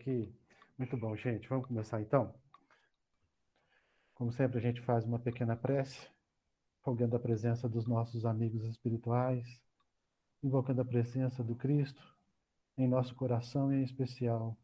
aqui. 0.00 0.34
Muito 0.78 0.96
bom, 0.96 1.14
gente. 1.14 1.46
Vamos 1.46 1.66
começar 1.66 2.00
então? 2.00 2.34
Como 4.14 4.32
sempre, 4.32 4.58
a 4.58 4.62
gente 4.62 4.80
faz 4.80 5.04
uma 5.04 5.18
pequena 5.18 5.54
prece, 5.54 6.08
rogando 6.80 7.16
a 7.16 7.20
presença 7.20 7.68
dos 7.68 7.86
nossos 7.86 8.24
amigos 8.24 8.64
espirituais, 8.64 9.62
invocando 10.42 10.80
a 10.80 10.84
presença 10.84 11.44
do 11.44 11.54
Cristo 11.54 12.02
em 12.78 12.88
nosso 12.88 13.14
coração 13.14 13.70
e 13.70 13.76
em 13.76 13.82
especial 13.82 14.56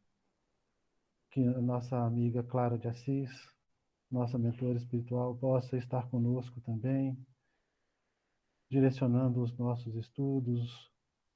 que 1.31 1.47
a 1.47 1.61
nossa 1.61 1.99
amiga 1.99 2.43
Clara 2.43 2.79
de 2.79 2.89
Assis, 2.89 3.31
nossa 4.11 4.39
mentora 4.39 4.79
espiritual, 4.79 5.37
possa 5.37 5.77
estar 5.77 6.09
conosco 6.09 6.63
também, 6.63 7.15
direcionando 8.71 9.43
os 9.43 9.55
nossos 9.59 9.95
estudos, 9.97 10.91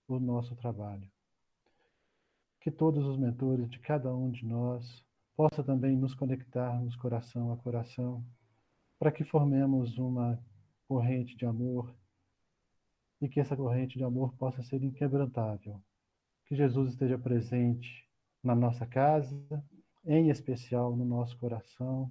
o 0.08 0.18
nosso 0.18 0.56
trabalho. 0.56 1.06
Que 2.60 2.70
todos 2.70 3.04
os 3.06 3.16
mentores 3.16 3.68
de 3.70 3.78
cada 3.78 4.14
um 4.14 4.30
de 4.30 4.44
nós 4.44 5.04
possa 5.34 5.64
também 5.64 5.96
nos 5.96 6.14
conectarmos 6.14 6.94
coração 6.96 7.50
a 7.52 7.56
coração, 7.56 8.22
para 8.98 9.10
que 9.10 9.24
formemos 9.24 9.96
uma 9.96 10.38
corrente 10.86 11.36
de 11.36 11.46
amor 11.46 11.94
e 13.20 13.28
que 13.28 13.40
essa 13.40 13.56
corrente 13.56 13.96
de 13.96 14.04
amor 14.04 14.34
possa 14.34 14.62
ser 14.62 14.82
inquebrantável. 14.82 15.80
Que 16.44 16.54
Jesus 16.54 16.90
esteja 16.90 17.18
presente 17.18 18.06
na 18.42 18.54
nossa 18.54 18.86
casa, 18.86 19.64
em 20.04 20.28
especial 20.28 20.94
no 20.96 21.04
nosso 21.04 21.38
coração, 21.38 22.10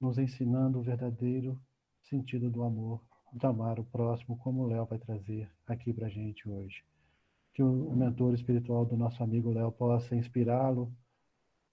nos 0.00 0.18
ensinando 0.18 0.78
o 0.78 0.82
verdadeiro 0.82 1.60
sentido 2.02 2.50
do 2.50 2.62
amor 2.62 3.00
de 3.32 3.46
amar 3.46 3.78
o 3.78 3.84
próximo, 3.84 4.36
como 4.38 4.62
o 4.62 4.66
Léo 4.66 4.86
vai 4.86 4.98
trazer 4.98 5.48
aqui 5.66 5.92
para 5.92 6.06
a 6.06 6.10
gente 6.10 6.48
hoje. 6.48 6.82
Que 7.52 7.62
o 7.62 7.92
mentor 7.92 8.34
espiritual 8.34 8.84
do 8.84 8.96
nosso 8.96 9.22
amigo 9.22 9.52
Léo 9.52 9.72
possa 9.72 10.14
inspirá-lo 10.14 10.92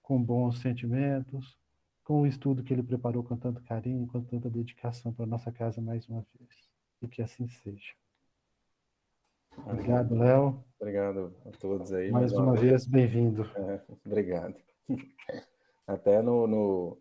com 0.02 0.22
bons 0.22 0.58
sentimentos, 0.60 1.56
com 2.02 2.22
o 2.22 2.26
estudo 2.26 2.62
que 2.62 2.72
ele 2.72 2.82
preparou 2.82 3.22
com 3.22 3.36
tanto 3.36 3.62
carinho, 3.62 4.06
com 4.06 4.22
tanta 4.22 4.48
dedicação 4.48 5.12
para 5.12 5.26
nossa 5.26 5.52
casa 5.52 5.80
mais 5.80 6.08
uma 6.08 6.24
vez. 6.34 6.70
E 7.02 7.06
que 7.06 7.22
assim 7.22 7.46
seja. 7.48 7.92
Obrigado, 9.66 10.14
Léo. 10.14 10.64
Obrigado 10.80 11.34
a 11.44 11.50
todos 11.50 11.92
aí. 11.92 12.10
Mais, 12.10 12.32
mais 12.32 12.42
uma, 12.42 12.54
vez, 12.54 12.70
vez 12.70 12.86
bem-vindo. 12.86 13.44
É, 13.54 13.82
obrigado. 14.06 14.56
Até 15.86 16.20
no, 16.20 16.46
no 16.46 16.98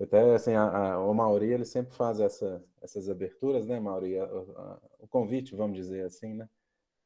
até 0.00 0.34
assim, 0.34 0.54
a, 0.54 0.94
a, 0.94 1.04
o 1.04 1.12
Mauri, 1.14 1.52
ele 1.52 1.64
sempre 1.66 1.94
faz 1.94 2.20
essa, 2.20 2.64
essas 2.80 3.08
aberturas, 3.10 3.66
né, 3.66 3.78
Mauri? 3.78 4.18
A, 4.18 4.78
o 4.98 5.06
convite, 5.06 5.54
vamos 5.54 5.76
dizer 5.76 6.06
assim, 6.06 6.34
né? 6.34 6.48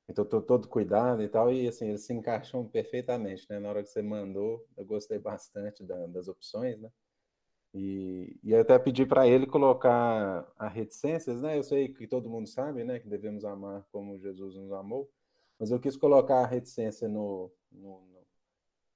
Então, 0.08 0.24
tô 0.24 0.41
todo 0.42 0.69
cuidado 0.69 1.22
e 1.22 1.28
tal, 1.28 1.52
e 1.52 1.66
assim, 1.66 1.88
eles 1.88 2.02
se 2.05 2.12
encaixam 2.12 2.66
perfeitamente, 2.69 3.47
né? 3.48 3.58
Na 3.58 3.70
hora 3.70 3.83
que 3.83 3.88
você 3.88 4.02
mandou, 4.02 4.66
eu 4.77 4.84
gostei 4.84 5.19
bastante 5.19 5.83
da, 5.83 6.06
das 6.06 6.28
opções, 6.28 6.78
né? 6.78 6.91
E, 7.72 8.38
e 8.42 8.55
até 8.55 8.78
pedi 8.78 9.05
para 9.06 9.27
ele 9.27 9.46
colocar 9.46 10.46
a 10.56 10.69
reticências, 10.69 11.42
né? 11.42 11.58
Eu 11.58 11.62
sei 11.62 11.88
que 11.88 12.06
todo 12.06 12.30
mundo 12.30 12.46
sabe, 12.48 12.84
né, 12.84 13.00
que 13.00 13.08
devemos 13.08 13.44
amar 13.44 13.84
como 13.91 14.19
Jesus 14.19 14.55
nos 14.55 14.70
amou, 14.72 15.11
mas 15.58 15.70
eu 15.70 15.80
quis 15.80 15.96
colocar 15.96 16.41
a 16.41 16.46
reticência 16.46 17.08
no, 17.08 17.50
no 17.72 18.05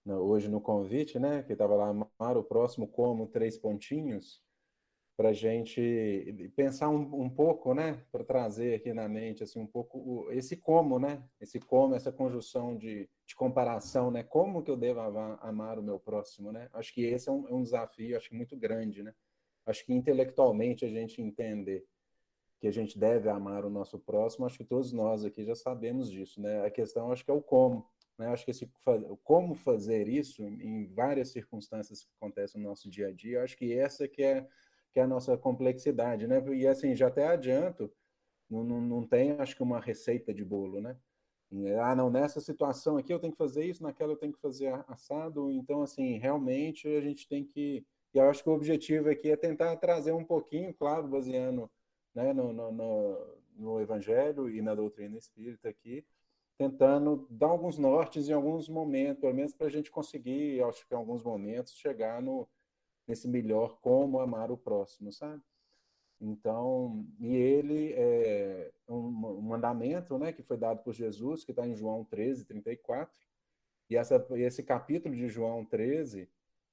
hoje 0.07 0.49
no 0.49 0.61
convite, 0.61 1.19
né, 1.19 1.43
que 1.43 1.53
estava 1.53 1.75
lá, 1.75 1.89
amar 1.89 2.37
o 2.37 2.45
próximo 2.45 2.87
como 2.89 3.27
três 3.27 3.59
pontinhos, 3.59 4.43
para 5.19 5.31
a 5.31 5.33
gente 5.33 6.53
pensar 6.55 6.89
um, 6.89 7.23
um 7.23 7.29
pouco, 7.29 7.75
né, 7.75 8.01
para 8.13 8.23
trazer 8.23 8.77
aqui 8.77 8.93
na 8.93 9.09
mente, 9.09 9.43
assim, 9.43 9.59
um 9.59 9.67
pouco 9.67 10.29
esse 10.31 10.57
como, 10.57 11.01
né, 11.01 11.21
esse 11.41 11.59
como, 11.59 11.97
essa 11.97 12.13
conjunção 12.13 12.77
de, 12.77 13.11
de 13.27 13.35
comparação, 13.35 14.13
né, 14.13 14.23
como 14.23 14.63
que 14.63 14.71
eu 14.71 14.77
devo 14.77 15.01
amar, 15.01 15.77
o 15.77 15.83
meu 15.83 15.99
próximo, 15.99 16.53
né, 16.53 16.69
acho 16.73 16.95
que 16.95 17.03
esse 17.03 17.29
é 17.29 17.33
um, 17.33 17.49
é 17.49 17.53
um 17.53 17.65
desafio, 17.65 18.17
acho 18.17 18.29
que 18.29 18.37
muito 18.37 18.57
grande, 18.57 19.03
né, 19.03 19.13
acho 19.67 19.85
que 19.85 19.93
intelectualmente 19.93 20.85
a 20.85 20.89
gente 20.89 21.21
entender 21.21 21.85
que 22.61 22.69
a 22.69 22.73
gente 22.73 22.97
deve 22.97 23.29
amar 23.29 23.65
o 23.65 23.71
nosso 23.71 23.99
próximo, 23.99 24.47
acho 24.47 24.59
que 24.59 24.65
todos 24.65 24.93
nós 24.93 25.25
aqui 25.25 25.45
já 25.45 25.57
sabemos 25.57 26.09
disso, 26.09 26.41
né, 26.41 26.65
a 26.65 26.71
questão 26.71 27.11
acho 27.11 27.25
que 27.25 27.31
é 27.33 27.35
o 27.35 27.43
como, 27.43 27.85
né? 28.17 28.27
Acho 28.27 28.45
que 28.45 28.51
esse, 28.51 28.69
como 29.23 29.55
fazer 29.55 30.09
isso 30.09 30.45
em 30.45 30.87
várias 30.87 31.29
circunstâncias 31.29 32.03
que 32.03 32.11
acontecem 32.17 32.61
no 32.61 32.69
nosso 32.69 32.91
dia 32.91 33.09
a 33.09 33.13
dia, 33.13 33.45
acho 33.45 33.57
que 33.57 33.73
essa 33.73 34.09
que 34.09 34.25
é, 34.25 34.45
que 34.93 35.01
é 35.01 35.03
a 35.03 35.07
nossa 35.07 35.37
complexidade, 35.37 36.27
né? 36.27 36.43
E 36.55 36.67
assim, 36.67 36.95
já 36.97 37.09
até 37.09 37.27
adianto, 37.27 37.91
não, 38.51 38.65
não, 38.65 38.81
não 38.81 39.07
tem, 39.07 39.33
acho 39.33 39.57
que 39.57 39.63
uma 39.63 39.81
receita 39.81 40.33
de 40.33 40.45
bolo, 40.45 40.81
né? 40.81 40.97
Ah, 41.81 41.97
não, 41.97 42.11
nessa 42.11 42.41
situação 42.41 42.99
aqui 42.99 43.13
eu 43.13 43.19
tenho 43.19 43.33
que 43.33 43.39
fazer 43.39 43.65
isso, 43.65 43.83
naquela 43.83 44.13
eu 44.13 44.17
tenho 44.17 44.33
que 44.33 44.41
fazer 44.41 44.73
assado. 44.87 45.51
Então, 45.51 45.83
assim, 45.83 46.19
realmente 46.19 46.87
a 46.89 47.01
gente 47.01 47.27
tem 47.27 47.45
que. 47.45 47.85
E 48.15 48.19
eu 48.19 48.29
acho 48.29 48.43
que 48.43 48.51
o 48.51 48.53
objetivo 48.53 49.09
aqui 49.11 49.31
é 49.31 49.37
tentar 49.37 49.77
trazer 49.77 50.13
um 50.13 50.25
pouquinho, 50.25 50.75
claro, 50.75 51.09
baseando 51.09 51.71
né, 52.15 52.33
no, 52.33 52.53
no, 52.53 52.73
no, 52.73 53.39
no 53.57 53.81
Evangelho 53.81 54.49
e 54.51 54.61
na 54.61 54.75
doutrina 54.75 55.17
espírita 55.17 55.69
aqui, 55.69 56.05
tentando 56.59 57.27
dar 57.31 57.49
alguns 57.49 57.79
nortes 57.79 58.29
em 58.29 58.33
alguns 58.33 58.69
momentos, 58.69 59.21
pelo 59.21 59.35
menos 59.35 59.55
para 59.55 59.69
a 59.69 59.71
gente 59.71 59.91
conseguir, 59.91 60.63
acho 60.65 60.87
que 60.87 60.95
em 60.95 60.97
alguns 60.97 61.23
momentos, 61.23 61.75
chegar 61.75 62.21
no, 62.21 62.49
nesse 63.09 63.27
melhor 63.27 63.81
como 63.81 64.21
amar 64.21 64.51
o 64.51 64.57
próximo, 64.57 65.11
sabe? 65.13 65.43
Então, 66.21 67.07
e 67.21 67.35
ele 67.35 67.93
é 67.95 68.71
um, 68.89 69.11
mandamento, 69.43 70.19
né, 70.19 70.33
que 70.33 70.43
foi 70.43 70.57
dado 70.57 70.83
por 70.83 70.93
Jesus, 70.93 71.45
que 71.45 71.53
está 71.53 71.67
em 71.67 71.75
João 71.75 72.05
13, 72.05 72.45
34, 72.45 73.17
e 73.91 73.97
essa, 73.97 74.27
esse 74.33 74.63
capítulo 74.63 75.15
de 75.15 75.29
João 75.29 75.65
13, 75.65 76.29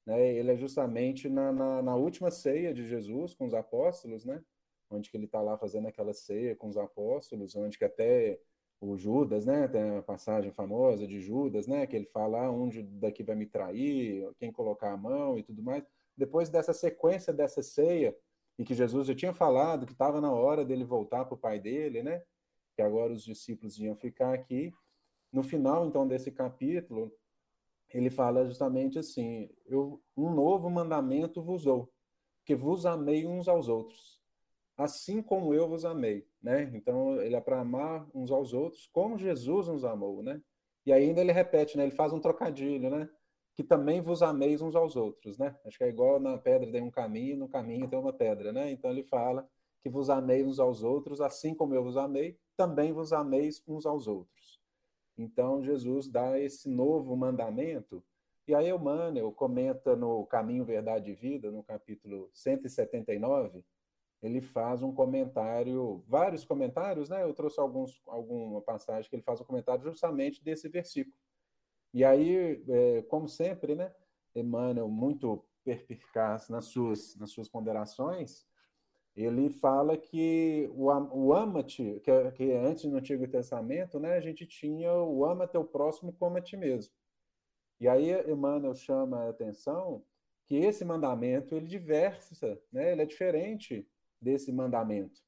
né, 0.06 0.34
ele 0.34 0.52
é 0.52 0.58
justamente 0.58 1.30
na, 1.30 1.52
na, 1.52 1.82
na 1.82 1.96
última 1.96 2.32
ceia 2.32 2.74
de 2.74 2.88
Jesus 2.88 3.34
com 3.34 3.46
os 3.46 3.54
apóstolos, 3.54 4.26
né, 4.26 4.44
onde 4.90 5.10
que 5.10 5.18
ele 5.18 5.26
está 5.26 5.42
lá 5.42 5.58
fazendo 5.58 5.88
aquela 5.88 6.14
ceia 6.14 6.56
com 6.56 6.68
os 6.68 6.78
apóstolos, 6.78 7.56
onde 7.56 7.78
que 7.78 7.86
até 7.86 8.40
o 8.80 8.98
Judas, 8.98 9.46
né? 9.46 9.68
Tem 9.68 9.98
a 9.98 10.02
passagem 10.02 10.52
famosa 10.52 11.08
de 11.08 11.20
Judas, 11.20 11.68
né? 11.68 11.88
Que 11.88 11.96
ele 11.96 12.06
fala 12.06 12.46
ah, 12.46 12.52
onde 12.52 12.84
daqui 12.84 13.24
vai 13.24 13.36
me 13.36 13.46
trair, 13.46 14.30
quem 14.38 14.52
colocar 14.52 14.92
a 14.92 14.98
mão 14.98 15.38
e 15.40 15.44
tudo 15.44 15.62
mais. 15.64 15.84
Depois 16.18 16.50
dessa 16.50 16.74
sequência 16.74 17.34
dessa 17.34 17.62
ceia, 17.62 18.16
e 18.58 18.64
que 18.64 18.74
Jesus 18.74 19.08
já 19.08 19.16
tinha 19.16 19.34
falado 19.34 19.86
que 19.86 19.92
estava 19.92 20.22
na 20.22 20.32
hora 20.32 20.64
dele 20.64 20.86
voltar 20.86 21.26
para 21.26 21.36
o 21.36 21.38
pai 21.38 21.60
dele, 21.60 22.02
né? 22.02 22.24
Que 22.74 22.82
agora 22.82 23.12
os 23.12 23.24
discípulos 23.24 23.78
iam 23.80 23.96
ficar 23.96 24.34
aqui. 24.34 24.74
No 25.32 25.44
final, 25.44 25.86
então, 25.86 26.08
desse 26.08 26.32
capítulo, 26.32 27.12
ele 27.90 28.10
fala 28.10 28.46
justamente 28.46 28.98
assim: 28.98 29.50
eu, 29.66 30.02
um 30.16 30.34
novo 30.34 30.70
mandamento 30.70 31.42
vos 31.42 31.66
dou, 31.66 31.92
que 32.46 32.56
vos 32.56 32.86
amei 32.86 33.26
uns 33.26 33.48
aos 33.48 33.68
outros 33.68 34.16
assim 34.78 35.22
como 35.22 35.54
eu 35.54 35.68
vos 35.68 35.86
amei, 35.86 36.28
né? 36.42 36.70
Então 36.74 37.22
ele 37.22 37.36
é 37.36 37.42
para 37.42 37.62
amar 37.62 38.08
uns 38.14 38.32
aos 38.32 38.54
outros 38.54 38.88
como 38.92 39.18
Jesus 39.18 39.68
nos 39.68 39.86
amou, 39.86 40.22
né? 40.22 40.42
E 40.86 40.92
ainda 40.92 41.22
ele 41.22 41.32
repete, 41.32 41.78
né? 41.78 41.84
Ele 41.84 41.96
faz 41.96 42.12
um 42.14 42.20
trocadilho, 42.20 42.90
né? 42.90 43.10
Que 43.56 43.64
também 43.64 44.02
vos 44.02 44.22
ameis 44.22 44.62
uns 44.62 44.76
aos 44.76 44.96
outros, 44.96 45.38
né? 45.38 45.56
Acho 45.66 45.78
que 45.78 45.84
é 45.84 45.90
igual 45.90 46.20
na 46.20 46.38
pedra 46.38 46.72
tem 46.72 46.82
um 46.82 46.92
caminho, 46.92 47.38
no 47.38 47.48
caminho 47.48 47.88
tem 47.88 47.98
uma 47.98 48.14
pedra, 48.14 48.52
né? 48.52 48.72
Então 48.72 48.92
ele 48.92 49.04
fala 49.04 49.48
que 49.82 49.90
vos 49.90 50.10
ameis 50.10 50.46
uns 50.46 50.60
aos 50.60 50.84
outros, 50.84 51.22
assim 51.22 51.54
como 51.54 51.74
eu 51.74 51.84
vos 51.84 51.96
amei, 51.96 52.38
também 52.58 52.92
vos 52.92 53.14
ameis 53.14 53.64
uns 53.68 53.86
aos 53.86 54.08
outros. 54.08 54.60
Então 55.18 55.64
Jesus 55.64 56.08
dá 56.08 56.40
esse 56.40 56.68
novo 56.70 57.16
mandamento. 57.16 58.04
E 58.48 58.54
aí 58.54 58.70
Emmanuel 58.70 59.32
comenta 59.32 59.96
no 59.96 60.26
Caminho, 60.26 60.66
Verdade 60.66 61.12
e 61.12 61.16
Vida, 61.16 61.50
no 61.50 61.64
capítulo 61.64 62.30
179, 62.34 63.64
ele 64.22 64.42
faz 64.42 64.82
um 64.82 64.94
comentário, 64.94 66.04
vários 66.08 66.46
comentários, 66.46 67.10
né? 67.10 67.24
Eu 67.24 67.34
trouxe 67.34 67.60
alguns, 67.60 68.02
alguma 68.08 68.62
passagem 68.62 69.10
que 69.10 69.16
ele 69.16 69.24
faz 69.24 69.40
um 69.40 69.46
comentário 69.46 69.84
justamente 69.84 70.44
desse 70.44 70.68
versículo. 70.68 71.16
E 71.96 72.04
aí, 72.04 72.62
é, 72.68 73.04
como 73.04 73.26
sempre, 73.26 73.74
né? 73.74 73.90
Emmanuel, 74.36 74.90
muito 74.90 75.42
perspicaz 75.64 76.50
nas 76.50 76.66
suas, 76.66 77.16
nas 77.16 77.32
suas 77.32 77.48
ponderações, 77.48 78.46
ele 79.16 79.50
fala 79.50 79.96
que 79.96 80.70
o, 80.74 80.88
o 80.92 81.34
ama-te, 81.34 82.02
que, 82.04 82.32
que 82.32 82.52
antes 82.52 82.84
no 82.84 82.98
Antigo 82.98 83.26
Testamento, 83.30 83.98
né, 83.98 84.16
a 84.18 84.20
gente 84.20 84.46
tinha 84.46 84.94
o 84.94 85.24
ama 85.24 85.48
teu 85.48 85.64
próximo 85.64 86.12
como 86.12 86.38
a 86.38 86.42
ti 86.42 86.58
mesmo. 86.58 86.94
E 87.80 87.88
aí 87.88 88.12
Emmanuel 88.30 88.76
chama 88.76 89.22
a 89.22 89.30
atenção 89.30 90.04
que 90.48 90.58
esse 90.58 90.84
mandamento 90.84 91.56
ele 91.56 91.66
diversa, 91.66 92.62
né, 92.74 92.92
ele 92.92 93.04
é 93.04 93.06
diferente 93.06 93.88
desse 94.20 94.52
mandamento. 94.52 95.22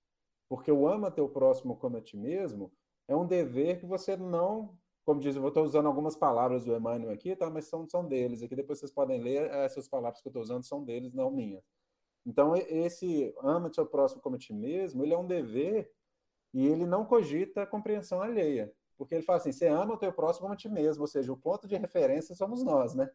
Porque 0.50 0.69
o 0.69 0.86
ama 0.86 1.09
teu 1.09 1.30
próximo 1.30 1.77
como 1.77 1.95
a 1.95 2.01
ti 2.01 2.18
mesmo 2.18 2.74
é 3.07 3.15
um 3.15 3.25
dever 3.25 3.80
que 3.80 3.86
você 3.86 4.18
não, 4.18 4.77
como 5.07 5.21
diz, 5.21 5.38
eu 5.38 5.48
estou 5.48 5.63
usando 5.63 5.86
algumas 5.86 6.18
palavras 6.18 6.65
do 6.65 6.75
Emmanuel 6.75 7.13
aqui, 7.13 7.33
tá? 7.33 7.50
mas 7.50 7.63
são, 7.63 7.88
são 7.88 8.06
deles. 8.06 8.44
Aqui 8.44 8.57
depois 8.57 8.77
vocês 8.77 8.92
podem 8.92 9.21
ler, 9.21 9.50
essas 9.51 9.88
palavras 9.88 10.21
que 10.21 10.27
eu 10.27 10.31
estou 10.31 10.42
usando 10.42 10.65
são 10.65 10.83
deles, 10.83 11.13
não 11.13 11.31
minhas. 11.31 11.63
Então, 12.25 12.54
esse 12.57 13.33
ama 13.42 13.69
teu 13.69 13.86
próximo 13.86 14.21
como 14.21 14.36
a 14.36 14.38
ti 14.38 14.54
mesmo, 14.54 15.06
ele 15.06 15.13
é 15.13 15.18
um 15.18 15.25
dever 15.25 15.89
e 16.54 16.68
ele 16.68 16.86
não 16.86 17.06
cogita 17.06 17.62
a 17.62 17.65
compreensão 17.65 18.21
alheia. 18.21 18.69
Porque 18.98 19.15
ele 19.15 19.24
fala 19.24 19.38
assim: 19.38 19.54
você 19.54 19.68
ama 19.68 19.94
o 19.94 19.98
teu 19.98 20.12
próximo 20.12 20.42
como 20.42 20.54
a 20.54 20.57
ti 20.57 20.68
mesmo, 20.68 21.04
ou 21.04 21.07
seja, 21.07 21.31
o 21.31 21.38
ponto 21.38 21.69
de 21.69 21.77
referência 21.77 22.36
somos 22.36 22.62
nós, 22.62 22.94
né? 22.94 23.10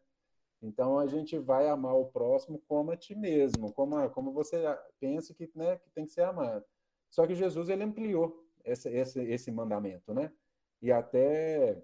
Então 0.63 0.99
a 0.99 1.07
gente 1.07 1.39
vai 1.39 1.69
amar 1.69 1.95
o 1.95 2.07
próximo 2.07 2.59
como 2.67 2.91
a 2.91 2.97
ti 2.97 3.15
mesmo, 3.15 3.71
como, 3.75 4.09
como 4.13 4.33
você 4.33 4.63
pensa 4.99 5.35
que, 5.35 5.51
né, 5.55 5.77
que 5.77 5.91
tem 5.91 6.07
que 6.07 6.13
ser 6.13 6.23
amado. 6.23 6.65
Só 7.11 7.27
que 7.27 7.35
Jesus 7.35 7.69
ele 7.69 7.85
ampliou 7.85 8.49
esse, 8.65 8.89
esse, 8.89 9.21
esse 9.21 9.53
mandamento, 9.53 10.15
né? 10.15 10.33
E 10.83 10.91
até 10.91 11.81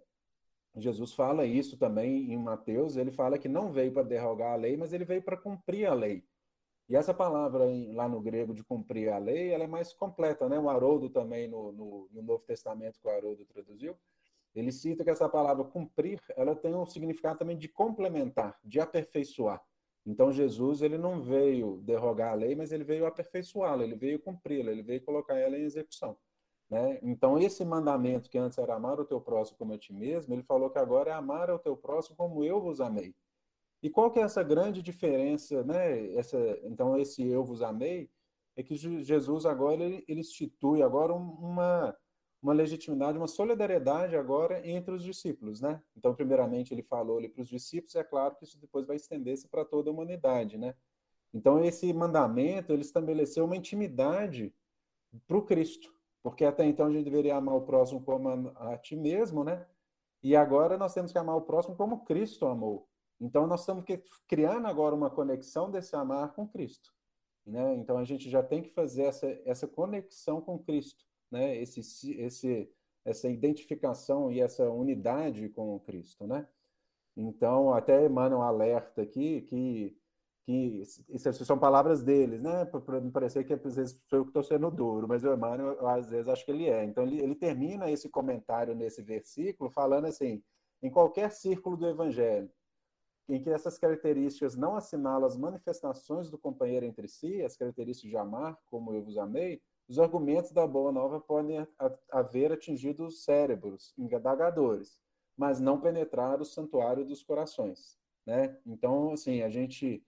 Jesus 0.77 1.15
fala 1.15 1.47
isso 1.47 1.77
também 1.79 2.33
em 2.33 2.37
Mateus, 2.37 2.97
ele 2.97 3.11
fala 3.11 3.39
que 3.39 3.49
não 3.49 3.71
veio 3.71 3.93
para 3.93 4.03
derrogar 4.03 4.53
a 4.53 4.57
lei, 4.57 4.77
mas 4.77 4.93
ele 4.93 5.05
veio 5.05 5.23
para 5.23 5.37
cumprir 5.37 5.87
a 5.87 5.95
lei. 5.95 6.25
E 6.89 6.97
essa 6.97 7.13
palavra 7.13 7.65
lá 7.93 8.09
no 8.09 8.21
grego 8.21 8.55
de 8.55 8.65
cumprir 8.65 9.11
a 9.11 9.19
lei, 9.19 9.51
ela 9.51 9.65
é 9.65 9.67
mais 9.67 9.93
completa, 9.93 10.49
né? 10.49 10.59
O 10.59 10.69
Haroldo 10.69 11.11
também, 11.11 11.47
no, 11.47 11.71
no, 11.73 12.09
no 12.11 12.23
Novo 12.23 12.43
Testamento 12.45 12.99
que 12.99 13.07
o 13.07 13.11
Haroldo 13.11 13.45
traduziu, 13.45 13.95
ele 14.55 14.73
cita 14.73 15.05
que 15.05 15.11
essa 15.11 15.29
palavra 15.29 15.65
cumprir, 15.65 16.21
ela 16.37 16.57
tem 16.57 16.75
um 16.75 16.87
significado 16.87 17.39
também 17.39 17.59
de 17.59 17.69
complementar, 17.69 18.59
de 18.65 18.81
aperfeiçoar. 18.81 19.63
Então 20.07 20.33
Jesus, 20.33 20.81
ele 20.81 20.97
não 20.97 21.21
veio 21.21 21.83
derrogar 21.85 22.33
a 22.33 22.35
lei, 22.35 22.57
mas 22.57 22.73
ele 22.73 22.85
veio 22.85 23.05
aperfeiçoá-la, 23.05 23.85
ele 23.85 23.95
veio 23.95 24.19
cumpri-la, 24.19 24.71
ele 24.71 24.83
veio 24.83 25.03
colocar 25.03 25.37
ela 25.37 25.59
em 25.59 25.63
execução. 25.63 26.17
Né? 26.71 26.99
Então, 27.03 27.39
esse 27.39 27.65
mandamento 27.65 28.29
que 28.29 28.37
antes 28.37 28.59
era 28.59 28.75
amar 28.75 29.01
o 29.01 29.05
teu 29.05 29.21
próximo 29.21 29.57
como 29.57 29.73
a 29.73 29.79
ti 29.79 29.93
mesmo, 29.93 30.35
ele 30.35 30.43
falou 30.43 30.69
que 30.69 30.79
agora 30.79 31.11
é 31.11 31.15
amar 31.15 31.51
o 31.51 31.59
teu 31.59 31.77
próximo 31.77 32.17
como 32.17 32.45
eu 32.45 32.61
vos 32.61 32.81
amei. 32.81 33.15
E 33.83 33.89
qual 33.89 34.11
que 34.11 34.19
é 34.19 34.23
essa 34.23 34.43
grande 34.43 34.83
diferença, 34.83 35.63
né? 35.63 36.13
Essa, 36.15 36.39
então, 36.65 36.99
esse 36.99 37.27
eu 37.27 37.45
vos 37.45 37.63
amei, 37.63 38.11
é 38.57 38.63
que 38.63 38.77
Jesus 38.77 39.47
agora 39.47 39.83
ele, 39.83 40.05
ele 40.09 40.21
institui 40.21 40.83
agora 40.83 41.15
uma, 41.15 41.97
uma 42.43 42.53
legitimidade, 42.53 43.17
uma 43.17 43.29
solidariedade 43.29 44.17
agora 44.17 44.67
entre 44.69 44.93
os 44.93 45.03
discípulos, 45.03 45.61
né? 45.61 45.81
Então, 45.97 46.15
primeiramente, 46.15 46.75
ele 46.75 46.83
falou 46.83 47.19
ali 47.19 47.29
para 47.29 47.43
os 47.43 47.49
discípulos, 47.49 47.95
é 47.95 48.03
claro 48.05 48.35
que 48.35 48.45
isso 48.45 48.59
depois 48.59 48.85
vai 48.85 48.97
estender-se 48.97 49.49
para 49.49 49.65
toda 49.65 49.89
a 49.89 49.93
humanidade, 49.93 50.59
né? 50.59 50.75
Então, 51.33 51.63
esse 51.65 51.93
mandamento, 51.93 52.73
ele 52.73 52.83
estabeleceu 52.83 53.45
uma 53.45 53.57
intimidade 53.57 54.53
para 55.27 55.37
o 55.37 55.43
Cristo, 55.43 55.95
porque 56.23 56.45
até 56.45 56.65
então 56.65 56.87
a 56.87 56.93
gente 56.93 57.05
deveria 57.05 57.37
amar 57.37 57.57
o 57.57 57.63
próximo 57.63 58.03
como 58.03 58.29
a, 58.29 58.73
a 58.73 58.79
ti 58.79 58.97
mesmo, 58.97 59.45
né? 59.45 59.67
E 60.23 60.35
agora 60.35 60.77
nós 60.77 60.95
temos 60.95 61.13
que 61.13 61.19
amar 61.19 61.37
o 61.37 61.43
próximo 61.43 61.77
como 61.77 62.05
Cristo 62.05 62.47
amou. 62.47 62.89
Então, 63.21 63.47
nós 63.47 63.61
estamos 63.61 63.85
criando 64.29 64.67
agora 64.67 64.95
uma 64.95 65.11
conexão 65.11 65.71
desse 65.71 65.97
amar 65.97 66.35
com 66.35 66.47
Cristo. 66.47 66.93
Né? 67.45 67.75
Então, 67.75 67.99
a 67.99 68.05
gente 68.05 68.31
já 68.31 68.43
tem 68.43 68.63
que 68.63 68.71
fazer 68.71 69.05
essa, 69.05 69.27
essa 69.45 69.67
conexão 69.67 70.41
com 70.41 70.59
Cristo, 70.59 71.05
né? 71.31 71.57
esse, 71.57 71.81
esse, 72.21 72.71
essa 73.05 73.29
identificação 73.29 74.31
e 74.31 74.41
essa 74.41 74.71
unidade 74.71 75.49
com 75.49 75.79
Cristo. 75.81 76.27
Né? 76.27 76.47
Então, 77.17 77.73
até 77.75 78.07
Emmanuel 78.07 78.43
alerta 78.43 79.03
aqui 79.03 79.43
que, 79.43 79.98
que 80.49 80.83
isso 81.11 81.45
são 81.45 81.59
palavras 81.59 82.03
deles, 82.03 82.41
né? 82.41 82.65
para 82.65 83.03
não 83.03 83.11
parecer 83.11 83.45
que 83.45 83.53
às 83.53 83.77
vezes 83.77 84.03
sou 84.09 84.21
eu 84.21 84.25
que 84.25 84.31
estou 84.31 84.43
sendo 84.43 84.71
duro, 84.71 85.07
mas 85.07 85.23
o 85.23 85.31
Emmanuel, 85.31 85.87
às 85.87 86.09
vezes, 86.09 86.27
acho 86.27 86.43
que 86.43 86.51
ele 86.51 86.67
é. 86.67 86.85
Então, 86.85 87.05
ele, 87.05 87.21
ele 87.21 87.35
termina 87.35 87.91
esse 87.91 88.09
comentário 88.09 88.75
nesse 88.75 89.03
versículo 89.03 89.69
falando 89.69 90.07
assim: 90.07 90.43
em 90.83 90.91
qualquer 90.91 91.33
círculo 91.33 91.77
do 91.77 91.87
Evangelho, 91.87 92.51
em 93.29 93.43
que 93.43 93.51
essas 93.51 93.79
características 93.79 94.57
não 94.57 94.75
assinalam 94.75 95.27
as 95.27 95.37
manifestações 95.37 96.31
do 96.31 96.39
companheiro 96.39 96.87
entre 96.87 97.09
si, 97.09 97.43
as 97.43 97.55
características 97.55 98.11
de 98.11 98.17
amar, 98.17 98.59
como 98.71 98.95
eu 98.95 99.03
vos 99.03 99.19
amei, 99.19 99.61
os 99.87 99.99
argumentos 99.99 100.51
da 100.51 100.67
Boa 100.67 100.91
Nova 100.91 101.21
podem 101.21 101.59
haver 102.11 102.53
atingido 102.53 103.05
os 103.05 103.23
cérebros 103.23 103.93
indagadores, 103.99 104.99
mas 105.37 105.61
não 105.61 105.79
penetrar 105.79 106.41
o 106.41 106.45
santuário 106.47 107.05
dos 107.05 107.23
corações. 107.23 107.99
Né? 108.25 108.57
Então, 108.65 109.13
assim, 109.13 109.43
a 109.43 109.51
gente 109.51 110.03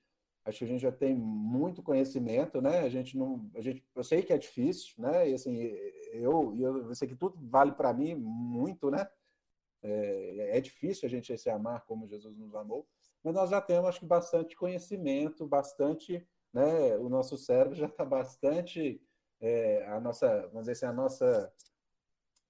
acho 0.44 0.58
que 0.58 0.64
a 0.64 0.69
gente 0.69 0.81
já 0.81 0.92
tem 0.92 1.14
muito 1.14 1.82
conhecimento, 1.82 2.60
né? 2.60 2.81
A 2.81 2.88
gente 2.88 3.16
não, 3.16 3.50
a 3.54 3.60
gente, 3.60 3.84
eu 3.94 4.04
sei 4.04 4.22
que 4.22 4.32
é 4.32 4.38
difícil, 4.38 4.94
né? 4.98 5.31
E 5.31 5.34
assim, 5.34 5.56
eu, 6.12 6.54
eu 6.58 6.94
sei 6.94 7.08
que 7.08 7.16
tudo 7.16 7.38
vale 7.48 7.72
para 7.72 7.92
mim 7.92 8.14
muito, 8.14 8.90
né? 8.90 9.06
É, 9.82 10.58
é, 10.58 10.60
difícil 10.60 11.06
a 11.06 11.10
gente 11.10 11.37
se 11.38 11.48
amar 11.48 11.84
como 11.87 12.06
Jesus 12.06 12.37
nos 12.37 12.54
amou, 12.54 12.87
mas 13.25 13.34
nós 13.34 13.50
já 13.50 13.60
temos, 13.60 13.88
acho 13.88 14.00
que, 14.00 14.06
bastante 14.06 14.54
conhecimento, 14.54 15.46
bastante, 15.46 16.26
né, 16.52 16.96
o 16.98 17.08
nosso 17.08 17.38
cérebro 17.38 17.75
já 17.75 17.86
está 17.86 18.04
bastante, 18.04 19.00
é, 19.40 19.86
a 19.86 19.98
nossa, 19.98 20.43
vamos 20.48 20.60
dizer 20.69 20.72
assim, 20.72 20.86
a 20.86 20.93
nossa, 20.93 21.50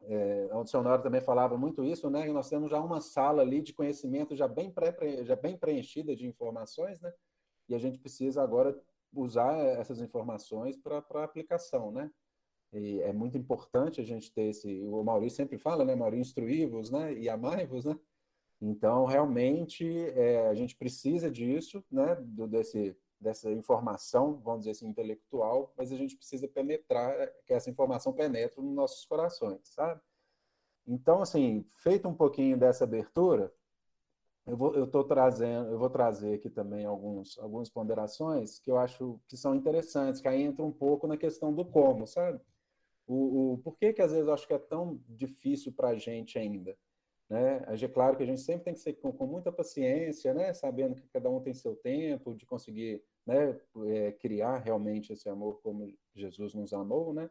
é, 0.02 0.50
o 0.52 0.64
dicionário 0.64 1.04
também 1.04 1.20
falava 1.20 1.56
muito 1.56 1.84
isso, 1.84 2.10
né, 2.10 2.26
nós 2.32 2.48
temos 2.48 2.68
já 2.68 2.80
uma 2.80 3.00
sala 3.00 3.42
ali 3.42 3.62
de 3.62 3.72
conhecimento 3.72 4.34
já 4.34 4.48
bem, 4.48 4.68
pré, 4.68 5.24
já 5.24 5.36
bem 5.36 5.56
preenchida 5.56 6.16
de 6.16 6.26
informações, 6.26 7.00
né, 7.00 7.12
e 7.70 7.74
a 7.74 7.78
gente 7.78 7.98
precisa 7.98 8.42
agora 8.42 8.78
usar 9.14 9.56
essas 9.56 10.00
informações 10.00 10.76
para 10.76 11.24
aplicação, 11.24 11.90
né, 11.90 12.10
e 12.72 13.00
é 13.00 13.12
muito 13.12 13.38
importante 13.38 14.00
a 14.00 14.04
gente 14.04 14.30
ter 14.30 14.50
esse, 14.50 14.82
o 14.82 15.02
Maurício 15.02 15.38
sempre 15.38 15.56
fala, 15.56 15.84
né, 15.84 15.94
Maurício, 15.94 16.22
instruí-vos, 16.22 16.90
né, 16.90 17.14
e 17.14 17.28
amai-vos, 17.28 17.86
né, 17.86 17.98
então, 18.60 19.06
realmente, 19.06 19.86
é, 20.10 20.48
a 20.48 20.54
gente 20.54 20.76
precisa 20.76 21.30
disso, 21.30 21.82
né, 21.90 22.14
do, 22.16 22.46
desse, 22.46 22.94
dessa 23.18 23.50
informação, 23.50 24.38
vamos 24.38 24.60
dizer 24.60 24.72
assim, 24.72 24.88
intelectual, 24.88 25.72
mas 25.76 25.90
a 25.90 25.96
gente 25.96 26.14
precisa 26.16 26.46
penetrar, 26.46 27.32
que 27.46 27.54
essa 27.54 27.70
informação 27.70 28.12
penetre 28.12 28.60
nos 28.60 28.74
nossos 28.74 29.06
corações, 29.06 29.60
sabe? 29.64 30.00
Então, 30.86 31.22
assim, 31.22 31.64
feito 31.82 32.06
um 32.06 32.14
pouquinho 32.14 32.58
dessa 32.58 32.84
abertura, 32.84 33.52
eu 34.46 34.56
vou, 34.56 34.74
eu 34.74 34.86
tô 34.86 35.04
trazendo, 35.04 35.70
eu 35.70 35.78
vou 35.78 35.90
trazer 35.90 36.34
aqui 36.34 36.50
também 36.50 36.84
alguns, 36.84 37.38
algumas 37.38 37.70
ponderações 37.70 38.58
que 38.58 38.70
eu 38.70 38.78
acho 38.78 39.20
que 39.28 39.36
são 39.36 39.54
interessantes, 39.54 40.20
que 40.20 40.28
aí 40.28 40.42
entra 40.42 40.64
um 40.64 40.72
pouco 40.72 41.06
na 41.06 41.16
questão 41.16 41.52
do 41.54 41.64
como, 41.64 42.06
sabe? 42.06 42.40
O, 43.06 43.54
o 43.54 43.58
por 43.58 43.76
que 43.76 43.92
que 43.92 44.02
às 44.02 44.12
vezes 44.12 44.26
eu 44.26 44.34
acho 44.34 44.46
que 44.46 44.54
é 44.54 44.58
tão 44.58 45.00
difícil 45.08 45.72
para 45.72 45.88
a 45.90 45.94
gente 45.96 46.38
ainda? 46.38 46.76
Né? 47.28 47.62
É 47.68 47.88
claro 47.88 48.16
que 48.16 48.22
a 48.24 48.26
gente 48.26 48.40
sempre 48.40 48.64
tem 48.64 48.74
que 48.74 48.80
ser 48.80 48.94
com, 48.94 49.12
com, 49.12 49.26
muita 49.26 49.52
paciência, 49.52 50.34
né? 50.34 50.52
sabendo 50.52 50.96
que 50.96 51.08
cada 51.08 51.30
um 51.30 51.40
tem 51.40 51.54
seu 51.54 51.76
tempo 51.76 52.34
de 52.34 52.44
conseguir 52.44 53.04
né? 53.26 53.56
É, 53.86 54.12
criar 54.12 54.58
realmente 54.58 55.12
esse 55.12 55.28
amor 55.28 55.60
como 55.62 55.92
Jesus 56.14 56.54
nos 56.54 56.72
amou, 56.72 57.12
né? 57.12 57.30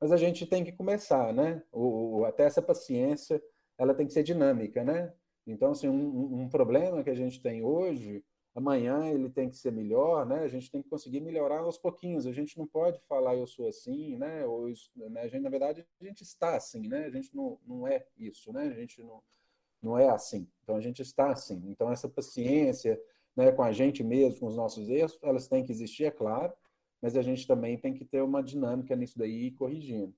mas 0.00 0.12
a 0.12 0.16
gente 0.16 0.46
tem 0.46 0.64
que 0.64 0.72
começar, 0.72 1.32
né? 1.32 1.62
O, 1.70 2.20
o, 2.20 2.24
até 2.24 2.44
essa 2.44 2.62
paciência 2.62 3.42
ela 3.76 3.94
tem 3.94 4.06
que 4.06 4.12
ser 4.12 4.22
dinâmica, 4.22 4.82
né? 4.82 5.12
Então, 5.50 5.72
assim, 5.72 5.88
um, 5.88 6.42
um, 6.42 6.48
problema 6.48 7.02
que 7.02 7.10
a 7.10 7.14
gente 7.14 7.40
tem 7.40 7.62
hoje, 7.62 8.24
amanhã 8.54 9.08
ele 9.08 9.28
tem 9.28 9.48
que 9.48 9.56
ser 9.56 9.72
melhor, 9.72 10.26
né? 10.26 10.40
A 10.40 10.48
gente 10.48 10.70
tem 10.70 10.82
que 10.82 10.88
conseguir 10.88 11.20
melhorar 11.20 11.60
aos 11.60 11.78
pouquinhos. 11.78 12.26
A 12.26 12.32
gente 12.32 12.58
não 12.58 12.66
pode 12.66 13.00
falar 13.00 13.36
eu 13.36 13.46
sou 13.46 13.68
assim, 13.68 14.16
né? 14.16 14.46
Ou 14.46 14.68
isso, 14.68 14.90
né? 14.96 15.22
A 15.22 15.28
gente, 15.28 15.42
na 15.42 15.50
verdade, 15.50 15.86
a 16.00 16.04
gente 16.04 16.22
está 16.22 16.56
assim, 16.56 16.88
né? 16.88 17.06
A 17.06 17.10
gente 17.10 17.34
não, 17.34 17.58
não 17.66 17.86
é 17.86 18.04
isso, 18.16 18.52
né? 18.52 18.64
A 18.64 18.74
gente 18.74 19.02
não, 19.02 19.22
não 19.82 19.98
é 19.98 20.08
assim. 20.08 20.48
Então 20.62 20.76
a 20.76 20.80
gente 20.80 21.02
está 21.02 21.30
assim. 21.30 21.62
Então 21.66 21.90
essa 21.90 22.08
paciência 22.08 23.00
né, 23.36 23.52
com 23.52 23.62
a 23.62 23.72
gente 23.72 24.02
mesmo, 24.02 24.40
com 24.40 24.46
os 24.46 24.56
nossos 24.56 24.88
erros, 24.88 25.18
elas 25.22 25.48
têm 25.48 25.64
que 25.64 25.72
existir, 25.72 26.04
é 26.04 26.10
claro, 26.10 26.52
mas 27.00 27.16
a 27.16 27.22
gente 27.22 27.46
também 27.46 27.78
tem 27.78 27.94
que 27.94 28.04
ter 28.04 28.22
uma 28.22 28.42
dinâmica 28.42 28.94
nisso 28.94 29.18
daí 29.18 29.46
e 29.46 29.50
corrigindo. 29.50 30.14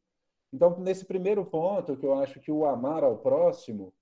Então, 0.53 0.79
nesse 0.79 1.05
primeiro 1.05 1.45
ponto, 1.45 1.97
que 1.97 2.05
eu 2.05 2.15
acho 2.15 2.41
que 2.41 2.51
o 2.51 2.67
amar 2.67 3.03
ao 3.05 3.17
próximo, 3.17 3.93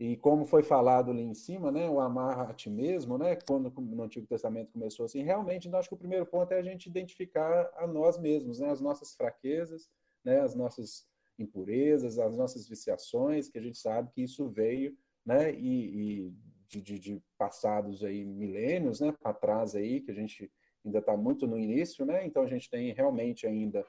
e 0.00 0.16
como 0.16 0.46
foi 0.46 0.62
falado 0.62 1.10
ali 1.10 1.20
em 1.20 1.34
cima, 1.34 1.70
né, 1.70 1.86
o 1.86 2.00
amar 2.00 2.50
a 2.50 2.54
ti 2.54 2.70
mesmo, 2.70 3.18
né, 3.18 3.36
quando 3.46 3.70
no 3.70 4.02
Antigo 4.02 4.26
Testamento 4.26 4.72
começou 4.72 5.04
assim, 5.04 5.22
realmente, 5.22 5.68
eu 5.68 5.76
acho 5.76 5.90
que 5.90 5.94
o 5.94 5.98
primeiro 5.98 6.24
ponto 6.24 6.50
é 6.52 6.58
a 6.58 6.62
gente 6.62 6.86
identificar 6.86 7.70
a 7.76 7.86
nós 7.86 8.18
mesmos, 8.18 8.60
né, 8.60 8.70
as 8.70 8.80
nossas 8.80 9.12
fraquezas, 9.12 9.90
né, 10.24 10.40
as 10.40 10.54
nossas 10.54 11.06
impurezas, 11.38 12.18
as 12.18 12.34
nossas 12.34 12.66
viciações, 12.66 13.50
que 13.50 13.58
a 13.58 13.60
gente 13.60 13.76
sabe 13.76 14.10
que 14.10 14.22
isso 14.22 14.48
veio, 14.48 14.96
né, 15.24 15.52
e, 15.52 16.22
e 16.22 16.34
de, 16.66 16.80
de, 16.80 16.98
de, 16.98 17.22
passados 17.36 18.02
aí 18.02 18.24
milênios, 18.24 19.00
né, 19.00 19.12
para 19.12 19.34
trás 19.34 19.74
aí, 19.74 20.00
que 20.00 20.10
a 20.10 20.14
gente 20.14 20.50
ainda 20.82 21.00
está 21.00 21.14
muito 21.14 21.46
no 21.46 21.58
início, 21.58 22.06
né, 22.06 22.24
então 22.24 22.42
a 22.42 22.48
gente 22.48 22.70
tem 22.70 22.90
realmente 22.94 23.46
ainda 23.46 23.84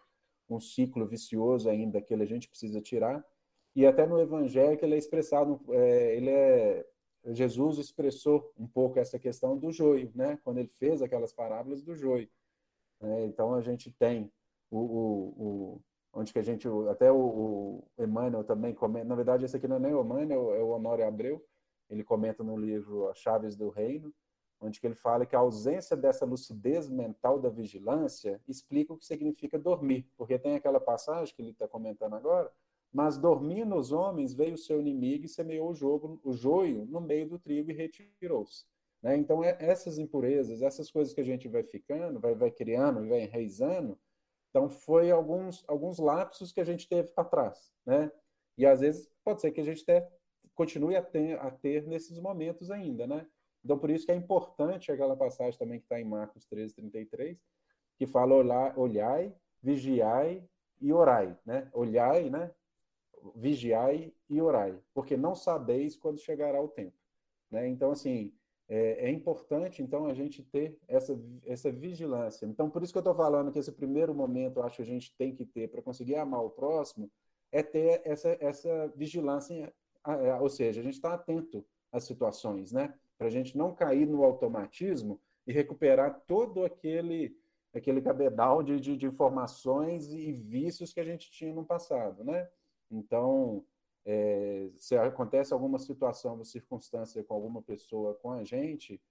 um 0.50 0.60
ciclo 0.60 1.08
vicioso 1.08 1.70
ainda 1.70 2.02
que 2.02 2.14
a 2.14 2.26
gente 2.26 2.50
precisa 2.50 2.82
tirar, 2.82 3.26
e 3.76 3.86
até 3.86 4.06
no 4.06 4.20
Evangelho 4.20 4.78
que 4.78 4.86
ele 4.86 4.96
é 4.96 4.98
expressado, 4.98 5.60
é, 5.70 6.16
ele 6.16 6.30
é, 6.30 6.86
Jesus 7.28 7.78
expressou 7.78 8.52
um 8.58 8.68
pouco 8.68 9.00
essa 9.00 9.20
questão 9.20 9.58
do 9.58 9.72
joio, 9.72 10.12
né, 10.16 10.40
quando 10.44 10.58
ele 10.58 10.70
fez 10.70 11.02
aquelas 11.02 11.32
parábolas 11.32 11.82
do 11.82 11.96
joio, 11.96 12.30
né, 13.00 13.26
então 13.26 13.54
a 13.54 13.62
gente 13.62 13.92
tem 13.92 14.32
o, 14.70 14.80
o, 14.80 15.34
o 15.38 15.82
onde 16.14 16.34
que 16.34 16.40
a 16.40 16.44
gente, 16.44 16.68
até 16.90 17.12
o, 17.12 17.18
o 17.18 18.04
Emmanuel 18.04 18.44
também 18.44 18.74
comenta, 18.74 19.06
na 19.06 19.16
verdade 19.16 19.46
esse 19.46 19.56
aqui 19.56 19.68
não 19.68 19.78
é 19.78 19.80
nem 19.80 19.94
o 19.94 20.02
Emmanuel, 20.02 20.54
é 20.54 20.62
o 20.62 20.70
Honório 20.70 21.08
Abreu, 21.08 21.46
ele 21.90 22.04
comenta 22.04 22.44
no 22.44 22.58
livro 22.58 23.08
As 23.10 23.18
Chaves 23.18 23.56
do 23.56 23.70
Reino, 23.70 24.14
onde 24.62 24.80
que 24.80 24.86
ele 24.86 24.96
fala 24.96 25.26
que 25.26 25.36
a 25.36 25.40
ausência 25.40 25.98
dessa 25.98 26.26
lucidez 26.26 26.88
mental 26.88 27.40
da 27.40 27.50
vigilância 27.50 28.40
explica 28.48 28.94
o 28.94 28.98
que 28.98 29.06
significa 29.06 29.58
dormir, 29.58 30.08
porque 30.16 30.38
tem 30.38 30.56
aquela 30.56 30.80
passagem 30.80 31.34
que 31.36 31.42
ele 31.42 31.50
está 31.50 31.68
comentando 31.68 32.16
agora, 32.16 32.52
Mas 32.94 33.18
dormindo 33.18 33.76
os 33.76 33.92
homens, 33.92 34.34
veio 34.34 34.56
o 34.56 34.58
seu 34.58 34.80
inimigo 34.80 35.26
e 35.26 35.30
semeou 35.30 35.72
o, 35.72 35.76
jogo, 35.76 36.20
o 36.24 36.34
joio 36.34 36.86
no 36.86 37.00
meio 37.00 37.28
do 37.28 37.40
trigo 37.40 37.72
e 37.72 37.74
retirou-se. 37.74 38.66
Né? 39.02 39.18
Então, 39.18 39.44
é, 39.44 39.56
essas 39.60 39.98
impurezas, 39.98 40.62
essas 40.62 40.92
coisas 40.92 41.14
que 41.14 41.22
a 41.22 41.26
gente 41.26 41.48
vai 41.48 41.64
ficando, 41.64 42.20
vai, 42.20 42.36
vai 42.36 42.52
criando, 42.52 43.08
vai 43.08 43.24
enraizando, 43.24 43.98
então 44.50 44.70
foi 44.70 45.10
alguns, 45.10 45.64
alguns 45.68 45.98
lapsos 45.98 46.52
que 46.52 46.60
a 46.60 46.66
gente 46.66 46.88
teve 46.88 47.10
para 47.10 47.24
trás. 47.24 47.72
Né? 47.86 48.12
E 48.58 48.66
às 48.66 48.82
vezes 48.82 49.10
pode 49.24 49.42
ser 49.42 49.52
que 49.52 49.62
a 49.62 49.64
gente 49.64 49.82
até 49.84 50.08
continue 50.54 50.96
a 50.96 51.02
ter, 51.02 51.40
a 51.40 51.50
ter 51.50 51.88
nesses 51.88 52.20
momentos 52.20 52.70
ainda. 52.70 53.08
Né? 53.08 53.26
Então, 53.64 53.80
por 53.80 53.90
isso 53.90 54.06
que 54.06 54.12
é 54.12 54.16
importante 54.16 54.92
aquela 54.92 55.16
passagem 55.16 55.58
também 55.58 55.80
que 55.80 55.86
está 55.86 56.00
em 56.00 56.04
Marcos 56.04 56.46
13, 56.46 56.76
33, 56.76 57.40
que 57.98 58.06
fala: 58.06 58.36
olhai, 58.76 59.34
vigiai 59.62 60.44
e 60.80 60.92
orai. 60.92 61.38
Né? 61.46 61.70
Olhai, 61.74 62.30
né? 62.30 62.52
Vigiai 63.36 64.14
e 64.30 64.42
orai, 64.42 64.78
porque 64.94 65.16
não 65.16 65.36
sabeis 65.36 65.96
quando 65.96 66.20
chegará 66.20 66.62
o 66.62 66.68
tempo. 66.68 66.98
Né? 67.50 67.68
Então, 67.68 67.92
assim, 67.92 68.34
é, 68.68 69.08
é, 69.08 69.12
importante, 69.12 69.84
então, 69.84 70.08
a 70.08 70.14
gente 70.14 70.42
ter 70.44 70.78
essa, 70.88 71.20
essa 71.46 71.72
vigilância. 71.72 72.46
Então, 72.46 72.70
por 72.70 72.82
isso 72.82 72.94
que 72.94 72.98
eu 72.98 73.02
estou 73.02 73.14
falando 73.14 73.52
que 73.52 73.60
esse 73.60 73.72
primeiro 73.72 74.16
momento, 74.16 74.58
eu 74.58 74.64
acho 74.64 74.78
que 74.78 74.82
a 74.82 74.86
gente 74.86 75.14
tem 75.18 75.36
que 75.36 75.46
ter 75.46 75.70
para 75.70 75.82
conseguir 75.82 76.16
amar 76.16 76.44
o 76.44 76.50
próximo, 76.50 77.12
é 77.52 77.62
ter 77.62 78.02
essa, 78.06 78.38
essa 78.40 78.88
vigilância, 78.96 79.74
ou 80.40 80.50
seja, 80.50 80.80
a 80.80 80.84
gente 80.84 80.94
está 80.94 81.14
atento 81.14 81.66
às 81.92 82.06
situações, 82.06 82.72
né? 82.72 82.94
Para 83.18 83.28
a 83.28 83.30
gente 83.30 83.58
não 83.58 83.76
cair 83.76 84.08
no 84.08 84.24
automatismo 84.24 85.20
e 85.46 85.52
recuperar 85.52 86.22
todo 86.26 86.64
aquele 86.64 87.36
aquele 87.74 88.02
cabedal 88.02 88.62
de, 88.62 88.80
de, 88.80 88.98
de 88.98 89.06
informações 89.06 90.12
e 90.12 90.32
vícios 90.34 90.92
que 90.94 91.00
a 91.00 91.06
gente 91.06 91.32
tinha 91.32 91.54
no 91.54 91.66
passado, 91.66 92.24
né? 92.24 92.50
Então, 92.92 93.64
é, 94.06 94.70
se 94.78 94.96
acontece 94.98 95.54
alguma 95.54 95.80
situação 95.80 96.38
ou 96.38 96.46
circunstância 96.46 97.24
com 97.24 97.34
alguma 97.34 97.62
pessoa, 97.62 98.16
com 98.16 98.32
a 98.32 98.44
gente, 98.44 99.02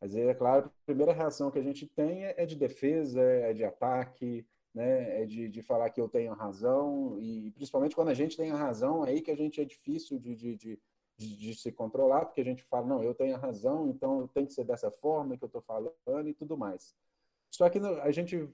mas 0.00 0.14
é 0.14 0.34
claro, 0.34 0.66
a 0.66 0.86
primeira 0.86 1.12
reação 1.12 1.50
que 1.50 1.58
a 1.58 1.62
gente 1.62 1.86
tem 1.86 2.24
é, 2.26 2.34
é 2.38 2.46
de 2.46 2.56
defesa, 2.56 3.20
é 3.20 3.52
de 3.52 3.64
ataque, 3.64 4.46
né, 4.74 5.22
é 5.22 5.26
de, 5.26 5.48
de 5.48 5.62
falar 5.62 5.90
que 5.90 6.00
eu 6.00 6.08
tenho 6.08 6.34
razão, 6.34 7.18
e 7.18 7.50
principalmente 7.52 7.96
quando 7.96 8.08
a 8.08 8.14
gente 8.14 8.36
tem 8.36 8.50
a 8.50 8.56
razão, 8.56 9.06
é 9.06 9.10
aí 9.10 9.22
que 9.22 9.30
a 9.30 9.36
gente 9.36 9.60
é 9.60 9.64
difícil 9.64 10.18
de, 10.18 10.36
de, 10.36 10.54
de, 10.54 10.78
de, 11.16 11.36
de 11.36 11.54
se 11.54 11.72
controlar, 11.72 12.26
porque 12.26 12.42
a 12.42 12.44
gente 12.44 12.62
fala, 12.62 12.86
não, 12.86 13.02
eu 13.02 13.14
tenho 13.14 13.34
a 13.34 13.38
razão, 13.38 13.88
então 13.88 14.28
tem 14.28 14.44
que 14.44 14.52
ser 14.52 14.64
dessa 14.64 14.90
forma 14.90 15.36
que 15.36 15.44
eu 15.44 15.46
estou 15.46 15.62
falando 15.62 16.28
e 16.28 16.34
tudo 16.34 16.58
mais. 16.58 16.94
Só 17.48 17.70
que 17.70 17.78
a 17.78 18.10
gente, 18.10 18.48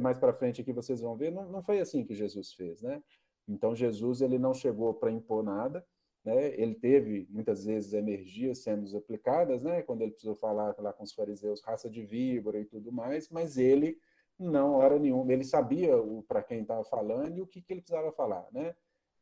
mais 0.00 0.18
para 0.18 0.32
frente 0.32 0.60
aqui 0.60 0.72
vocês 0.72 1.00
vão 1.00 1.16
ver, 1.16 1.30
não, 1.30 1.48
não 1.48 1.62
foi 1.62 1.78
assim 1.78 2.04
que 2.04 2.14
Jesus 2.14 2.52
fez, 2.54 2.82
né? 2.82 3.00
Então 3.48 3.74
Jesus 3.74 4.20
ele 4.20 4.38
não 4.38 4.52
chegou 4.52 4.92
para 4.94 5.10
impor 5.10 5.42
nada, 5.42 5.84
né? 6.24 6.54
Ele 6.60 6.74
teve 6.74 7.26
muitas 7.30 7.64
vezes 7.64 7.94
energias 7.94 8.58
sendo 8.58 8.96
aplicadas, 8.96 9.62
né? 9.62 9.82
Quando 9.82 10.02
ele 10.02 10.10
precisou 10.12 10.36
falar 10.36 10.74
lá 10.78 10.92
com 10.92 11.02
os 11.02 11.12
fariseus, 11.12 11.62
raça 11.62 11.88
de 11.88 12.04
víbora 12.04 12.60
e 12.60 12.64
tudo 12.64 12.92
mais, 12.92 13.28
mas 13.30 13.56
ele 13.56 13.98
não 14.38 14.74
hora 14.74 14.98
nenhuma, 14.98 15.32
ele 15.32 15.44
sabia 15.44 15.96
o 15.96 16.22
para 16.22 16.42
quem 16.42 16.60
estava 16.62 16.84
falando 16.84 17.38
e 17.38 17.40
o 17.40 17.46
que, 17.46 17.60
que 17.60 17.72
ele 17.72 17.80
precisava 17.80 18.12
falar, 18.12 18.46
né? 18.52 18.74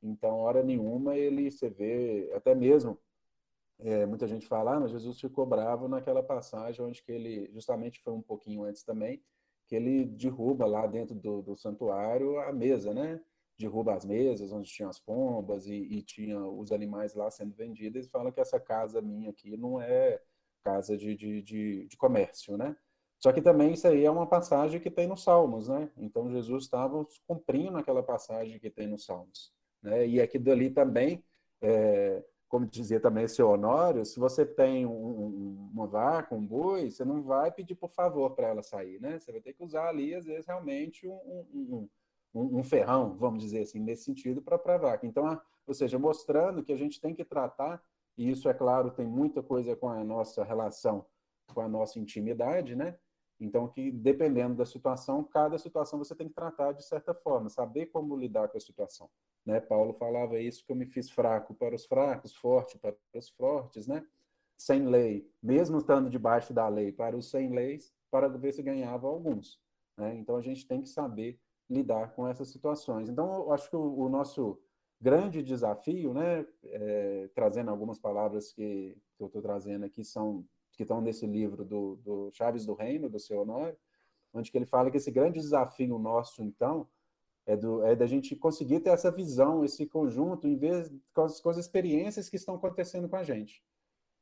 Então 0.03 0.39
hora 0.41 0.63
nenhuma 0.63 1.17
ele 1.17 1.51
se 1.51 1.69
vê 1.69 2.31
até 2.35 2.55
mesmo 2.55 2.99
é, 3.79 4.07
muita 4.07 4.27
gente 4.27 4.47
fala, 4.47 4.77
ah, 4.77 4.81
mas 4.81 4.91
Jesus 4.91 5.21
ficou 5.21 5.47
bravo 5.47 5.87
naquela 5.89 6.23
passagem 6.23 6.85
onde 6.85 7.03
que 7.03 7.13
ele 7.13 7.51
justamente 7.53 8.01
foi 8.01 8.13
um 8.13 8.23
pouquinho 8.23 8.65
antes 8.65 8.83
também 8.83 9.23
que 9.67 9.75
ele 9.75 10.05
derruba 10.05 10.65
lá 10.65 10.87
dentro 10.87 11.15
do, 11.15 11.43
do 11.43 11.57
santuário 11.57 12.39
a 12.39 12.53
mesa, 12.53 12.95
né? 12.95 13.21
Derruba 13.59 13.95
as 13.95 14.05
mesas 14.05 14.53
onde 14.53 14.71
tinha 14.71 14.89
as 14.89 15.01
pombas 15.01 15.67
e, 15.67 15.75
e 15.75 16.03
tinha 16.03 16.39
os 16.39 16.73
animais 16.73 17.15
lá 17.15 17.31
sendo 17.31 17.55
vendidos, 17.55 18.07
e 18.07 18.11
fala 18.11 18.31
que 18.33 18.41
essa 18.41 18.61
casa 18.61 19.01
minha 19.01 19.31
aqui 19.31 19.57
não 19.57 19.81
é 19.81 20.21
casa 20.63 20.97
de, 20.97 21.15
de, 21.15 21.43
de, 21.43 21.87
de, 21.87 21.97
comércio, 21.97 22.57
né? 22.57 22.77
Só 23.19 23.33
que 23.33 23.41
também 23.41 23.73
isso 23.73 23.87
aí 23.87 24.05
é 24.05 24.11
uma 24.11 24.27
passagem 24.27 24.81
que 24.81 24.91
tem 24.91 25.07
nos 25.07 25.23
Salmos, 25.23 25.69
né? 25.69 25.89
Então 25.97 26.31
Jesus 26.31 26.65
estava 26.65 27.07
cumprindo 27.27 27.79
aquela 27.79 28.03
passagem 28.03 28.59
que 28.59 28.69
tem 28.69 28.87
nos 28.89 29.05
Salmos, 29.05 29.53
né? 29.83 30.07
E 30.07 30.21
aqui 30.21 30.39
dali 30.39 30.71
também, 30.71 31.25
é, 31.63 32.23
como 32.49 32.67
dizia 32.67 33.01
também 33.01 33.25
esse 33.25 33.43
Honório, 33.43 34.05
se 34.05 34.19
você 34.19 34.45
tem 34.45 34.85
um, 34.85 34.91
um, 34.91 35.71
uma 35.73 35.87
vaca, 35.87 36.35
um 36.35 36.45
boi, 36.45 36.91
você 36.91 37.05
não 37.05 37.23
vai 37.23 37.51
pedir 37.51 37.75
por 37.77 37.91
favor 37.91 38.35
para 38.35 38.49
ela 38.49 38.63
sair, 38.63 39.01
né? 39.01 39.19
Você 39.19 39.33
vai 39.33 39.41
ter 39.41 39.53
que 39.53 39.65
usar 39.65 39.89
ali, 39.89 40.15
às 40.15 40.25
vezes, 40.25 40.47
realmente 40.47 41.07
um, 41.09 41.89
um 42.37 42.59
um, 42.59 42.63
ferrão, 42.63 43.17
vamos 43.17 43.43
dizer 43.43 43.63
assim, 43.63 43.81
nesse 43.81 44.05
sentido, 44.05 44.43
para 44.43 44.57
a 44.57 44.79
vaca. 44.79 45.07
Então, 45.07 45.41
ou 45.67 45.75
seja, 45.75 45.99
mostrando 45.99 46.63
que 46.63 46.73
a 46.73 46.77
gente 46.77 47.01
tem 47.01 47.15
que 47.15 47.25
tratar, 47.25 47.83
e 48.17 48.31
isso, 48.31 48.49
é 48.49 48.55
claro, 48.55 48.91
tem 48.91 49.07
muita 49.07 49.43
coisa 49.43 49.75
com 49.75 49.89
a 49.89 50.03
nossa 50.05 50.45
relação, 50.45 51.07
com 51.53 51.61
a 51.61 51.69
nossa 51.69 51.99
intimidade, 51.99 52.75
né? 52.75 52.99
Então, 53.39 53.69
que 53.69 53.91
dependendo 53.91 54.55
da 54.55 54.65
situação, 54.65 55.23
cada 55.23 55.59
situação 55.59 55.99
você 55.99 56.15
tem 56.15 56.29
que 56.29 56.35
tratar 56.35 56.73
de 56.73 56.83
certa 56.83 57.13
forma, 57.15 57.51
saber 57.51 57.87
como 57.87 58.17
lidar 58.17 58.49
com 58.49 58.57
a 58.57 58.61
situação. 58.61 59.11
Né? 59.45 59.61
Paulo 59.61 59.93
falava 59.93 60.39
isso, 60.41 60.65
que 60.65 60.73
eu 60.73 60.77
me 60.77 60.87
fiz 60.87 61.11
fraco 61.11 61.55
para 61.55 61.75
os 61.75 61.85
fracos, 61.85 62.35
forte 62.35 62.79
para 62.79 62.97
os 63.15 63.29
fortes, 63.29 63.87
né? 63.87 64.05
Sem 64.57 64.87
lei, 64.87 65.31
mesmo 65.43 65.79
estando 65.79 66.09
debaixo 66.09 66.55
da 66.55 66.67
lei, 66.67 66.91
para 66.91 67.15
os 67.15 67.31
sem 67.31 67.51
leis, 67.51 67.93
para 68.11 68.27
ver 68.27 68.55
se 68.55 68.63
ganhava 68.63 69.07
alguns. 69.07 69.61
Né? 69.99 70.17
Então, 70.17 70.37
a 70.37 70.41
gente 70.41 70.67
tem 70.67 70.81
que 70.81 70.89
saber 70.89 71.39
lidar 71.69 72.15
com 72.15 72.27
essas 72.27 72.49
situações. 72.49 73.09
Então, 73.09 73.33
eu 73.35 73.53
acho 73.53 73.69
que 73.69 73.77
o, 73.77 73.99
o 73.99 74.09
nosso 74.09 74.59
grande 75.01 75.43
desafio, 75.43 76.15
né, 76.15 76.47
é, 76.65 77.29
trazendo 77.35 77.71
algumas 77.71 77.99
palavras 77.99 78.53
que, 78.53 78.97
que 79.17 79.23
eu 79.23 79.27
estou 79.27 79.43
trazendo 79.43 79.85
aqui, 79.85 80.05
são 80.05 80.45
que 80.73 80.83
estão 80.83 81.01
nesse 81.01 81.27
livro 81.27 81.65
do, 81.65 81.97
do 81.97 82.31
Chaves 82.33 82.67
do 82.67 82.75
Reino, 82.75 83.09
do 83.09 83.19
seu 83.19 83.41
Honório, 83.41 83.77
onde 84.33 84.51
que 84.51 84.59
ele 84.59 84.67
fala 84.67 84.91
que 84.91 84.99
esse 84.99 85.11
grande 85.11 85.41
desafio 85.41 85.99
nosso, 85.99 86.43
então, 86.43 86.87
é, 87.47 87.57
do, 87.57 87.83
é 87.83 87.97
da 87.97 88.07
gente 88.07 88.37
conseguir 88.37 88.81
ter 88.81 88.91
essa 88.91 89.11
visão, 89.11 89.65
esse 89.65 89.87
conjunto, 89.87 90.47
em 90.47 90.57
vez 90.57 90.93
com 91.15 91.23
as, 91.23 91.41
com 91.41 91.49
as 91.49 91.57
experiências 91.57 92.29
que 92.29 92.37
estão 92.37 92.57
acontecendo 92.57 93.09
com 93.09 93.17
a 93.17 93.23
gente. 93.23 93.63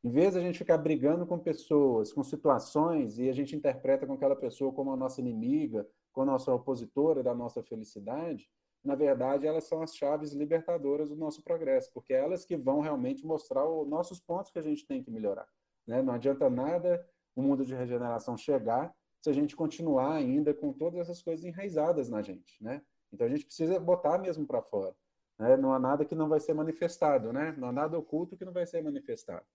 Em 0.05 0.11
vez 0.11 0.35
de 0.35 0.39
a 0.39 0.43
gente 0.43 0.59
ficar 0.59 0.79
brigando 0.79 1.27
com 1.27 1.39
pessoas, 1.39 2.13
com 2.13 2.23
situações, 2.23 3.19
e 3.19 3.29
a 3.29 3.33
gente 3.33 3.57
interpreta 3.57 4.07
com 4.07 4.13
aquela 4.13 4.37
pessoa 4.37 4.73
como 4.73 4.93
a 4.93 4.97
nossa 4.97 5.21
inimiga, 5.21 5.89
com 6.15 6.23
a 6.23 6.25
nossa 6.25 6.55
opositora 6.55 7.23
da 7.23 7.35
nossa 7.35 7.63
felicidade, 7.63 8.49
na 8.85 8.95
verdade, 8.95 9.47
elas 9.47 9.65
são 9.65 9.83
as 9.83 9.97
chaves 9.97 10.33
libertadoras 10.33 11.09
do 11.09 11.17
nosso 11.17 11.43
progresso, 11.43 11.91
porque 11.93 12.13
é 12.13 12.19
elas 12.21 12.45
que 12.45 12.57
vão 12.57 12.81
realmente 12.81 13.27
mostrar 13.27 13.67
os 13.67 13.89
nossos 13.89 14.21
pontos 14.21 14.51
que 14.51 14.59
a 14.59 14.63
gente 14.63 14.87
tem 14.87 15.03
que 15.03 15.11
melhorar. 15.11 15.49
Né? 15.87 16.03
Não 16.03 16.13
adianta 16.13 16.49
nada 16.49 17.05
o 17.35 17.43
mundo 17.43 17.65
de 17.65 17.75
regeneração 17.75 18.37
chegar 18.37 18.95
se 19.23 19.31
a 19.31 19.33
gente 19.33 19.57
continuar 19.57 20.15
ainda 20.15 20.53
com 20.53 20.71
todas 20.71 21.01
essas 21.01 21.23
coisas 21.23 21.45
enraizadas 21.47 22.11
na 22.11 22.21
gente. 22.21 22.63
Né? 22.63 22.83
Então, 23.11 23.27
a 23.27 23.31
gente 23.31 23.47
precisa 23.47 23.81
botar 23.81 24.19
mesmo 24.19 24.47
para 24.47 24.61
fora. 24.61 24.95
Né? 25.39 25.57
Não 25.57 25.73
há 25.73 25.79
nada 25.79 26.05
que 26.05 26.15
não 26.15 26.29
vai 26.29 26.39
ser 26.39 26.53
manifestado, 26.53 27.33
né? 27.33 27.55
não 27.57 27.69
há 27.69 27.73
nada 27.73 27.99
oculto 27.99 28.37
que 28.37 28.45
não 28.45 28.53
vai 28.53 28.67
ser 28.67 28.83
manifestado. 28.83 29.47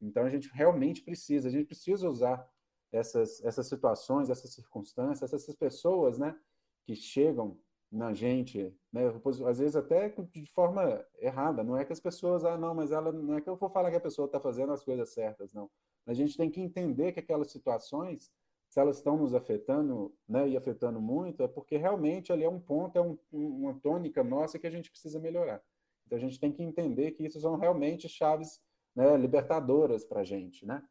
Então, 0.00 0.24
a 0.24 0.30
gente 0.30 0.48
realmente 0.52 1.02
precisa, 1.02 1.48
a 1.48 1.50
gente 1.50 1.66
precisa 1.66 2.08
usar 2.08 2.48
essas, 2.92 3.44
essas 3.44 3.66
situações, 3.66 4.30
essas 4.30 4.52
circunstâncias, 4.52 5.32
essas 5.32 5.54
pessoas, 5.54 6.18
né, 6.18 6.38
que 6.84 6.94
chegam 6.94 7.58
na 7.90 8.12
gente, 8.12 8.74
né, 8.92 9.02
às 9.48 9.58
vezes 9.58 9.76
até 9.76 10.08
de 10.08 10.46
forma 10.46 11.04
errada, 11.18 11.62
não 11.62 11.76
é 11.76 11.84
que 11.84 11.92
as 11.92 12.00
pessoas, 12.00 12.44
ah, 12.44 12.56
não, 12.56 12.74
mas 12.74 12.90
ela, 12.90 13.12
não 13.12 13.36
é 13.36 13.40
que 13.40 13.48
eu 13.48 13.56
vou 13.56 13.68
falar 13.68 13.90
que 13.90 13.96
a 13.96 14.00
pessoa 14.00 14.26
está 14.26 14.40
fazendo 14.40 14.72
as 14.72 14.84
coisas 14.84 15.10
certas, 15.10 15.52
não. 15.52 15.70
A 16.06 16.12
gente 16.12 16.36
tem 16.36 16.50
que 16.50 16.60
entender 16.60 17.12
que 17.12 17.20
aquelas 17.20 17.50
situações, 17.50 18.30
se 18.68 18.80
elas 18.80 18.96
estão 18.96 19.16
nos 19.16 19.34
afetando, 19.34 20.14
né, 20.28 20.48
e 20.48 20.56
afetando 20.56 21.00
muito, 21.00 21.42
é 21.42 21.48
porque 21.48 21.76
realmente 21.76 22.32
ali 22.32 22.44
é 22.44 22.50
um 22.50 22.60
ponto, 22.60 22.96
é 22.96 23.02
um, 23.02 23.18
uma 23.32 23.74
tônica 23.80 24.22
nossa 24.22 24.58
que 24.58 24.66
a 24.66 24.70
gente 24.70 24.90
precisa 24.90 25.18
melhorar. 25.18 25.62
Então 26.06 26.18
a 26.18 26.20
gente 26.20 26.38
tem 26.38 26.52
que 26.52 26.62
entender 26.62 27.12
que 27.12 27.24
isso 27.24 27.40
são 27.40 27.56
realmente 27.56 28.08
chaves 28.08 28.60
né, 28.94 29.16
libertadoras 29.16 30.04
para 30.04 30.20
a 30.20 30.24
gente, 30.24 30.64
né? 30.64 30.82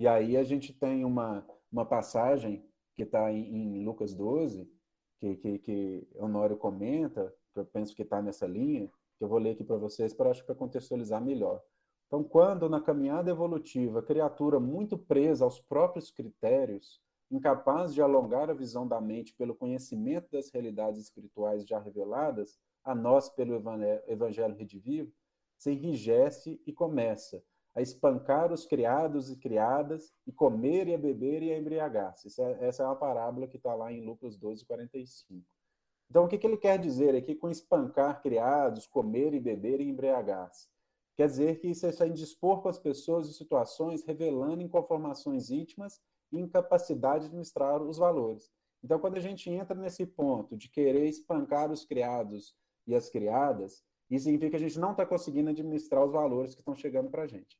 E 0.00 0.08
aí 0.08 0.34
a 0.38 0.42
gente 0.42 0.72
tem 0.72 1.04
uma, 1.04 1.46
uma 1.70 1.84
passagem 1.84 2.64
que 2.96 3.02
está 3.02 3.30
em, 3.30 3.54
em, 3.54 3.84
Lucas 3.84 4.14
12, 4.14 4.66
que, 5.18 5.36
que, 5.36 5.58
que 5.58 6.08
Honório 6.14 6.56
comenta, 6.56 7.30
que 7.52 7.60
eu 7.60 7.66
penso 7.66 7.94
que 7.94 8.00
está 8.00 8.22
nessa 8.22 8.46
linha, 8.46 8.90
que 9.18 9.24
eu 9.24 9.28
vou 9.28 9.38
ler 9.38 9.50
aqui 9.50 9.62
para 9.62 9.76
vocês 9.76 10.14
para 10.14 10.30
acho 10.30 10.42
para 10.46 10.54
contextualizar 10.54 11.22
melhor. 11.22 11.62
Então, 12.06 12.24
quando 12.24 12.66
na 12.66 12.80
caminhada 12.80 13.30
evolutiva, 13.30 14.02
criatura 14.02 14.58
muito 14.58 14.96
presa 14.96 15.44
aos 15.44 15.60
próprios 15.60 16.10
critérios, 16.10 16.98
incapaz 17.30 17.92
de 17.92 18.00
alongar 18.00 18.48
a 18.48 18.54
visão 18.54 18.88
da 18.88 19.02
mente 19.02 19.34
pelo 19.34 19.54
conhecimento 19.54 20.30
das 20.32 20.48
realidades 20.50 20.98
espirituais 20.98 21.66
já 21.66 21.78
reveladas 21.78 22.58
a 22.82 22.94
nós 22.94 23.28
pelo 23.28 23.62
evangelho 24.06 24.56
redivivo, 24.56 25.12
se 25.58 25.72
enrijece 25.72 26.58
e 26.66 26.72
começa 26.72 27.44
a 27.74 27.80
espancar 27.80 28.52
os 28.52 28.66
criados 28.66 29.30
e 29.30 29.36
criadas, 29.36 30.12
e 30.26 30.32
comer 30.32 30.88
e 30.88 30.94
a 30.94 30.98
beber 30.98 31.42
e 31.42 31.52
a 31.52 31.58
embriagar-se. 31.58 32.28
É, 32.40 32.66
essa 32.66 32.82
é 32.82 32.86
uma 32.86 32.96
parábola 32.96 33.46
que 33.46 33.56
está 33.56 33.74
lá 33.74 33.92
em 33.92 34.04
Lucas 34.04 34.36
12, 34.36 34.64
45. 34.64 35.44
Então, 36.08 36.24
o 36.24 36.28
que, 36.28 36.36
que 36.36 36.46
ele 36.46 36.56
quer 36.56 36.78
dizer 36.78 37.14
aqui 37.14 37.36
com 37.36 37.48
espancar 37.48 38.20
criados, 38.20 38.86
comer 38.86 39.32
e 39.32 39.38
beber 39.38 39.80
e 39.80 39.88
embriagar-se? 39.88 40.68
Quer 41.16 41.26
dizer 41.26 41.60
que 41.60 41.68
isso 41.68 41.86
é 41.86 42.08
indispor 42.08 42.62
com 42.62 42.68
as 42.68 42.78
pessoas 42.78 43.28
e 43.28 43.34
situações, 43.34 44.02
revelando 44.02 44.62
inconformações 44.62 45.50
íntimas 45.50 46.00
e 46.32 46.40
incapacidade 46.40 47.24
de 47.24 47.26
administrar 47.26 47.80
os 47.82 47.98
valores. 47.98 48.50
Então, 48.82 48.98
quando 48.98 49.16
a 49.16 49.20
gente 49.20 49.50
entra 49.50 49.76
nesse 49.76 50.06
ponto 50.06 50.56
de 50.56 50.68
querer 50.68 51.06
espancar 51.06 51.70
os 51.70 51.84
criados 51.84 52.56
e 52.86 52.94
as 52.94 53.08
criadas, 53.10 53.84
isso 54.10 54.24
significa 54.24 54.50
que 54.50 54.56
a 54.56 54.68
gente 54.68 54.78
não 54.78 54.90
está 54.90 55.06
conseguindo 55.06 55.50
administrar 55.50 56.04
os 56.04 56.12
valores 56.12 56.54
que 56.54 56.60
estão 56.60 56.74
chegando 56.74 57.10
para 57.10 57.22
a 57.22 57.26
gente. 57.26 57.56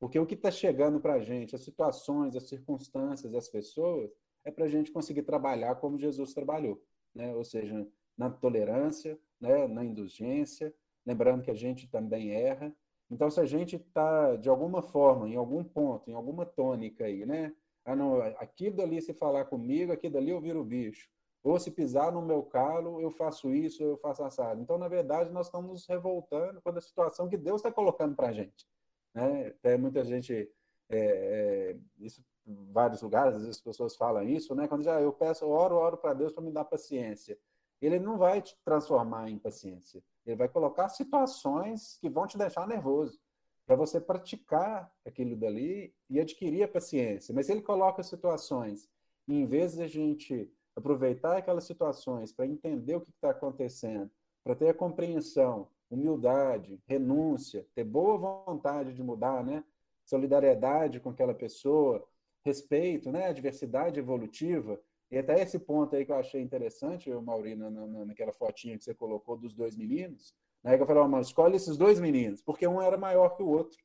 Porque 0.00 0.18
o 0.18 0.26
que 0.26 0.34
está 0.34 0.50
chegando 0.50 1.00
para 1.00 1.14
a 1.14 1.20
gente, 1.20 1.54
as 1.54 1.62
situações, 1.62 2.34
as 2.34 2.48
circunstâncias, 2.48 3.34
as 3.34 3.48
pessoas, 3.48 4.10
é 4.44 4.50
para 4.50 4.64
a 4.64 4.68
gente 4.68 4.90
conseguir 4.90 5.22
trabalhar 5.22 5.76
como 5.76 5.96
Jesus 5.96 6.34
trabalhou. 6.34 6.82
Né? 7.14 7.32
Ou 7.36 7.44
seja, 7.44 7.86
na 8.18 8.28
tolerância, 8.28 9.16
né? 9.40 9.68
na 9.68 9.84
indulgência, 9.84 10.74
lembrando 11.06 11.42
que 11.44 11.50
a 11.52 11.54
gente 11.54 11.88
também 11.88 12.32
erra. 12.32 12.74
Então, 13.08 13.30
se 13.30 13.38
a 13.40 13.44
gente 13.44 13.76
está, 13.76 14.34
de 14.36 14.48
alguma 14.48 14.82
forma, 14.82 15.28
em 15.28 15.36
algum 15.36 15.62
ponto, 15.62 16.10
em 16.10 16.14
alguma 16.14 16.44
tônica 16.44 17.04
aí, 17.04 17.24
né? 17.24 17.54
Ah, 17.84 17.94
não, 17.94 18.20
aqui 18.22 18.70
dali 18.70 19.02
se 19.02 19.12
falar 19.12 19.44
comigo, 19.44 19.92
aqui 19.92 20.08
dali 20.08 20.30
eu 20.30 20.40
viro 20.40 20.60
o 20.60 20.64
bicho. 20.64 21.08
Ou 21.42 21.58
se 21.58 21.70
pisar 21.70 22.12
no 22.12 22.22
meu 22.22 22.42
calo, 22.42 23.00
eu 23.00 23.10
faço 23.10 23.52
isso, 23.52 23.82
eu 23.82 23.96
faço 23.96 24.22
assado. 24.22 24.60
Então, 24.60 24.78
na 24.78 24.88
verdade, 24.88 25.30
nós 25.30 25.46
estamos 25.46 25.70
nos 25.70 25.86
revoltando 25.86 26.60
com 26.62 26.70
a 26.70 26.80
situação 26.80 27.28
que 27.28 27.36
Deus 27.36 27.60
está 27.60 27.72
colocando 27.72 28.14
para 28.14 28.28
a 28.28 28.32
gente. 28.32 28.66
Né? 29.12 29.48
Até 29.48 29.76
muita 29.76 30.04
gente, 30.04 30.48
é, 30.88 30.96
é, 30.96 31.76
isso 31.98 32.24
em 32.46 32.72
vários 32.72 33.02
lugares, 33.02 33.34
às 33.34 33.42
vezes 33.42 33.56
as 33.56 33.62
pessoas 33.62 33.96
falam 33.96 34.22
isso, 34.24 34.54
né? 34.54 34.66
Quando 34.66 34.82
já 34.82 35.00
eu 35.00 35.12
peço, 35.12 35.44
eu 35.44 35.50
oro, 35.50 35.76
oro 35.76 35.96
para 35.96 36.12
Deus 36.14 36.32
para 36.32 36.42
me 36.42 36.50
dar 36.50 36.64
paciência. 36.64 37.38
Ele 37.80 37.98
não 37.98 38.18
vai 38.18 38.42
te 38.42 38.56
transformar 38.64 39.30
em 39.30 39.38
paciência. 39.38 40.02
Ele 40.24 40.36
vai 40.36 40.48
colocar 40.48 40.88
situações 40.88 41.98
que 42.00 42.08
vão 42.08 42.26
te 42.26 42.38
deixar 42.38 42.66
nervoso 42.66 43.20
para 43.66 43.76
você 43.76 44.00
praticar 44.00 44.92
aquilo 45.04 45.36
dali 45.36 45.94
e 46.08 46.20
adquirir 46.20 46.64
a 46.64 46.68
paciência. 46.68 47.34
Mas 47.34 47.48
ele 47.48 47.62
coloca 47.62 48.02
situações, 48.02 48.88
e 49.26 49.34
em 49.34 49.46
vez 49.46 49.74
de 49.74 49.82
a 49.82 49.86
gente 49.86 50.50
aproveitar 50.76 51.36
aquelas 51.36 51.64
situações 51.64 52.32
para 52.32 52.46
entender 52.46 52.96
o 52.96 53.00
que 53.00 53.10
está 53.10 53.30
acontecendo, 53.30 54.10
para 54.42 54.54
ter 54.54 54.68
a 54.68 54.74
compreensão, 54.74 55.68
humildade, 55.90 56.80
renúncia, 56.86 57.66
ter 57.74 57.84
boa 57.84 58.16
vontade 58.16 58.94
de 58.94 59.02
mudar, 59.02 59.44
né? 59.44 59.62
solidariedade 60.04 60.98
com 61.00 61.10
aquela 61.10 61.34
pessoa, 61.34 62.04
respeito, 62.44 63.12
né? 63.12 63.32
diversidade 63.32 64.00
evolutiva, 64.00 64.80
e 65.10 65.18
até 65.18 65.40
esse 65.42 65.58
ponto 65.58 65.94
aí 65.94 66.06
que 66.06 66.10
eu 66.10 66.16
achei 66.16 66.40
interessante, 66.40 67.10
eu, 67.10 67.20
Mauri, 67.20 67.54
na, 67.54 67.70
na, 67.70 68.04
naquela 68.06 68.32
fotinha 68.32 68.78
que 68.78 68.82
você 68.84 68.94
colocou 68.94 69.36
dos 69.36 69.52
dois 69.52 69.76
meninos, 69.76 70.34
né? 70.64 70.76
que 70.76 70.82
eu 70.82 70.86
falei, 70.86 71.02
oh, 71.02 71.20
escolhe 71.20 71.56
esses 71.56 71.76
dois 71.76 72.00
meninos, 72.00 72.40
porque 72.40 72.66
um 72.66 72.80
era 72.80 72.96
maior 72.96 73.36
que 73.36 73.42
o 73.42 73.48
outro. 73.48 73.78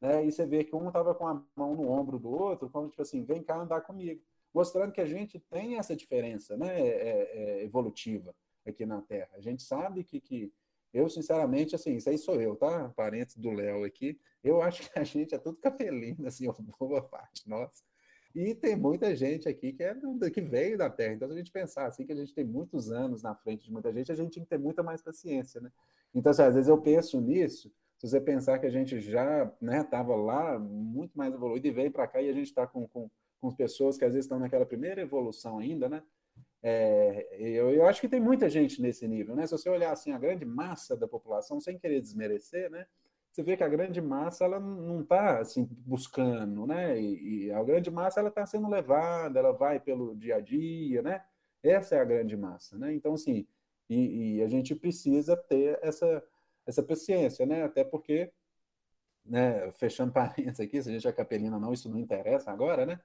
Né? 0.00 0.26
E 0.26 0.32
você 0.32 0.44
vê 0.44 0.64
que 0.64 0.74
um 0.74 0.88
estava 0.88 1.14
com 1.14 1.28
a 1.28 1.40
mão 1.54 1.76
no 1.76 1.88
ombro 1.88 2.18
do 2.18 2.28
outro, 2.28 2.68
como 2.68 2.88
tipo 2.88 3.00
assim, 3.00 3.22
vem 3.22 3.42
cá 3.42 3.56
andar 3.56 3.82
comigo 3.82 4.20
mostrando 4.54 4.92
que 4.92 5.00
a 5.00 5.06
gente 5.06 5.38
tem 5.50 5.76
essa 5.76 5.96
diferença 5.96 6.56
né, 6.56 6.80
é, 6.80 6.86
é, 6.86 7.60
é, 7.60 7.64
evolutiva 7.64 8.34
aqui 8.64 8.86
na 8.86 9.02
Terra. 9.02 9.30
A 9.34 9.40
gente 9.40 9.62
sabe 9.62 10.04
que, 10.04 10.20
que 10.20 10.52
eu, 10.92 11.08
sinceramente, 11.08 11.74
assim, 11.74 11.96
isso 11.96 12.08
aí 12.08 12.16
sou 12.16 12.40
eu, 12.40 12.54
tá? 12.54 12.88
Parente 12.90 13.38
do 13.38 13.50
Léo 13.50 13.84
aqui. 13.84 14.18
Eu 14.44 14.62
acho 14.62 14.88
que 14.88 14.98
a 14.98 15.02
gente 15.02 15.34
é 15.34 15.38
tudo 15.38 15.58
capelino, 15.58 16.26
assim, 16.26 16.46
boa 16.78 17.02
parte 17.02 17.48
nossa. 17.48 17.82
E 18.32 18.54
tem 18.54 18.76
muita 18.76 19.14
gente 19.14 19.48
aqui 19.48 19.72
que, 19.72 19.82
é, 19.82 19.94
que 20.32 20.40
veio 20.40 20.78
da 20.78 20.88
Terra. 20.88 21.14
Então, 21.14 21.28
se 21.28 21.34
a 21.34 21.36
gente 21.36 21.52
pensar 21.52 21.86
assim, 21.86 22.06
que 22.06 22.12
a 22.12 22.16
gente 22.16 22.32
tem 22.32 22.44
muitos 22.44 22.90
anos 22.90 23.22
na 23.22 23.34
frente 23.34 23.64
de 23.64 23.72
muita 23.72 23.92
gente, 23.92 24.10
a 24.10 24.14
gente 24.14 24.34
tem 24.34 24.42
que 24.44 24.48
ter 24.48 24.58
muita 24.58 24.82
mais 24.82 25.02
paciência, 25.02 25.60
né? 25.60 25.70
Então, 26.14 26.30
assim, 26.30 26.42
às 26.42 26.54
vezes 26.54 26.68
eu 26.68 26.80
penso 26.80 27.20
nisso, 27.20 27.72
se 27.98 28.08
você 28.08 28.20
pensar 28.20 28.58
que 28.58 28.66
a 28.66 28.70
gente 28.70 29.00
já 29.00 29.52
estava 29.62 30.16
né, 30.16 30.22
lá 30.22 30.58
muito 30.58 31.16
mais 31.16 31.32
evoluído 31.32 31.66
e 31.66 31.72
veio 31.72 31.90
para 31.90 32.06
cá 32.06 32.20
e 32.20 32.28
a 32.28 32.32
gente 32.32 32.46
está 32.46 32.66
com, 32.66 32.86
com 32.88 33.10
com 33.44 33.54
pessoas 33.54 33.98
que 33.98 34.04
às 34.04 34.14
vezes 34.14 34.24
estão 34.24 34.38
naquela 34.38 34.64
primeira 34.64 35.02
evolução 35.02 35.58
ainda, 35.58 35.86
né? 35.86 36.02
É, 36.62 37.28
eu, 37.38 37.70
eu 37.70 37.86
acho 37.86 38.00
que 38.00 38.08
tem 38.08 38.18
muita 38.18 38.48
gente 38.48 38.80
nesse 38.80 39.06
nível, 39.06 39.36
né? 39.36 39.46
Se 39.46 39.52
você 39.52 39.68
olhar 39.68 39.92
assim 39.92 40.12
a 40.12 40.18
grande 40.18 40.46
massa 40.46 40.96
da 40.96 41.06
população, 41.06 41.60
sem 41.60 41.78
querer 41.78 42.00
desmerecer, 42.00 42.70
né? 42.70 42.86
Você 43.30 43.42
vê 43.42 43.54
que 43.54 43.62
a 43.62 43.68
grande 43.68 44.00
massa 44.00 44.46
ela 44.46 44.58
não 44.58 45.02
está 45.02 45.40
assim 45.40 45.68
buscando, 45.84 46.66
né? 46.66 46.98
E, 46.98 47.48
e, 47.48 47.52
a 47.52 47.62
grande 47.62 47.90
massa 47.90 48.20
ela 48.20 48.30
está 48.30 48.46
sendo 48.46 48.66
levada, 48.66 49.38
ela 49.38 49.52
vai 49.52 49.78
pelo 49.78 50.16
dia 50.16 50.36
a 50.36 50.40
dia, 50.40 51.02
né? 51.02 51.22
Essa 51.62 51.96
é 51.96 52.00
a 52.00 52.04
grande 52.04 52.34
massa, 52.34 52.78
né? 52.78 52.94
Então 52.94 53.12
assim, 53.12 53.46
e, 53.90 54.36
e 54.36 54.42
a 54.42 54.48
gente 54.48 54.74
precisa 54.74 55.36
ter 55.36 55.78
essa 55.82 56.22
essa 56.66 56.82
paciência, 56.82 57.44
né? 57.44 57.62
Até 57.62 57.84
porque, 57.84 58.32
né? 59.22 59.70
Fechando 59.72 60.12
parênteses 60.14 60.60
aqui, 60.60 60.82
se 60.82 60.88
a 60.88 60.92
gente 60.92 61.06
é 61.06 61.12
capelina 61.12 61.56
ou 61.56 61.60
não, 61.60 61.74
isso 61.74 61.90
não 61.90 61.98
interessa 61.98 62.50
agora, 62.50 62.86
né? 62.86 62.98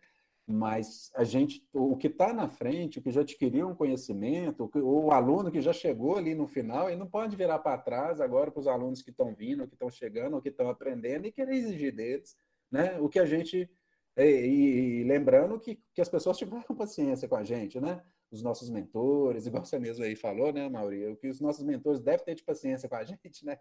Mas 0.51 1.11
a 1.15 1.23
gente, 1.23 1.63
o 1.71 1.95
que 1.95 2.07
está 2.07 2.33
na 2.33 2.49
frente, 2.49 2.97
o 2.97 3.01
que 3.01 3.11
já 3.11 3.21
adquiriu 3.21 3.67
um 3.67 3.75
conhecimento, 3.75 4.69
o, 4.73 5.05
o, 5.05 5.11
aluno 5.11 5.51
que 5.51 5.61
já 5.61 5.71
chegou 5.71 6.17
ali 6.17 6.33
no 6.33 6.47
final, 6.47 6.89
ele 6.89 6.97
não 6.97 7.07
pode 7.07 7.35
virar 7.35 7.59
para 7.59 7.77
trás 7.77 8.19
agora 8.19 8.49
para 8.49 8.59
os 8.59 8.67
alunos 8.67 9.03
que 9.03 9.11
estão 9.11 9.35
vindo, 9.35 9.67
que 9.67 9.75
estão 9.75 9.91
chegando, 9.91 10.41
que 10.41 10.49
estão 10.49 10.67
aprendendo 10.67 11.27
e 11.27 11.31
querer 11.31 11.53
exigir 11.53 11.93
deles, 11.93 12.35
né? 12.71 12.99
O 12.99 13.07
que 13.07 13.19
a 13.19 13.25
gente 13.25 13.69
e, 14.17 14.23
e, 14.23 15.03
lembrando 15.03 15.59
que, 15.59 15.79
que 15.93 16.01
as 16.01 16.09
pessoas 16.09 16.37
tiveram 16.37 16.63
paciência 16.75 17.27
com 17.27 17.35
a 17.35 17.43
gente, 17.43 17.79
né? 17.79 18.01
Os 18.31 18.41
nossos 18.41 18.69
mentores, 18.69 19.45
igual 19.47 19.63
você 19.63 19.79
mesmo 19.79 20.03
aí 20.03 20.15
falou, 20.15 20.51
né, 20.51 20.67
Mauri? 20.67 21.07
O 21.07 21.15
que 21.15 21.27
os 21.27 21.39
nossos 21.39 21.63
mentores 21.63 22.01
devem 22.01 22.25
ter 22.25 22.35
de 22.35 22.43
paciência 22.43 22.89
com 22.89 22.95
a 22.95 23.03
gente, 23.05 23.45
né? 23.45 23.59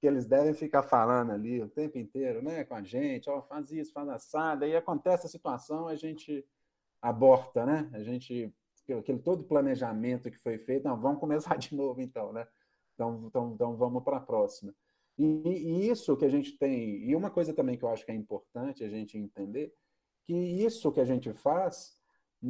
Que 0.00 0.06
eles 0.06 0.26
devem 0.26 0.54
ficar 0.54 0.82
falando 0.82 1.32
ali 1.32 1.60
o 1.60 1.68
tempo 1.68 1.98
inteiro, 1.98 2.42
né, 2.42 2.64
com 2.64 2.74
a 2.74 2.82
gente, 2.82 3.28
ó, 3.28 3.42
faz 3.42 3.70
isso, 3.70 3.92
faz 3.92 4.08
assada, 4.08 4.66
e 4.66 4.74
acontece 4.74 5.26
a 5.26 5.28
situação, 5.28 5.86
a 5.86 5.94
gente 5.94 6.44
aborta, 7.02 7.66
né? 7.66 7.90
A 7.92 8.02
gente 8.02 8.52
aquele 8.98 9.20
todo 9.20 9.44
planejamento 9.44 10.30
que 10.30 10.38
foi 10.38 10.58
feito, 10.58 10.82
não, 10.82 11.00
vamos 11.00 11.20
começar 11.20 11.56
de 11.56 11.74
novo 11.76 12.00
então, 12.00 12.32
né? 12.32 12.46
Então, 12.94 13.24
então, 13.26 13.52
então 13.54 13.76
vamos 13.76 14.02
para 14.02 14.16
a 14.16 14.20
próxima. 14.20 14.74
E, 15.16 15.24
e, 15.24 15.88
isso 15.88 16.16
que 16.16 16.24
a 16.24 16.28
gente 16.28 16.56
tem, 16.58 17.04
e 17.04 17.14
uma 17.14 17.30
coisa 17.30 17.52
também 17.52 17.76
que 17.76 17.84
eu 17.84 17.88
acho 17.88 18.04
que 18.04 18.10
é 18.10 18.14
importante 18.14 18.82
a 18.82 18.88
gente 18.88 19.18
entender, 19.18 19.72
que 20.24 20.34
isso 20.34 20.90
que 20.90 21.00
a 21.00 21.04
gente 21.04 21.32
faz, 21.32 21.94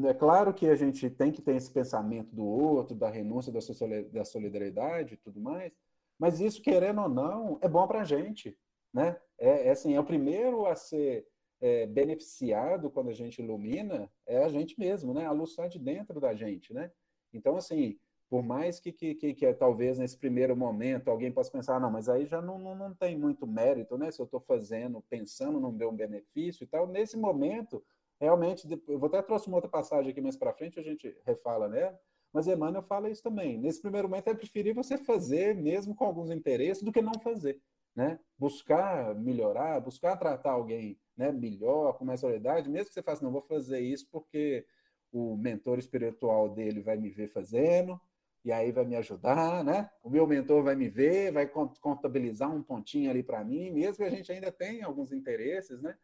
é 0.04 0.14
claro 0.14 0.54
que 0.54 0.66
a 0.66 0.76
gente 0.76 1.10
tem 1.10 1.32
que 1.32 1.42
ter 1.42 1.56
esse 1.56 1.70
pensamento 1.70 2.34
do 2.34 2.44
outro, 2.44 2.96
da 2.96 3.10
renúncia, 3.10 3.52
da 3.52 4.24
solidariedade 4.24 5.14
e 5.14 5.16
tudo 5.16 5.40
mais, 5.40 5.72
mas 6.20 6.38
isso, 6.38 6.60
querendo 6.60 7.00
ou 7.00 7.08
não, 7.08 7.58
é 7.62 7.68
bom 7.68 7.86
para 7.88 8.02
a 8.02 8.04
gente. 8.04 8.54
Né? 8.92 9.18
É, 9.38 9.68
é, 9.68 9.70
assim, 9.70 9.94
é 9.94 10.00
o 10.00 10.04
primeiro 10.04 10.66
a 10.66 10.76
ser 10.76 11.26
é, 11.62 11.86
beneficiado 11.86 12.90
quando 12.90 13.08
a 13.08 13.14
gente 13.14 13.40
ilumina, 13.40 14.12
é 14.26 14.44
a 14.44 14.48
gente 14.48 14.78
mesmo, 14.78 15.14
né? 15.14 15.24
A 15.24 15.32
luz 15.32 15.54
sai 15.54 15.70
de 15.70 15.78
dentro 15.78 16.20
da 16.20 16.34
gente, 16.34 16.74
né? 16.74 16.92
Então, 17.32 17.56
assim, 17.56 17.98
por 18.28 18.42
mais 18.42 18.78
que, 18.78 18.92
que, 18.92 19.14
que, 19.14 19.32
que 19.32 19.54
talvez 19.54 19.98
nesse 19.98 20.18
primeiro 20.18 20.54
momento 20.54 21.08
alguém 21.10 21.32
possa 21.32 21.50
pensar, 21.50 21.76
ah, 21.76 21.80
não, 21.80 21.90
mas 21.90 22.06
aí 22.06 22.26
já 22.26 22.42
não, 22.42 22.58
não, 22.58 22.74
não 22.74 22.94
tem 22.94 23.18
muito 23.18 23.46
mérito, 23.46 23.96
né? 23.96 24.10
Se 24.10 24.20
eu 24.20 24.24
estou 24.24 24.40
fazendo, 24.40 25.02
pensando 25.08 25.58
no 25.58 25.72
meu 25.72 25.90
benefício 25.90 26.64
e 26.64 26.66
tal, 26.66 26.86
nesse 26.86 27.16
momento, 27.16 27.82
realmente, 28.20 28.68
eu 28.86 28.98
vou 28.98 29.08
até 29.08 29.22
trouxe 29.22 29.48
uma 29.48 29.56
outra 29.56 29.70
passagem 29.70 30.10
aqui 30.10 30.20
mais 30.20 30.36
para 30.36 30.52
frente, 30.52 30.78
a 30.78 30.82
gente 30.82 31.16
refala 31.24 31.66
nela, 31.66 31.98
mas 32.32 32.46
Emmanuel 32.46 32.82
fala 32.82 33.10
isso 33.10 33.22
também. 33.22 33.58
Nesse 33.58 33.80
primeiro 33.80 34.08
momento 34.08 34.28
é 34.28 34.34
preferível 34.34 34.82
você 34.82 34.96
fazer, 34.96 35.54
mesmo 35.54 35.94
com 35.94 36.04
alguns 36.04 36.30
interesses, 36.30 36.82
do 36.82 36.92
que 36.92 37.02
não 37.02 37.18
fazer. 37.20 37.60
Né? 37.94 38.20
Buscar 38.38 39.14
melhorar, 39.16 39.80
buscar 39.80 40.16
tratar 40.16 40.52
alguém 40.52 40.98
né, 41.16 41.32
melhor, 41.32 41.98
com 41.98 42.04
mais 42.04 42.20
solidariedade, 42.20 42.70
mesmo 42.70 42.88
que 42.88 42.94
você 42.94 43.02
faça, 43.02 43.24
não 43.24 43.32
vou 43.32 43.42
fazer 43.42 43.80
isso 43.80 44.06
porque 44.10 44.64
o 45.12 45.36
mentor 45.36 45.78
espiritual 45.78 46.48
dele 46.48 46.80
vai 46.80 46.96
me 46.96 47.10
ver 47.10 47.28
fazendo, 47.28 48.00
e 48.44 48.52
aí 48.52 48.72
vai 48.72 48.84
me 48.84 48.96
ajudar, 48.96 49.62
né? 49.62 49.90
O 50.02 50.08
meu 50.08 50.26
mentor 50.26 50.62
vai 50.62 50.74
me 50.74 50.88
ver, 50.88 51.32
vai 51.32 51.46
contabilizar 51.46 52.50
um 52.50 52.62
pontinho 52.62 53.10
ali 53.10 53.22
para 53.22 53.44
mim, 53.44 53.70
mesmo 53.70 53.96
que 53.96 54.02
a 54.04 54.10
gente 54.10 54.32
ainda 54.32 54.50
tenha 54.50 54.86
alguns 54.86 55.12
interesses, 55.12 55.82
né? 55.82 55.96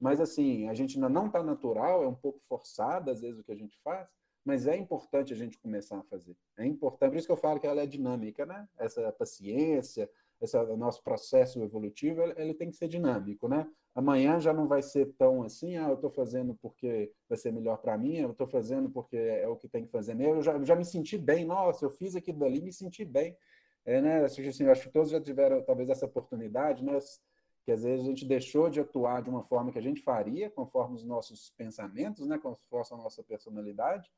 Mas 0.00 0.20
assim, 0.20 0.68
a 0.68 0.74
gente 0.74 0.96
ainda 0.96 1.08
não 1.08 1.26
está 1.26 1.42
natural, 1.42 2.02
é 2.02 2.08
um 2.08 2.14
pouco 2.14 2.40
forçado 2.40 3.10
às 3.10 3.20
vezes 3.20 3.38
o 3.38 3.44
que 3.44 3.52
a 3.52 3.56
gente 3.56 3.78
faz, 3.82 4.08
mas 4.44 4.66
é 4.66 4.76
importante 4.76 5.32
a 5.32 5.36
gente 5.36 5.58
começar 5.58 5.98
a 5.98 6.02
fazer. 6.02 6.36
É 6.58 6.66
importante, 6.66 7.10
por 7.10 7.18
isso 7.18 7.26
que 7.26 7.32
eu 7.32 7.36
falo 7.36 7.60
que 7.60 7.66
ela 7.66 7.82
é 7.82 7.86
dinâmica, 7.86 8.44
né? 8.44 8.68
Essa 8.78 9.12
paciência, 9.12 10.10
esse 10.40 10.60
nosso 10.76 11.02
processo 11.02 11.62
evolutivo, 11.62 12.22
ele, 12.36 12.54
tem 12.54 12.70
que 12.70 12.76
ser 12.76 12.88
dinâmico, 12.88 13.48
né? 13.48 13.66
Amanhã 13.94 14.40
já 14.40 14.52
não 14.52 14.66
vai 14.66 14.82
ser 14.82 15.12
tão 15.18 15.42
assim, 15.42 15.76
ah, 15.76 15.88
eu 15.88 15.94
estou 15.94 16.10
fazendo 16.10 16.54
porque 16.60 17.12
vai 17.28 17.38
ser 17.38 17.52
melhor 17.52 17.76
para 17.76 17.96
mim, 17.96 18.16
eu 18.16 18.30
estou 18.30 18.46
fazendo 18.46 18.90
porque 18.90 19.16
é 19.16 19.46
o 19.46 19.56
que 19.56 19.68
tem 19.68 19.84
que 19.84 19.90
fazer 19.90 20.14
mesmo. 20.14 20.36
Eu 20.36 20.42
já, 20.42 20.62
já 20.64 20.74
me 20.74 20.84
senti 20.84 21.16
bem, 21.16 21.44
nossa, 21.44 21.84
eu 21.84 21.90
fiz 21.90 22.16
aquilo 22.16 22.38
dali, 22.38 22.60
me 22.60 22.72
senti 22.72 23.04
bem. 23.04 23.36
É, 23.84 24.00
né? 24.00 24.24
Assim, 24.24 24.42
eu 24.64 24.72
acho 24.72 24.84
que 24.84 24.92
todos 24.92 25.10
já 25.10 25.20
tiveram 25.20 25.62
talvez 25.62 25.88
essa 25.88 26.06
oportunidade, 26.06 26.84
né? 26.84 26.98
que 27.64 27.70
às 27.70 27.82
vezes 27.82 28.04
a 28.04 28.08
gente 28.08 28.26
deixou 28.26 28.68
de 28.68 28.80
atuar 28.80 29.22
de 29.22 29.30
uma 29.30 29.42
forma 29.42 29.70
que 29.70 29.78
a 29.78 29.82
gente 29.82 30.00
faria, 30.00 30.50
conforme 30.50 30.96
os 30.96 31.04
nossos 31.04 31.50
pensamentos, 31.50 32.26
né, 32.26 32.38
conforme 32.38 32.86
a 32.90 32.96
nossa 32.96 33.22
personalidade, 33.22 34.10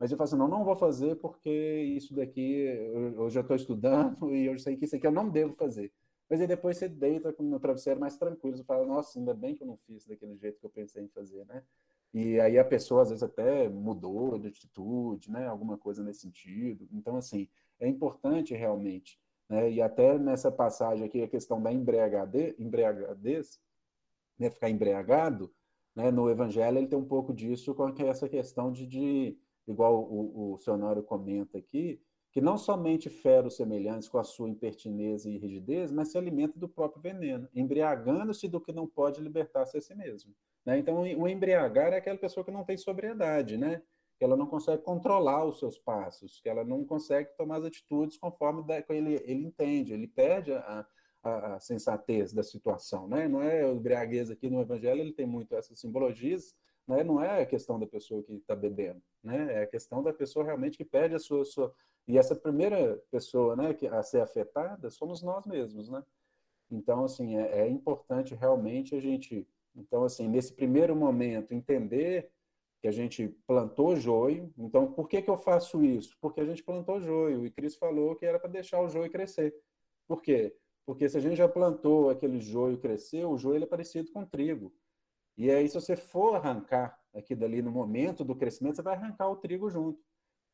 Mas 0.00 0.10
eu 0.10 0.16
falo 0.16 0.28
assim, 0.28 0.36
não, 0.36 0.48
não 0.48 0.64
vou 0.64 0.74
fazer 0.74 1.16
porque 1.16 1.50
isso 1.94 2.14
daqui 2.14 2.52
eu, 2.52 3.14
eu 3.14 3.30
já 3.30 3.42
estou 3.42 3.54
estudando 3.54 4.16
e 4.34 4.46
eu 4.46 4.58
sei 4.58 4.74
que 4.74 4.86
isso 4.86 4.96
aqui 4.96 5.06
eu 5.06 5.12
não 5.12 5.28
devo 5.28 5.52
fazer. 5.52 5.92
Mas 6.28 6.40
aí 6.40 6.46
depois 6.46 6.78
você 6.78 6.88
deita 6.88 7.34
no 7.38 7.60
travesseiro 7.60 8.00
mais 8.00 8.16
tranquilo, 8.16 8.56
você 8.56 8.64
fala, 8.64 8.86
nossa, 8.86 9.18
ainda 9.18 9.34
bem 9.34 9.54
que 9.54 9.62
eu 9.62 9.66
não 9.66 9.76
fiz 9.76 10.06
daquele 10.06 10.36
jeito 10.36 10.58
que 10.58 10.64
eu 10.64 10.70
pensei 10.70 11.04
em 11.04 11.08
fazer, 11.08 11.44
né? 11.44 11.62
E 12.14 12.40
aí 12.40 12.58
a 12.58 12.64
pessoa 12.64 13.02
às 13.02 13.10
vezes 13.10 13.22
até 13.22 13.68
mudou 13.68 14.38
de 14.38 14.48
atitude, 14.48 15.30
né? 15.30 15.46
Alguma 15.46 15.76
coisa 15.76 16.02
nesse 16.02 16.20
sentido. 16.20 16.88
Então, 16.92 17.16
assim, 17.16 17.48
é 17.78 17.86
importante 17.86 18.54
realmente, 18.54 19.20
né? 19.48 19.70
E 19.70 19.82
até 19.82 20.18
nessa 20.18 20.50
passagem 20.50 21.04
aqui, 21.04 21.22
a 21.22 21.28
questão 21.28 21.60
da 21.60 21.72
embriagadez, 21.72 22.58
embriagadez 22.58 23.60
né? 24.40 24.48
ficar 24.48 24.70
embriagado, 24.70 25.52
né? 25.94 26.10
no 26.10 26.30
Evangelho 26.30 26.78
ele 26.78 26.88
tem 26.88 26.98
um 26.98 27.04
pouco 27.04 27.34
disso 27.34 27.74
com 27.74 27.88
essa 27.98 28.28
questão 28.28 28.72
de, 28.72 28.86
de 28.86 29.36
igual 29.70 30.02
o, 30.02 30.54
o 30.54 30.58
Sionório 30.58 31.02
comenta 31.02 31.58
aqui, 31.58 32.00
que 32.32 32.40
não 32.40 32.56
somente 32.56 33.08
fere 33.08 33.48
os 33.48 33.56
semelhantes 33.56 34.08
com 34.08 34.18
a 34.18 34.24
sua 34.24 34.48
impertinência 34.48 35.28
e 35.28 35.38
rigidez, 35.38 35.90
mas 35.90 36.12
se 36.12 36.18
alimenta 36.18 36.58
do 36.58 36.68
próprio 36.68 37.02
veneno, 37.02 37.48
embriagando-se 37.54 38.46
do 38.48 38.60
que 38.60 38.72
não 38.72 38.86
pode 38.86 39.20
libertar-se 39.20 39.76
a 39.76 39.80
si 39.80 39.94
mesmo. 39.94 40.32
Né? 40.64 40.78
Então, 40.78 41.00
o 41.00 41.28
embriagar 41.28 41.92
é 41.92 41.96
aquela 41.96 42.18
pessoa 42.18 42.44
que 42.44 42.52
não 42.52 42.64
tem 42.64 42.76
sobriedade, 42.76 43.56
né? 43.56 43.82
que 44.16 44.24
ela 44.24 44.36
não 44.36 44.46
consegue 44.46 44.82
controlar 44.82 45.44
os 45.46 45.58
seus 45.58 45.78
passos, 45.78 46.40
que 46.42 46.48
ela 46.48 46.62
não 46.62 46.84
consegue 46.84 47.30
tomar 47.38 47.56
as 47.56 47.64
atitudes 47.64 48.18
conforme 48.18 48.62
ele, 48.90 49.14
ele 49.24 49.46
entende, 49.46 49.94
ele 49.94 50.06
perde 50.06 50.52
a, 50.52 50.86
a, 51.22 51.54
a, 51.54 51.60
sensatez 51.60 52.32
da 52.32 52.42
situação. 52.42 53.08
Né? 53.08 53.26
Não 53.26 53.42
é 53.42 53.64
o 53.64 53.74
embriaguez 53.76 54.30
aqui 54.30 54.50
no 54.50 54.60
Evangelho, 54.60 55.00
ele 55.00 55.12
tem 55.12 55.26
muito 55.26 55.54
essas 55.54 55.80
simbologias, 55.80 56.54
né? 56.90 57.04
não 57.04 57.22
é 57.22 57.42
a 57.42 57.46
questão 57.46 57.78
da 57.78 57.86
pessoa 57.86 58.22
que 58.22 58.34
está 58.34 58.54
bebendo, 58.54 59.00
né? 59.22 59.54
é 59.54 59.62
a 59.62 59.66
questão 59.66 60.02
da 60.02 60.12
pessoa 60.12 60.44
realmente 60.44 60.76
que 60.76 60.84
perde 60.84 61.14
a 61.14 61.18
sua, 61.18 61.44
sua... 61.44 61.74
E 62.06 62.18
essa 62.18 62.34
primeira 62.34 63.00
pessoa 63.10 63.54
né, 63.54 63.72
que, 63.72 63.86
a 63.86 64.02
ser 64.02 64.20
afetada 64.20 64.90
somos 64.90 65.22
nós 65.22 65.46
mesmos. 65.46 65.88
Né? 65.88 66.02
Então, 66.70 67.04
assim, 67.04 67.36
é, 67.36 67.60
é 67.60 67.68
importante 67.68 68.34
realmente 68.34 68.94
a 68.94 69.00
gente... 69.00 69.46
Então, 69.74 70.02
assim, 70.02 70.28
nesse 70.28 70.52
primeiro 70.52 70.96
momento, 70.96 71.54
entender 71.54 72.30
que 72.80 72.88
a 72.88 72.92
gente 72.92 73.28
plantou 73.46 73.94
joio. 73.94 74.52
Então, 74.56 74.90
por 74.90 75.06
que, 75.08 75.20
que 75.20 75.30
eu 75.30 75.36
faço 75.36 75.84
isso? 75.84 76.16
Porque 76.20 76.40
a 76.40 76.44
gente 76.44 76.64
plantou 76.64 77.00
joio 77.00 77.44
e 77.44 77.50
Cristo 77.50 77.78
falou 77.78 78.16
que 78.16 78.24
era 78.24 78.38
para 78.38 78.50
deixar 78.50 78.80
o 78.80 78.88
joio 78.88 79.10
crescer. 79.10 79.54
Por 80.08 80.22
quê? 80.22 80.56
Porque 80.86 81.08
se 81.08 81.16
a 81.16 81.20
gente 81.20 81.36
já 81.36 81.48
plantou 81.48 82.10
aquele 82.10 82.40
joio 82.40 82.78
crescer, 82.78 83.24
o 83.24 83.36
joio 83.36 83.62
é 83.62 83.66
parecido 83.66 84.10
com 84.10 84.24
trigo. 84.24 84.72
E 85.36 85.50
aí, 85.50 85.68
se 85.68 85.74
você 85.74 85.96
for 85.96 86.34
arrancar 86.34 86.98
aqui 87.14 87.34
dali 87.34 87.62
no 87.62 87.70
momento 87.70 88.24
do 88.24 88.36
crescimento, 88.36 88.76
você 88.76 88.82
vai 88.82 88.94
arrancar 88.94 89.28
o 89.28 89.36
trigo 89.36 89.70
junto. 89.70 90.00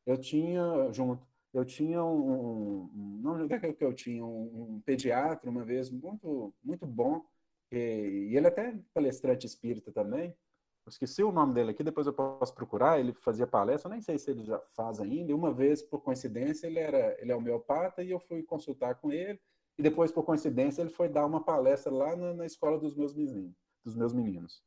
Eu 0.05 0.17
tinha 0.17 0.91
junto. 0.91 1.27
Eu 1.53 1.65
tinha 1.65 2.03
um, 2.03 2.89
um 2.93 3.19
não 3.21 3.45
é 3.45 3.73
que 3.73 3.83
eu 3.83 3.93
tinha 3.93 4.25
um, 4.25 4.81
pediatra 4.85 5.49
uma 5.49 5.63
vez 5.63 5.89
muito 5.89 6.53
muito 6.63 6.85
bom 6.85 7.25
e, 7.71 8.29
e 8.31 8.37
ele 8.37 8.47
é 8.47 8.49
até 8.49 8.77
palestrante 8.93 9.45
espírita 9.45 9.91
também. 9.91 10.35
Eu 10.85 10.89
esqueci 10.89 11.21
o 11.21 11.33
nome 11.33 11.53
dele 11.53 11.71
aqui, 11.71 11.83
depois 11.83 12.07
eu 12.07 12.13
posso 12.13 12.53
procurar. 12.55 12.99
Ele 12.99 13.13
fazia 13.13 13.45
palestra, 13.45 13.89
nem 13.89 14.01
sei 14.01 14.17
se 14.17 14.31
ele 14.31 14.45
já 14.45 14.57
faz 14.75 15.01
ainda. 15.01 15.31
E 15.31 15.35
uma 15.35 15.53
vez, 15.53 15.81
por 15.81 16.01
coincidência, 16.01 16.67
ele 16.67 16.79
era 16.79 17.21
ele 17.21 17.31
é 17.31 17.35
homeopata 17.35 18.01
e 18.01 18.11
eu 18.11 18.19
fui 18.19 18.41
consultar 18.43 18.95
com 18.95 19.11
ele. 19.11 19.39
E 19.77 19.83
depois, 19.83 20.11
por 20.11 20.23
coincidência, 20.23 20.81
ele 20.81 20.89
foi 20.89 21.09
dar 21.09 21.25
uma 21.25 21.43
palestra 21.43 21.91
lá 21.91 22.15
na, 22.15 22.33
na 22.33 22.45
escola 22.45 22.79
dos 22.79 22.95
meus 22.95 23.13
meninos, 23.13 23.53
dos 23.87 23.95
meus 23.95 24.13
meninos. 24.13 24.61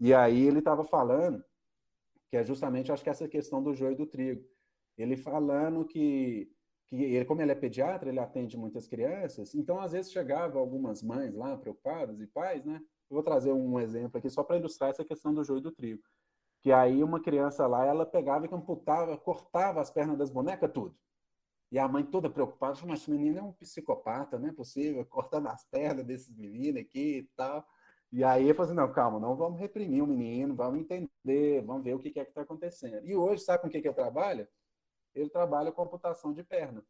E 0.00 0.12
aí 0.12 0.46
ele 0.46 0.58
estava 0.58 0.84
falando 0.84 1.44
que 2.30 2.36
é 2.36 2.42
justamente, 2.42 2.90
acho 2.90 3.04
que 3.04 3.10
essa 3.10 3.28
questão 3.28 3.62
do 3.62 3.74
joio 3.74 3.92
e 3.92 3.96
do 3.96 4.06
trigo. 4.06 4.42
Ele 4.96 5.16
falando 5.18 5.84
que, 5.84 6.50
que 6.86 6.96
ele, 6.96 7.26
como 7.26 7.42
ele 7.42 7.52
é 7.52 7.54
pediatra, 7.54 8.08
ele 8.08 8.18
atende 8.18 8.56
muitas 8.56 8.86
crianças, 8.86 9.54
então 9.54 9.78
às 9.78 9.92
vezes 9.92 10.10
chegava 10.10 10.58
algumas 10.58 11.02
mães 11.02 11.34
lá 11.34 11.56
preocupadas 11.56 12.18
e 12.20 12.26
pais, 12.26 12.64
né? 12.64 12.80
Eu 13.10 13.16
vou 13.16 13.22
trazer 13.22 13.52
um 13.52 13.78
exemplo 13.78 14.16
aqui 14.16 14.30
só 14.30 14.42
para 14.42 14.56
ilustrar 14.56 14.90
essa 14.90 15.04
questão 15.04 15.34
do 15.34 15.44
joio 15.44 15.58
e 15.58 15.62
do 15.62 15.70
trigo. 15.70 16.02
Que 16.62 16.72
aí 16.72 17.04
uma 17.04 17.20
criança 17.20 17.66
lá, 17.66 17.84
ela 17.84 18.06
pegava 18.06 18.46
e 18.46 18.54
amputava, 18.54 19.18
cortava 19.18 19.80
as 19.80 19.90
pernas 19.90 20.16
das 20.16 20.30
bonecas, 20.30 20.70
tudo. 20.72 20.96
E 21.70 21.78
a 21.78 21.86
mãe 21.88 22.04
toda 22.04 22.30
preocupada, 22.30 22.78
mas 22.86 23.00
esse 23.00 23.10
menino 23.10 23.38
é 23.38 23.42
um 23.42 23.52
psicopata, 23.52 24.38
não 24.38 24.48
é 24.48 24.52
possível, 24.52 25.04
cortando 25.06 25.48
as 25.48 25.64
pernas 25.64 26.04
desses 26.04 26.34
meninos 26.36 26.80
aqui 26.80 27.18
e 27.18 27.22
tal. 27.36 27.66
E 28.12 28.22
aí 28.22 28.48
eu 28.48 28.54
falei 28.54 28.72
assim, 28.72 28.76
não, 28.76 28.92
calma, 28.92 29.18
não 29.18 29.34
vamos 29.34 29.58
reprimir 29.58 30.02
o 30.02 30.06
menino, 30.06 30.54
vamos 30.54 30.80
entender, 30.80 31.62
vamos 31.62 31.82
ver 31.82 31.94
o 31.94 31.98
que 31.98 32.08
é 32.20 32.24
que 32.24 32.30
está 32.30 32.42
acontecendo. 32.42 33.06
E 33.06 33.16
hoje, 33.16 33.42
sabe 33.42 33.62
com 33.62 33.68
o 33.68 33.70
que, 33.70 33.80
que 33.80 33.88
ele 33.88 33.94
trabalha? 33.94 34.48
Ele 35.14 35.30
trabalha 35.30 35.72
computação 35.72 36.32
de 36.32 36.42
pernas. 36.42 36.84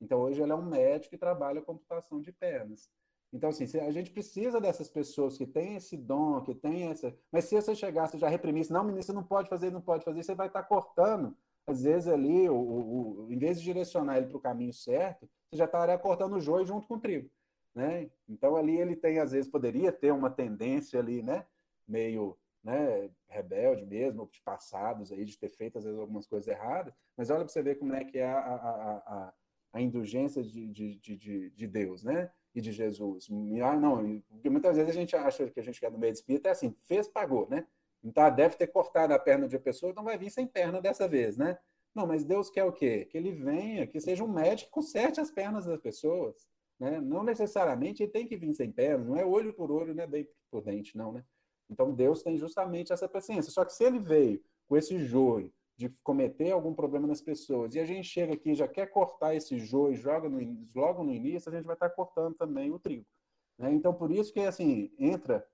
Então, 0.00 0.18
hoje 0.20 0.40
ele 0.40 0.50
é 0.50 0.54
um 0.54 0.64
médico 0.64 1.10
que 1.10 1.18
trabalha 1.18 1.60
computação 1.60 2.20
de 2.22 2.32
pernas. 2.32 2.90
Então, 3.32 3.50
assim, 3.50 3.64
a 3.80 3.90
gente 3.90 4.10
precisa 4.10 4.60
dessas 4.60 4.88
pessoas 4.88 5.36
que 5.36 5.46
têm 5.46 5.76
esse 5.76 5.96
dom, 5.96 6.40
que 6.40 6.54
têm 6.54 6.88
essa... 6.90 7.14
Mas 7.30 7.44
se 7.44 7.54
você 7.54 7.74
chegasse 7.74 8.18
já 8.18 8.28
reprimisse, 8.28 8.72
não, 8.72 8.82
menino, 8.82 9.02
você 9.02 9.12
não 9.12 9.22
pode 9.22 9.48
fazer, 9.48 9.70
não 9.70 9.82
pode 9.82 10.04
fazer, 10.04 10.22
você 10.22 10.34
vai 10.34 10.46
estar 10.46 10.62
tá 10.62 10.68
cortando 10.68 11.36
às 11.66 11.82
vezes 11.82 12.08
ali, 12.08 12.48
o, 12.48 12.54
o, 12.54 13.26
o, 13.26 13.32
em 13.32 13.38
vez 13.38 13.58
de 13.58 13.64
direcionar 13.64 14.16
ele 14.16 14.26
para 14.26 14.36
o 14.36 14.40
caminho 14.40 14.72
certo, 14.72 15.28
você 15.48 15.56
já 15.58 15.66
estaria 15.66 15.98
cortando 15.98 16.34
o 16.34 16.40
joio 16.40 16.66
junto 16.66 16.88
com 16.88 16.94
o 16.94 17.00
trigo. 17.00 17.30
Né? 17.74 18.10
Então 18.28 18.56
ali 18.56 18.78
ele 18.78 18.96
tem, 18.96 19.18
às 19.18 19.32
vezes, 19.32 19.50
poderia 19.50 19.92
ter 19.92 20.12
uma 20.12 20.30
tendência 20.30 20.98
ali, 20.98 21.22
né? 21.22 21.46
Meio 21.86 22.36
né, 22.62 23.10
rebelde 23.28 23.86
mesmo, 23.86 24.28
de 24.30 24.40
passados 24.42 25.12
aí, 25.12 25.24
de 25.24 25.38
ter 25.38 25.48
feito, 25.48 25.78
às 25.78 25.84
vezes, 25.84 25.98
algumas 25.98 26.26
coisas 26.26 26.46
erradas, 26.46 26.92
mas 27.16 27.30
olha 27.30 27.40
para 27.40 27.48
você 27.48 27.62
ver 27.62 27.76
como 27.76 27.94
é 27.94 28.04
que 28.04 28.18
é 28.18 28.26
a, 28.26 28.38
a, 28.38 28.96
a, 29.06 29.32
a 29.72 29.80
indulgência 29.80 30.42
de, 30.42 30.68
de, 30.68 30.96
de, 30.98 31.50
de 31.50 31.66
Deus, 31.66 32.02
né? 32.02 32.30
E 32.54 32.60
de 32.60 32.72
Jesus. 32.72 33.28
Ah, 33.64 33.76
não, 33.76 34.02
muitas 34.44 34.76
vezes 34.76 34.90
a 34.90 34.98
gente 34.98 35.14
acha 35.14 35.48
que 35.48 35.60
a 35.60 35.62
gente 35.62 35.78
quer 35.78 35.90
no 35.90 35.98
meio 35.98 36.12
de 36.12 36.18
espírito 36.18 36.46
é 36.46 36.50
assim, 36.50 36.74
fez, 36.86 37.08
pagou, 37.08 37.48
né? 37.48 37.66
Então, 38.02 38.34
deve 38.34 38.56
ter 38.56 38.66
cortado 38.66 39.12
a 39.14 39.18
perna 39.18 39.46
de 39.46 39.56
uma 39.56 39.62
pessoa, 39.62 39.92
então 39.92 40.02
vai 40.02 40.18
vir 40.18 40.30
sem 40.30 40.46
perna 40.46 40.80
dessa 40.80 41.06
vez, 41.06 41.36
né? 41.36 41.58
Não, 41.94 42.06
mas 42.06 42.24
Deus 42.24 42.50
quer 42.50 42.64
o 42.64 42.72
quê? 42.72 43.04
Que 43.04 43.16
ele 43.16 43.32
venha, 43.32 43.86
que 43.86 44.00
seja 44.00 44.24
um 44.24 44.32
médico 44.32 44.68
que 44.68 44.74
conserte 44.74 45.20
as 45.20 45.30
pernas 45.30 45.66
das 45.66 45.80
pessoas. 45.80 46.48
Né? 46.80 46.98
Não 46.98 47.22
necessariamente 47.22 48.02
ele 48.02 48.10
tem 48.10 48.26
que 48.26 48.36
vir 48.38 48.54
sem 48.54 48.72
perna, 48.72 49.04
não 49.04 49.16
é 49.16 49.24
olho 49.24 49.52
por 49.52 49.70
olho, 49.70 49.94
não 49.94 50.02
é 50.02 50.06
dente 50.06 50.30
por 50.50 50.62
dente, 50.62 50.96
não, 50.96 51.12
né? 51.12 51.22
Então 51.68 51.92
Deus 51.92 52.22
tem 52.22 52.38
justamente 52.38 52.92
essa 52.92 53.06
paciência. 53.06 53.52
Só 53.52 53.64
que 53.64 53.74
se 53.74 53.84
ele 53.84 53.98
veio 53.98 54.42
com 54.66 54.76
esse 54.76 54.98
joio 54.98 55.52
de 55.76 55.88
cometer 56.02 56.50
algum 56.50 56.74
problema 56.74 57.06
nas 57.06 57.20
pessoas, 57.20 57.74
e 57.74 57.80
a 57.80 57.84
gente 57.84 58.08
chega 58.08 58.34
aqui 58.34 58.54
já 58.54 58.66
quer 58.66 58.86
cortar 58.86 59.34
esse 59.34 59.58
joio 59.58 59.94
joga 59.94 60.28
no, 60.28 60.38
logo 60.74 61.04
no 61.04 61.12
início, 61.12 61.50
a 61.50 61.54
gente 61.54 61.66
vai 61.66 61.74
estar 61.74 61.90
cortando 61.90 62.34
também 62.34 62.70
o 62.70 62.78
trigo. 62.78 63.06
Né? 63.58 63.72
Então, 63.72 63.92
por 63.92 64.10
isso 64.10 64.32
que, 64.32 64.40
assim, 64.40 64.90
entra 64.98 65.46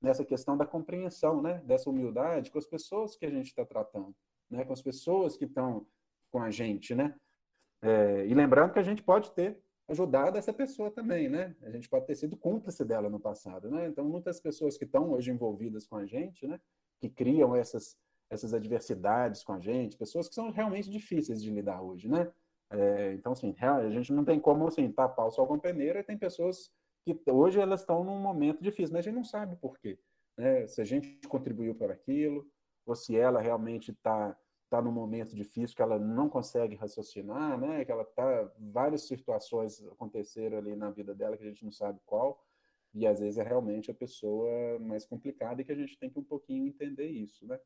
nessa 0.00 0.24
questão 0.24 0.56
da 0.56 0.66
compreensão, 0.66 1.40
né, 1.40 1.62
dessa 1.64 1.88
humildade 1.88 2.50
com 2.50 2.58
as 2.58 2.66
pessoas 2.66 3.16
que 3.16 3.24
a 3.24 3.30
gente 3.30 3.46
está 3.46 3.64
tratando, 3.64 4.14
né, 4.50 4.64
com 4.64 4.72
as 4.72 4.82
pessoas 4.82 5.36
que 5.36 5.46
estão 5.46 5.86
com 6.30 6.42
a 6.42 6.50
gente, 6.50 6.94
né, 6.94 7.14
é, 7.80 8.26
e 8.26 8.34
lembrando 8.34 8.72
que 8.72 8.78
a 8.78 8.82
gente 8.82 9.02
pode 9.02 9.30
ter 9.32 9.58
ajudado 9.88 10.38
essa 10.38 10.52
pessoa 10.52 10.90
também, 10.90 11.28
né, 11.28 11.54
a 11.62 11.70
gente 11.70 11.88
pode 11.88 12.06
ter 12.06 12.14
sido 12.14 12.36
cúmplice 12.36 12.84
dela 12.84 13.10
no 13.10 13.20
passado, 13.20 13.70
né, 13.70 13.86
então 13.88 14.04
muitas 14.04 14.40
pessoas 14.40 14.78
que 14.78 14.84
estão 14.84 15.10
hoje 15.12 15.30
envolvidas 15.30 15.86
com 15.86 15.96
a 15.96 16.06
gente, 16.06 16.46
né, 16.46 16.60
que 17.00 17.08
criam 17.08 17.54
essas 17.54 17.96
essas 18.30 18.54
adversidades 18.54 19.44
com 19.44 19.52
a 19.52 19.60
gente, 19.60 19.98
pessoas 19.98 20.28
que 20.28 20.34
são 20.34 20.50
realmente 20.50 20.90
difíceis 20.90 21.42
de 21.42 21.50
lidar 21.50 21.82
hoje, 21.82 22.08
né, 22.08 22.32
é, 22.70 23.12
então 23.12 23.32
assim, 23.32 23.54
a 23.60 23.90
gente 23.90 24.12
não 24.12 24.24
tem 24.24 24.40
como 24.40 24.66
assim 24.66 24.90
tapar 24.90 25.26
o 25.26 25.30
sol 25.30 25.46
com 25.46 25.58
peneira, 25.58 26.00
e 26.00 26.04
tem 26.04 26.16
pessoas 26.16 26.72
que 27.04 27.30
hoje 27.30 27.60
elas 27.60 27.80
estão 27.80 28.02
num 28.02 28.18
momento 28.18 28.62
difícil, 28.62 28.94
mas 28.94 29.00
a 29.00 29.10
gente 29.10 29.16
não 29.16 29.24
sabe 29.24 29.56
por 29.56 29.78
quê. 29.78 29.98
Né? 30.36 30.66
Se 30.66 30.80
a 30.80 30.84
gente 30.84 31.18
contribuiu 31.28 31.74
para 31.74 31.92
aquilo, 31.92 32.46
ou 32.86 32.94
se 32.94 33.16
ela 33.16 33.40
realmente 33.40 33.90
está 33.90 34.36
tá 34.70 34.80
num 34.82 34.92
momento 34.92 35.36
difícil 35.36 35.76
que 35.76 35.82
ela 35.82 35.98
não 35.98 36.28
consegue 36.28 36.74
raciocinar, 36.74 37.58
né? 37.58 37.84
que 37.84 37.92
ela 37.92 38.04
tá 38.04 38.50
várias 38.58 39.06
situações 39.06 39.82
aconteceram 39.86 40.58
ali 40.58 40.74
na 40.74 40.90
vida 40.90 41.14
dela 41.14 41.36
que 41.36 41.44
a 41.44 41.46
gente 41.46 41.64
não 41.64 41.72
sabe 41.72 42.00
qual, 42.04 42.44
e 42.92 43.06
às 43.06 43.20
vezes 43.20 43.38
é 43.38 43.42
realmente 43.42 43.90
a 43.90 43.94
pessoa 43.94 44.78
mais 44.80 45.04
complicada 45.04 45.60
e 45.60 45.64
que 45.64 45.72
a 45.72 45.76
gente 45.76 45.98
tem 45.98 46.10
que 46.10 46.18
um 46.18 46.24
pouquinho 46.24 46.66
entender 46.66 47.08
isso, 47.08 47.46
né? 47.46 47.58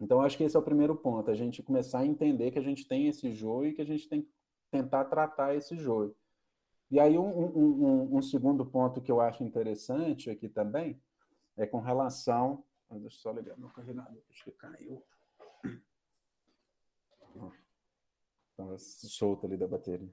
Então 0.00 0.20
acho 0.20 0.36
que 0.36 0.44
esse 0.44 0.56
é 0.56 0.58
o 0.58 0.62
primeiro 0.62 0.94
ponto, 0.94 1.30
a 1.30 1.34
gente 1.34 1.62
começar 1.62 2.00
a 2.00 2.06
entender 2.06 2.52
que 2.52 2.58
a 2.58 2.62
gente 2.62 2.86
tem 2.86 3.08
esse 3.08 3.32
joio 3.32 3.70
e 3.70 3.74
que 3.74 3.82
a 3.82 3.86
gente 3.86 4.08
tem 4.08 4.22
que 4.22 4.30
tentar 4.70 5.04
tratar 5.06 5.56
esse 5.56 5.76
joio. 5.76 6.14
E 6.90 6.98
aí, 6.98 7.18
um, 7.18 7.28
um, 7.28 8.16
um, 8.16 8.22
segundo 8.22 8.64
ponto 8.64 9.02
que 9.02 9.12
eu 9.12 9.20
acho 9.20 9.44
interessante 9.44 10.30
aqui 10.30 10.48
também 10.48 10.98
é 11.56 11.66
com 11.66 11.80
relação. 11.80 12.64
Deixa 12.90 13.06
eu 13.06 13.10
só 13.10 13.32
ligar 13.32 13.58
meu 13.58 13.68
carregador, 13.68 14.22
acho 14.30 14.44
que 14.44 14.52
caiu. 14.52 15.04
Estava 18.50 18.76
solto 18.78 19.46
ali 19.46 19.56
da 19.56 19.68
bateria. 19.68 20.12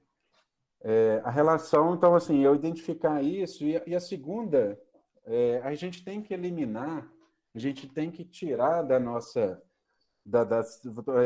É, 0.82 1.20
a 1.24 1.30
relação, 1.30 1.94
então, 1.94 2.14
assim, 2.14 2.44
eu 2.44 2.54
identificar 2.54 3.22
isso, 3.22 3.64
e, 3.64 3.80
e 3.86 3.94
a 3.94 4.00
segunda, 4.00 4.80
é, 5.24 5.60
a 5.64 5.74
gente 5.74 6.04
tem 6.04 6.22
que 6.22 6.32
eliminar, 6.32 7.10
a 7.54 7.58
gente 7.58 7.88
tem 7.88 8.10
que 8.10 8.24
tirar 8.24 8.82
da 8.82 9.00
nossa, 9.00 9.60
da, 10.24 10.44
das, 10.44 10.80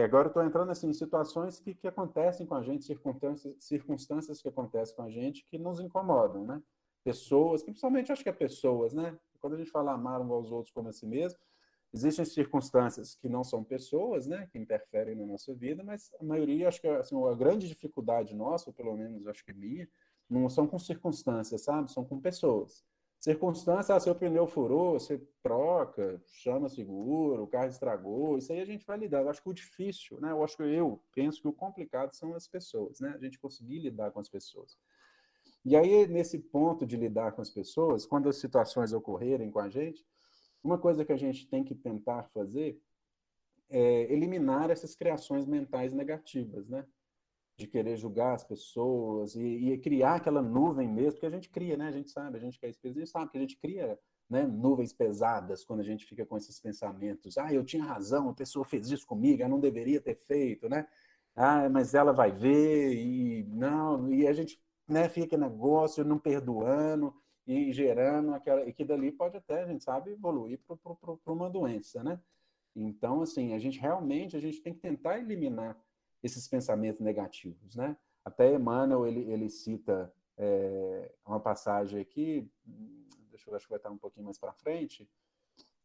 agora 0.04 0.26
eu 0.26 0.30
estou 0.30 0.44
entrando 0.44 0.70
assim, 0.70 0.88
em 0.88 0.92
situações 0.94 1.58
que, 1.58 1.74
que 1.74 1.88
acontecem 1.88 2.46
com 2.46 2.54
a 2.54 2.62
gente, 2.62 2.84
circunstâncias, 2.84 3.54
circunstâncias 3.58 4.40
que 4.40 4.48
acontecem 4.48 4.94
com 4.94 5.02
a 5.02 5.10
gente 5.10 5.44
que 5.50 5.58
nos 5.58 5.80
incomodam, 5.80 6.46
né? 6.46 6.62
Pessoas, 7.02 7.62
principalmente 7.62 8.12
acho 8.12 8.22
que 8.22 8.28
é 8.28 8.32
pessoas, 8.32 8.94
né? 8.94 9.18
Quando 9.40 9.54
a 9.54 9.58
gente 9.58 9.70
fala 9.70 9.92
amar 9.92 10.20
uns 10.20 10.30
aos 10.30 10.52
outros 10.52 10.72
como 10.72 10.88
a 10.88 10.92
si 10.92 11.06
mesmo, 11.06 11.38
existem 11.92 12.24
circunstâncias 12.24 13.14
que 13.16 13.28
não 13.28 13.42
são 13.42 13.64
pessoas, 13.64 14.26
né? 14.26 14.48
Que 14.52 14.58
interferem 14.58 15.14
na 15.14 15.26
nossa 15.26 15.54
vida, 15.54 15.82
mas 15.82 16.10
a 16.20 16.24
maioria, 16.24 16.68
acho 16.68 16.80
que 16.80 16.88
assim, 16.88 17.16
a 17.26 17.34
grande 17.34 17.68
dificuldade 17.68 18.34
nossa, 18.34 18.70
ou 18.70 18.74
pelo 18.74 18.96
menos 18.96 19.26
acho 19.26 19.44
que 19.44 19.52
minha, 19.52 19.88
não 20.28 20.48
são 20.48 20.66
com 20.66 20.78
circunstâncias, 20.78 21.62
sabe? 21.62 21.90
São 21.90 22.04
com 22.04 22.20
pessoas. 22.20 22.84
Circunstância, 23.18 23.94
ah, 23.94 24.00
seu 24.00 24.14
pneu 24.14 24.46
furou, 24.46 24.98
você 24.98 25.20
troca, 25.42 26.22
chama 26.26 26.70
seguro, 26.70 27.42
o 27.42 27.46
carro 27.46 27.68
estragou, 27.68 28.38
isso 28.38 28.50
aí 28.50 28.60
a 28.60 28.64
gente 28.64 28.86
vai 28.86 28.96
lidar. 28.96 29.20
Eu 29.20 29.28
acho 29.28 29.42
que 29.42 29.48
o 29.50 29.52
difícil, 29.52 30.18
né? 30.20 30.30
Eu 30.30 30.42
acho 30.42 30.56
que 30.56 30.62
eu 30.62 31.02
penso 31.12 31.42
que 31.42 31.48
o 31.48 31.52
complicado 31.52 32.14
são 32.14 32.34
as 32.34 32.48
pessoas, 32.48 32.98
né? 32.98 33.12
A 33.14 33.18
gente 33.18 33.38
conseguir 33.38 33.80
lidar 33.80 34.10
com 34.10 34.20
as 34.20 34.28
pessoas. 34.28 34.78
E 35.62 35.76
aí, 35.76 36.06
nesse 36.06 36.38
ponto 36.38 36.86
de 36.86 36.96
lidar 36.96 37.32
com 37.32 37.42
as 37.42 37.50
pessoas, 37.50 38.06
quando 38.06 38.28
as 38.28 38.36
situações 38.36 38.94
ocorrerem 38.94 39.50
com 39.50 39.60
a 39.60 39.68
gente, 39.68 40.02
uma 40.62 40.78
coisa 40.78 41.04
que 41.04 41.12
a 41.12 41.16
gente 41.16 41.46
tem 41.48 41.64
que 41.64 41.74
tentar 41.74 42.24
fazer 42.34 42.80
é 43.68 44.12
eliminar 44.12 44.70
essas 44.70 44.94
criações 44.94 45.46
mentais 45.46 45.92
negativas, 45.92 46.68
né? 46.68 46.84
de 47.60 47.66
querer 47.66 47.96
julgar 47.96 48.34
as 48.34 48.42
pessoas 48.42 49.34
e, 49.36 49.72
e, 49.72 49.78
criar 49.78 50.14
aquela 50.16 50.40
nuvem 50.40 50.88
mesmo, 50.88 51.12
porque 51.12 51.26
a 51.26 51.30
gente 51.30 51.50
cria, 51.50 51.76
né? 51.76 51.88
A 51.88 51.92
gente 51.92 52.10
sabe, 52.10 52.38
a 52.38 52.40
gente 52.40 52.58
que 52.58 52.66
é 52.66 52.70
a 52.70 52.88
gente 52.88 53.06
sabe 53.06 53.30
que 53.30 53.36
a 53.36 53.40
gente 53.40 53.56
cria 53.58 53.98
né, 54.28 54.46
nuvens 54.46 54.92
pesadas 54.92 55.62
quando 55.62 55.80
a 55.80 55.84
gente 55.84 56.06
fica 56.06 56.24
com 56.24 56.36
esses 56.36 56.58
pensamentos. 56.58 57.36
Ah, 57.36 57.52
eu 57.52 57.62
tinha 57.62 57.84
razão, 57.84 58.30
a 58.30 58.34
pessoa 58.34 58.64
fez 58.64 58.90
isso 58.90 59.06
comigo, 59.06 59.42
ela 59.42 59.50
não 59.50 59.60
deveria 59.60 60.00
ter 60.00 60.14
feito, 60.14 60.68
né? 60.68 60.86
Ah, 61.36 61.68
mas 61.68 61.94
ela 61.94 62.12
vai 62.12 62.32
ver 62.32 62.94
e 62.94 63.44
não, 63.44 64.10
e 64.12 64.26
a 64.26 64.32
gente 64.32 64.58
né, 64.88 65.08
fica 65.08 65.36
negócio 65.36 66.04
não 66.04 66.18
perdoando 66.18 67.14
e 67.46 67.72
gerando 67.72 68.34
aquela, 68.34 68.66
e 68.68 68.72
que 68.72 68.84
dali 68.84 69.10
pode 69.10 69.36
até, 69.36 69.62
a 69.62 69.66
gente 69.66 69.84
sabe, 69.84 70.12
evoluir 70.12 70.60
para 70.66 71.32
uma 71.32 71.50
doença, 71.50 72.02
né? 72.02 72.20
Então, 72.74 73.22
assim, 73.22 73.54
a 73.54 73.58
gente 73.58 73.78
realmente, 73.78 74.36
a 74.36 74.40
gente 74.40 74.60
tem 74.60 74.72
que 74.72 74.80
tentar 74.80 75.18
eliminar 75.18 75.76
esses 76.22 76.46
pensamentos 76.46 77.00
negativos, 77.00 77.76
né? 77.76 77.96
Até 78.24 78.54
Emmanuel, 78.54 79.06
ele, 79.06 79.20
ele 79.30 79.48
cita 79.48 80.12
é, 80.36 81.12
uma 81.26 81.40
passagem 81.40 82.00
aqui, 82.00 82.48
deixa 83.30 83.50
eu 83.50 83.56
acho 83.56 83.66
que 83.66 83.70
vai 83.70 83.78
estar 83.78 83.90
um 83.90 83.98
pouquinho 83.98 84.26
mais 84.26 84.38
para 84.38 84.52
frente, 84.52 85.08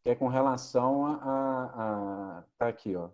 que 0.02 0.10
é 0.10 0.16
com 0.16 0.28
relação 0.28 1.06
a, 1.06 1.16
a, 1.16 2.38
a, 2.40 2.44
tá 2.58 2.68
aqui, 2.68 2.96
ó, 2.96 3.10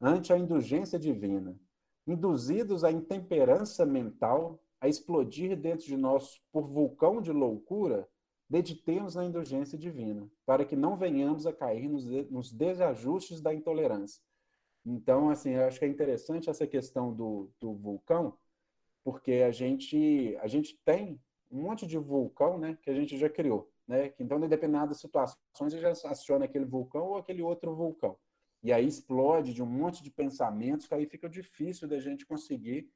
ante 0.00 0.32
a 0.32 0.38
indulgência 0.38 0.98
divina, 0.98 1.58
induzidos 2.06 2.84
à 2.84 2.90
intemperança 2.90 3.84
mental 3.84 4.58
a 4.82 4.88
explodir 4.88 5.56
dentro 5.56 5.86
de 5.86 5.96
nós 5.96 6.42
por 6.52 6.66
vulcão 6.66 7.22
de 7.22 7.32
loucura, 7.32 8.06
meditemos 8.50 9.14
na 9.14 9.24
indulgência 9.24 9.78
divina, 9.78 10.28
para 10.44 10.64
que 10.64 10.76
não 10.76 10.96
venhamos 10.96 11.46
a 11.46 11.52
cair 11.54 11.88
nos, 11.88 12.04
nos 12.28 12.52
desajustes 12.52 13.40
da 13.40 13.54
intolerância, 13.54 14.20
então, 14.84 15.30
assim, 15.30 15.50
eu 15.50 15.64
acho 15.64 15.78
que 15.78 15.84
é 15.84 15.88
interessante 15.88 16.50
essa 16.50 16.66
questão 16.66 17.12
do, 17.14 17.50
do 17.60 17.72
vulcão, 17.74 18.36
porque 19.04 19.32
a 19.46 19.50
gente, 19.50 20.36
a 20.40 20.48
gente 20.48 20.78
tem 20.84 21.20
um 21.50 21.62
monte 21.62 21.86
de 21.86 21.98
vulcão 21.98 22.58
né, 22.58 22.76
que 22.82 22.90
a 22.90 22.94
gente 22.94 23.16
já 23.16 23.28
criou. 23.28 23.70
Né? 23.86 24.12
Então, 24.18 24.42
em 24.42 24.48
determinadas 24.48 24.98
situações, 24.98 25.74
a 25.74 25.78
gente 25.78 26.06
aciona 26.06 26.46
aquele 26.46 26.64
vulcão 26.64 27.08
ou 27.08 27.16
aquele 27.16 27.42
outro 27.42 27.74
vulcão. 27.74 28.16
E 28.62 28.72
aí 28.72 28.86
explode 28.86 29.52
de 29.52 29.62
um 29.62 29.66
monte 29.66 30.02
de 30.02 30.10
pensamentos 30.10 30.86
que 30.86 30.94
aí 30.94 31.06
fica 31.06 31.28
difícil 31.28 31.88
da 31.88 31.98
gente 31.98 32.24
conseguir 32.24 32.88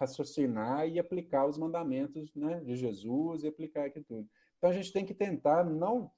raciocinar 0.00 0.88
e 0.88 0.98
aplicar 0.98 1.46
os 1.46 1.58
mandamentos 1.58 2.34
né, 2.34 2.60
de 2.60 2.74
Jesus 2.74 3.44
e 3.44 3.48
aplicar 3.48 3.84
aqui 3.84 4.00
tudo. 4.00 4.26
Então, 4.56 4.70
a 4.70 4.72
gente 4.72 4.92
tem 4.92 5.04
que 5.04 5.12
tentar 5.12 5.62
não, 5.62 6.10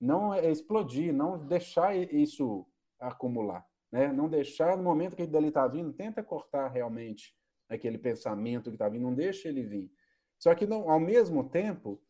não 0.00 0.34
explodir, 0.34 1.12
não 1.12 1.38
deixar 1.46 1.94
isso 1.94 2.66
acumular. 2.98 3.64
Né? 3.92 4.10
Não 4.10 4.28
deixar, 4.28 4.76
no 4.76 4.82
momento 4.82 5.14
que 5.14 5.22
ele 5.22 5.30
dali 5.30 5.48
está 5.48 5.68
vindo, 5.68 5.92
tenta 5.92 6.22
cortar 6.22 6.68
realmente 6.68 7.36
aquele 7.68 7.98
pensamento 7.98 8.70
que 8.70 8.76
está 8.76 8.88
vindo, 8.88 9.02
não 9.02 9.14
deixa 9.14 9.48
ele 9.48 9.62
vir. 9.62 9.92
Só 10.38 10.54
que, 10.54 10.66
não, 10.66 10.90
ao 10.90 11.00
mesmo 11.00 11.48
tempo, 11.48 12.00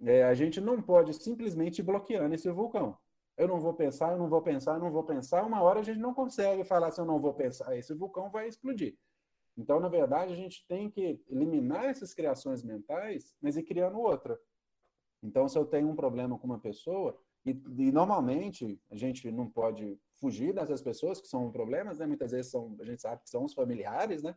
é, 0.00 0.24
a 0.24 0.34
gente 0.34 0.60
não 0.60 0.80
pode 0.80 1.12
simplesmente 1.12 1.80
ir 1.80 1.82
bloqueando 1.82 2.34
esse 2.34 2.50
vulcão. 2.50 2.96
Eu 3.36 3.48
não 3.48 3.60
vou 3.60 3.74
pensar, 3.74 4.12
eu 4.12 4.18
não 4.18 4.28
vou 4.28 4.42
pensar, 4.42 4.74
eu 4.74 4.80
não 4.80 4.90
vou 4.90 5.04
pensar. 5.04 5.44
Uma 5.44 5.62
hora 5.62 5.80
a 5.80 5.82
gente 5.82 5.98
não 5.98 6.14
consegue 6.14 6.64
falar 6.64 6.90
se 6.90 7.00
eu 7.00 7.04
não 7.04 7.20
vou 7.20 7.34
pensar, 7.34 7.76
esse 7.76 7.94
vulcão 7.94 8.30
vai 8.30 8.48
explodir. 8.48 8.96
Então, 9.60 9.78
na 9.78 9.88
verdade, 9.88 10.32
a 10.32 10.36
gente 10.36 10.66
tem 10.66 10.88
que 10.88 11.22
eliminar 11.28 11.84
essas 11.84 12.14
criações 12.14 12.62
mentais, 12.62 13.34
mas 13.42 13.58
ir 13.58 13.62
criando 13.62 14.00
outra. 14.00 14.40
Então, 15.22 15.46
se 15.48 15.58
eu 15.58 15.66
tenho 15.66 15.86
um 15.86 15.94
problema 15.94 16.38
com 16.38 16.46
uma 16.46 16.58
pessoa, 16.58 17.14
e, 17.44 17.50
e, 17.50 17.92
normalmente 17.92 18.80
a 18.90 18.96
gente 18.96 19.30
não 19.30 19.46
pode 19.48 20.00
fugir 20.14 20.54
dessas 20.54 20.80
pessoas 20.80 21.20
que 21.20 21.28
são 21.28 21.50
problemas, 21.52 21.98
né? 21.98 22.06
Muitas 22.06 22.32
vezes 22.32 22.50
são, 22.50 22.74
a 22.80 22.84
gente 22.84 23.02
sabe 23.02 23.22
que 23.22 23.28
são 23.28 23.44
os 23.44 23.52
familiares, 23.52 24.22
né? 24.22 24.34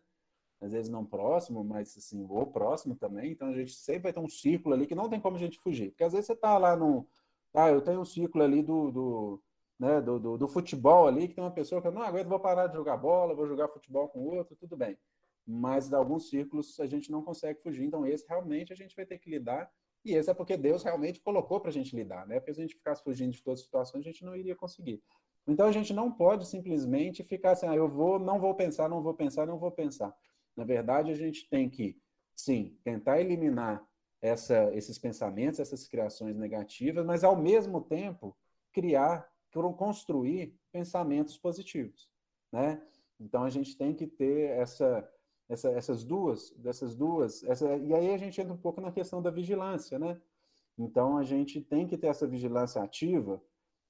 Às 0.62 0.74
vezes 0.74 0.90
não 0.90 1.06
próximo, 1.06 1.64
mas 1.64 1.98
assim, 1.98 2.26
ou 2.30 2.48
próximo 2.48 2.96
também. 2.96 3.32
Então 3.32 3.48
a 3.50 3.54
gente 3.54 3.74
sempre 3.74 4.04
vai 4.04 4.14
ter 4.14 4.20
um 4.20 4.30
círculo 4.30 4.76
ali 4.76 4.86
que 4.86 4.96
não 4.96 5.10
tem 5.10 5.22
como 5.22 5.38
a 5.38 5.40
gente 5.40 5.58
fugir. 5.60 5.92
Porque 5.92 6.04
às 6.04 6.14
vezes 6.14 6.28
você 6.28 6.36
tá 6.36 6.58
lá 6.58 6.76
no. 6.76 7.08
Ah, 7.54 7.70
eu 7.70 7.82
tenho 7.82 8.02
um 8.02 8.06
círculo 8.06 8.44
ali 8.44 8.62
do, 8.62 8.92
do, 8.92 9.44
né, 9.80 10.02
do, 10.02 10.20
do, 10.20 10.38
do 10.38 10.48
futebol 10.48 11.08
ali, 11.08 11.28
que 11.28 11.36
tem 11.36 11.44
uma 11.44 11.52
pessoa 11.52 11.82
que 11.82 11.88
eu 11.88 11.92
não 11.92 12.02
aguento, 12.02 12.28
vou 12.28 12.40
parar 12.40 12.68
de 12.68 12.76
jogar 12.76 12.98
bola, 12.98 13.36
vou 13.36 13.48
jogar 13.48 13.68
futebol 13.70 14.10
com 14.10 14.26
outro, 14.26 14.56
tudo 14.56 14.78
bem. 14.78 14.98
Mas 15.46 15.90
de 15.90 15.96
alguns 15.96 16.30
círculos 16.30 16.80
a 16.80 16.86
gente 16.86 17.12
não 17.12 17.22
consegue 17.22 17.62
fugir. 17.62 17.86
Então, 17.86 18.06
esse 18.06 18.26
realmente 18.28 18.72
a 18.72 18.76
gente 18.76 18.96
vai 18.96 19.06
ter 19.06 19.18
que 19.18 19.30
lidar 19.30 19.72
e 20.06 20.14
esse 20.14 20.30
é 20.30 20.34
porque 20.34 20.58
Deus 20.58 20.84
realmente 20.84 21.22
colocou 21.22 21.62
para 21.62 21.70
a 21.70 21.74
gente 21.74 21.96
lidar, 21.96 22.28
né? 22.28 22.40
Porque 22.40 22.54
se 22.54 22.60
a 22.60 22.64
gente 22.64 22.76
ficasse 22.76 23.02
fugindo 23.02 23.32
de 23.32 23.42
todas 23.42 23.60
as 23.60 23.66
situações, 23.66 24.02
a 24.02 24.10
gente 24.10 24.26
não 24.26 24.36
iria 24.36 24.56
conseguir. 24.56 25.02
Então 25.48 25.66
a 25.66 25.72
gente 25.72 25.94
não 25.94 26.12
pode 26.12 26.46
simplesmente 26.46 27.24
ficar 27.24 27.52
assim, 27.52 27.68
ah, 27.68 27.76
eu 27.76 27.88
vou, 27.88 28.20
não 28.20 28.40
vou 28.40 28.54
pensar, 28.54 28.90
não 28.90 29.02
vou 29.02 29.14
pensar, 29.14 29.46
não 29.46 29.58
vou 29.58 29.72
pensar. 29.72 30.14
Na 30.56 30.64
verdade, 30.64 31.12
a 31.12 31.16
gente 31.16 31.48
tem 31.50 31.70
que, 31.70 31.98
sim, 32.36 32.78
tentar 32.84 33.20
eliminar 33.20 33.86
essa, 34.22 34.74
esses 34.74 34.98
pensamentos, 35.00 35.60
essas 35.60 35.88
criações 35.88 36.36
negativas, 36.36 37.06
mas 37.06 37.24
ao 37.24 37.36
mesmo 37.36 37.82
tempo 37.82 38.36
criar, 38.72 39.30
construir 39.78 40.58
pensamentos 40.72 41.38
positivos, 41.38 42.10
né? 42.52 42.82
Então 43.20 43.44
a 43.44 43.50
gente 43.50 43.78
tem 43.78 43.94
que 43.94 44.08
ter 44.08 44.50
essa 44.58 45.08
essa, 45.54 45.70
essas 45.70 46.04
duas, 46.04 46.52
dessas 46.58 46.96
duas, 46.96 47.44
essa, 47.44 47.68
e 47.78 47.94
aí 47.94 48.14
a 48.14 48.18
gente 48.18 48.40
entra 48.42 48.54
um 48.54 48.58
pouco 48.58 48.82
na 48.82 48.92
questão 48.92 49.22
da 49.22 49.30
vigilância, 49.30 49.98
né? 50.00 50.20
Então 50.78 51.18
a 51.18 51.24
gente 51.24 51.62
tem 51.62 51.88
que 51.88 51.98
ter 51.98 52.08
essa 52.08 52.28
vigilância 52.28 52.82
ativa 52.82 53.42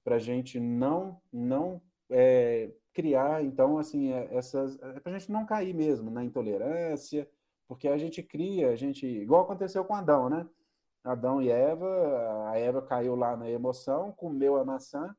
para 0.04 0.16
a 0.16 0.20
gente 0.20 0.60
não 0.60 1.22
não 1.32 1.82
é, 2.10 2.72
criar, 2.94 3.44
então 3.44 3.78
assim 3.78 4.12
é, 4.12 4.28
essas, 4.36 4.78
é, 4.82 5.00
para 5.00 5.16
a 5.16 5.20
gente 5.20 5.32
não 5.32 5.46
cair 5.46 5.74
mesmo 5.74 6.12
na 6.12 6.24
intolerância, 6.24 7.30
porque 7.68 7.88
a 7.88 7.98
gente 7.98 8.22
cria, 8.22 8.70
a 8.70 8.76
gente 8.76 9.06
igual 9.08 9.44
aconteceu 9.44 9.86
com 9.86 9.96
Adão, 9.96 10.30
né? 10.30 10.48
Adão 11.04 11.42
e 11.42 11.50
Eva, 11.50 12.50
a 12.50 12.58
Eva 12.58 12.82
caiu 12.82 13.16
lá 13.16 13.36
na 13.36 13.50
emoção, 13.50 14.12
comeu 14.12 14.58
a 14.58 14.66
maçã 14.66 15.16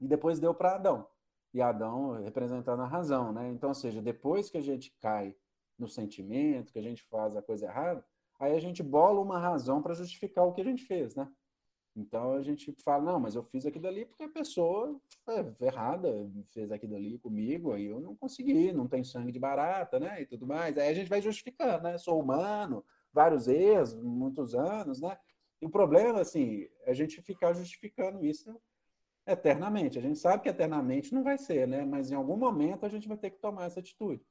e 0.00 0.06
depois 0.06 0.38
deu 0.38 0.54
para 0.54 0.74
Adão 0.74 1.06
e 1.56 1.62
Adão 1.62 2.22
representando 2.22 2.82
a 2.82 2.86
razão, 2.86 3.32
né? 3.32 3.48
Então, 3.50 3.70
ou 3.70 3.74
seja, 3.74 4.02
depois 4.02 4.50
que 4.50 4.58
a 4.58 4.62
gente 4.62 4.94
cai 5.00 5.34
no 5.78 5.88
sentimento, 5.88 6.72
que 6.72 6.78
a 6.78 6.82
gente 6.82 7.02
faz 7.04 7.36
a 7.36 7.42
coisa 7.42 7.66
errada, 7.66 8.04
aí 8.38 8.54
a 8.54 8.60
gente 8.60 8.82
bola 8.82 9.20
uma 9.20 9.38
razão 9.38 9.82
para 9.82 9.94
justificar 9.94 10.46
o 10.46 10.52
que 10.52 10.60
a 10.60 10.64
gente 10.64 10.84
fez, 10.84 11.14
né? 11.14 11.28
Então 11.96 12.34
a 12.34 12.42
gente 12.42 12.74
fala, 12.84 13.02
não, 13.02 13.18
mas 13.18 13.34
eu 13.34 13.42
fiz 13.42 13.64
aquilo 13.64 13.86
ali 13.86 14.04
porque 14.04 14.24
a 14.24 14.28
pessoa 14.28 15.00
é 15.30 15.64
errada, 15.64 16.30
fez 16.52 16.70
aquilo 16.70 16.94
ali 16.94 17.18
comigo, 17.18 17.72
aí 17.72 17.86
eu 17.86 18.00
não 18.00 18.14
consegui, 18.14 18.70
não 18.70 18.86
tem 18.86 19.02
sangue 19.02 19.32
de 19.32 19.38
barata, 19.38 19.98
né? 19.98 20.20
E 20.20 20.26
tudo 20.26 20.46
mais. 20.46 20.76
Aí 20.76 20.88
a 20.88 20.94
gente 20.94 21.08
vai 21.08 21.22
justificando, 21.22 21.84
né? 21.84 21.96
Sou 21.96 22.20
humano, 22.20 22.84
vários 23.10 23.48
erros, 23.48 23.94
muitos 23.94 24.54
anos, 24.54 25.00
né? 25.00 25.16
E 25.60 25.64
o 25.64 25.70
problema, 25.70 26.20
assim, 26.20 26.68
é 26.82 26.90
a 26.90 26.94
gente 26.94 27.22
ficar 27.22 27.54
justificando 27.54 28.22
isso 28.22 28.54
eternamente. 29.26 29.98
A 29.98 30.02
gente 30.02 30.18
sabe 30.18 30.42
que 30.42 30.50
eternamente 30.50 31.14
não 31.14 31.24
vai 31.24 31.38
ser, 31.38 31.66
né? 31.66 31.82
Mas 31.82 32.10
em 32.10 32.14
algum 32.14 32.36
momento 32.36 32.84
a 32.84 32.90
gente 32.90 33.08
vai 33.08 33.16
ter 33.16 33.30
que 33.30 33.38
tomar 33.38 33.64
essa 33.64 33.80
atitude. 33.80 34.22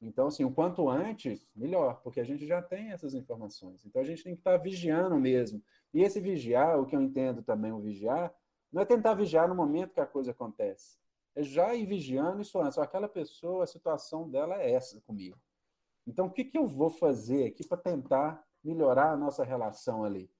Então, 0.00 0.28
assim, 0.28 0.44
o 0.44 0.50
quanto 0.50 0.88
antes, 0.88 1.46
melhor, 1.54 2.00
porque 2.02 2.20
a 2.20 2.24
gente 2.24 2.46
já 2.46 2.62
tem 2.62 2.90
essas 2.90 3.14
informações. 3.14 3.84
Então, 3.84 4.00
a 4.00 4.04
gente 4.04 4.24
tem 4.24 4.34
que 4.34 4.40
estar 4.40 4.56
vigiando 4.56 5.16
mesmo. 5.16 5.62
E 5.92 6.02
esse 6.02 6.18
vigiar, 6.20 6.80
o 6.80 6.86
que 6.86 6.96
eu 6.96 7.02
entendo 7.02 7.42
também, 7.42 7.70
o 7.70 7.80
vigiar, 7.80 8.32
não 8.72 8.80
é 8.80 8.84
tentar 8.86 9.14
vigiar 9.14 9.48
no 9.48 9.54
momento 9.54 9.92
que 9.92 10.00
a 10.00 10.06
coisa 10.06 10.30
acontece. 10.30 10.98
É 11.34 11.42
já 11.42 11.74
ir 11.74 11.84
vigiando 11.84 12.40
isso 12.40 12.58
antes. 12.58 12.78
Aquela 12.78 13.08
pessoa, 13.08 13.64
a 13.64 13.66
situação 13.66 14.28
dela 14.28 14.60
é 14.60 14.72
essa 14.72 15.00
comigo. 15.02 15.38
Então, 16.06 16.26
o 16.26 16.30
que, 16.30 16.44
que 16.44 16.56
eu 16.56 16.66
vou 16.66 16.90
fazer 16.90 17.46
aqui 17.46 17.66
para 17.66 17.76
tentar 17.76 18.42
melhorar 18.64 19.12
a 19.12 19.16
nossa 19.16 19.44
relação 19.44 20.02
ali? 20.02 20.30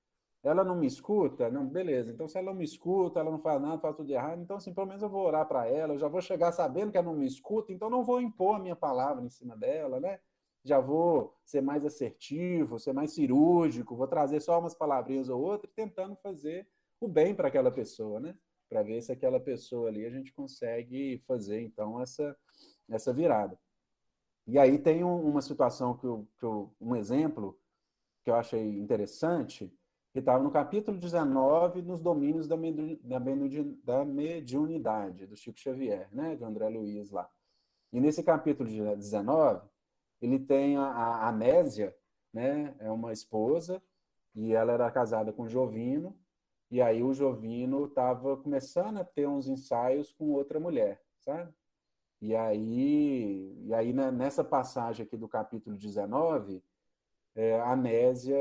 Ela 0.43 0.65
não 0.65 0.75
me 0.75 0.87
escuta? 0.87 1.51
Não, 1.51 1.67
beleza. 1.67 2.11
Então, 2.11 2.27
se 2.27 2.39
ela 2.39 2.47
não 2.51 2.55
me 2.55 2.65
escuta, 2.65 3.21
ela 3.21 3.31
não 3.31 3.39
faz 3.39 3.61
nada, 3.61 3.79
faz 3.79 3.95
tudo 3.97 4.11
errado, 4.11 4.41
então, 4.41 4.57
assim, 4.57 4.73
pelo 4.73 4.87
menos 4.87 5.03
eu 5.03 5.09
vou 5.09 5.27
orar 5.27 5.47
para 5.47 5.67
ela, 5.67 5.95
eu 5.95 5.99
já 5.99 6.09
vou 6.09 6.21
chegar 6.21 6.51
sabendo 6.53 6.91
que 6.91 6.97
ela 6.97 7.07
não 7.07 7.17
me 7.17 7.27
escuta, 7.27 7.73
então 7.73 7.91
não 7.91 8.05
vou 8.05 8.21
impor 8.21 8.57
a 8.57 8.59
minha 8.59 8.77
palavra 8.77 9.25
em 9.25 9.29
cima 9.29 9.57
dela, 9.57 10.01
né? 10.01 10.19
Já 10.65 10.81
vou 10.81 11.37
ser 11.45 11.61
mais 11.61 11.85
assertivo, 11.85 12.79
ser 12.79 12.93
mais 12.93 13.13
cirúrgico, 13.13 13.97
vou 13.97 14.07
trazer 14.07 14.41
só 14.41 14.59
umas 14.59 14.75
palavrinhas 14.75 15.29
ou 15.29 15.41
outras, 15.41 15.73
tentando 15.75 16.17
fazer 16.17 16.67
o 17.01 17.09
bem 17.09 17.35
para 17.35 17.49
aquela 17.49 17.71
pessoa, 17.71 18.19
né? 18.21 18.35
Para 18.69 18.83
ver 18.83 19.03
se 19.03 19.13
aquela 19.13 19.41
pessoa 19.41 19.89
ali 19.89 20.07
a 20.07 20.11
gente 20.11 20.33
consegue 20.33 21.19
fazer, 21.27 21.61
então, 21.63 22.01
essa, 22.01 22.37
essa 22.89 23.13
virada. 23.13 23.59
E 24.47 24.59
aí 24.59 24.79
tem 24.79 25.05
um, 25.05 25.21
uma 25.29 25.43
situação 25.43 25.97
que 25.97 26.05
eu, 26.05 26.27
que 26.39 26.45
eu, 26.45 26.75
um 26.81 26.97
exemplo 26.97 27.59
que 28.25 28.31
eu 28.31 28.35
achei 28.35 28.79
interessante, 28.79 29.73
que 30.13 30.19
estava 30.19 30.43
no 30.43 30.51
capítulo 30.51 30.99
19, 30.99 31.83
nos 31.83 32.01
domínios 32.01 32.49
da, 32.49 32.57
da 33.85 34.05
mediunidade, 34.05 35.27
do 35.27 35.37
Chico 35.37 35.59
Xavier, 35.59 36.09
né, 36.13 36.35
de 36.35 36.45
André 36.45 36.69
Luiz 36.69 37.11
lá. 37.11 37.31
E 37.93 38.01
nesse 38.01 38.23
capítulo 38.23 38.69
19, 38.69 39.69
ele 40.21 40.39
tem 40.39 40.77
a, 40.77 40.83
a 40.83 41.29
Anésia, 41.29 41.95
né, 42.33 42.75
é 42.81 42.91
uma 42.91 43.13
esposa, 43.13 43.83
e 44.35 44.53
ela 44.53 44.73
era 44.73 44.91
casada 44.91 45.33
com 45.33 45.49
Jovino, 45.49 46.17
e 46.71 46.81
aí 46.81 47.03
o 47.03 47.13
Jovino 47.13 47.87
estava 47.87 48.37
começando 48.37 48.99
a 48.99 49.05
ter 49.05 49.29
uns 49.29 49.49
ensaios 49.49 50.13
com 50.13 50.31
outra 50.31 50.59
mulher, 50.61 51.03
sabe? 51.19 51.53
E 52.21 52.35
aí, 52.37 53.57
e 53.65 53.75
aí 53.75 53.93
né, 53.93 54.11
nessa 54.11 54.45
passagem 54.45 55.05
aqui 55.05 55.17
do 55.17 55.29
capítulo 55.29 55.77
19, 55.77 56.63
é, 57.35 57.59
a 57.61 57.73
Anésia 57.73 58.37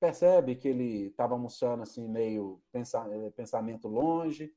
percebe 0.00 0.56
que 0.56 0.66
ele 0.66 1.08
estava 1.08 1.34
almoçando 1.34 1.82
assim 1.82 2.08
meio 2.08 2.60
é, 2.72 3.30
pensamento 3.30 3.86
longe 3.86 4.52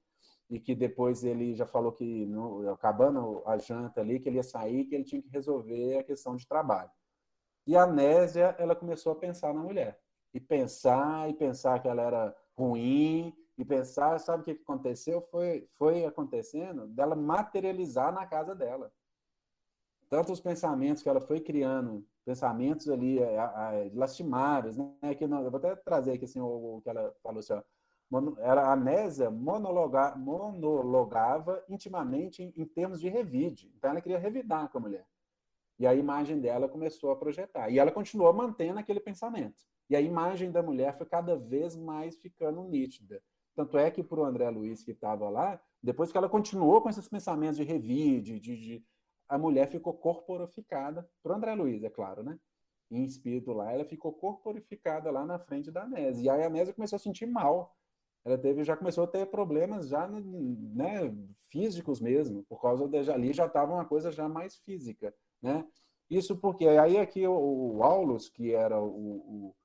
e 0.50 0.60
que 0.60 0.74
depois 0.74 1.24
ele 1.24 1.54
já 1.54 1.66
falou 1.66 1.92
que 1.92 2.26
no, 2.26 2.70
acabando 2.72 3.44
a 3.46 3.58
janta 3.58 4.00
ali 4.00 4.20
que 4.20 4.30
ele 4.30 4.38
ia 4.38 4.44
sair 4.44 4.86
que 4.86 4.96
ele 4.96 5.04
tinha 5.04 5.22
que 5.22 5.30
resolver 5.30 5.98
a 5.98 6.04
questão 6.04 6.36
de 6.36 6.48
trabalho. 6.48 6.90
E 7.68 7.76
a 7.76 7.86
Nésia 7.86 8.56
ela 8.58 8.76
começou 8.76 9.12
a 9.12 9.16
pensar 9.16 9.54
na 9.54 9.62
mulher 9.62 10.00
e 10.34 10.40
pensar 10.40 11.30
e 11.30 11.34
pensar 11.34 11.82
que 11.82 11.88
ela 11.88 12.02
era 12.02 12.36
ruim 12.58 13.36
e 13.58 13.66
pensar 13.66 14.20
sabe 14.20 14.42
o 14.42 14.46
que 14.46 14.52
aconteceu? 14.52 15.22
Foi 15.22 15.68
foi 15.72 16.06
acontecendo 16.06 16.88
dela 16.88 17.16
materializar 17.16 18.14
na 18.14 18.26
casa 18.26 18.56
dela. 18.56 18.94
Tanto 20.10 20.32
os 20.32 20.40
pensamentos 20.40 21.04
que 21.04 21.10
ela 21.10 21.22
foi 21.22 21.42
criando 21.42 22.06
pensamentos 22.26 22.90
ali 22.90 23.20
é, 23.20 23.36
é, 23.36 23.92
lastimários, 23.94 24.78
né? 24.78 25.16
Que 25.18 25.28
não, 25.28 25.44
eu 25.44 25.52
vou 25.52 25.58
até 25.58 25.76
trazer 25.76 26.14
aqui 26.14 26.26
assim, 26.26 26.40
o, 26.40 26.78
o 26.78 26.82
que 26.82 26.90
ela 26.90 27.14
falou 27.22 27.40
assim, 27.40 27.54
ó, 27.54 27.62
era 28.40 28.72
a 28.72 28.76
Nésia 28.76 29.30
monologa, 29.30 30.16
monologava 30.16 31.64
intimamente 31.68 32.44
em, 32.44 32.54
em, 32.56 32.66
termos 32.66 33.00
de 33.00 33.10
revide. 33.10 33.72
Então 33.76 33.90
ela 33.90 34.02
queria 34.02 34.20
revidar 34.20 34.70
com 34.70 34.78
a 34.78 34.82
mulher. 34.82 35.06
E 35.80 35.88
a 35.88 35.96
imagem 35.96 36.40
dela 36.40 36.70
começou 36.70 37.12
a 37.12 37.16
projetar. 37.16 37.70
E 37.70 37.80
ela 37.80 37.92
continuou 37.92 38.32
mantendo 38.32 38.80
aquele 38.80 39.00
pensamento. 39.00 39.64
E 39.90 39.96
a 39.96 40.02
imagem 40.02 40.52
da 40.52 40.62
mulher 40.62 40.96
foi 40.96 41.08
cada 41.08 41.36
vez 41.36 41.76
mais 41.76 42.16
ficando 42.22 42.64
nítida. 42.64 43.22
Tanto 43.56 43.78
é 43.78 43.92
que 43.92 44.04
para 44.04 44.20
o 44.20 44.26
André 44.26 44.50
Luiz, 44.50 44.84
que 44.84 44.92
estava 44.92 45.30
lá, 45.30 45.62
depois 45.82 46.12
que 46.12 46.18
ela 46.18 46.30
continuou 46.30 46.82
com 46.82 46.90
esses 46.90 47.08
pensamentos 47.08 47.58
de 47.58 47.64
revide, 47.64 48.40
de, 48.40 48.58
de, 48.58 48.86
a 49.34 49.38
mulher 49.38 49.68
ficou 49.68 49.94
corporificada, 49.96 51.10
para 51.24 51.36
André 51.36 51.56
Luiz, 51.56 51.84
é 51.84 51.90
claro, 51.90 52.22
né? 52.22 52.40
Em 52.92 53.04
espírito 53.04 53.52
lá, 53.52 53.72
ela 53.72 53.84
ficou 53.84 54.14
corporificada 54.14 55.10
lá 55.10 55.26
na 55.26 55.40
frente 55.40 55.72
da 55.72 55.88
Nésia. 55.88 56.24
E 56.24 56.30
aí 56.30 56.44
a 56.44 56.50
Nésia 56.52 56.72
começou 56.72 56.98
a 56.98 57.00
sentir 57.00 57.26
mal. 57.26 57.76
Ela 58.24 58.38
teve, 58.38 58.64
já 58.64 58.78
começou 58.78 59.06
a 59.06 59.08
ter 59.08 59.26
problemas 59.26 59.88
já 59.88 60.08
né, 60.08 61.12
físicos 61.50 62.00
mesmo, 62.00 62.44
por 62.44 62.62
causa 62.62 62.88
de 62.88 63.12
ali 63.12 63.34
já 63.34 63.48
estava 63.48 63.74
uma 63.74 63.86
coisa 63.86 64.12
já 64.12 64.30
mais 64.30 64.56
física, 64.58 65.12
né? 65.42 65.68
Isso 66.12 66.38
porque 66.38 66.68
aí 66.68 67.00
aqui 67.00 67.26
o, 67.26 67.34
o 67.78 67.84
Aulus, 67.84 68.30
que 68.30 68.54
era 68.54 68.80
o, 68.80 69.56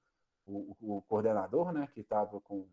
o, 0.47 0.77
o, 0.81 1.03
coordenador, 1.03 1.73
né, 1.73 1.87
que 1.93 2.01
estava 2.01 2.41
com, 2.41 2.67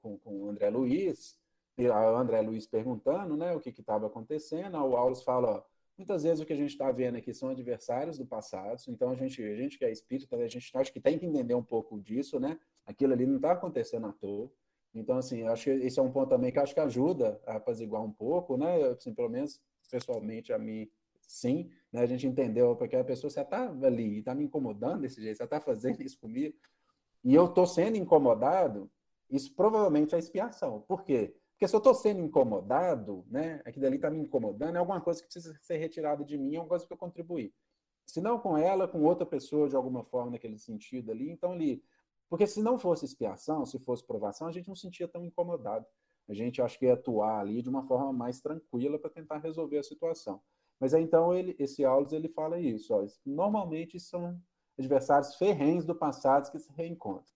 com, 0.00 0.16
com 0.18 0.44
o 0.44 0.48
André 0.48 0.70
Luiz, 0.70 1.36
e 1.76 1.88
o 1.88 2.16
André 2.16 2.40
Luiz 2.42 2.68
perguntando, 2.68 3.36
né, 3.36 3.52
o 3.52 3.60
que 3.60 3.70
estava 3.70 4.06
acontecendo, 4.06 4.78
o 4.78 4.96
Aulus 4.96 5.24
fala, 5.24 5.66
Muitas 5.98 6.22
vezes 6.22 6.38
o 6.38 6.46
que 6.46 6.52
a 6.52 6.56
gente 6.56 6.70
está 6.70 6.92
vendo 6.92 7.16
aqui 7.16 7.34
são 7.34 7.48
adversários 7.48 8.18
do 8.18 8.24
passado, 8.24 8.80
então 8.86 9.10
a 9.10 9.16
gente, 9.16 9.42
a 9.42 9.56
gente 9.56 9.76
que 9.76 9.84
é 9.84 9.90
espírita, 9.90 10.36
a 10.36 10.46
gente 10.46 10.70
acha 10.76 10.92
que 10.92 11.00
tem 11.00 11.18
que 11.18 11.26
entender 11.26 11.54
um 11.54 11.62
pouco 11.62 12.00
disso, 12.00 12.38
né? 12.38 12.56
Aquilo 12.86 13.12
ali 13.12 13.26
não 13.26 13.36
está 13.36 13.50
acontecendo 13.50 14.06
à 14.06 14.12
toa. 14.12 14.48
Então, 14.94 15.18
assim, 15.18 15.42
acho 15.48 15.64
que 15.64 15.70
esse 15.70 15.98
é 15.98 16.02
um 16.02 16.12
ponto 16.12 16.28
também 16.28 16.52
que 16.52 16.58
acho 16.60 16.72
que 16.72 16.78
ajuda 16.78 17.40
a 17.44 17.56
apaziguar 17.56 18.00
um 18.00 18.12
pouco, 18.12 18.56
né? 18.56 18.80
Assim, 18.84 19.12
pelo 19.12 19.28
menos, 19.28 19.60
pessoalmente, 19.90 20.52
a 20.52 20.58
mim, 20.58 20.88
sim, 21.20 21.68
né? 21.92 22.02
A 22.02 22.06
gente 22.06 22.28
entendeu, 22.28 22.76
porque 22.76 22.94
a 22.94 23.02
pessoa, 23.02 23.28
você 23.28 23.40
está 23.40 23.68
ali 23.68 24.14
e 24.14 24.18
está 24.20 24.36
me 24.36 24.44
incomodando 24.44 25.00
desse 25.00 25.20
jeito, 25.20 25.36
você 25.36 25.44
está 25.44 25.60
fazendo 25.60 26.00
isso 26.00 26.18
comigo, 26.20 26.56
e 27.24 27.34
eu 27.34 27.46
estou 27.46 27.66
sendo 27.66 27.96
incomodado, 27.96 28.88
isso 29.28 29.52
provavelmente 29.52 30.14
é 30.14 30.18
expiação. 30.18 30.80
Por 30.82 31.02
quê? 31.02 31.34
Porque 31.58 31.66
se 31.66 31.74
eu 31.74 31.78
estou 31.78 31.92
sendo 31.92 32.20
incomodado, 32.20 33.24
né, 33.28 33.60
aquilo 33.64 33.84
ali 33.84 33.96
está 33.96 34.08
me 34.08 34.20
incomodando, 34.20 34.76
é 34.76 34.78
alguma 34.78 35.00
coisa 35.00 35.20
que 35.20 35.26
precisa 35.26 35.58
ser 35.60 35.76
retirada 35.78 36.24
de 36.24 36.38
mim, 36.38 36.54
é 36.54 36.60
uma 36.60 36.68
coisa 36.68 36.86
que 36.86 36.92
eu 36.92 36.96
contribuí. 36.96 37.52
Se 38.06 38.20
não 38.20 38.38
com 38.38 38.56
ela, 38.56 38.86
com 38.86 39.02
outra 39.02 39.26
pessoa 39.26 39.68
de 39.68 39.74
alguma 39.74 40.04
forma 40.04 40.30
naquele 40.30 40.56
sentido 40.56 41.10
ali, 41.10 41.28
então 41.28 41.50
ali. 41.50 41.82
Porque 42.28 42.46
se 42.46 42.62
não 42.62 42.78
fosse 42.78 43.04
expiação, 43.04 43.66
se 43.66 43.76
fosse 43.80 44.06
provação, 44.06 44.46
a 44.46 44.52
gente 44.52 44.68
não 44.68 44.76
sentia 44.76 45.08
tão 45.08 45.24
incomodado. 45.24 45.84
A 46.28 46.32
gente 46.32 46.62
acho 46.62 46.78
que 46.78 46.86
ia 46.86 46.92
atuar 46.92 47.40
ali 47.40 47.60
de 47.60 47.68
uma 47.68 47.82
forma 47.82 48.12
mais 48.12 48.40
tranquila 48.40 48.96
para 48.96 49.10
tentar 49.10 49.38
resolver 49.38 49.78
a 49.78 49.82
situação. 49.82 50.40
Mas 50.78 50.94
aí, 50.94 51.02
então 51.02 51.34
ele, 51.34 51.56
esse 51.58 51.84
Aulus 51.84 52.12
ele 52.12 52.28
fala 52.28 52.60
isso. 52.60 52.94
Ó, 52.94 53.04
normalmente 53.26 53.98
são 53.98 54.40
adversários 54.78 55.34
ferrenhos 55.34 55.84
do 55.84 55.94
passado 55.94 56.52
que 56.52 56.58
se 56.60 56.70
reencontram. 56.72 57.34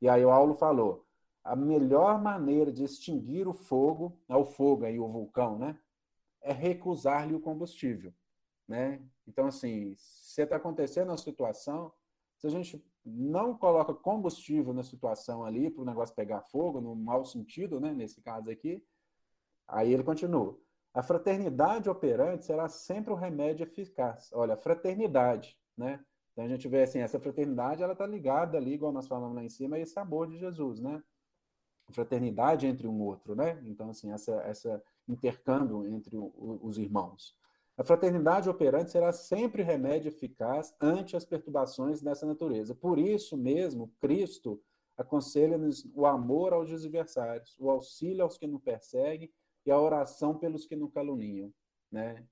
E 0.00 0.08
aí 0.08 0.24
o 0.24 0.30
Aulo 0.30 0.54
falou: 0.54 1.05
a 1.46 1.54
melhor 1.54 2.20
maneira 2.20 2.72
de 2.72 2.82
extinguir 2.82 3.46
o 3.46 3.52
fogo, 3.52 4.18
é 4.28 4.34
o 4.34 4.44
fogo 4.44 4.84
aí, 4.84 4.98
o 4.98 5.06
vulcão, 5.06 5.56
né? 5.56 5.78
É 6.40 6.52
recusar-lhe 6.52 7.34
o 7.34 7.40
combustível, 7.40 8.12
né? 8.66 9.00
Então, 9.26 9.46
assim, 9.46 9.94
se 9.96 10.42
está 10.42 10.56
acontecendo 10.56 11.10
uma 11.10 11.16
situação, 11.16 11.92
se 12.36 12.48
a 12.48 12.50
gente 12.50 12.84
não 13.04 13.56
coloca 13.56 13.94
combustível 13.94 14.74
na 14.74 14.82
situação 14.82 15.44
ali 15.44 15.70
para 15.70 15.82
o 15.82 15.86
negócio 15.86 16.14
pegar 16.16 16.42
fogo, 16.42 16.80
no 16.80 16.96
mau 16.96 17.24
sentido, 17.24 17.78
né? 17.78 17.92
Nesse 17.92 18.20
caso 18.20 18.50
aqui, 18.50 18.84
aí 19.68 19.92
ele 19.92 20.02
continua. 20.02 20.58
A 20.92 21.02
fraternidade 21.02 21.88
operante 21.88 22.44
será 22.44 22.68
sempre 22.68 23.12
o 23.12 23.16
remédio 23.16 23.62
eficaz. 23.62 24.30
Olha, 24.32 24.56
fraternidade, 24.56 25.56
né? 25.76 26.04
Então 26.32 26.44
a 26.44 26.48
gente 26.48 26.66
vê 26.68 26.82
assim, 26.82 26.98
essa 26.98 27.20
fraternidade, 27.20 27.82
ela 27.82 27.92
está 27.92 28.06
ligada 28.06 28.58
ali, 28.58 28.74
igual 28.74 28.92
nós 28.92 29.06
falamos 29.06 29.36
lá 29.36 29.44
em 29.44 29.48
cima, 29.48 29.76
a 29.76 29.78
esse 29.78 29.96
amor 29.98 30.26
de 30.26 30.38
Jesus, 30.38 30.80
né? 30.80 31.02
Fraternidade 31.92 32.66
entre 32.66 32.86
um 32.86 33.00
outro, 33.00 33.34
né? 33.34 33.60
Então, 33.64 33.90
assim, 33.90 34.10
essa, 34.10 34.34
essa 34.42 34.82
intercâmbio 35.08 35.86
entre 35.86 36.16
o, 36.16 36.32
os 36.62 36.78
irmãos. 36.78 37.36
A 37.76 37.84
fraternidade 37.84 38.48
operante 38.48 38.90
será 38.90 39.12
sempre 39.12 39.62
remédio 39.62 40.08
eficaz 40.08 40.74
ante 40.80 41.14
as 41.14 41.24
perturbações 41.24 42.00
dessa 42.00 42.24
natureza. 42.24 42.74
Por 42.74 42.98
isso 42.98 43.36
mesmo, 43.36 43.92
Cristo 44.00 44.60
aconselha-nos 44.96 45.86
o 45.94 46.06
amor 46.06 46.54
aos 46.54 46.72
adversários, 46.72 47.54
o 47.60 47.68
auxílio 47.68 48.22
aos 48.22 48.38
que 48.38 48.46
nos 48.46 48.62
perseguem 48.62 49.30
e 49.66 49.70
a 49.70 49.78
oração 49.78 50.34
pelos 50.38 50.64
que 50.64 50.74
nos 50.74 50.90
caluniam, 50.90 51.52
né? 51.92 52.24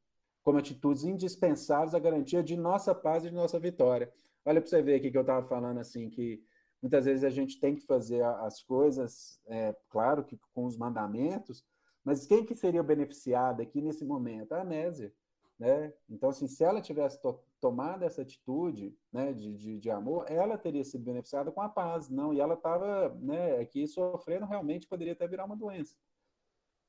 Como 0.42 0.58
atitudes 0.58 1.04
indispensáveis 1.04 1.94
à 1.94 1.98
garantia 1.98 2.42
de 2.42 2.56
nossa 2.56 2.94
paz 2.94 3.24
e 3.24 3.28
de 3.28 3.34
nossa 3.34 3.58
vitória. 3.58 4.10
Olha 4.46 4.60
para 4.60 4.70
você 4.70 4.80
ver 4.80 4.96
aqui 4.96 5.10
que 5.10 5.18
eu 5.18 5.22
estava 5.22 5.46
falando 5.46 5.78
assim 5.78 6.08
que 6.08 6.42
Muitas 6.85 7.07
vezes 7.07 7.25
a 7.25 7.31
gente 7.31 7.59
tem 7.59 7.75
que 7.75 7.81
fazer 7.81 8.23
as 8.23 8.62
coisas, 8.62 9.40
é, 9.47 9.75
claro 9.88 10.23
que 10.23 10.38
com 10.53 10.66
os 10.66 10.77
mandamentos, 10.77 11.64
mas 12.05 12.27
quem 12.27 12.44
que 12.44 12.55
seria 12.55 12.83
beneficiado 12.83 13.62
aqui 13.62 13.81
nesse 13.81 14.05
momento? 14.05 14.53
A 14.53 14.61
Anésia. 14.61 15.11
Né? 15.59 15.94
Então, 16.11 16.29
assim, 16.29 16.47
se 16.47 16.62
ela 16.62 16.83
tivesse 16.83 17.18
to 17.23 17.40
tomado 17.59 18.03
essa 18.03 18.20
atitude 18.20 18.95
né, 19.11 19.32
de, 19.32 19.57
de, 19.57 19.78
de, 19.78 19.91
amor, 19.91 20.26
ela 20.28 20.59
teria 20.59 20.85
sido 20.85 21.03
beneficiada 21.03 21.51
com 21.51 21.62
a 21.62 21.70
paz, 21.70 22.11
não, 22.11 22.35
e 22.35 22.39
ela 22.39 22.53
estava 22.53 23.09
né, 23.18 23.59
aqui 23.61 23.89
sofrendo, 23.89 24.45
realmente 24.45 24.87
poderia 24.87 25.14
até 25.14 25.26
virar 25.26 25.47
uma 25.47 25.57
doença. 25.57 25.97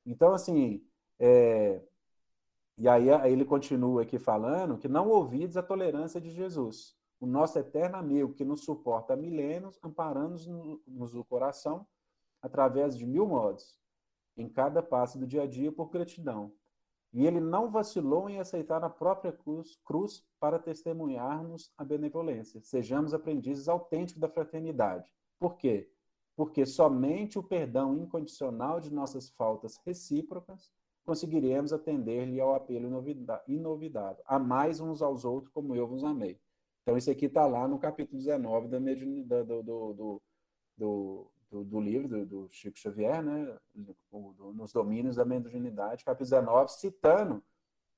Então, 0.04 0.34
assim, 0.34 0.84
é... 1.18 1.80
e 2.76 2.86
aí, 2.86 3.10
aí 3.10 3.32
ele 3.32 3.46
continua 3.46 4.02
aqui 4.02 4.18
falando 4.18 4.76
que 4.76 4.88
não 4.88 5.08
ouvides 5.08 5.56
a 5.56 5.62
tolerância 5.62 6.20
de 6.20 6.30
Jesus 6.32 6.94
o 7.20 7.26
nosso 7.26 7.58
eterno 7.58 7.96
amigo 7.96 8.34
que 8.34 8.44
nos 8.44 8.64
suporta 8.64 9.14
há 9.14 9.16
milênios, 9.16 9.78
amparando-nos 9.82 11.12
no 11.14 11.24
coração 11.24 11.86
através 12.42 12.96
de 12.96 13.06
mil 13.06 13.26
modos, 13.26 13.78
em 14.36 14.48
cada 14.48 14.82
passo 14.82 15.18
do 15.18 15.26
dia 15.26 15.42
a 15.42 15.46
dia 15.46 15.72
por 15.72 15.90
gratidão. 15.90 16.52
E 17.12 17.26
ele 17.26 17.40
não 17.40 17.70
vacilou 17.70 18.28
em 18.28 18.38
aceitar 18.38 18.84
a 18.84 18.90
própria 18.90 19.32
cruz, 19.32 19.78
cruz 19.84 20.24
para 20.38 20.58
testemunhar-nos 20.58 21.72
a 21.78 21.84
benevolência. 21.84 22.60
Sejamos 22.60 23.14
aprendizes 23.14 23.68
autênticos 23.68 24.20
da 24.20 24.28
fraternidade. 24.28 25.10
Por 25.38 25.56
quê? 25.56 25.90
porque 26.36 26.66
somente 26.66 27.38
o 27.38 27.42
perdão 27.42 27.96
incondicional 27.96 28.78
de 28.78 28.92
nossas 28.92 29.30
faltas 29.30 29.80
recíprocas 29.84 30.70
conseguiremos 31.02 31.72
atender-lhe 31.72 32.38
ao 32.38 32.54
apelo 32.54 33.02
inovidável. 33.48 34.22
Amais 34.26 34.78
uns 34.80 35.00
aos 35.00 35.24
outros 35.24 35.50
como 35.52 35.74
eu 35.74 35.86
vos 35.88 36.04
amei. 36.04 36.38
Então, 36.86 36.96
isso 36.96 37.10
aqui 37.10 37.26
está 37.26 37.44
lá 37.44 37.66
no 37.66 37.80
capítulo 37.80 38.16
19 38.16 38.68
da 38.68 39.42
do, 39.42 39.60
do, 39.60 40.22
do, 40.78 41.30
do, 41.50 41.64
do 41.64 41.80
livro 41.80 42.24
do, 42.24 42.48
Chico 42.48 42.78
Xavier, 42.78 43.20
né? 43.24 43.58
nos 44.54 44.72
domínios 44.72 45.16
da 45.16 45.24
mediunidade, 45.24 46.04
capítulo 46.04 46.30
19, 46.30 46.70
citando, 46.70 47.42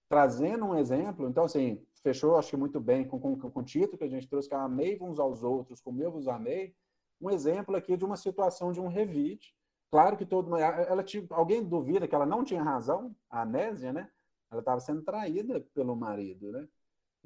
trazendo 0.08 0.64
um 0.64 0.74
exemplo. 0.74 1.28
Então, 1.28 1.44
assim, 1.44 1.84
fechou, 2.02 2.38
acho 2.38 2.48
que 2.48 2.56
muito 2.56 2.80
bem 2.80 3.06
com, 3.06 3.20
com, 3.20 3.38
com 3.38 3.60
o 3.60 3.62
título 3.62 3.98
que 3.98 4.04
a 4.04 4.08
gente 4.08 4.26
trouxe, 4.26 4.48
que 4.48 4.54
é 4.54 4.58
Amei 4.58 4.96
uns 5.02 5.18
aos 5.18 5.42
outros 5.42 5.82
como 5.82 6.02
eu 6.02 6.10
vos 6.10 6.26
amei. 6.26 6.74
Um 7.20 7.28
exemplo 7.28 7.76
aqui 7.76 7.94
de 7.94 8.06
uma 8.06 8.16
situação 8.16 8.72
de 8.72 8.80
um 8.80 8.88
revide, 8.88 9.54
Claro 9.90 10.16
que 10.16 10.26
todo 10.26 10.54
ela 10.56 11.02
tinha, 11.02 11.26
alguém 11.30 11.64
duvida 11.64 12.06
que 12.06 12.14
ela 12.14 12.26
não 12.26 12.44
tinha 12.44 12.62
razão, 12.62 13.14
a 13.30 13.42
Anésia, 13.42 13.92
né? 13.92 14.10
Ela 14.50 14.60
estava 14.60 14.80
sendo 14.80 15.02
traída 15.02 15.60
pelo 15.74 15.96
marido, 15.96 16.52
né? 16.52 16.68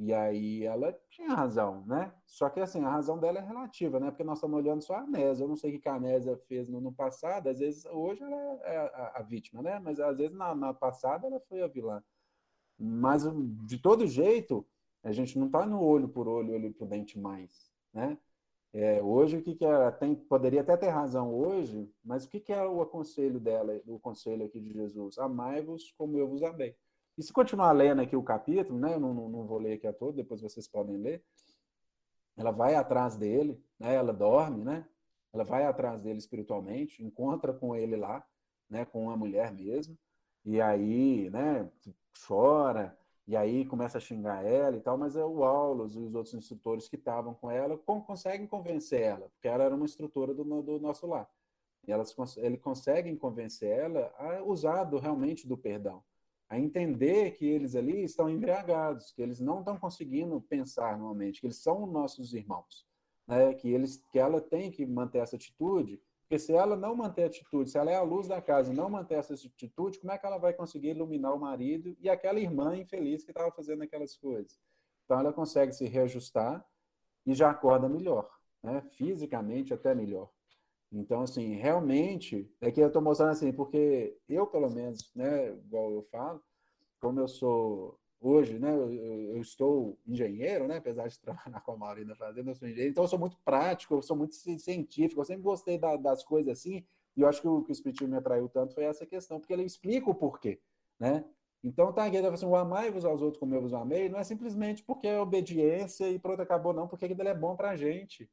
E 0.05 0.13
aí 0.13 0.65
ela 0.65 0.93
tinha 1.09 1.33
razão, 1.33 1.87
né? 1.87 2.13
Só 2.27 2.51
que 2.51 2.59
assim, 2.59 2.83
a 2.83 2.91
razão 2.91 3.21
dela 3.21 3.39
é 3.39 3.41
relativa, 3.41 4.01
né? 4.01 4.11
Porque 4.11 4.25
nós 4.25 4.39
estamos 4.39 4.59
olhando 4.59 4.83
só 4.83 4.95
a 4.95 5.03
Anésia. 5.03 5.45
Eu 5.45 5.49
não 5.49 5.55
sei 5.55 5.77
o 5.77 5.81
que 5.81 5.89
a 5.89 5.95
Anésia 5.95 6.37
fez 6.37 6.69
no, 6.69 6.81
no 6.81 6.93
passado, 6.93 7.49
às 7.49 7.61
vezes 7.61 7.85
hoje 7.87 8.21
ela 8.21 8.37
é 8.65 8.79
a, 8.79 9.13
a, 9.19 9.23
vítima, 9.23 9.63
né? 9.63 9.79
Mas 9.79 10.01
às 10.01 10.19
vezes 10.19 10.37
na, 10.37 10.57
na 10.57 10.75
passada 10.75 11.29
ela 11.29 11.39
foi 11.49 11.63
a 11.63 11.69
vilã. 11.69 12.03
Mas 12.77 13.23
de 13.65 13.79
todo 13.79 14.05
jeito, 14.05 14.67
a 15.05 15.13
gente 15.13 15.39
não 15.39 15.47
está 15.47 15.65
no 15.65 15.81
olho 15.81 16.09
por 16.09 16.27
olho, 16.27 16.55
olho 16.55 16.75
por 16.75 16.89
dente 16.89 17.17
mais, 17.17 17.71
né? 17.95 18.19
É, 18.73 19.01
hoje, 19.03 19.37
o 19.37 19.43
que, 19.43 19.55
que 19.55 19.65
é, 19.65 19.91
tem, 19.93 20.17
poderia 20.17 20.63
até 20.63 20.77
ter 20.77 20.89
razão 20.89 21.33
hoje, 21.33 21.89
mas 22.03 22.25
o 22.25 22.29
que, 22.29 22.41
que 22.41 22.53
é 22.53 22.67
o 22.67 22.81
aconselho 22.83 23.39
dela, 23.39 23.81
o 23.87 24.01
conselho 24.01 24.47
aqui 24.47 24.59
de 24.61 24.73
Jesus? 24.73 25.17
Amai-vos 25.19 25.93
como 25.93 26.19
eu 26.19 26.27
vos 26.27 26.43
amei. 26.43 26.75
E 27.17 27.23
se 27.23 27.33
continuar 27.33 27.73
lendo 27.73 28.01
aqui 28.01 28.17
o 28.17 28.23
capítulo, 28.23 28.79
né, 28.79 28.95
eu 28.95 29.01
não, 29.01 29.13
não, 29.13 29.29
não 29.29 29.47
vou 29.47 29.59
ler 29.59 29.75
aqui 29.75 29.87
a 29.87 29.93
todo, 29.93 30.17
depois 30.17 30.41
vocês 30.41 30.67
podem 30.67 30.97
ler, 30.97 31.23
ela 32.37 32.51
vai 32.51 32.75
atrás 32.75 33.17
dele, 33.17 33.63
né, 33.79 33.95
ela 33.95 34.13
dorme, 34.13 34.65
né, 34.65 34.87
ela 35.33 35.45
vai 35.45 35.65
atrás 35.65 36.01
dele 36.01 36.19
espiritualmente, 36.19 37.03
encontra 37.03 37.53
com 37.53 37.77
ele 37.77 37.97
lá, 37.97 38.27
né, 38.69 38.85
com 38.85 39.11
a 39.11 39.17
mulher 39.17 39.53
mesmo, 39.53 39.97
e 40.45 40.61
aí, 40.61 41.29
né, 41.31 41.71
chora, 42.27 42.97
e 43.27 43.37
aí 43.37 43.65
começa 43.67 43.99
a 43.99 44.01
xingar 44.01 44.45
ela 44.45 44.77
e 44.77 44.81
tal, 44.81 44.97
mas 44.99 45.15
é 45.15 45.25
o 45.25 45.45
Aulos 45.45 45.95
e 45.95 45.99
os 45.99 46.15
outros 46.15 46.35
instrutores 46.35 46.89
que 46.89 46.97
estavam 46.97 47.35
com 47.35 47.51
ela 47.51 47.79
conseguem 47.79 48.47
convencer 48.47 49.03
ela, 49.03 49.29
porque 49.31 49.49
ela 49.49 49.65
era 49.65 49.75
uma 49.75 49.85
instrutora 49.85 50.35
do, 50.35 50.45
do 50.63 50.81
nosso 50.81 51.07
lar. 51.07 51.31
E 51.87 51.93
elas, 51.93 52.15
ele 52.37 52.57
conseguem 52.57 53.17
convencer 53.17 53.71
ela 53.71 54.13
a 54.19 54.43
usar 54.43 54.85
do, 54.85 54.99
realmente 54.99 55.47
do 55.47 55.57
perdão, 55.57 56.03
a 56.53 56.59
entender 56.59 57.31
que 57.33 57.47
eles 57.47 57.75
ali 57.75 58.05
estão 58.05 58.29
embriagados, 58.29 59.11
que 59.13 59.23
eles 59.23 59.41
não 59.41 59.61
estão 59.61 59.79
conseguindo 59.79 60.39
pensar 60.39 60.99
normalmente, 60.99 61.41
que 61.41 61.47
eles 61.47 61.63
são 61.63 61.87
nossos 61.87 62.35
irmãos, 62.35 62.87
né? 63.27 63.55
que, 63.55 63.71
eles, 63.71 64.05
que 64.11 64.19
ela 64.19 64.39
tem 64.39 64.71
que 64.71 64.85
manter 64.85 65.21
essa 65.21 65.37
atitude 65.37 65.99
porque 66.33 66.39
se 66.39 66.53
ela 66.55 66.77
não 66.77 66.95
manter 66.95 67.25
atitude, 67.25 67.71
se 67.71 67.77
ela 67.77 67.91
é 67.91 67.97
a 67.97 68.03
luz 68.03 68.27
da 68.27 68.41
casa 68.41 68.73
e 68.73 68.75
não 68.75 68.89
manter 68.89 69.17
essa 69.17 69.35
atitude, 69.35 69.99
como 69.99 70.13
é 70.13 70.17
que 70.17 70.25
ela 70.25 70.39
vai 70.39 70.55
conseguir 70.55 70.89
iluminar 70.89 71.35
o 71.35 71.39
marido 71.39 71.95
e 72.01 72.09
aquela 72.09 72.41
irmã 72.41 72.75
infeliz 72.75 73.23
que 73.23 73.31
estava 73.31 73.51
fazendo 73.51 73.83
aquelas 73.83 74.17
coisas? 74.17 74.59
Então 75.05 75.21
ela 75.21 75.31
consegue 75.31 75.75
se 75.75 75.87
reajustar 75.87 76.65
e 77.27 77.35
já 77.35 77.51
acorda 77.51 77.87
melhor, 77.87 78.31
né? 78.63 78.83
fisicamente 78.93 79.75
até 79.75 79.95
melhor. 79.95 80.31
Então, 80.93 81.23
assim, 81.23 81.55
realmente, 81.55 82.51
é 82.61 82.71
que 82.71 82.81
eu 82.81 82.89
estou 82.89 83.01
mostrando 83.01 83.31
assim, 83.31 83.51
porque 83.51 84.15
eu, 84.29 84.47
pelo 84.47 84.71
menos, 84.71 85.11
né, 85.15 85.49
igual 85.51 85.91
eu 85.91 86.03
falo, 86.03 86.43
como 87.01 87.19
eu 87.19 87.27
sou 87.27 87.99
hoje, 88.21 88.59
né, 88.59 88.71
eu, 88.71 88.93
eu, 88.93 89.41
estou 89.41 89.99
engenheiro, 90.07 90.69
né, 90.69 90.77
apesar 90.77 91.09
de 91.09 91.19
trabalhar 91.21 91.61
com 91.63 91.73
a 91.73 91.77
maioria 91.77 92.05
da 92.05 92.15
eu 92.37 92.55
sou 92.55 92.69
engenheiro, 92.69 92.91
então 92.91 93.05
eu 93.05 93.09
sou 93.09 93.19
muito 93.19 93.39
prático, 93.45 93.95
eu 93.95 94.03
sou 94.03 94.17
muito 94.17 94.35
científico, 94.35 95.21
eu 95.21 95.25
sempre 95.25 95.43
gostei 95.43 95.79
da, 95.79 95.97
das 95.97 96.23
coisas 96.23 96.53
assim, 96.53 96.85
e 97.17 97.23
eu 97.23 97.29
acho 97.29 97.41
que 97.41 97.49
o 97.49 97.63
que 97.63 97.71
o 97.71 97.73
Espiritismo 97.73 98.09
me 98.13 98.19
atraiu 98.19 98.49
tanto 98.49 98.75
foi 98.75 98.85
essa 98.85 99.07
questão, 99.07 99.41
porque 99.41 99.53
ele 99.53 99.65
explica 99.65 100.11
o 100.11 100.15
porquê, 100.15 100.61
né? 101.01 101.25
Então, 101.65 101.93
tá 101.93 102.05
aqui, 102.05 102.17
ele 102.17 102.27
assim, 102.27 102.47
o 102.47 102.57
amai-vos 102.57 103.05
aos 103.05 103.23
outros 103.23 103.39
como 103.39 103.55
eu 103.55 103.63
vos 103.63 103.73
amei, 103.73 104.09
não 104.09 104.19
é 104.19 104.25
simplesmente 104.25 104.83
porque 104.83 105.07
é 105.07 105.21
obediência 105.21 106.11
e 106.11 106.19
pronto, 106.19 106.43
acabou, 106.43 106.73
não, 106.73 106.89
porque 106.89 107.05
ele 107.05 107.29
é 107.29 107.35
bom 107.35 107.55
para 107.55 107.71
a 107.71 107.77
gente. 107.77 108.29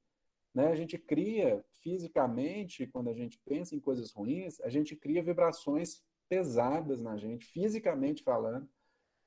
Né? 0.60 0.68
A 0.68 0.76
gente 0.76 0.98
cria 0.98 1.64
fisicamente, 1.82 2.86
quando 2.86 3.10
a 3.10 3.14
gente 3.14 3.40
pensa 3.46 3.74
em 3.74 3.80
coisas 3.80 4.12
ruins, 4.12 4.60
a 4.60 4.68
gente 4.68 4.94
cria 4.94 5.24
vibrações 5.24 6.04
pesadas 6.28 7.02
na 7.02 7.16
gente, 7.16 7.46
fisicamente 7.46 8.22
falando, 8.22 8.68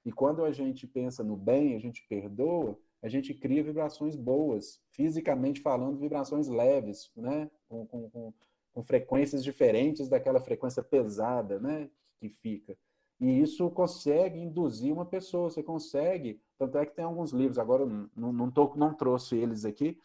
e 0.04 0.12
quando 0.12 0.44
a 0.44 0.52
gente 0.52 0.86
pensa 0.86 1.24
no 1.24 1.34
bem, 1.34 1.74
a 1.74 1.78
gente 1.78 2.04
perdoa, 2.06 2.78
a 3.02 3.08
gente 3.08 3.32
cria 3.32 3.62
vibrações 3.62 4.14
boas, 4.14 4.78
fisicamente 4.90 5.62
falando, 5.62 5.98
vibrações 5.98 6.48
leves, 6.48 7.10
né? 7.16 7.50
Com, 7.66 7.86
com, 7.86 8.34
com, 8.74 8.82
frequências 8.82 9.42
diferentes 9.42 10.10
daquela 10.10 10.38
frequência 10.38 10.82
pesada, 10.82 11.58
né? 11.58 11.88
Que 12.20 12.28
fica. 12.28 12.76
E 13.18 13.40
isso 13.40 13.70
consegue 13.70 14.38
induzir 14.38 14.92
uma 14.92 15.06
pessoa, 15.06 15.50
você 15.50 15.62
consegue. 15.62 16.42
Tanto 16.58 16.76
é 16.76 16.84
que 16.84 16.94
tem 16.94 17.06
alguns 17.06 17.32
livros, 17.32 17.58
agora 17.58 17.86
não, 18.14 18.32
não, 18.32 18.50
tô, 18.50 18.74
não 18.76 18.92
trouxe 18.92 19.36
eles 19.36 19.64
aqui, 19.64 19.98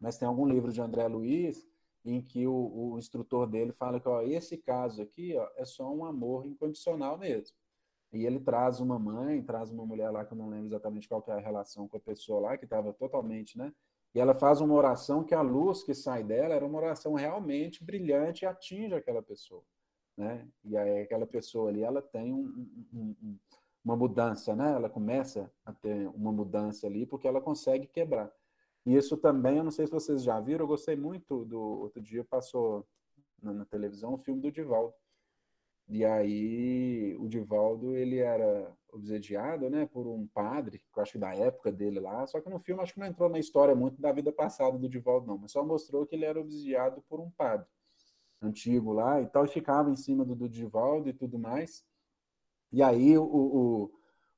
mas 0.00 0.16
tem 0.16 0.26
algum 0.26 0.46
livro 0.46 0.72
de 0.72 0.80
André 0.80 1.06
Luiz 1.06 1.68
em 2.04 2.22
que 2.22 2.46
o, 2.46 2.92
o 2.94 2.98
instrutor 2.98 3.46
dele 3.46 3.72
fala 3.72 4.00
que 4.00 4.08
ó, 4.08 4.22
esse 4.22 4.56
caso 4.56 5.02
aqui 5.02 5.36
ó, 5.36 5.46
é 5.56 5.64
só 5.64 5.92
um 5.92 6.04
amor 6.04 6.46
incondicional 6.46 7.18
mesmo. 7.18 7.54
E 8.12 8.26
ele 8.26 8.40
traz 8.40 8.80
uma 8.80 8.98
mãe, 8.98 9.42
traz 9.42 9.70
uma 9.70 9.86
mulher 9.86 10.10
lá 10.10 10.24
que 10.24 10.32
eu 10.32 10.38
não 10.38 10.48
lembro 10.48 10.66
exatamente 10.66 11.06
qual 11.08 11.22
é 11.28 11.32
a 11.32 11.38
relação 11.38 11.86
com 11.86 11.96
a 11.96 12.00
pessoa 12.00 12.40
lá, 12.40 12.58
que 12.58 12.64
estava 12.64 12.92
totalmente, 12.92 13.56
né? 13.56 13.72
E 14.12 14.18
ela 14.18 14.34
faz 14.34 14.60
uma 14.60 14.74
oração 14.74 15.22
que 15.22 15.34
a 15.34 15.42
luz 15.42 15.84
que 15.84 15.94
sai 15.94 16.24
dela 16.24 16.54
era 16.54 16.66
uma 16.66 16.78
oração 16.78 17.14
realmente 17.14 17.84
brilhante 17.84 18.44
e 18.44 18.46
atinge 18.46 18.94
aquela 18.94 19.22
pessoa, 19.22 19.62
né? 20.16 20.48
E 20.64 20.76
aí 20.76 21.02
aquela 21.02 21.26
pessoa 21.26 21.70
ali, 21.70 21.82
ela 21.82 22.02
tem 22.02 22.32
um, 22.32 22.68
um, 22.92 23.16
um, 23.22 23.38
uma 23.84 23.96
mudança, 23.96 24.56
né? 24.56 24.72
Ela 24.72 24.90
começa 24.90 25.48
a 25.64 25.72
ter 25.72 26.08
uma 26.08 26.32
mudança 26.32 26.88
ali 26.88 27.06
porque 27.06 27.28
ela 27.28 27.40
consegue 27.40 27.86
quebrar. 27.86 28.32
E 28.86 28.96
isso 28.96 29.16
também, 29.16 29.58
eu 29.58 29.64
não 29.64 29.70
sei 29.70 29.86
se 29.86 29.92
vocês 29.92 30.22
já 30.22 30.40
viram, 30.40 30.64
eu 30.64 30.68
gostei 30.68 30.96
muito 30.96 31.44
do 31.44 31.60
outro 31.60 32.00
dia 32.00 32.24
passou 32.24 32.86
na, 33.42 33.52
na 33.52 33.64
televisão 33.64 34.14
o 34.14 34.18
filme 34.18 34.40
do 34.40 34.50
Divaldo 34.50 34.94
e 35.90 36.04
aí 36.04 37.16
o 37.18 37.28
Divaldo, 37.28 37.96
ele 37.96 38.18
era 38.18 38.72
obsediado, 38.92 39.68
né, 39.68 39.86
por 39.86 40.06
um 40.06 40.24
padre, 40.28 40.78
que 40.78 40.84
eu 40.96 41.02
acho 41.02 41.12
que 41.12 41.18
da 41.18 41.34
época 41.34 41.72
dele 41.72 41.98
lá, 41.98 42.24
só 42.28 42.40
que 42.40 42.48
no 42.48 42.60
filme 42.60 42.80
acho 42.80 42.94
que 42.94 43.00
não 43.00 43.08
entrou 43.08 43.28
na 43.28 43.40
história 43.40 43.74
muito 43.74 44.00
da 44.00 44.12
vida 44.12 44.32
passada 44.32 44.78
do 44.78 44.88
Divaldo 44.88 45.26
não, 45.26 45.36
mas 45.36 45.50
só 45.50 45.64
mostrou 45.64 46.06
que 46.06 46.14
ele 46.14 46.24
era 46.24 46.40
obsediado 46.40 47.02
por 47.08 47.18
um 47.18 47.28
padre 47.30 47.66
antigo 48.40 48.92
lá 48.92 49.20
e 49.20 49.26
tal, 49.26 49.44
e 49.44 49.48
ficava 49.48 49.90
em 49.90 49.96
cima 49.96 50.24
do, 50.24 50.36
do 50.36 50.48
Divaldo 50.48 51.08
e 51.08 51.12
tudo 51.12 51.40
mais. 51.40 51.84
E 52.72 52.82
aí 52.84 53.18
o, 53.18 53.24
o, 53.24 53.92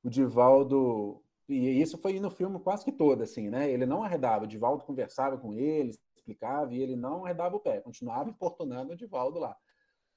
o 0.04 0.08
Divaldo, 0.08 1.22
e 1.52 1.80
isso 1.80 1.98
foi 1.98 2.18
no 2.18 2.30
filme 2.30 2.58
quase 2.60 2.84
que 2.84 2.92
todo, 2.92 3.22
assim, 3.22 3.48
né, 3.48 3.70
ele 3.70 3.86
não 3.86 4.02
arredava, 4.02 4.44
o 4.44 4.48
Divaldo 4.48 4.84
conversava 4.84 5.38
com 5.38 5.52
ele, 5.52 5.94
explicava, 6.14 6.74
e 6.74 6.80
ele 6.80 6.96
não 6.96 7.24
arredava 7.24 7.56
o 7.56 7.60
pé, 7.60 7.80
continuava 7.80 8.30
importunando 8.30 8.92
o 8.92 8.96
Divaldo 8.96 9.38
lá. 9.38 9.56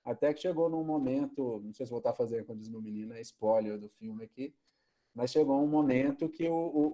Até 0.03 0.33
que 0.33 0.41
chegou 0.41 0.69
num 0.69 0.83
momento, 0.83 1.61
não 1.63 1.73
sei 1.73 1.86
se 1.86 1.89
vou 1.89 1.97
estar 1.97 2.13
fazendo, 2.13 2.45
quando 2.45 2.59
diz 2.59 2.69
meu 2.69 2.81
menino, 2.81 3.13
é 3.13 3.21
spoiler 3.21 3.79
do 3.79 3.89
filme 3.89 4.23
aqui, 4.23 4.53
mas 5.13 5.31
chegou 5.31 5.63
um 5.63 5.67
momento 5.67 6.29
que 6.29 6.47
o, 6.47 6.53
o, 6.53 6.88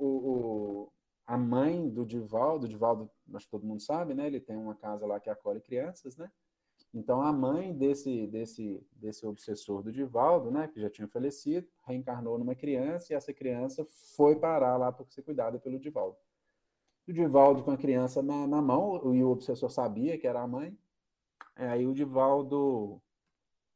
o, 0.85 0.93
a 1.25 1.37
mãe 1.37 1.89
do 1.89 2.05
Divaldo, 2.05 2.67
Divaldo, 2.67 3.11
acho 3.33 3.45
que 3.45 3.51
todo 3.51 3.65
mundo 3.65 3.81
sabe, 3.81 4.13
né? 4.13 4.27
Ele 4.27 4.39
tem 4.39 4.55
uma 4.55 4.75
casa 4.75 5.05
lá 5.05 5.19
que 5.19 5.29
acolhe 5.29 5.59
crianças, 5.59 6.15
né? 6.15 6.31
Então 6.93 7.21
a 7.21 7.31
mãe 7.31 7.73
desse, 7.73 8.27
desse, 8.27 8.85
desse 8.91 9.25
obsessor 9.25 9.81
do 9.81 9.91
Divaldo, 9.91 10.51
né, 10.51 10.67
que 10.67 10.81
já 10.81 10.89
tinha 10.89 11.07
falecido, 11.07 11.67
reencarnou 11.85 12.37
numa 12.37 12.53
criança 12.53 13.13
e 13.13 13.15
essa 13.15 13.33
criança 13.33 13.85
foi 14.15 14.35
parar 14.35 14.75
lá 14.77 14.91
para 14.91 15.05
ser 15.09 15.21
cuidada 15.21 15.57
pelo 15.57 15.79
Divaldo. 15.79 16.17
O 17.07 17.13
Divaldo 17.13 17.63
com 17.63 17.71
a 17.71 17.77
criança 17.77 18.21
na, 18.21 18.45
na 18.45 18.61
mão, 18.61 19.13
e 19.15 19.23
o 19.23 19.29
obsessor 19.29 19.69
sabia 19.69 20.17
que 20.17 20.27
era 20.27 20.41
a 20.41 20.47
mãe, 20.47 20.77
é, 21.55 21.67
aí 21.67 21.85
o 21.85 21.93
Divaldo. 21.93 23.01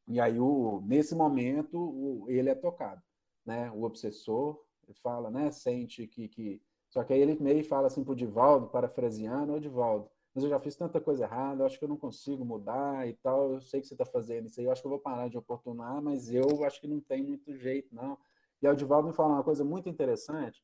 E 0.08 0.20
aí, 0.20 0.40
o, 0.40 0.82
nesse 0.86 1.16
momento, 1.16 1.78
o, 1.78 2.26
ele 2.30 2.50
é 2.50 2.56
tocado. 2.56 3.02
Né? 3.46 3.72
O 3.72 3.84
obsessor 3.84 4.64
fala, 4.96 5.30
né? 5.32 5.52
Sente 5.52 6.08
que, 6.08 6.28
que. 6.28 6.62
Só 6.90 7.04
que 7.04 7.14
aí 7.14 7.20
ele 7.20 7.38
meio 7.42 7.64
fala 7.64 7.88
assim 7.88 8.04
para 8.04 8.14
o 8.14 8.16
Divaldo, 8.16 8.68
parafraseando: 8.68 9.54
Ô 9.54 9.60
Divaldo, 9.60 10.10
mas 10.36 10.44
eu 10.44 10.50
já 10.50 10.60
fiz 10.60 10.76
tanta 10.76 11.00
coisa 11.00 11.24
errada, 11.24 11.62
eu 11.62 11.66
acho 11.66 11.80
que 11.80 11.86
eu 11.86 11.90
não 11.90 11.96
consigo 11.96 12.44
mudar 12.44 13.08
e 13.08 13.14
tal. 13.14 13.54
Eu 13.54 13.62
sei 13.62 13.80
que 13.80 13.88
você 13.88 13.94
está 13.94 14.06
fazendo 14.06 14.48
isso 14.48 14.60
aí, 14.60 14.66
eu 14.66 14.72
acho 14.72 14.82
que 14.82 14.88
eu 14.88 14.92
vou 14.92 15.00
parar 15.00 15.30
de 15.30 15.38
oportunar, 15.38 16.02
mas 16.02 16.30
eu 16.30 16.66
acho 16.66 16.82
que 16.82 16.88
não 16.88 17.00
tem 17.00 17.24
muito 17.24 17.56
jeito, 17.56 17.96
não. 17.96 18.18
E 18.62 18.68
o 18.68 18.76
Divaldo 18.76 19.08
me 19.08 19.14
fala 19.14 19.36
uma 19.36 19.44
coisa 19.44 19.64
muito 19.64 19.88
interessante, 19.88 20.62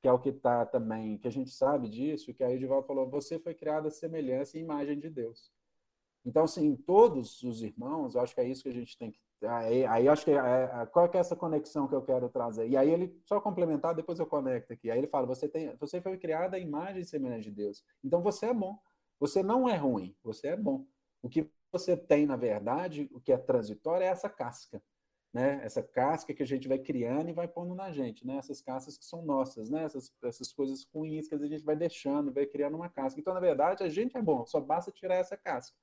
que 0.00 0.08
é 0.08 0.12
o 0.12 0.18
que 0.18 0.30
está 0.30 0.66
também, 0.66 1.18
que 1.18 1.28
a 1.28 1.30
gente 1.30 1.50
sabe 1.50 1.88
disso, 1.88 2.34
que 2.34 2.42
aí 2.42 2.56
o 2.56 2.58
Divaldo 2.58 2.86
falou: 2.86 3.08
você 3.08 3.38
foi 3.38 3.54
criado 3.54 3.86
a 3.86 3.90
semelhança 3.90 4.58
e 4.58 4.60
imagem 4.60 4.98
de 4.98 5.08
Deus. 5.08 5.52
Então, 6.24 6.44
assim, 6.44 6.74
todos 6.76 7.42
os 7.42 7.62
irmãos, 7.62 8.14
eu 8.14 8.20
acho 8.20 8.34
que 8.34 8.40
é 8.40 8.48
isso 8.48 8.62
que 8.64 8.68
a 8.68 8.74
gente 8.74 8.98
tem 8.98 9.12
que. 9.12 9.20
Aí, 9.44 9.84
aí 9.86 10.08
acho 10.08 10.24
que 10.24 10.30
é, 10.30 10.34
é, 10.36 10.86
qual 10.86 11.04
é, 11.04 11.08
que 11.08 11.16
é 11.16 11.20
essa 11.20 11.34
conexão 11.34 11.88
que 11.88 11.94
eu 11.94 12.02
quero 12.02 12.28
trazer? 12.28 12.68
E 12.68 12.76
aí 12.76 12.90
ele, 12.90 13.20
só 13.24 13.40
complementar, 13.40 13.94
depois 13.94 14.18
eu 14.18 14.26
conecto 14.26 14.72
aqui. 14.72 14.90
Aí 14.90 14.98
ele 14.98 15.06
fala: 15.06 15.26
você, 15.26 15.48
tem, 15.48 15.74
você 15.76 16.00
foi 16.00 16.16
criada 16.16 16.56
à 16.56 16.60
imagem 16.60 17.02
e 17.02 17.04
semelhança 17.04 17.42
de 17.42 17.50
Deus. 17.52 17.84
Então 18.02 18.20
você 18.20 18.46
é 18.46 18.54
bom. 18.54 18.78
Você 19.22 19.42
não 19.42 19.68
é 19.68 19.76
ruim, 19.76 20.14
você 20.22 20.48
é 20.48 20.56
bom. 20.56 20.84
O 21.22 21.28
que 21.28 21.48
você 21.70 21.96
tem, 21.96 22.26
na 22.26 22.36
verdade, 22.36 23.08
o 23.12 23.20
que 23.20 23.32
é 23.32 23.38
transitório 23.38 24.04
é 24.04 24.08
essa 24.08 24.28
casca 24.28 24.82
né? 25.32 25.60
Essa 25.64 25.82
casca 25.82 26.34
que 26.34 26.42
a 26.42 26.46
gente 26.46 26.68
vai 26.68 26.78
criando 26.78 27.30
e 27.30 27.32
vai 27.32 27.48
pondo 27.48 27.74
na 27.74 27.90
gente, 27.90 28.26
né? 28.26 28.36
Essas 28.36 28.60
cascas 28.60 28.98
que 28.98 29.04
são 29.04 29.24
nossas, 29.24 29.70
né? 29.70 29.84
Essas, 29.84 30.12
essas 30.22 30.52
coisas 30.52 30.86
ruins 30.92 31.26
que 31.26 31.34
a 31.34 31.38
gente 31.38 31.64
vai 31.64 31.74
deixando, 31.74 32.32
vai 32.32 32.44
criando 32.44 32.76
uma 32.76 32.88
casca. 32.88 33.18
Então, 33.18 33.32
na 33.32 33.40
verdade, 33.40 33.82
a 33.82 33.88
gente 33.88 34.16
é 34.16 34.22
bom, 34.22 34.44
só 34.44 34.60
basta 34.60 34.92
tirar 34.92 35.14
essa 35.16 35.36
casca. 35.36 35.74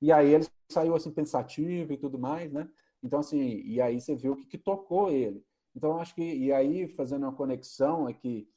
E 0.00 0.12
aí 0.12 0.34
ele 0.34 0.46
saiu 0.70 0.94
assim 0.94 1.10
pensativo 1.10 1.92
e 1.92 1.96
tudo 1.96 2.18
mais, 2.18 2.52
né? 2.52 2.68
Então, 3.02 3.20
assim, 3.20 3.60
e 3.64 3.80
aí 3.80 4.00
você 4.00 4.14
viu 4.14 4.34
o 4.34 4.36
que, 4.36 4.46
que 4.46 4.58
tocou 4.58 5.10
ele. 5.10 5.44
Então, 5.74 5.98
acho 5.98 6.14
que, 6.14 6.22
e 6.22 6.52
aí, 6.52 6.86
fazendo 6.86 7.24
uma 7.24 7.34
conexão 7.34 8.06
aqui, 8.06 8.48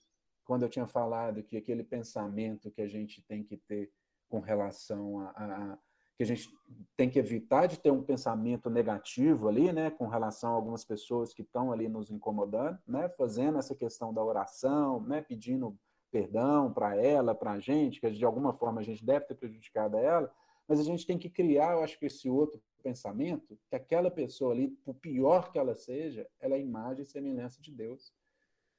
quando 0.43 0.63
eu 0.63 0.69
tinha 0.69 0.85
falado 0.85 1.41
que 1.43 1.57
aquele 1.57 1.83
pensamento 1.83 2.69
que 2.69 2.81
a 2.81 2.87
gente 2.87 3.21
tem 3.23 3.43
que 3.43 3.57
ter 3.57 3.91
com 4.29 4.39
relação 4.39 5.19
a, 5.19 5.29
a, 5.29 5.77
que 6.17 6.23
a 6.23 6.25
gente 6.25 6.49
tem 6.95 7.09
que 7.09 7.19
evitar 7.19 7.67
de 7.67 7.79
ter 7.79 7.91
um 7.91 8.01
pensamento 8.01 8.69
negativo 8.69 9.47
ali, 9.47 9.73
né, 9.73 9.91
com 9.91 10.07
relação 10.07 10.51
a 10.51 10.55
algumas 10.55 10.85
pessoas 10.85 11.33
que 11.33 11.41
estão 11.41 11.71
ali 11.71 11.89
nos 11.89 12.09
incomodando, 12.09 12.79
né, 12.87 13.09
fazendo 13.09 13.57
essa 13.57 13.75
questão 13.75 14.13
da 14.13 14.23
oração, 14.23 15.01
né, 15.01 15.21
pedindo 15.21 15.77
perdão 16.11 16.71
para 16.71 16.95
ela, 16.95 17.35
para 17.35 17.51
a 17.51 17.59
gente, 17.59 17.99
que 17.99 18.09
de 18.09 18.23
alguma 18.23 18.53
forma 18.53 18.79
a 18.79 18.83
gente 18.83 19.05
deve 19.05 19.25
ter 19.25 19.35
prejudicado 19.35 19.97
ela, 19.97 20.31
mas 20.67 20.79
a 20.79 20.83
gente 20.83 21.05
tem 21.05 21.17
que 21.17 21.29
criar, 21.29 21.73
eu 21.73 21.83
acho 21.83 21.99
que 21.99 22.05
esse 22.05 22.29
outro 22.29 22.61
pensamento, 22.81 23.59
que 23.69 23.75
aquela 23.75 24.09
pessoa 24.09 24.53
ali, 24.53 24.69
por 24.85 24.95
pior 24.95 25.51
que 25.51 25.59
ela 25.59 25.75
seja, 25.75 26.27
ela 26.39 26.55
é 26.55 26.61
imagem 26.61 27.03
e 27.03 27.05
semelhança 27.05 27.61
de 27.61 27.71
Deus. 27.71 28.13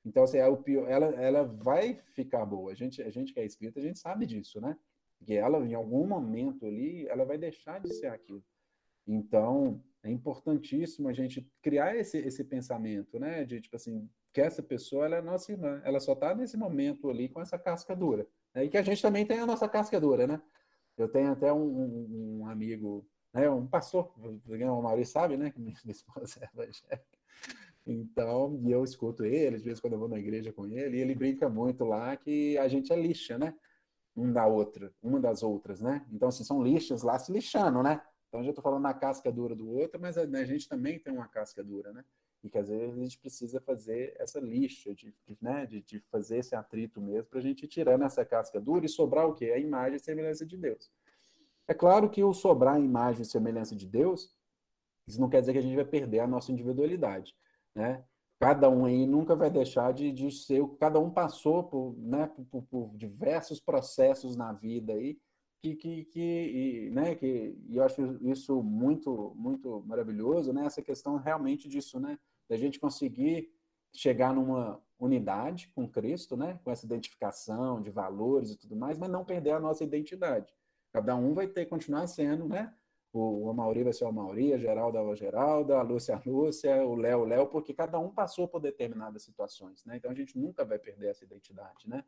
Então, 0.05 0.23
assim, 0.23 0.39
é 0.39 0.47
o 0.47 0.57
pior, 0.57 0.89
ela, 0.89 1.07
ela 1.07 1.43
vai 1.43 1.95
ficar 1.95 2.47
boa. 2.47 2.71
A 2.71 2.75
gente, 2.75 3.03
a 3.03 3.11
gente 3.11 3.35
que 3.35 3.41
é 3.41 3.45
espírita, 3.45 3.81
a 3.81 3.83
gente 3.83 3.99
sabe 3.99 4.25
disso, 4.25 4.61
né? 4.61 4.77
Que 5.25 5.35
ela, 5.35 5.59
em 5.64 5.75
algum 5.75 6.07
momento 6.07 6.67
ali, 6.67 7.07
ela 7.09 7.25
vai 7.25 7.39
deixar 7.39 7.81
de 7.81 7.93
ser 7.95 8.09
aquilo. 8.09 8.43
Então, 9.07 9.83
é 10.03 10.11
importantíssimo 10.11 11.09
a 11.09 11.12
gente 11.12 11.49
criar 11.62 11.97
esse, 11.97 12.19
esse 12.19 12.45
pensamento, 12.45 13.19
né? 13.19 13.45
De, 13.45 13.61
tipo 13.61 13.77
assim, 13.77 14.09
que 14.33 14.41
essa 14.41 14.62
pessoa, 14.62 15.07
ela 15.07 15.17
é 15.17 15.23
nossa 15.23 15.51
irmã, 15.51 15.81
ela 15.85 15.99
só 15.99 16.12
está 16.12 16.35
nesse 16.35 16.57
momento 16.57 17.09
ali 17.09 17.29
com 17.29 17.41
essa 17.41 17.59
casca 17.59 17.95
dura. 17.95 18.27
Né? 18.55 18.64
E 18.64 18.69
que 18.69 18.77
a 18.77 18.83
gente 18.83 19.01
também 19.01 19.25
tem 19.25 19.39
a 19.39 19.47
nossa 19.47 19.69
casca 19.69 20.01
dura, 20.01 20.27
né? 20.27 20.41
Eu 20.97 21.09
tenho 21.09 21.31
até 21.31 21.53
um, 21.53 22.41
um, 22.41 22.47
amigo, 22.47 23.07
né? 23.33 23.49
um 23.51 23.67
pastor, 23.67 24.12
o 24.19 24.83
Maurício 24.83 25.12
sabe, 25.12 25.37
né? 25.37 25.51
Que 25.51 25.61
minha 25.61 25.75
esposa 25.87 26.41
é 26.41 26.49
evangélica. 26.53 27.19
Então, 27.87 28.61
e 28.64 28.73
eu 28.73 28.83
escuto 28.83 29.25
ele, 29.25 29.57
às 29.57 29.64
vezes 29.64 29.81
quando 29.81 29.93
eu 29.93 29.99
vou 29.99 30.09
na 30.09 30.19
igreja 30.19 30.53
com 30.53 30.67
ele, 30.67 30.97
e 30.97 31.01
ele 31.01 31.14
brinca 31.14 31.49
muito 31.49 31.85
lá 31.85 32.17
que 32.17 32.59
a 32.59 32.67
gente 32.67 32.93
é 32.93 32.97
lixa, 32.97 33.39
né? 33.39 33.55
Um 34.17 34.33
da 34.33 34.47
outra, 34.47 34.93
uma 35.03 35.21
das 35.21 35.43
outras, 35.43 35.81
né? 35.81 36.05
Então, 36.11 36.29
assim, 36.29 36.43
são 36.43 36.62
lixas 36.62 37.03
lá 37.03 37.19
se 37.19 37.31
lixando, 37.31 37.83
né? 37.83 38.01
Então, 38.29 38.43
já 38.43 38.51
estou 38.51 38.62
falando 38.62 38.83
na 38.83 38.95
casca 38.95 39.31
dura 39.31 39.55
do 39.55 39.71
outro, 39.71 40.01
mas 40.01 40.17
a, 40.17 40.23
a, 40.23 40.45
gente 40.45 40.69
também 40.69 40.99
tem 40.99 41.12
uma 41.12 41.29
casca 41.29 41.62
dura, 41.62 41.93
né? 41.93 42.05
E 42.43 42.49
que 42.49 42.59
às 42.59 42.69
vezes 42.69 42.97
a 42.97 43.01
gente 43.01 43.19
precisa 43.19 43.61
fazer 43.61 44.14
essa 44.19 44.41
lixa, 44.41 44.95
de, 44.95 45.14
de 45.27 45.39
né? 45.41 45.67
de, 45.67 45.83
de 45.83 46.01
fazer 46.11 46.39
esse 46.39 46.55
atrito 46.55 47.01
mesmo, 47.01 47.29
para 47.29 47.39
a 47.39 47.43
gente 47.43 47.64
ir 47.64 47.69
tirando 47.69 48.05
essa 48.05 48.25
casca 48.25 48.61
dura 48.61 48.87
e 48.87 48.89
sobrar 48.89 49.27
o 49.27 49.35
quê? 49.35 49.53
A 49.53 49.59
imagem 49.59 49.97
e 49.97 50.01
semelhança 50.01 50.47
de 50.47 50.57
Deus. 50.57 50.91
É 51.69 51.75
claro 51.75 52.09
que 52.09 52.23
o 52.23 52.33
sobrar 52.33 52.77
a 52.77 52.81
imagem 52.81 53.23
e 53.23 53.27
semelhança 53.27 53.75
de 53.75 53.87
Deus, 53.87 54.35
isso 55.07 55.21
não 55.21 55.29
quer 55.29 55.41
dizer 55.41 55.53
que 55.53 55.59
a 55.59 55.62
gente 55.62 55.75
vai 55.75 55.85
perder 55.85 56.21
a 56.21 56.27
nossa 56.27 56.53
individualidade, 56.53 57.37
né? 57.75 58.05
Cada 58.39 58.68
um 58.68 58.84
aí 58.84 59.07
nunca 59.07 59.34
vai 59.34 59.51
deixar 59.51 59.93
de, 59.93 60.12
de 60.12 60.30
ser 60.30 60.61
o 60.61 60.68
que 60.68 60.76
cada 60.76 61.01
um 61.01 61.11
passou 61.11 61.64
por, 61.64 61.97
né, 61.99 62.30
por, 62.51 62.62
por, 62.64 62.97
diversos 62.97 63.61
processos 63.61 64.37
na 64.37 64.53
vida 64.53 64.93
aí 64.93 65.18
que, 65.62 65.74
que, 65.74 66.05
que, 66.05 66.20
e, 66.20 66.91
né, 66.91 67.14
que 67.14 67.59
e 67.66 67.76
eu 67.76 67.82
acho 67.82 68.03
isso 68.22 68.62
muito 68.62 69.32
muito 69.34 69.82
maravilhoso 69.87 70.53
né 70.53 70.66
essa 70.66 70.82
questão 70.82 71.16
realmente 71.16 71.68
disso 71.68 71.99
né 71.99 72.18
da 72.49 72.57
gente 72.57 72.78
conseguir 72.78 73.51
chegar 73.93 74.34
numa 74.34 74.80
unidade 74.99 75.70
com 75.74 75.89
Cristo 75.89 76.37
né 76.37 76.61
com 76.62 76.70
essa 76.70 76.84
identificação 76.84 77.80
de 77.80 77.91
valores 77.91 78.51
e 78.51 78.57
tudo 78.57 78.76
mais 78.76 78.99
mas 78.99 79.11
não 79.11 79.24
perder 79.24 79.53
a 79.53 79.61
nossa 79.61 79.82
identidade. 79.82 80.55
Cada 80.93 81.14
um 81.16 81.34
vai 81.34 81.47
ter 81.47 81.66
continuar 81.66 82.07
sendo 82.07 82.47
né 82.47 82.72
o, 83.19 83.53
Mauri 83.53 83.83
vai 83.83 83.93
ser 83.93 84.05
o 84.05 84.12
Mauri, 84.12 84.53
a 84.53 84.59
Geralda 84.59 84.99
é 84.99 85.11
a 85.11 85.14
Geralda, 85.14 85.79
a 85.79 85.83
Lúcia 85.83 86.17
a 86.17 86.23
Lúcia, 86.29 86.87
o 86.87 86.95
Léo 86.95 87.21
o 87.21 87.25
Léo, 87.25 87.47
porque 87.47 87.73
cada 87.73 87.99
um 87.99 88.11
passou 88.11 88.47
por 88.49 88.61
determinadas 88.61 89.23
situações, 89.23 89.85
né? 89.85 89.97
Então 89.97 90.11
a 90.11 90.14
gente 90.14 90.39
nunca 90.39 90.64
vai 90.64 90.79
perder 90.79 91.09
essa 91.09 91.25
identidade, 91.25 91.89
né? 91.89 92.05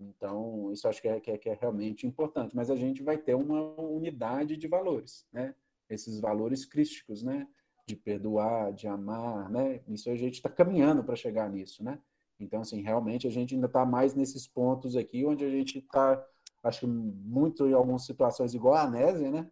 Então, 0.00 0.72
isso 0.72 0.88
acho 0.88 1.02
que 1.02 1.08
é, 1.08 1.20
que 1.20 1.30
é, 1.30 1.38
que 1.38 1.48
é 1.50 1.54
realmente 1.60 2.06
importante, 2.06 2.56
mas 2.56 2.70
a 2.70 2.76
gente 2.76 3.02
vai 3.02 3.18
ter 3.18 3.34
uma 3.34 3.60
unidade 3.80 4.56
de 4.56 4.66
valores, 4.66 5.26
né? 5.32 5.54
Esses 5.88 6.18
valores 6.20 6.64
crísticos, 6.64 7.22
né? 7.22 7.46
De 7.86 7.94
perdoar, 7.94 8.72
de 8.72 8.88
amar, 8.88 9.50
né? 9.50 9.82
Isso 9.88 10.10
a 10.10 10.16
gente 10.16 10.34
está 10.34 10.48
caminhando 10.48 11.04
para 11.04 11.16
chegar 11.16 11.50
nisso, 11.50 11.84
né? 11.84 11.98
Então, 12.38 12.62
assim, 12.62 12.80
realmente 12.80 13.26
a 13.26 13.30
gente 13.30 13.54
ainda 13.54 13.66
está 13.66 13.84
mais 13.84 14.14
nesses 14.14 14.46
pontos 14.46 14.96
aqui, 14.96 15.26
onde 15.26 15.44
a 15.44 15.50
gente 15.50 15.78
está, 15.78 16.24
acho 16.62 16.88
muito 16.88 17.66
em 17.66 17.74
algumas 17.74 18.06
situações 18.06 18.54
igual 18.54 18.74
a 18.74 18.88
Nésia, 18.88 19.30
né? 19.30 19.50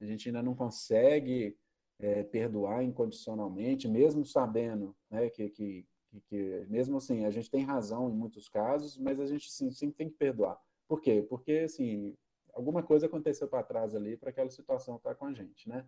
A 0.00 0.06
gente 0.06 0.28
ainda 0.28 0.42
não 0.42 0.54
consegue 0.54 1.56
é, 1.98 2.22
perdoar 2.22 2.82
incondicionalmente, 2.82 3.86
mesmo 3.86 4.24
sabendo 4.24 4.96
né, 5.10 5.28
que, 5.28 5.48
que, 5.50 5.86
que, 6.26 6.66
mesmo 6.68 6.96
assim, 6.96 7.24
a 7.24 7.30
gente 7.30 7.50
tem 7.50 7.62
razão 7.62 8.08
em 8.08 8.14
muitos 8.14 8.48
casos, 8.48 8.96
mas 8.96 9.20
a 9.20 9.26
gente 9.26 9.50
sim, 9.50 9.70
sim 9.70 9.90
tem 9.90 10.08
que 10.08 10.16
perdoar. 10.16 10.58
Por 10.88 11.00
quê? 11.00 11.24
Porque, 11.28 11.52
assim, 11.64 12.16
alguma 12.54 12.82
coisa 12.82 13.06
aconteceu 13.06 13.46
para 13.46 13.62
trás 13.62 13.94
ali 13.94 14.16
para 14.16 14.30
aquela 14.30 14.50
situação 14.50 14.96
estar 14.96 15.10
tá 15.10 15.14
com 15.14 15.26
a 15.26 15.32
gente, 15.32 15.68
né? 15.68 15.86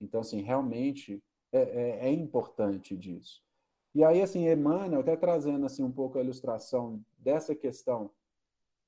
Então, 0.00 0.20
assim, 0.20 0.40
realmente 0.40 1.22
é, 1.52 1.60
é, 1.60 2.08
é, 2.08 2.10
importante 2.10 2.96
disso. 2.96 3.42
E 3.94 4.04
aí, 4.04 4.22
assim, 4.22 4.48
Emmanuel, 4.48 5.00
até 5.00 5.16
trazendo 5.16 5.66
assim 5.66 5.82
um 5.82 5.90
pouco 5.90 6.18
a 6.18 6.22
ilustração 6.22 7.04
dessa 7.18 7.54
questão 7.54 8.10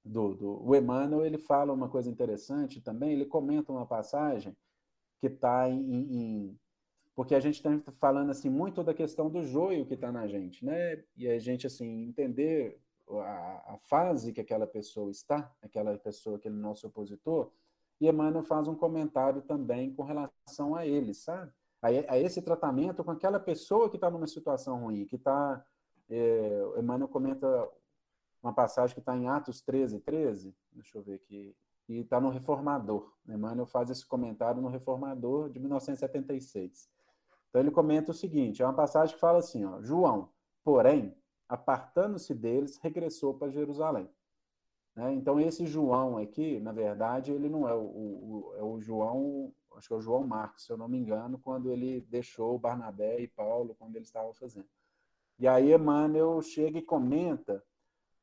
do, 0.04 0.34
do 0.34 0.66
o 0.66 0.74
Emmanuel, 0.74 1.24
ele 1.24 1.38
fala 1.38 1.72
uma 1.72 1.88
coisa 1.88 2.10
interessante 2.10 2.80
também, 2.80 3.12
ele 3.12 3.26
comenta 3.26 3.72
uma 3.72 3.86
passagem 3.86 4.56
que 5.20 5.26
está 5.26 5.68
em, 5.68 5.80
em, 5.80 6.58
Porque 7.14 7.34
a 7.34 7.40
gente 7.40 7.56
está 7.56 7.70
falando 7.92 8.30
assim 8.30 8.48
muito 8.48 8.82
da 8.82 8.94
questão 8.94 9.28
do 9.28 9.44
joio 9.44 9.86
que 9.86 9.94
está 9.94 10.10
na 10.10 10.26
gente, 10.26 10.64
né? 10.64 11.04
E 11.16 11.28
a 11.28 11.38
gente, 11.38 11.66
assim, 11.66 12.08
entender 12.08 12.80
a, 13.08 13.74
a, 13.74 13.78
fase 13.78 14.32
que 14.32 14.40
aquela 14.40 14.66
pessoa 14.66 15.10
está, 15.10 15.52
aquela 15.62 15.96
pessoa, 15.98 16.36
aquele 16.36 16.56
nosso 16.56 16.86
opositor, 16.86 17.50
e 18.00 18.08
Emmanuel 18.08 18.42
faz 18.42 18.66
um 18.66 18.74
comentário 18.74 19.42
também 19.42 19.92
com 19.92 20.02
relação 20.02 20.74
a 20.74 20.86
ele, 20.86 21.12
sabe? 21.12 21.52
A, 21.82 21.88
a 21.88 22.18
esse 22.18 22.40
tratamento 22.40 23.04
com 23.04 23.10
aquela 23.10 23.38
pessoa 23.38 23.90
que 23.90 23.96
está 23.96 24.10
numa 24.10 24.26
situação 24.26 24.80
ruim, 24.80 25.04
que 25.04 25.16
está... 25.16 25.64
É, 26.08 26.62
Emmanuel 26.78 27.08
comenta 27.08 27.68
uma 28.42 28.52
passagem 28.52 28.94
que 28.94 29.00
está 29.00 29.16
em 29.16 29.28
Atos 29.28 29.60
13, 29.60 30.00
13, 30.00 30.54
deixa 30.72 30.98
eu 30.98 31.02
ver 31.02 31.14
aqui, 31.14 31.54
e 31.88 31.98
está 31.98 32.20
no 32.20 32.30
Reformador. 32.30 33.12
Emmanuel 33.28 33.66
faz 33.66 33.90
esse 33.90 34.06
comentário 34.06 34.62
no 34.62 34.68
Reformador 34.68 35.50
de 35.50 35.58
1976. 35.58 36.88
Então 37.48 37.60
ele 37.60 37.70
comenta 37.70 38.12
o 38.12 38.14
seguinte: 38.14 38.62
é 38.62 38.64
uma 38.64 38.74
passagem 38.74 39.14
que 39.14 39.20
fala 39.20 39.38
assim, 39.38 39.64
ó, 39.64 39.82
João, 39.82 40.30
porém, 40.62 41.14
apartando-se 41.48 42.32
deles, 42.34 42.78
regressou 42.78 43.34
para 43.34 43.50
Jerusalém. 43.50 44.08
Né? 44.94 45.12
Então 45.14 45.40
esse 45.40 45.66
João 45.66 46.16
aqui, 46.16 46.60
na 46.60 46.72
verdade, 46.72 47.32
ele 47.32 47.48
não 47.48 47.68
é 47.68 47.74
o, 47.74 47.82
o, 47.82 48.54
é 48.56 48.62
o 48.62 48.80
João, 48.80 49.52
acho 49.76 49.88
que 49.88 49.94
é 49.94 49.96
o 49.96 50.00
João 50.00 50.26
Marcos, 50.26 50.64
se 50.64 50.72
eu 50.72 50.76
não 50.76 50.88
me 50.88 50.98
engano, 50.98 51.38
quando 51.38 51.70
ele 51.70 52.00
deixou 52.02 52.58
Barnabé 52.58 53.20
e 53.20 53.26
Paulo, 53.26 53.74
quando 53.78 53.96
eles 53.96 54.08
estavam 54.08 54.32
fazendo. 54.32 54.68
E 55.38 55.48
aí 55.48 55.72
Emmanuel 55.72 56.40
chega 56.42 56.78
e 56.78 56.82
comenta 56.82 57.64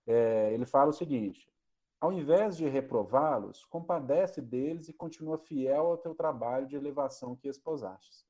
é, 0.08 0.54
ele 0.54 0.66
fala 0.66 0.90
o 0.90 0.94
seguinte: 0.94 1.52
ao 2.00 2.14
invés 2.14 2.56
de 2.56 2.68
reprová-los, 2.68 3.66
compadece 3.66 4.42
deles 4.42 4.88
e 4.88 4.94
continua 4.94 5.38
fiel 5.38 5.88
ao 5.88 5.98
teu 5.98 6.16
trabalho 6.16 6.68
de 6.68 6.76
elevação 6.76 7.36
que 7.36 7.48
esposaste. 7.48 8.26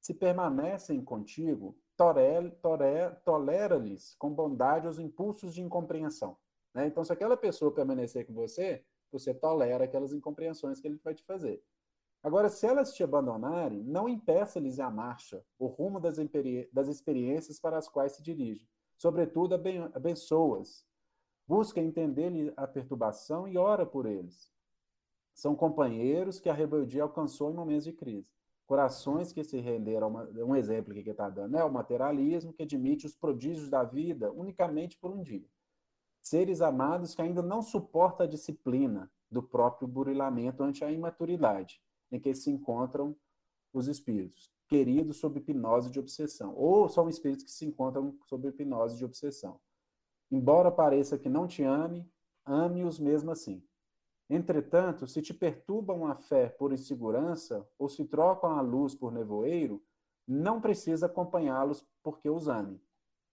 Se 0.00 0.14
permanecem 0.14 1.04
contigo, 1.04 1.76
tolera-lhes 3.24 4.14
com 4.14 4.32
bondade 4.32 4.86
os 4.86 4.98
impulsos 4.98 5.52
de 5.52 5.60
incompreensão. 5.60 6.36
Né? 6.72 6.86
Então, 6.86 7.04
se 7.04 7.12
aquela 7.12 7.36
pessoa 7.36 7.74
permanecer 7.74 8.24
com 8.24 8.32
você, 8.32 8.84
você 9.10 9.34
tolera 9.34 9.84
aquelas 9.84 10.12
incompreensões 10.12 10.80
que 10.80 10.86
ele 10.86 11.00
vai 11.02 11.14
te 11.14 11.24
fazer. 11.24 11.62
Agora, 12.22 12.48
se 12.48 12.66
elas 12.66 12.92
te 12.92 13.02
abandonarem, 13.02 13.82
não 13.82 14.08
impeça-lhes 14.08 14.78
a 14.78 14.90
marcha, 14.90 15.44
o 15.58 15.66
rumo 15.66 16.00
das, 16.00 16.16
das 16.72 16.88
experiências 16.88 17.58
para 17.60 17.78
as 17.78 17.88
quais 17.88 18.12
se 18.12 18.22
dirigem. 18.22 18.68
Sobretudo, 18.96 19.54
abençoas, 19.94 20.84
Busca 21.48 21.80
entender-lhe 21.80 22.52
a 22.58 22.66
perturbação 22.66 23.48
e 23.48 23.56
ora 23.56 23.86
por 23.86 24.04
eles. 24.04 24.52
são 25.32 25.54
companheiros 25.54 26.38
que 26.40 26.48
a 26.50 26.52
rebeldia 26.52 27.04
alcançou 27.04 27.50
em 27.50 27.54
momentos 27.54 27.84
de 27.84 27.92
crise. 27.92 28.30
Corações 28.66 29.32
que 29.32 29.42
se 29.44 29.58
renderam, 29.60 30.12
um 30.44 30.54
exemplo 30.54 30.92
que 30.92 31.08
está 31.08 31.30
dando, 31.30 31.56
é 31.56 31.64
o 31.64 31.72
materialismo 31.72 32.52
que 32.52 32.64
admite 32.64 33.06
os 33.06 33.14
prodígios 33.14 33.70
da 33.70 33.84
vida 33.84 34.30
unicamente 34.32 34.98
por 34.98 35.10
um 35.10 35.22
dia. 35.22 35.48
Seres 36.20 36.60
amados 36.60 37.14
que 37.14 37.22
ainda 37.22 37.40
não 37.40 37.62
suportam 37.62 38.26
a 38.26 38.28
disciplina 38.28 39.10
do 39.30 39.42
próprio 39.42 39.88
burilamento 39.88 40.62
ante 40.62 40.84
a 40.84 40.90
imaturidade 40.90 41.80
em 42.10 42.18
que 42.18 42.34
se 42.34 42.50
encontram 42.50 43.16
os 43.72 43.86
espíritos, 43.86 44.52
queridos 44.66 45.18
sob 45.18 45.38
hipnose 45.38 45.88
de 45.88 46.00
obsessão, 46.00 46.52
ou 46.56 46.88
são 46.88 47.08
espíritos 47.08 47.44
que 47.44 47.52
se 47.52 47.64
encontram 47.64 48.18
sob 48.26 48.48
hipnose 48.48 48.96
de 48.96 49.04
obsessão. 49.04 49.58
Embora 50.30 50.70
pareça 50.70 51.18
que 51.18 51.28
não 51.28 51.46
te 51.46 51.62
ame, 51.62 52.10
ame-os 52.44 52.98
mesmo 52.98 53.30
assim. 53.30 53.62
Entretanto, 54.30 55.06
se 55.06 55.22
te 55.22 55.32
perturbam 55.32 56.06
a 56.06 56.14
fé 56.14 56.48
por 56.48 56.72
insegurança 56.72 57.66
ou 57.78 57.88
se 57.88 58.04
trocam 58.04 58.50
a 58.50 58.60
luz 58.60 58.94
por 58.94 59.10
nevoeiro, 59.10 59.82
não 60.26 60.60
precisa 60.60 61.06
acompanhá-los 61.06 61.86
porque 62.02 62.28
os 62.28 62.48
ame. 62.48 62.78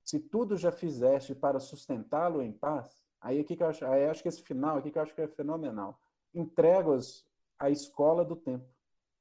Se 0.01 0.19
tudo 0.19 0.55
já 0.55 0.71
fizeste 0.71 1.35
para 1.35 1.59
sustentá-lo 1.59 2.41
em 2.41 2.53
paz, 2.53 3.03
aí 3.19 3.39
aqui 3.39 3.57
que 3.57 3.63
eu 3.63 3.67
acho, 3.67 3.85
aí 3.85 4.05
acho 4.05 4.21
que 4.21 4.29
esse 4.29 4.41
final 4.41 4.77
aqui 4.77 4.89
que 4.89 4.97
eu 4.97 5.01
acho 5.01 5.13
que 5.13 5.21
é 5.21 5.27
fenomenal. 5.27 5.99
Entrega-os 6.33 7.25
à 7.59 7.69
escola 7.69 8.23
do 8.23 8.35
tempo, 8.35 8.69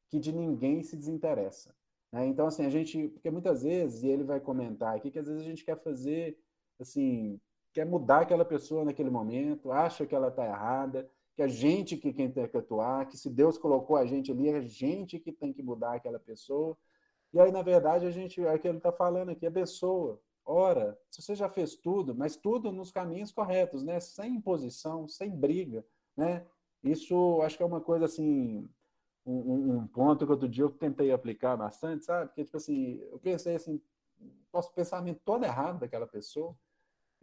que 0.09 0.21
de 0.21 0.33
ninguém 0.33 0.83
se 0.83 0.97
desinteressa. 0.97 1.75
Né? 2.13 2.27
Então, 2.27 2.47
assim, 2.47 2.65
a 2.65 2.71
gente, 2.71 3.09
porque 3.09 3.31
muitas 3.31 3.63
vezes, 3.63 4.05
e 4.05 4.09
ele 4.09 4.23
vai 4.23 4.39
comentar 4.39 4.95
aqui, 4.95 5.11
que 5.11 5.19
às 5.19 5.27
vezes 5.27 5.43
a 5.43 5.45
gente 5.45 5.65
quer 5.65 5.77
fazer, 5.83 6.39
assim, 6.79 7.41
quer 7.75 7.85
mudar 7.85 8.21
aquela 8.21 8.45
pessoa 8.45 8.85
naquele 8.85 9.11
momento, 9.11 9.73
acha 9.73 10.07
que 10.07 10.15
ela 10.15 10.29
está 10.29 10.47
errada, 10.47 11.11
que 11.35 11.43
a 11.43 11.49
gente 11.49 11.97
que, 11.97 12.13
tem 12.13 12.31
que 12.31 12.57
atuar, 12.57 13.07
que 13.07 13.19
se 13.19 13.29
Deus 13.29 13.59
colocou 13.59 13.97
a 13.97 14.07
gente 14.07 14.31
ali, 14.31 14.49
é 14.49 14.59
a 14.59 14.63
gente 14.63 15.19
que 15.19 15.33
tem 15.33 15.53
que 15.53 15.61
mudar 15.61 15.95
aquela 15.95 16.21
pessoa. 16.21 16.79
E 17.33 17.41
aí, 17.41 17.51
na 17.51 17.63
verdade, 17.63 18.07
a 18.07 18.13
gente, 18.13 18.41
é 18.41 18.55
o 18.55 18.59
que 18.61 18.69
ele 18.69 18.79
está 18.79 18.93
falando 18.93 19.31
aqui, 19.31 19.45
abençoa, 19.45 20.21
ora, 20.47 20.97
se 21.11 21.21
você 21.21 21.35
já 21.35 21.49
fez 21.49 21.75
tudo, 21.75 22.15
mas 22.15 22.37
tudo 22.37 22.71
nos 22.71 22.93
caminhos 22.93 23.33
corretos, 23.33 23.83
né? 23.83 23.99
Sem 23.99 24.37
imposição, 24.37 25.09
sem 25.09 25.31
briga, 25.31 25.85
né? 26.17 26.47
Isso 26.81 27.43
acho 27.43 27.57
que 27.57 27.63
é 27.65 27.67
uma 27.67 27.81
coisa 27.81 28.05
assim, 28.05 28.69
um, 29.27 29.79
um 29.79 29.87
ponto 29.89 30.25
que 30.25 30.31
outro 30.31 30.49
dia 30.49 30.63
eu 30.63 30.71
tentei 30.71 31.11
aplicar 31.11 31.57
bastante, 31.57 32.05
sabe? 32.05 32.29
Porque, 32.29 32.45
tipo 32.45 32.57
assim, 32.57 33.01
eu 33.11 33.19
pensei 33.19 33.57
assim, 33.57 33.81
posso 34.53 34.73
pensamento 34.73 35.21
todo 35.25 35.45
errado 35.45 35.81
daquela 35.81 36.07
pessoa, 36.07 36.55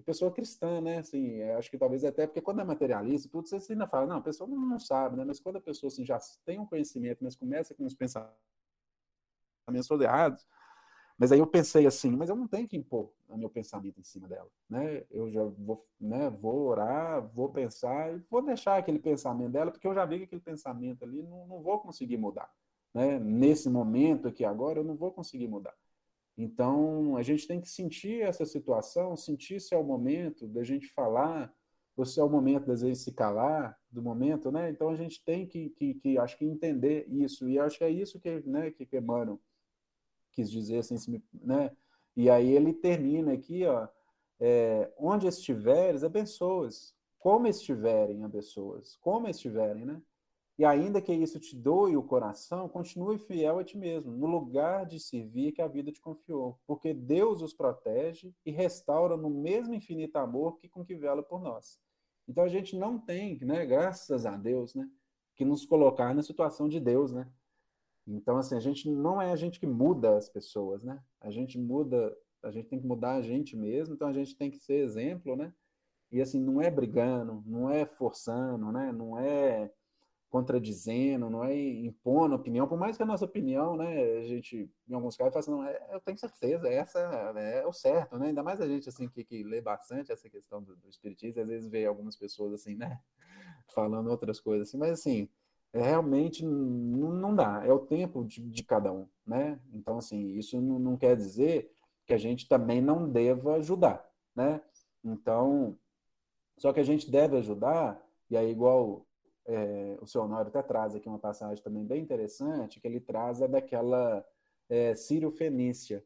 pessoa 0.02 0.32
cristã, 0.32 0.82
né? 0.82 1.00
Assim, 1.00 1.42
acho 1.44 1.70
que 1.70 1.78
talvez 1.78 2.04
até 2.04 2.28
porque 2.28 2.42
quando 2.42 2.62
é 2.62 2.64
materialista, 2.64 3.30
tudo 3.30 3.48
você 3.48 3.74
ainda 3.74 3.88
fala, 3.88 4.08
não, 4.08 4.18
a 4.18 4.22
pessoa 4.22 4.50
não, 4.50 4.80
sabe, 4.80 5.16
né? 5.18 5.24
Mas 5.26 5.40
quando 5.40 5.58
a 5.58 5.62
pessoa 5.62 5.90
assim, 5.90 6.06
já 6.06 6.20
tem 6.46 6.60
um 6.60 6.66
conhecimento, 6.66 7.24
mas 7.24 7.36
começa 7.36 7.74
com 7.74 7.86
os 7.86 7.96
pensamentos 7.96 8.38
todos 9.88 10.04
errados, 10.04 10.46
mas 11.18 11.32
aí 11.32 11.40
eu 11.40 11.48
pensei 11.48 11.86
assim, 11.86 12.12
mas 12.16 12.30
eu 12.30 12.36
não 12.36 12.48
tenho 12.48 12.68
que 12.68 12.76
impor 12.76 13.12
o 13.30 13.38
meu 13.38 13.50
pensamento 13.50 14.00
em 14.00 14.04
cima 14.04 14.28
dela, 14.28 14.50
né? 14.70 15.04
Eu 15.12 15.30
já 15.32 15.44
vou, 15.44 15.86
né, 16.00 16.30
vou 16.30 16.68
orar, 16.68 17.22
vou 17.34 17.50
pensar 17.50 18.14
e 18.14 18.22
vou 18.30 18.42
deixar 18.42 18.78
aquele 18.78 19.00
pensamento 19.00 19.52
dela, 19.52 19.72
porque 19.72 19.88
eu 19.88 19.94
já 19.94 20.04
vi 20.06 20.18
que 20.18 20.24
aquele 20.26 20.42
pensamento 20.42 21.04
ali 21.04 21.22
não, 21.22 21.48
não 21.48 21.62
vou 21.62 21.80
conseguir 21.80 22.18
mudar, 22.18 22.52
né? 22.94 23.20
Nesse 23.20 23.70
momento 23.70 24.28
aqui 24.28 24.44
agora, 24.44 24.80
eu 24.80 24.84
não 24.84 24.96
vou 24.96 25.12
conseguir 25.12 25.48
mudar. 25.48 25.76
Então, 26.38 27.16
a 27.18 27.24
gente 27.24 27.48
tem 27.48 27.60
que 27.60 27.70
sentir 27.70 28.22
essa 28.22 28.46
situação, 28.46 29.16
sentir 29.16 29.60
se 29.60 29.76
é 29.76 29.78
o 29.78 29.84
momento 29.84 30.48
da 30.48 30.64
gente 30.64 30.88
falar, 30.88 31.54
ou 31.96 32.06
se 32.06 32.20
é 32.20 32.24
o 32.24 32.30
momento, 32.30 32.72
às 32.72 32.82
vezes, 32.82 33.04
se 33.04 33.12
calar 33.12 33.78
do 33.92 34.02
momento, 34.02 34.52
né? 34.52 34.70
Então, 34.70 34.90
a 34.90 34.96
gente 34.96 35.24
tem 35.24 35.46
que, 35.46 35.70
que, 35.72 35.94
que 35.96 36.18
acho 36.18 36.38
que 36.38 36.46
entender 36.46 37.06
isso, 37.10 37.50
e 37.50 37.60
acho 37.60 37.78
que 37.78 37.84
é 37.84 37.90
isso 37.90 38.20
que, 38.20 38.42
né, 38.48 38.72
que 38.72 38.88
Emmanuel 38.96 39.40
quis 40.32 40.50
dizer, 40.50 40.80
assim, 40.80 41.22
né? 41.34 41.72
E 42.16 42.30
aí 42.30 42.52
ele 42.52 42.74
termina 42.74 43.34
aqui, 43.34 43.66
ó, 43.66 43.88
é, 44.40 44.92
onde 44.98 45.28
estiveres, 45.28 46.04
abençoas, 46.04 46.96
como 47.20 47.48
estiverem, 47.48 48.24
abençoas, 48.24 48.98
como 49.02 49.28
estiverem, 49.28 49.86
né? 49.86 50.02
E 50.62 50.66
ainda 50.66 51.02
que 51.02 51.12
isso 51.12 51.40
te 51.40 51.56
doe 51.56 51.98
o 51.98 52.04
coração, 52.04 52.70
continue 52.70 53.18
fiel 53.18 53.58
a 53.58 53.64
ti 53.64 53.76
mesmo, 53.76 54.12
no 54.12 54.28
lugar 54.28 54.86
de 54.86 55.00
servir 55.00 55.54
que 55.54 55.60
a 55.60 55.68
vida 55.68 55.92
te 55.92 56.00
confiou, 56.00 56.60
porque 56.68 56.94
Deus 56.94 57.42
os 57.42 57.52
protege 57.52 58.32
e 58.46 58.52
restaura 58.52 59.18
no 59.18 59.28
mesmo 59.28 59.74
infinito 59.74 60.18
amor 60.18 60.60
que 60.60 60.70
com 60.70 60.86
que 60.86 60.94
vela 60.94 61.24
por 61.24 61.42
nós. 61.42 61.80
Então 62.28 62.44
a 62.44 62.48
gente 62.48 62.78
não 62.78 63.00
tem, 63.00 63.40
né, 63.40 63.66
graças 63.66 64.24
a 64.24 64.38
Deus, 64.38 64.76
né, 64.76 64.88
que 65.36 65.44
nos 65.44 65.66
colocar 65.66 66.14
na 66.14 66.22
situação 66.22 66.70
de 66.70 66.80
Deus, 66.80 67.12
né? 67.12 67.28
Então 68.06 68.38
assim, 68.38 68.54
a 68.54 68.60
gente 68.60 68.88
não 68.88 69.20
é 69.20 69.32
a 69.32 69.36
gente 69.36 69.60
que 69.60 69.66
muda 69.66 70.16
as 70.16 70.30
pessoas, 70.30 70.84
né? 70.84 71.04
A 71.20 71.32
gente 71.32 71.58
muda, 71.58 72.16
a 72.44 72.52
gente 72.52 72.70
tem 72.70 72.80
que 72.80 72.86
mudar 72.86 73.16
a 73.16 73.22
gente 73.24 73.58
mesmo, 73.58 73.96
então 73.96 74.08
a 74.08 74.14
gente 74.14 74.36
tem 74.36 74.52
que 74.52 74.60
ser 74.60 74.76
exemplo, 74.76 75.36
né? 75.36 75.52
E 76.12 76.22
assim, 76.22 76.40
não 76.40 76.62
é 76.62 76.70
brigando, 76.70 77.42
não 77.48 77.68
é 77.68 77.84
forçando, 77.84 78.72
né? 78.72 78.92
Não 78.92 79.18
é 79.18 79.72
contradizendo, 80.32 81.30
não 81.30 81.44
é? 81.44 81.54
Impondo 81.54 82.36
opinião, 82.36 82.66
por 82.66 82.80
mais 82.80 82.96
que 82.96 83.04
a 83.04 83.06
nossa 83.06 83.26
opinião, 83.26 83.76
né, 83.76 84.02
a 84.20 84.24
gente, 84.24 84.72
em 84.88 84.94
alguns 84.94 85.18
casos, 85.18 85.34
fala 85.34 85.42
assim, 85.42 85.52
não, 85.52 85.64
é, 85.68 85.94
eu 85.94 86.00
tenho 86.00 86.18
certeza, 86.18 86.70
essa 86.70 87.00
é 87.00 87.68
o 87.68 87.74
certo, 87.74 88.18
né, 88.18 88.28
ainda 88.28 88.42
mais 88.42 88.62
a 88.62 88.68
gente, 88.68 88.88
assim, 88.88 89.10
que, 89.10 89.26
que 89.26 89.44
lê 89.44 89.60
bastante 89.60 90.10
essa 90.10 90.30
questão 90.30 90.64
do, 90.64 90.78
do 90.78 90.88
espiritismo, 90.88 91.42
às 91.42 91.48
vezes 91.50 91.70
vê 91.70 91.86
algumas 91.86 92.16
pessoas, 92.16 92.54
assim, 92.54 92.76
né, 92.76 92.98
falando 93.76 94.10
outras 94.10 94.40
coisas, 94.40 94.70
assim, 94.70 94.78
mas, 94.78 94.92
assim, 94.92 95.28
é, 95.74 95.82
realmente 95.82 96.46
não, 96.46 97.12
não 97.12 97.36
dá, 97.36 97.62
é 97.66 97.74
o 97.74 97.80
tempo 97.80 98.24
de, 98.24 98.42
de 98.42 98.64
cada 98.64 98.90
um, 98.90 99.06
né, 99.28 99.60
então, 99.74 99.98
assim, 99.98 100.30
isso 100.38 100.62
não, 100.62 100.80
não 100.80 100.98
quer 100.98 101.18
dizer 101.18 101.70
que 102.06 102.14
a 102.14 102.18
gente 102.18 102.48
também 102.48 102.82
não 102.82 103.10
deva 103.12 103.56
ajudar, 103.56 104.10
né, 104.34 104.62
então, 105.04 105.78
só 106.58 106.72
que 106.72 106.80
a 106.80 106.84
gente 106.84 107.12
deve 107.12 107.36
ajudar, 107.38 108.02
e 108.30 108.38
aí, 108.38 108.50
igual 108.50 109.06
é, 109.52 109.98
o 110.02 110.06
seu 110.06 110.22
Honório 110.22 110.48
até 110.48 110.62
traz 110.62 110.96
aqui 110.96 111.08
uma 111.08 111.20
passagem 111.20 111.64
também 111.64 111.84
bem 111.84 112.02
interessante, 112.02 112.80
que 112.80 112.88
ele 112.88 113.00
traz 113.00 113.42
a 113.42 113.48
daquela 113.48 114.26
é, 114.70 114.94
Fenícia, 115.38 116.04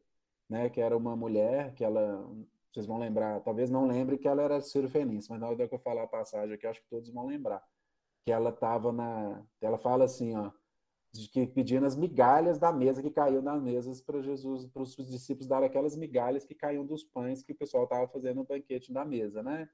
né, 0.49 0.69
que 0.69 0.81
era 0.81 0.95
uma 0.97 1.15
mulher 1.15 1.73
que 1.73 1.83
ela, 1.83 2.27
vocês 2.71 2.85
vão 2.85 2.97
lembrar, 2.97 3.41
talvez 3.41 3.69
não 3.69 3.85
lembre 3.87 4.17
que 4.17 4.27
ela 4.27 4.41
era 4.41 4.61
Sírio 4.61 4.89
Fenícia, 4.89 5.31
mas 5.31 5.39
na 5.39 5.47
hora 5.47 5.67
que 5.67 5.75
eu 5.75 5.79
falar 5.79 6.03
a 6.03 6.07
passagem 6.07 6.55
aqui, 6.55 6.65
acho 6.65 6.81
que 6.81 6.89
todos 6.89 7.09
vão 7.09 7.27
lembrar, 7.27 7.63
que 8.25 8.31
ela 8.31 8.49
estava 8.49 8.91
na, 8.91 9.43
ela 9.61 9.77
fala 9.77 10.05
assim, 10.05 10.35
ó, 10.35 10.51
de 11.13 11.29
que 11.29 11.47
pedindo 11.47 11.85
as 11.85 11.95
migalhas 11.95 12.57
da 12.59 12.71
mesa 12.71 13.01
que 13.01 13.09
caiu 13.09 13.41
nas 13.41 13.61
mesas 13.61 14.01
para 14.01 14.21
Jesus, 14.21 14.65
para 14.67 14.81
os 14.81 14.95
discípulos 14.95 15.47
dar 15.47 15.63
aquelas 15.63 15.95
migalhas 15.95 16.45
que 16.45 16.53
caíam 16.53 16.85
dos 16.85 17.03
pães 17.03 17.41
que 17.41 17.53
o 17.53 17.55
pessoal 17.55 17.85
estava 17.85 18.07
fazendo 18.07 18.37
no 18.37 18.43
banquete 18.43 18.91
da 18.91 19.05
mesa, 19.05 19.41
né? 19.41 19.69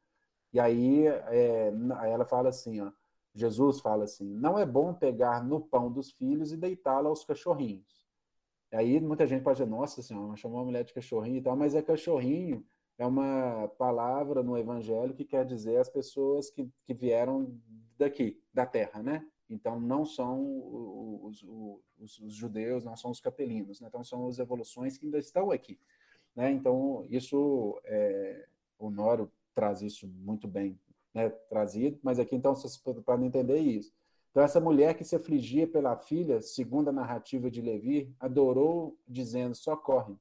E 0.53 0.59
aí 0.59 1.07
é, 1.07 1.72
ela 2.05 2.26
fala 2.26 2.49
assim, 2.49 2.82
ó, 2.82 2.91
Jesus 3.34 3.79
fala 3.79 4.03
assim: 4.03 4.25
não 4.25 4.57
é 4.57 4.65
bom 4.65 4.93
pegar 4.93 5.43
no 5.43 5.61
pão 5.61 5.91
dos 5.91 6.11
filhos 6.11 6.51
e 6.51 6.57
deitá-lo 6.57 7.07
aos 7.07 7.23
cachorrinhos. 7.23 8.05
E 8.71 8.75
aí 8.75 8.99
muita 8.99 9.27
gente 9.27 9.43
pode 9.43 9.57
dizer, 9.57 9.69
nossa 9.69 10.01
senhora, 10.01 10.36
chamou 10.36 10.59
uma 10.59 10.65
mulher 10.65 10.84
de 10.84 10.93
cachorrinho 10.93 11.38
e 11.38 11.41
tal, 11.41 11.55
mas 11.55 11.75
é 11.75 11.82
cachorrinho, 11.82 12.65
é 12.97 13.05
uma 13.05 13.67
palavra 13.77 14.41
no 14.41 14.57
evangelho 14.57 15.13
que 15.13 15.25
quer 15.25 15.45
dizer 15.45 15.77
as 15.77 15.89
pessoas 15.89 16.49
que, 16.49 16.69
que 16.86 16.93
vieram 16.93 17.53
daqui, 17.97 18.41
da 18.53 18.65
terra, 18.65 19.03
né? 19.03 19.25
Então 19.49 19.79
não 19.79 20.05
são 20.05 20.39
os, 21.25 21.43
os, 21.99 22.19
os 22.19 22.34
judeus, 22.34 22.86
não 22.86 22.95
são 22.95 23.11
os 23.11 23.19
capelinos, 23.19 23.82
né? 23.82 23.88
então 23.89 24.03
são 24.03 24.27
as 24.27 24.39
evoluções 24.39 24.97
que 24.97 25.05
ainda 25.05 25.17
estão 25.17 25.51
aqui. 25.51 25.77
Né? 26.34 26.51
Então 26.51 27.05
isso, 27.09 27.79
é, 27.84 28.47
o 28.79 28.89
Noro 28.89 29.29
traz 29.53 29.82
isso 29.82 30.07
muito 30.07 30.47
bem 30.47 30.79
né, 31.14 31.30
trazido, 31.49 31.99
mas 32.01 32.20
aqui 32.20 32.36
então 32.36 32.53
podem 33.05 33.28
entender 33.28 33.59
isso. 33.59 33.91
Então, 34.32 34.43
essa 34.43 34.62
mulher 34.62 34.95
que 34.95 35.03
se 35.03 35.16
afligia 35.16 35.68
pela 35.68 35.97
filha, 35.97 36.41
segundo 36.41 36.88
a 36.88 36.93
narrativa 36.93 37.51
de 37.51 37.62
Levi, 37.62 38.16
adorou, 38.20 38.97
dizendo: 39.07 39.55
socorre. 39.55 40.16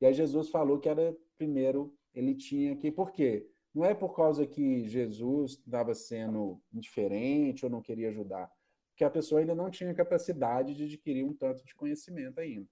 E 0.00 0.06
aí 0.06 0.12
Jesus 0.12 0.48
falou 0.48 0.80
que 0.80 0.88
era 0.88 1.16
primeiro, 1.38 1.94
ele 2.12 2.34
tinha 2.34 2.76
que. 2.76 2.90
Por 2.90 3.12
quê? 3.12 3.48
Não 3.72 3.84
é 3.84 3.94
por 3.94 4.14
causa 4.14 4.46
que 4.46 4.86
Jesus 4.86 5.52
estava 5.52 5.94
sendo 5.94 6.60
indiferente 6.72 7.64
ou 7.64 7.70
não 7.70 7.80
queria 7.80 8.10
ajudar, 8.10 8.50
porque 8.90 9.04
a 9.04 9.10
pessoa 9.10 9.40
ainda 9.40 9.54
não 9.54 9.70
tinha 9.70 9.94
capacidade 9.94 10.74
de 10.74 10.84
adquirir 10.84 11.24
um 11.24 11.32
tanto 11.32 11.64
de 11.64 11.74
conhecimento 11.74 12.38
ainda. 12.38 12.68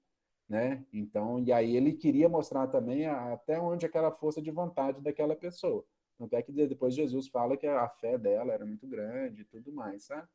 Né? 0.49 0.85
Então, 0.93 1.39
e 1.39 1.53
aí 1.53 1.77
ele 1.77 1.93
queria 1.93 2.29
mostrar 2.29 2.67
também 2.67 3.07
até 3.07 3.59
onde 3.61 3.87
aquela 3.87 4.11
força 4.11 4.43
de 4.43 4.51
vontade 4.51 5.01
daquela 5.01 5.37
pessoa. 5.37 5.87
Tanto 6.21 6.37
é 6.37 6.43
que 6.43 6.53
depois 6.53 6.95
Jesus 6.95 7.29
fala 7.29 7.57
que 7.57 7.67
a 7.67 7.89
fé 7.89 8.19
dela 8.19 8.53
era 8.53 8.67
muito 8.67 8.87
grande 8.87 9.41
e 9.41 9.45
tudo 9.47 9.73
mais, 9.73 10.05
sabe? 10.05 10.29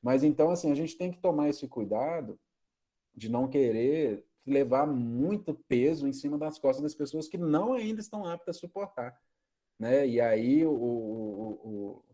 Mas 0.00 0.24
então, 0.24 0.50
assim, 0.50 0.72
a 0.72 0.74
gente 0.74 0.96
tem 0.96 1.10
que 1.10 1.18
tomar 1.18 1.50
esse 1.50 1.68
cuidado 1.68 2.40
de 3.14 3.28
não 3.28 3.46
querer 3.46 4.24
levar 4.46 4.86
muito 4.86 5.52
peso 5.68 6.08
em 6.08 6.14
cima 6.14 6.38
das 6.38 6.58
costas 6.58 6.82
das 6.82 6.94
pessoas 6.94 7.28
que 7.28 7.36
não 7.36 7.74
ainda 7.74 8.00
estão 8.00 8.24
aptas 8.24 8.56
a 8.56 8.58
suportar. 8.58 9.20
Né? 9.78 10.08
E 10.08 10.18
aí 10.18 10.64
o, 10.64 10.70
o, 10.70 11.60
o, 11.62 12.04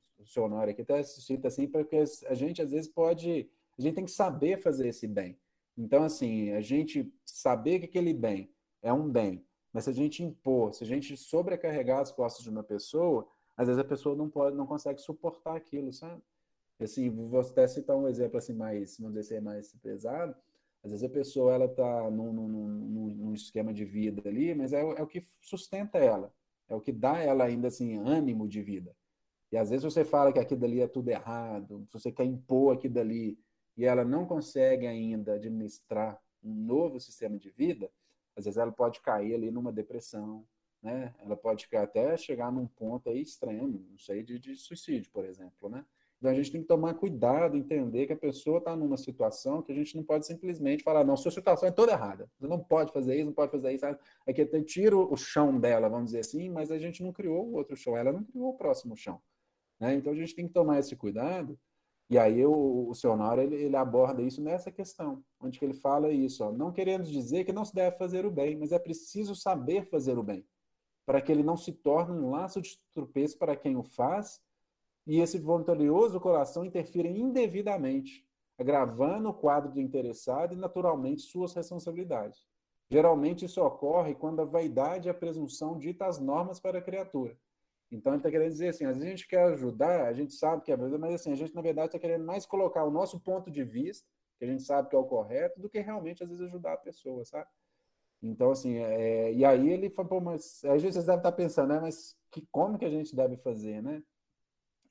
o 0.40 0.54
aqui 0.56 0.82
até 0.82 1.00
cita 1.04 1.46
assim, 1.46 1.68
porque 1.68 2.02
a 2.26 2.34
gente 2.34 2.60
às 2.60 2.72
vezes 2.72 2.90
pode, 2.90 3.48
a 3.78 3.80
gente 3.80 3.94
tem 3.94 4.04
que 4.04 4.10
saber 4.10 4.58
fazer 4.58 4.88
esse 4.88 5.06
bem. 5.06 5.38
Então, 5.78 6.02
assim, 6.02 6.50
a 6.50 6.60
gente 6.60 7.14
saber 7.24 7.78
que 7.78 7.84
aquele 7.84 8.12
bem 8.12 8.52
é 8.82 8.92
um 8.92 9.08
bem, 9.08 9.46
mas 9.74 9.84
se 9.84 9.90
a 9.90 9.92
gente 9.92 10.22
impor, 10.22 10.72
se 10.72 10.84
a 10.84 10.86
gente 10.86 11.16
sobrecarregar 11.16 11.98
as 11.98 12.12
costas 12.12 12.44
de 12.44 12.48
uma 12.48 12.62
pessoa, 12.62 13.28
às 13.56 13.66
vezes 13.66 13.80
a 13.80 13.84
pessoa 13.84 14.14
não 14.14 14.30
pode, 14.30 14.56
não 14.56 14.66
consegue 14.66 15.00
suportar 15.00 15.56
aquilo, 15.56 15.92
sabe? 15.92 16.22
Assim, 16.80 17.10
vou 17.10 17.40
até 17.40 17.66
citar 17.66 17.96
um 17.96 18.08
exemplo 18.08 18.38
assim 18.38 18.52
mais, 18.52 18.96
vamos 18.98 19.14
dizer 19.14 19.36
assim, 19.36 19.44
mais 19.44 19.72
pesado. 19.82 20.34
Às 20.84 20.90
vezes 20.90 21.04
a 21.04 21.08
pessoa 21.08 21.52
ela 21.52 21.64
está 21.64 22.08
num, 22.10 22.32
num, 22.32 22.48
num, 22.48 23.06
num, 23.14 23.34
esquema 23.34 23.72
de 23.72 23.84
vida 23.84 24.28
ali, 24.28 24.54
mas 24.54 24.72
é, 24.72 24.80
é 24.80 25.02
o 25.02 25.06
que 25.06 25.26
sustenta 25.40 25.98
ela, 25.98 26.32
é 26.68 26.74
o 26.74 26.80
que 26.80 26.92
dá 26.92 27.18
ela 27.18 27.44
ainda 27.44 27.68
assim 27.68 27.96
ânimo 27.96 28.46
de 28.46 28.62
vida. 28.62 28.94
E 29.50 29.56
às 29.56 29.70
vezes 29.70 29.84
você 29.84 30.04
fala 30.04 30.32
que 30.32 30.38
aquilo 30.38 30.60
dali 30.60 30.80
é 30.80 30.86
tudo 30.86 31.08
errado, 31.08 31.84
se 31.88 31.98
você 31.98 32.12
quer 32.12 32.24
impor 32.24 32.74
aquilo 32.74 32.94
dali 32.94 33.38
e 33.76 33.84
ela 33.84 34.04
não 34.04 34.24
consegue 34.26 34.86
ainda 34.86 35.34
administrar 35.34 36.20
um 36.42 36.54
novo 36.54 37.00
sistema 37.00 37.38
de 37.38 37.50
vida, 37.50 37.90
às 38.36 38.44
vezes 38.44 38.58
ela 38.58 38.72
pode 38.72 39.00
cair 39.00 39.34
ali 39.34 39.50
numa 39.50 39.72
depressão, 39.72 40.46
né? 40.82 41.14
Ela 41.20 41.36
pode 41.36 41.66
até 41.72 42.16
chegar 42.16 42.52
num 42.52 42.66
ponto 42.66 43.08
aí 43.08 43.20
extremo, 43.20 43.86
não 43.90 43.98
sei, 43.98 44.22
de, 44.22 44.38
de 44.38 44.56
suicídio, 44.56 45.10
por 45.12 45.24
exemplo, 45.24 45.68
né? 45.68 45.84
Então 46.18 46.30
a 46.30 46.34
gente 46.34 46.52
tem 46.52 46.62
que 46.62 46.66
tomar 46.66 46.94
cuidado, 46.94 47.56
entender 47.56 48.06
que 48.06 48.12
a 48.12 48.16
pessoa 48.16 48.58
está 48.58 48.74
numa 48.74 48.96
situação 48.96 49.60
que 49.60 49.72
a 49.72 49.74
gente 49.74 49.96
não 49.96 50.02
pode 50.02 50.26
simplesmente 50.26 50.82
falar, 50.82 51.04
não, 51.04 51.16
sua 51.16 51.30
situação 51.30 51.68
é 51.68 51.72
toda 51.72 51.92
errada, 51.92 52.30
você 52.38 52.46
não 52.46 52.58
pode 52.58 52.92
fazer 52.92 53.16
isso, 53.16 53.26
não 53.26 53.32
pode 53.32 53.52
fazer 53.52 53.72
isso. 53.72 53.84
Aqui 54.26 54.40
é 54.40 54.62
tira 54.62 54.96
o 54.96 55.16
chão 55.16 55.58
dela, 55.58 55.88
vamos 55.88 56.06
dizer 56.06 56.20
assim, 56.20 56.48
mas 56.48 56.70
a 56.70 56.78
gente 56.78 57.02
não 57.02 57.12
criou 57.12 57.46
o 57.46 57.54
outro 57.54 57.76
chão, 57.76 57.96
ela 57.96 58.12
não 58.12 58.24
criou 58.24 58.48
o 58.50 58.56
próximo 58.56 58.96
chão. 58.96 59.20
Né? 59.78 59.94
Então 59.96 60.12
a 60.12 60.16
gente 60.16 60.34
tem 60.34 60.46
que 60.46 60.54
tomar 60.54 60.78
esse 60.78 60.96
cuidado. 60.96 61.58
E 62.08 62.18
aí 62.18 62.44
o, 62.44 62.90
o 62.90 63.16
Nora, 63.16 63.42
ele, 63.42 63.56
ele, 63.56 63.76
aborda 63.76 64.22
isso 64.22 64.42
nessa 64.42 64.70
questão, 64.70 65.24
onde 65.44 65.58
que 65.58 65.64
ele 65.64 65.74
fala 65.74 66.10
isso, 66.10 66.44
ó, 66.44 66.52
não 66.52 66.72
queremos 66.72 67.10
dizer 67.10 67.44
que 67.44 67.52
não 67.52 67.64
se 67.64 67.74
deve 67.74 67.96
fazer 67.96 68.24
o 68.24 68.30
bem, 68.30 68.56
mas 68.56 68.72
é 68.72 68.78
preciso 68.78 69.34
saber 69.34 69.84
fazer 69.84 70.18
o 70.18 70.22
bem, 70.22 70.46
para 71.06 71.20
que 71.20 71.30
ele 71.30 71.42
não 71.42 71.56
se 71.56 71.72
torne 71.72 72.18
um 72.18 72.30
laço 72.30 72.60
de 72.60 72.78
tropeço 72.92 73.38
para 73.38 73.56
quem 73.56 73.76
o 73.76 73.82
faz, 73.82 74.40
e 75.06 75.20
esse 75.20 75.38
voluntarioso 75.38 76.18
coração 76.20 76.64
interfira 76.64 77.08
indevidamente, 77.08 78.26
agravando 78.58 79.28
o 79.28 79.34
quadro 79.34 79.72
do 79.72 79.80
interessado 79.80 80.54
e, 80.54 80.56
naturalmente, 80.56 81.22
suas 81.22 81.52
responsabilidades. 81.52 82.46
Geralmente 82.90 83.44
isso 83.44 83.62
ocorre 83.62 84.14
quando 84.14 84.40
a 84.40 84.44
vaidade 84.44 85.08
e 85.08 85.10
a 85.10 85.14
presunção 85.14 85.78
dita 85.78 86.06
as 86.06 86.18
normas 86.18 86.60
para 86.60 86.78
a 86.78 86.82
criatura, 86.82 87.36
então 87.94 88.12
ele 88.12 88.18
está 88.18 88.30
querendo 88.30 88.50
dizer 88.50 88.68
assim, 88.68 88.84
às 88.84 88.96
vezes 88.96 89.06
a 89.06 89.10
gente 89.10 89.28
quer 89.28 89.44
ajudar, 89.52 90.06
a 90.06 90.12
gente 90.12 90.34
sabe 90.34 90.62
que 90.62 90.72
é 90.72 90.76
verdade, 90.76 91.00
mas 91.00 91.14
assim, 91.14 91.32
a 91.32 91.36
gente 91.36 91.54
na 91.54 91.62
verdade 91.62 91.88
está 91.88 91.98
querendo 91.98 92.24
mais 92.24 92.44
colocar 92.44 92.84
o 92.84 92.90
nosso 92.90 93.20
ponto 93.20 93.50
de 93.50 93.62
vista, 93.62 94.06
que 94.38 94.44
a 94.44 94.48
gente 94.48 94.62
sabe 94.62 94.88
que 94.88 94.96
é 94.96 94.98
o 94.98 95.04
correto, 95.04 95.60
do 95.60 95.68
que 95.68 95.80
realmente 95.80 96.22
às 96.22 96.28
vezes 96.28 96.44
ajudar 96.44 96.74
a 96.74 96.78
pessoa, 96.78 97.24
sabe? 97.24 97.48
Então, 98.22 98.50
assim, 98.50 98.76
é, 98.78 99.32
e 99.32 99.44
aí 99.44 99.68
ele 99.68 99.90
falou, 99.90 100.08
pô, 100.08 100.20
mas 100.20 100.64
às 100.64 100.82
vezes 100.82 100.94
vocês 100.94 101.06
devem 101.06 101.18
estar 101.18 101.32
pensando, 101.32 101.68
né? 101.68 101.80
Mas 101.80 102.16
que, 102.30 102.46
como 102.50 102.78
que 102.78 102.84
a 102.84 102.90
gente 102.90 103.14
deve 103.14 103.36
fazer, 103.36 103.82
né? 103.82 104.02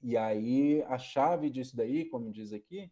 E 0.01 0.15
aí 0.17 0.83
a 0.83 0.97
chave 0.97 1.49
disso 1.49 1.75
daí, 1.75 2.05
como 2.05 2.31
diz 2.31 2.53
aqui, 2.53 2.91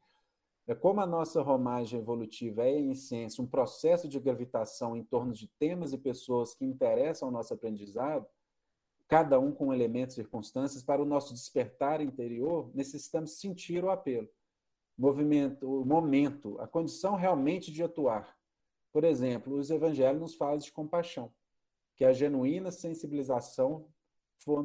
é 0.67 0.73
como 0.73 1.01
a 1.01 1.05
nossa 1.05 1.41
romagem 1.41 1.99
evolutiva 1.99 2.63
é, 2.63 2.79
em 2.79 2.91
essência, 2.91 3.43
um 3.43 3.47
processo 3.47 4.07
de 4.07 4.19
gravitação 4.19 4.95
em 4.95 5.03
torno 5.03 5.33
de 5.33 5.47
temas 5.59 5.91
e 5.93 5.97
pessoas 5.97 6.55
que 6.55 6.65
interessam 6.65 7.27
ao 7.27 7.31
nosso 7.31 7.53
aprendizado, 7.53 8.25
cada 9.07 9.39
um 9.39 9.51
com 9.51 9.73
elementos 9.73 10.15
e 10.15 10.21
circunstâncias, 10.21 10.81
para 10.81 11.01
o 11.01 11.05
nosso 11.05 11.33
despertar 11.33 11.99
interior, 11.99 12.71
necessitamos 12.73 13.39
sentir 13.39 13.83
o 13.83 13.89
apelo, 13.89 14.29
movimento, 15.01 15.81
o 15.81 15.83
momento, 15.83 16.59
a 16.61 16.67
condição 16.67 17.15
realmente 17.15 17.71
de 17.71 17.81
atuar. 17.81 18.37
Por 18.93 19.03
exemplo, 19.03 19.57
os 19.57 19.71
evangelhos 19.71 20.21
nos 20.21 20.35
falam 20.35 20.57
de 20.57 20.71
compaixão, 20.71 21.33
que 21.95 22.05
é 22.05 22.07
a 22.07 22.13
genuína 22.13 22.71
sensibilização 22.71 23.87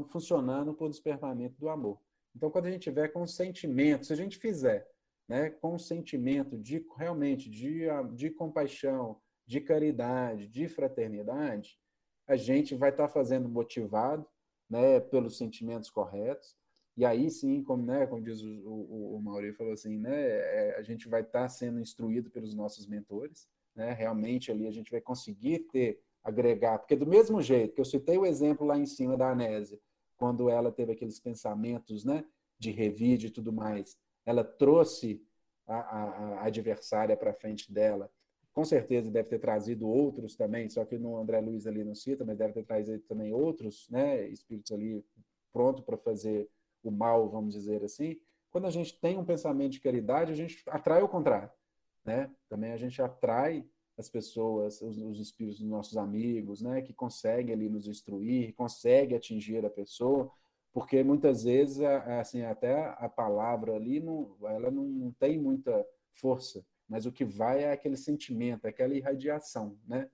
funcionando 0.09 0.75
por 0.75 0.91
despertamento 0.91 1.59
do 1.59 1.69
amor. 1.69 1.99
Então, 2.35 2.51
quando 2.51 2.67
a 2.67 2.71
gente 2.71 2.83
tiver 2.83 3.09
com 3.09 3.27
sentimento, 3.27 4.07
se 4.07 4.13
a 4.13 4.17
gente 4.17 4.37
fizer 4.37 4.87
né, 5.27 5.49
com 5.49 5.79
sentimento 5.79 6.59
de 6.59 6.87
realmente 6.97 7.49
de, 7.49 7.87
de 8.15 8.31
compaixão, 8.31 9.19
de 9.47 9.61
caridade, 9.61 10.49
de 10.49 10.69
fraternidade, 10.69 11.79
a 12.27 12.37
gente 12.37 12.75
vai 12.75 12.91
estar 12.91 13.09
fazendo 13.09 13.49
motivado 13.49 14.27
né, 14.69 15.01
pelos 15.01 15.39
sentimentos 15.39 15.89
corretos. 15.89 16.55
E 16.97 17.05
aí 17.05 17.31
sim, 17.31 17.63
como, 17.63 17.85
né, 17.85 18.07
como 18.07 18.23
diz 18.23 18.43
o, 18.43 18.49
o, 18.49 19.19
o 19.19 19.55
falou 19.55 19.73
assim, 19.73 19.99
né, 19.99 20.15
é, 20.15 20.77
a 20.79 20.83
gente 20.83 21.09
vai 21.09 21.21
estar 21.21 21.43
tá 21.43 21.49
sendo 21.49 21.79
instruído 21.79 22.31
pelos 22.31 22.55
nossos 22.55 22.87
mentores, 22.87 23.47
né, 23.75 23.93
realmente 23.93 24.51
ali 24.51 24.67
a 24.67 24.71
gente 24.71 24.91
vai 24.91 25.01
conseguir 25.01 25.61
ter, 25.71 26.01
agregar, 26.25 26.79
porque 26.79 26.97
do 26.97 27.07
mesmo 27.07 27.41
jeito 27.41 27.75
que 27.75 27.81
eu 27.81 27.85
citei 27.85 28.19
o 28.19 28.27
exemplo 28.27 28.67
lá 28.67 28.77
em 28.77 28.87
cima 28.87 29.17
da 29.17 29.31
Anésia, 29.31 29.79
quando 30.17 30.51
ela 30.51 30.73
teve 30.73 30.93
aqueles 30.93 31.21
pensamentos, 31.21 32.05
né, 32.05 32.25
de 32.59 32.71
revide 32.71 33.27
e 33.27 33.31
tudo 33.31 33.53
mais, 33.53 33.97
ela 34.25 34.43
trouxe 34.43 35.23
a, 35.67 35.77
a, 35.77 36.03
a 36.41 36.47
adversária 36.47 37.17
para 37.17 37.33
frente 37.33 37.73
dela, 37.73 38.11
com 38.53 38.65
certeza 38.65 39.11
deve 39.11 39.29
ter 39.29 39.39
trazido 39.39 39.87
outros 39.87 40.35
também, 40.35 40.69
só 40.71 40.85
que 40.85 40.99
no 40.99 41.17
André 41.19 41.41
Luiz 41.41 41.67
ali 41.67 41.85
não 41.85 41.95
cita, 41.95 42.25
mas 42.25 42.39
deve 42.39 42.55
ter 42.55 42.65
trazido 42.65 43.03
também 43.07 43.33
outros 43.33 43.87
né, 43.91 44.27
espíritos 44.29 44.73
ali 44.73 45.05
pronto 45.53 45.83
para 45.83 45.97
fazer 45.97 46.49
o 46.89 46.93
mal, 46.93 47.29
vamos 47.29 47.55
dizer 47.55 47.83
assim. 47.85 48.17
Quando 48.51 48.67
a 48.67 48.71
gente 48.71 48.99
tem 49.01 49.19
um 49.19 49.25
pensamento 49.25 49.73
de 49.73 49.81
caridade, 49.81 50.33
a 50.33 50.35
gente 50.35 50.63
atrai 50.69 51.03
o 51.03 51.09
contrário. 51.09 51.51
Né? 52.05 52.31
Também 52.49 52.73
a 52.73 52.77
gente 52.77 53.01
atrai 53.03 53.65
as 53.99 54.09
pessoas, 54.09 54.81
os, 54.83 54.99
os 54.99 55.19
espíritos 55.19 55.61
dos 55.61 55.69
nossos 55.69 55.97
amigos, 55.97 56.61
né, 56.61 56.83
que 56.83 56.93
conseguem 56.93 57.55
ali 57.55 57.69
nos 57.69 57.89
instruir, 57.89 58.55
conseguem 58.55 59.17
atingir 59.17 59.65
a 59.65 59.71
pessoa, 59.71 60.31
porque 60.71 61.03
muitas 61.03 61.45
vezes, 61.45 61.81
assim, 61.81 62.43
até 62.43 62.95
a 62.99 63.09
palavra 63.09 63.75
ali, 63.75 63.99
não, 63.99 64.37
ela 64.43 64.71
não, 64.71 64.85
não 64.85 65.13
tem 65.13 65.39
muita 65.39 65.87
força 66.13 66.63
mas 66.89 67.07
o 67.07 67.13
que 67.13 67.25
vai 67.25 67.65
é 67.65 67.73
aquele 67.73 67.97
sentimento, 67.97 68.67
aquela 68.67 68.95
irradiação, 68.95 69.77
né? 69.87 70.09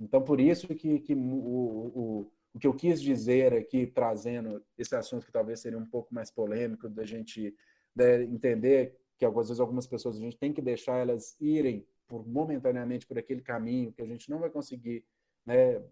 Então, 0.00 0.22
por 0.22 0.40
isso 0.40 0.68
que, 0.68 1.00
que 1.00 1.14
o, 1.14 1.18
o, 1.18 2.32
o 2.54 2.58
que 2.58 2.66
eu 2.66 2.74
quis 2.74 3.00
dizer 3.00 3.54
aqui, 3.54 3.86
trazendo 3.86 4.62
esse 4.76 4.94
assunto 4.94 5.24
que 5.24 5.32
talvez 5.32 5.60
seria 5.60 5.78
um 5.78 5.86
pouco 5.86 6.14
mais 6.14 6.30
polêmico, 6.30 6.88
da 6.88 7.04
gente 7.04 7.54
né, 7.94 8.22
entender 8.24 8.98
que 9.16 9.24
algumas 9.24 9.48
vezes 9.48 9.60
algumas 9.60 9.86
pessoas 9.86 10.16
a 10.16 10.20
gente 10.20 10.36
tem 10.36 10.52
que 10.52 10.60
deixar 10.60 10.96
elas 10.98 11.36
irem 11.40 11.86
por 12.06 12.26
momentaneamente 12.26 13.06
por 13.06 13.18
aquele 13.18 13.40
caminho 13.40 13.92
que 13.92 14.02
a 14.02 14.06
gente 14.06 14.28
não 14.28 14.38
vai 14.38 14.50
conseguir 14.50 15.04
né, 15.46 15.82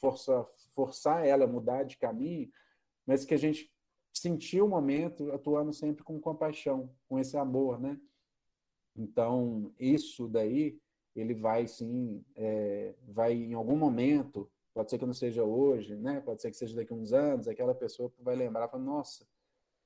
forçar, 0.00 0.44
forçar 0.74 1.26
ela 1.26 1.44
a 1.44 1.48
mudar 1.48 1.84
de 1.84 1.96
caminho, 1.96 2.50
mas 3.06 3.24
que 3.24 3.34
a 3.34 3.38
gente 3.38 3.70
sentir 4.12 4.60
o 4.60 4.68
momento 4.68 5.30
atuando 5.32 5.72
sempre 5.72 6.02
com 6.02 6.20
compaixão, 6.20 6.92
com 7.08 7.18
esse 7.18 7.36
amor, 7.36 7.80
né? 7.80 7.98
Então, 8.96 9.72
isso 9.78 10.26
daí, 10.26 10.78
ele 11.14 11.34
vai 11.34 11.66
sim, 11.66 12.24
é, 12.34 12.94
vai 13.06 13.34
em 13.34 13.54
algum 13.54 13.76
momento, 13.76 14.50
pode 14.74 14.90
ser 14.90 14.98
que 14.98 15.06
não 15.06 15.12
seja 15.12 15.44
hoje, 15.44 15.96
né? 15.96 16.20
pode 16.20 16.40
ser 16.42 16.50
que 16.50 16.56
seja 16.56 16.76
daqui 16.76 16.92
a 16.92 16.96
uns 16.96 17.12
anos, 17.12 17.48
aquela 17.48 17.74
pessoa 17.74 18.12
vai 18.20 18.36
lembrar, 18.36 18.68
fala, 18.68 18.82
nossa, 18.82 19.26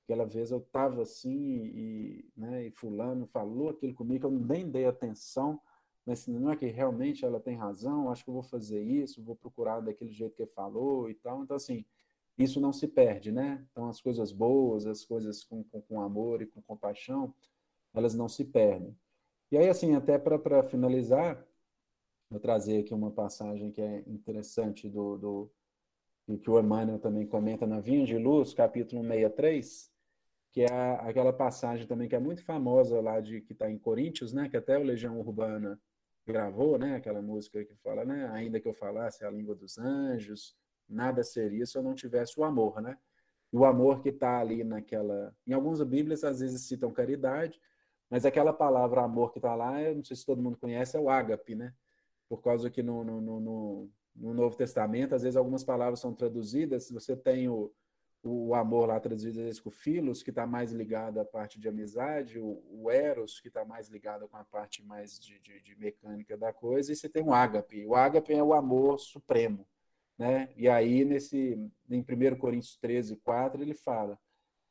aquela 0.05 0.27
vez 0.27 0.51
eu 0.51 0.59
estava 0.59 1.03
assim 1.03 1.33
e, 1.33 2.31
né, 2.37 2.67
e 2.67 2.71
fulano 2.71 3.27
falou 3.27 3.71
aquilo 3.71 3.95
comigo, 3.95 4.27
eu 4.27 4.31
nem 4.31 4.69
dei 4.69 4.87
atenção, 4.87 5.61
mas 6.07 6.27
não 6.27 6.51
é 6.51 6.57
que 6.57 6.67
realmente 6.67 7.25
ela 7.25 7.41
tem 7.41 7.57
razão, 7.57 8.11
acho 8.11 8.23
que 8.25 8.31
eu 8.31 8.35
vou 8.35 8.43
fazer 8.43 8.83
isso, 8.83 9.23
vou 9.23 9.35
procurar 9.35 9.81
daquele 9.81 10.13
jeito 10.13 10.37
que 10.37 10.43
ele 10.43 10.51
falou 10.51 11.09
e 11.09 11.15
tal. 11.15 11.43
Então, 11.43 11.57
assim, 11.57 11.85
isso 12.37 12.61
não 12.61 12.73
se 12.73 12.87
perde, 12.87 13.33
né? 13.33 13.67
Então, 13.71 13.89
as 13.89 14.01
coisas 14.03 14.31
boas, 14.31 14.87
as 14.87 15.03
coisas 15.03 15.43
com, 15.45 15.65
com, 15.65 15.81
com 15.81 16.03
amor 16.03 16.43
e 16.43 16.47
com 16.47 16.61
compaixão, 16.61 17.35
elas 17.95 18.15
não 18.15 18.29
se 18.29 18.45
perdem. 18.45 18.95
E 19.51 19.57
aí, 19.57 19.69
assim, 19.69 19.95
até 19.95 20.19
para 20.19 20.63
finalizar, 20.63 21.43
vou 22.35 22.41
trazer 22.41 22.81
aqui 22.81 22.93
uma 22.93 23.13
passagem 23.13 23.71
que 23.71 23.81
é 23.81 24.03
interessante 24.09 24.89
do, 24.89 25.17
do 25.17 26.39
que 26.39 26.51
o 26.51 26.59
Emmanuel 26.59 26.99
também 26.99 27.25
comenta 27.25 27.65
na 27.65 27.79
Vinha 27.79 28.05
de 28.05 28.19
Luz, 28.19 28.53
capítulo 28.53 29.03
63, 29.03 29.89
que 30.51 30.63
é 30.63 30.95
aquela 31.03 31.33
passagem 31.33 31.87
também 31.87 32.09
que 32.09 32.17
é 32.17 32.19
muito 32.19 32.45
famosa 32.45 33.01
lá 33.01 33.21
de 33.21 33.41
que 33.41 33.53
está 33.53 33.71
em 33.71 33.79
Coríntios, 33.79 34.33
né, 34.33 34.49
que 34.49 34.57
até 34.57 34.77
o 34.77 34.83
Legião 34.83 35.17
Urbana 35.21 35.81
gravou, 36.27 36.77
né, 36.77 36.97
aquela 36.97 37.23
música 37.23 37.65
que 37.65 37.77
fala, 37.77 38.05
né, 38.05 38.29
ainda 38.33 38.59
que 38.59 38.67
eu 38.67 38.75
falasse 38.75 39.25
a 39.25 39.31
língua 39.31 39.55
dos 39.55 39.79
anjos, 39.79 40.57
nada 40.89 41.23
seria 41.23 41.65
se 41.65 41.79
eu 41.79 41.85
não 41.85 41.95
tivesse 41.95 42.39
o 42.41 42.43
amor, 42.43 42.83
né? 42.83 42.99
E 43.53 43.57
o 43.57 43.65
amor 43.65 44.03
que 44.03 44.09
está 44.09 44.41
ali 44.41 44.65
naquela, 44.65 45.33
em 45.47 45.53
algumas 45.53 45.81
Bíblias 45.85 46.25
às 46.25 46.41
vezes 46.41 46.67
citam 46.67 46.91
caridade, 46.93 47.61
mas 48.11 48.27
aquela 48.27 48.53
palavra 48.53 49.03
amor 49.03 49.31
que 49.33 49.39
está 49.39 49.55
lá, 49.55 49.81
eu 49.81 49.95
não 49.95 50.03
sei 50.03 50.17
se 50.17 50.27
todo 50.27 50.43
mundo 50.43 50.59
conhece, 50.59 50.97
é 50.97 51.01
o 51.01 51.09
ágape, 51.09 51.55
né? 51.55 51.73
Por 52.29 52.43
causa 52.43 52.71
que 52.71 52.83
no, 52.83 53.05
no, 53.05 53.21
no, 53.21 53.91
no 54.15 54.35
Novo 54.35 54.57
Testamento, 54.57 55.15
às 55.15 55.23
vezes 55.23 55.37
algumas 55.37 55.65
palavras 55.65 56.01
são 56.01 56.15
traduzidas, 56.15 56.91
você 56.91 57.17
tem 57.17 57.49
o, 57.49 57.73
o 58.23 58.55
amor 58.55 58.89
lá 58.89 58.99
traduzido 58.99 59.39
às 59.39 59.45
vezes 59.45 59.61
com 59.61 59.71
filos, 59.71 60.23
que 60.23 60.31
está 60.31 60.47
mais 60.47 60.73
ligado 60.73 61.21
à 61.21 61.25
parte 61.25 61.61
de 61.61 61.69
amizade, 61.69 62.39
o, 62.39 62.63
o 62.71 62.91
eros, 62.91 63.41
que 63.41 63.49
está 63.49 63.65
mais 63.65 63.89
ligado 63.89 64.27
com 64.29 64.37
a 64.37 64.45
parte 64.45 64.83
mais 64.83 65.19
de, 65.19 65.39
de, 65.39 65.61
de, 65.61 65.77
mecânica 65.77 66.37
da 66.37 66.53
coisa, 66.53 66.93
e 66.93 66.97
você 66.97 67.09
tem 67.09 67.23
o 67.23 67.35
ágape. 67.35 67.87
O 67.87 67.95
ágape 67.95 68.33
é 68.33 68.43
o 68.43 68.55
amor 68.55 68.99
supremo. 68.99 69.67
Né? 70.17 70.49
E 70.57 70.69
aí, 70.69 71.05
nesse, 71.05 71.59
em 71.91 72.01
1 72.01 72.39
Coríntios 72.39 72.77
13, 72.77 73.17
4, 73.17 73.63
ele 73.63 73.75
fala 73.75 74.19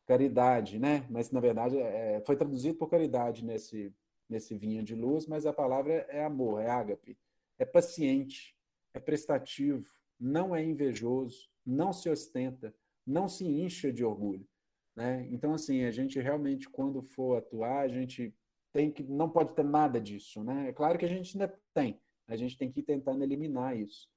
caridade, 0.06 0.80
né? 0.80 1.06
mas 1.10 1.32
na 1.32 1.40
verdade 1.40 1.78
é, 1.78 2.22
foi 2.26 2.36
traduzido 2.36 2.78
por 2.78 2.90
caridade 2.90 3.44
nesse, 3.44 3.94
nesse 4.28 4.56
vinho 4.56 4.84
de 4.84 4.96
luz, 4.96 5.28
mas 5.28 5.46
a 5.46 5.54
palavra 5.54 5.94
é 6.10 6.24
amor, 6.24 6.62
é 6.62 6.70
ágape. 6.70 7.18
É 7.60 7.66
paciente, 7.66 8.56
é 8.94 9.00
prestativo, 9.00 9.92
não 10.20 10.56
é 10.56 10.64
invejoso, 10.64 11.50
não 11.66 11.92
se 11.94 12.10
ostenta, 12.10 12.74
não 13.06 13.28
se 13.28 13.46
incha 13.46 13.92
de 13.92 14.04
orgulho. 14.04 14.48
Né? 14.96 15.28
Então, 15.32 15.54
assim, 15.54 15.84
a 15.84 15.92
gente 15.92 16.20
realmente, 16.20 16.70
quando 16.70 17.02
for 17.02 17.38
atuar, 17.38 17.82
a 17.82 17.88
gente 17.88 18.34
tem 18.72 18.92
que 18.92 19.04
não 19.04 19.30
pode 19.30 19.54
ter 19.54 19.64
nada 19.64 20.00
disso. 20.00 20.44
Né? 20.44 20.70
É 20.70 20.74
claro 20.74 20.98
que 20.98 21.06
a 21.06 21.10
gente 21.10 21.36
ainda 21.36 21.60
tem, 21.74 22.00
a 22.28 22.36
gente 22.36 22.58
tem 22.58 22.72
que 22.72 22.80
ir 22.80 22.84
tentando 22.84 23.24
eliminar 23.24 23.78
isso. 23.78 24.10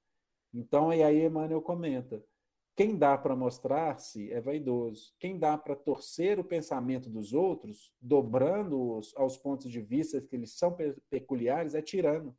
Então, 0.53 0.93
e 0.93 1.03
aí 1.03 1.25
Emmanuel 1.25 1.61
comenta, 1.61 2.23
quem 2.77 2.95
dá 2.95 3.17
para 3.17 3.35
mostrar-se 3.35 4.31
é 4.31 4.39
vaidoso. 4.39 5.11
Quem 5.19 5.39
dá 5.39 5.57
para 5.57 5.75
torcer 5.75 6.39
o 6.39 6.43
pensamento 6.43 7.09
dos 7.09 7.33
outros, 7.33 7.91
dobrando-os 7.99 9.15
aos 9.17 9.35
pontos 9.35 9.71
de 9.71 9.81
vista 9.81 10.21
que 10.21 10.35
eles 10.35 10.53
são 10.53 10.77
peculiares, 11.09 11.73
é 11.73 11.81
tirano. 11.81 12.37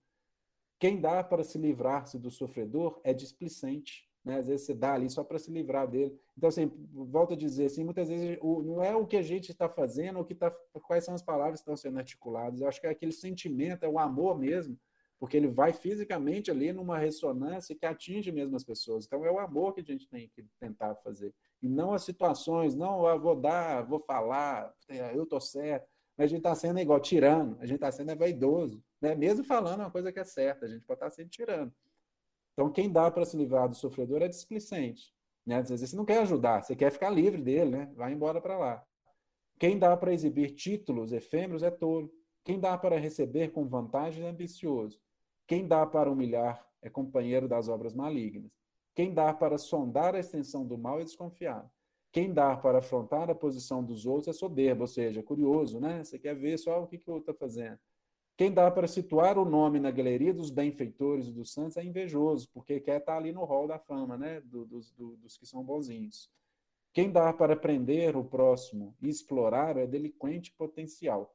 Quem 0.79 1.01
dá 1.01 1.25
para 1.25 1.43
se 1.43 1.59
livrar-se 1.59 2.19
do 2.19 2.31
sofredor 2.31 3.01
é 3.03 3.13
displicente. 3.13 4.09
Né? 4.25 4.39
Às 4.39 4.47
vezes 4.47 4.67
você 4.67 4.75
dá 4.75 4.95
ali 4.95 5.09
só 5.09 5.25
para 5.25 5.39
se 5.39 5.51
livrar 5.51 5.89
dele. 5.89 6.17
Então, 6.37 6.49
assim, 6.49 6.71
volto 6.93 7.33
a 7.33 7.37
dizer, 7.37 7.67
assim, 7.67 7.83
muitas 7.83 8.09
vezes 8.09 8.39
o, 8.41 8.63
não 8.63 8.83
é 8.83 8.95
o 8.95 9.07
que 9.07 9.17
a 9.17 9.23
gente 9.23 9.51
está 9.51 9.69
fazendo, 9.69 10.21
o 10.21 10.25
que 10.25 10.35
tá, 10.35 10.51
quais 10.87 11.05
são 11.05 11.15
as 11.15 11.23
palavras 11.23 11.61
que 11.61 11.63
estão 11.63 11.77
sendo 11.77 11.99
articuladas. 11.99 12.61
Eu 12.61 12.69
acho 12.69 12.81
que 12.81 12.87
é 12.87 12.91
aquele 12.91 13.13
sentimento, 13.13 13.85
é 13.85 13.89
o 13.89 13.99
amor 13.99 14.39
mesmo, 14.39 14.79
porque 15.19 15.37
ele 15.37 15.49
vai 15.49 15.73
fisicamente 15.73 16.51
ali 16.51 16.73
numa 16.73 16.99
ressonância 16.99 17.75
que 17.75 17.87
atinge 17.87 18.31
mesmo 18.31 18.55
as 18.55 18.65
pessoas. 18.65 19.07
Então, 19.07 19.25
é 19.25 19.33
o 19.33 19.39
amor 19.39 19.75
que 19.75 19.81
a 19.81 19.85
gente 19.85 20.07
tem 20.09 20.29
que 20.29 20.45
tentar 20.61 20.95
fazer. 20.97 21.35
E 21.61 21.69
não 21.69 21.93
as 21.93 22.05
situações, 22.05 22.75
não, 22.75 23.01
eu 23.01 23.09
ah, 23.09 23.17
vou 23.17 23.35
dar, 23.35 23.83
vou 23.83 23.99
falar, 23.99 24.73
é, 24.89 25.17
eu 25.17 25.25
estou 25.25 25.41
certo. 25.41 25.89
Mas 26.19 26.25
a 26.25 26.29
gente 26.29 26.39
está 26.39 26.55
sendo 26.57 26.81
igual 26.81 26.99
tirando, 26.99 27.57
a 27.61 27.65
gente 27.65 27.77
está 27.77 27.93
sendo 27.93 28.11
é 28.11 28.17
vaidoso. 28.17 28.83
Né? 29.01 29.15
Mesmo 29.15 29.45
falando 29.45 29.81
uma 29.81 29.91
coisa 29.91 30.13
que 30.13 30.19
é 30.19 30.25
certa, 30.25 30.67
a 30.67 30.69
gente 30.69 30.85
pode 30.85 30.97
estar 30.97 31.07
tá 31.07 31.15
sendo 31.15 31.29
tirando. 31.29 31.73
Então, 32.53 32.73
quem 32.73 32.91
dá 32.91 33.09
para 33.09 33.25
se 33.25 33.37
livrar 33.37 33.69
do 33.69 33.77
sofredor 33.77 34.21
é 34.21 34.27
displicente. 34.27 35.15
Né? 35.47 35.59
Às 35.59 35.69
vezes 35.69 35.89
você 35.89 35.97
não 35.97 36.05
quer 36.05 36.19
ajudar, 36.23 36.65
você 36.65 36.75
quer 36.75 36.91
ficar 36.91 37.09
livre 37.11 37.41
dele, 37.41 37.71
né? 37.71 37.93
vai 37.95 38.13
embora 38.13 38.41
para 38.41 38.59
lá. 38.59 38.85
Quem 39.61 39.79
dá 39.79 39.97
para 39.97 40.13
exibir 40.13 40.57
títulos 40.57 41.13
efêmeros 41.13 41.63
é 41.63 41.71
tolo. 41.71 42.13
Quem 42.45 42.59
dá 42.59 42.77
para 42.77 42.99
receber 42.99 43.53
com 43.53 43.69
vantagem 43.69 44.25
é 44.25 44.29
ambicioso. 44.29 45.01
Quem 45.47 45.69
dá 45.69 45.87
para 45.87 46.11
humilhar 46.11 46.67
é 46.83 46.91
companheiro 46.91 47.47
das 47.47 47.69
obras 47.69 47.95
malignas. 47.95 48.51
Quem 48.95 49.15
dá 49.15 49.33
para 49.33 49.57
sondar 49.57 50.17
a 50.17 50.19
extensão 50.19 50.67
do 50.67 50.77
mal 50.77 51.01
é 51.01 51.05
desconfiado. 51.05 51.71
Quem 52.19 52.33
dá 52.33 52.57
para 52.57 52.79
afrontar 52.79 53.31
a 53.31 53.35
posição 53.35 53.81
dos 53.81 54.05
outros 54.05 54.27
é 54.27 54.33
soberbo, 54.33 54.81
ou 54.81 54.89
seja, 54.89 55.23
curioso, 55.23 55.79
né? 55.79 56.03
Você 56.03 56.19
quer 56.19 56.35
ver 56.35 56.59
só 56.59 56.83
o 56.83 56.87
que, 56.89 56.99
que 56.99 57.09
o 57.09 57.15
outro 57.15 57.31
está 57.31 57.47
fazendo. 57.47 57.79
Quem 58.37 58.53
dá 58.53 58.69
para 58.73 58.89
situar 58.89 59.39
o 59.39 59.45
nome 59.45 59.79
na 59.79 59.93
galeria 59.93 60.35
dos 60.35 60.51
benfeitores 60.51 61.29
e 61.29 61.33
dos 61.33 61.53
santos 61.53 61.77
é 61.77 61.85
invejoso, 61.85 62.51
porque 62.53 62.81
quer 62.81 62.99
estar 62.99 63.13
tá 63.13 63.19
ali 63.19 63.31
no 63.31 63.45
hall 63.45 63.69
da 63.69 63.79
fama, 63.79 64.19
né? 64.19 64.41
Do, 64.41 64.65
dos, 64.65 64.91
do, 64.91 65.17
dos 65.19 65.39
que 65.39 65.47
são 65.47 65.63
bonzinhos. 65.63 66.29
Quem 66.93 67.09
dá 67.09 67.33
para 67.33 67.55
prender 67.55 68.17
o 68.17 68.25
próximo 68.25 68.97
e 69.01 69.09
explorar 69.09 69.77
é 69.77 69.87
delinquente 69.87 70.51
potencial. 70.51 71.33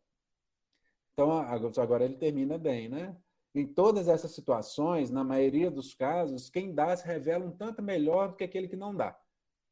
Então, 1.13 1.31
agora 1.81 2.03
ele 2.03 2.17
termina 2.17 2.57
bem, 2.57 2.89
né? 2.89 3.15
Em 3.55 3.65
todas 3.65 4.09
essas 4.09 4.31
situações, 4.31 5.09
na 5.09 5.23
maioria 5.23 5.71
dos 5.71 5.93
casos, 5.93 6.49
quem 6.49 6.75
dá 6.75 6.93
se 6.93 7.07
revela 7.07 7.45
um 7.45 7.51
tanto 7.51 7.81
melhor 7.81 8.31
do 8.31 8.35
que 8.35 8.43
aquele 8.43 8.67
que 8.67 8.75
não 8.75 8.93
dá. 8.93 9.17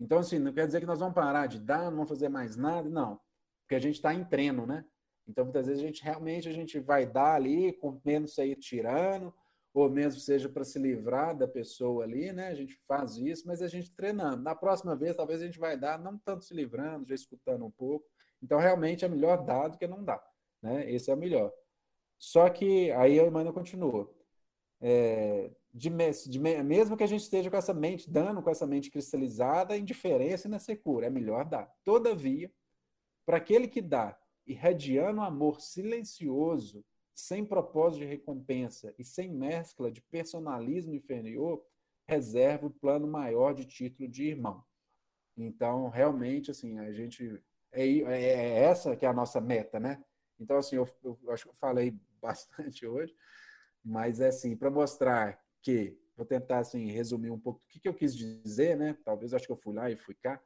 Então, 0.01 0.17
assim, 0.17 0.39
não 0.39 0.51
quer 0.51 0.65
dizer 0.65 0.79
que 0.79 0.85
nós 0.87 0.99
vamos 0.99 1.13
parar 1.13 1.45
de 1.45 1.59
dar, 1.59 1.83
não 1.83 1.97
vamos 1.97 2.09
fazer 2.09 2.27
mais 2.27 2.57
nada, 2.57 2.89
não. 2.89 3.21
Porque 3.61 3.75
a 3.75 3.79
gente 3.79 3.95
está 3.95 4.11
em 4.11 4.25
treino, 4.25 4.65
né? 4.65 4.83
Então, 5.27 5.45
muitas 5.45 5.67
vezes 5.67 5.83
a 5.83 5.85
gente 5.85 6.03
realmente 6.03 6.49
a 6.49 6.51
gente 6.51 6.79
vai 6.79 7.05
dar 7.05 7.35
ali, 7.35 7.71
com 7.73 8.01
menos 8.03 8.33
sair 8.33 8.55
tirando, 8.55 9.31
ou 9.71 9.87
mesmo 9.91 10.19
seja 10.19 10.49
para 10.49 10.63
se 10.63 10.79
livrar 10.79 11.37
da 11.37 11.47
pessoa 11.47 12.03
ali, 12.03 12.33
né? 12.33 12.47
A 12.47 12.55
gente 12.55 12.75
faz 12.87 13.15
isso, 13.15 13.47
mas 13.47 13.61
a 13.61 13.67
gente 13.67 13.95
treinando. 13.95 14.41
Na 14.41 14.55
próxima 14.55 14.95
vez, 14.95 15.15
talvez 15.15 15.39
a 15.39 15.45
gente 15.45 15.59
vai 15.59 15.77
dar, 15.77 15.99
não 15.99 16.17
tanto 16.17 16.45
se 16.45 16.53
livrando, 16.55 17.07
já 17.07 17.13
escutando 17.13 17.63
um 17.63 17.71
pouco. 17.71 18.03
Então, 18.41 18.57
realmente 18.59 19.05
é 19.05 19.07
melhor 19.07 19.45
dar 19.45 19.67
do 19.67 19.77
que 19.77 19.87
não 19.87 20.03
dar, 20.03 20.21
né? 20.63 20.91
Esse 20.91 21.11
é 21.11 21.13
o 21.13 21.17
melhor. 21.17 21.53
Só 22.17 22.49
que 22.49 22.91
aí 22.93 23.19
a 23.19 23.27
Emmanuel 23.27 23.53
continua. 23.53 24.11
É, 24.81 25.51
de, 25.73 25.89
de, 26.27 26.39
mesmo 26.39 26.97
que 26.97 27.03
a 27.03 27.07
gente 27.07 27.21
esteja 27.21 27.49
com 27.49 27.57
essa 27.57 27.73
mente, 27.73 28.09
dando 28.09 28.41
com 28.41 28.49
essa 28.49 28.67
mente 28.67 28.91
cristalizada, 28.91 29.77
indiferença 29.77 30.47
e 30.47 30.51
na 30.51 30.59
secura, 30.59 31.07
é 31.07 31.09
melhor 31.09 31.45
dar. 31.45 31.73
Todavia, 31.83 32.51
para 33.25 33.37
aquele 33.37 33.67
que 33.67 33.81
dá 33.81 34.17
irradiando 34.45 35.21
amor 35.21 35.61
silencioso, 35.61 36.83
sem 37.13 37.45
propósito 37.45 38.01
de 38.01 38.05
recompensa 38.05 38.93
e 38.97 39.03
sem 39.03 39.29
mescla 39.29 39.91
de 39.91 40.01
personalismo 40.01 40.93
inferior, 40.93 41.63
reserva 42.07 42.67
o 42.67 42.71
plano 42.71 43.07
maior 43.07 43.53
de 43.53 43.65
título 43.65 44.09
de 44.09 44.25
irmão. 44.25 44.63
Então, 45.37 45.87
realmente, 45.89 46.51
assim, 46.51 46.79
a 46.79 46.91
gente. 46.91 47.41
É, 47.71 47.87
é, 47.87 48.23
é 48.23 48.63
essa 48.63 48.95
que 48.95 49.05
é 49.05 49.09
a 49.09 49.13
nossa 49.13 49.39
meta, 49.39 49.79
né? 49.79 50.03
Então, 50.39 50.57
assim, 50.57 50.75
eu, 50.75 50.87
eu 51.03 51.31
acho 51.31 51.45
que 51.45 51.49
eu 51.49 51.55
falei 51.55 51.97
bastante 52.21 52.85
hoje, 52.85 53.15
mas 53.83 54.19
é 54.19 54.27
assim, 54.27 54.55
para 54.55 54.69
mostrar 54.69 55.39
que, 55.61 55.97
vou 56.15 56.25
tentar 56.25 56.59
assim, 56.59 56.91
resumir 56.91 57.31
um 57.31 57.39
pouco 57.39 57.61
o 57.61 57.67
que, 57.67 57.79
que 57.79 57.87
eu 57.87 57.93
quis 57.93 58.15
dizer, 58.15 58.77
né? 58.77 58.97
Talvez 59.03 59.33
acho 59.33 59.45
que 59.45 59.51
eu 59.51 59.57
fui 59.57 59.73
lá 59.73 59.89
e 59.89 59.95
fui 59.95 60.15
cá, 60.15 60.41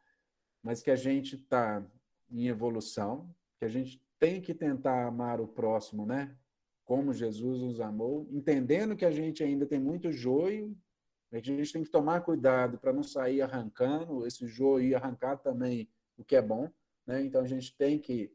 mas 0.61 0.81
que 0.81 0.91
a 0.91 0.95
gente 0.95 1.35
está 1.35 1.85
em 2.29 2.47
evolução, 2.47 3.33
que 3.57 3.65
a 3.65 3.69
gente 3.69 4.01
tem 4.19 4.41
que 4.41 4.53
tentar 4.53 5.05
amar 5.05 5.39
o 5.39 5.47
próximo, 5.47 6.05
né? 6.05 6.35
Como 6.83 7.13
Jesus 7.13 7.61
nos 7.61 7.79
amou, 7.79 8.27
entendendo 8.31 8.95
que 8.95 9.05
a 9.05 9.11
gente 9.11 9.43
ainda 9.43 9.65
tem 9.65 9.79
muito 9.79 10.11
joio, 10.11 10.75
a 11.31 11.39
gente 11.39 11.73
tem 11.73 11.83
que 11.83 11.89
tomar 11.89 12.21
cuidado 12.21 12.77
para 12.77 12.93
não 12.93 13.03
sair 13.03 13.41
arrancando 13.41 14.25
esse 14.25 14.47
joio 14.47 14.87
e 14.87 14.95
arrancar 14.95 15.37
também 15.37 15.89
o 16.17 16.23
que 16.23 16.35
é 16.35 16.41
bom, 16.41 16.69
né? 17.05 17.21
Então 17.23 17.41
a 17.41 17.47
gente 17.47 17.75
tem 17.75 17.99
que 17.99 18.31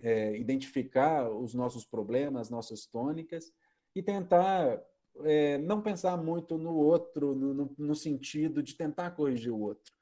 é, 0.00 0.36
identificar 0.36 1.30
os 1.30 1.54
nossos 1.54 1.84
problemas, 1.84 2.50
nossas 2.50 2.86
tônicas 2.86 3.52
e 3.94 4.02
tentar 4.02 4.80
é, 5.24 5.58
não 5.58 5.80
pensar 5.80 6.16
muito 6.16 6.56
no 6.58 6.74
outro, 6.74 7.34
no, 7.34 7.54
no, 7.54 7.74
no, 7.76 7.94
sentido 7.94 8.62
de 8.62 8.74
tentar 8.74 9.10
corrigir 9.12 9.52
o 9.52 9.60
outro, 9.60 9.92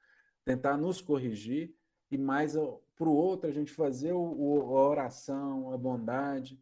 tentar 0.45 0.77
nos 0.77 1.01
corrigir 1.01 1.75
e 2.11 2.19
mais 2.19 2.55
para 2.55 3.09
o 3.09 3.15
outro 3.15 3.49
a 3.49 3.53
gente 3.53 3.73
fazer 3.73 4.13
o, 4.13 4.21
o, 4.21 4.77
a 4.77 4.89
oração, 4.89 5.73
a 5.73 5.79
bondade. 5.79 6.61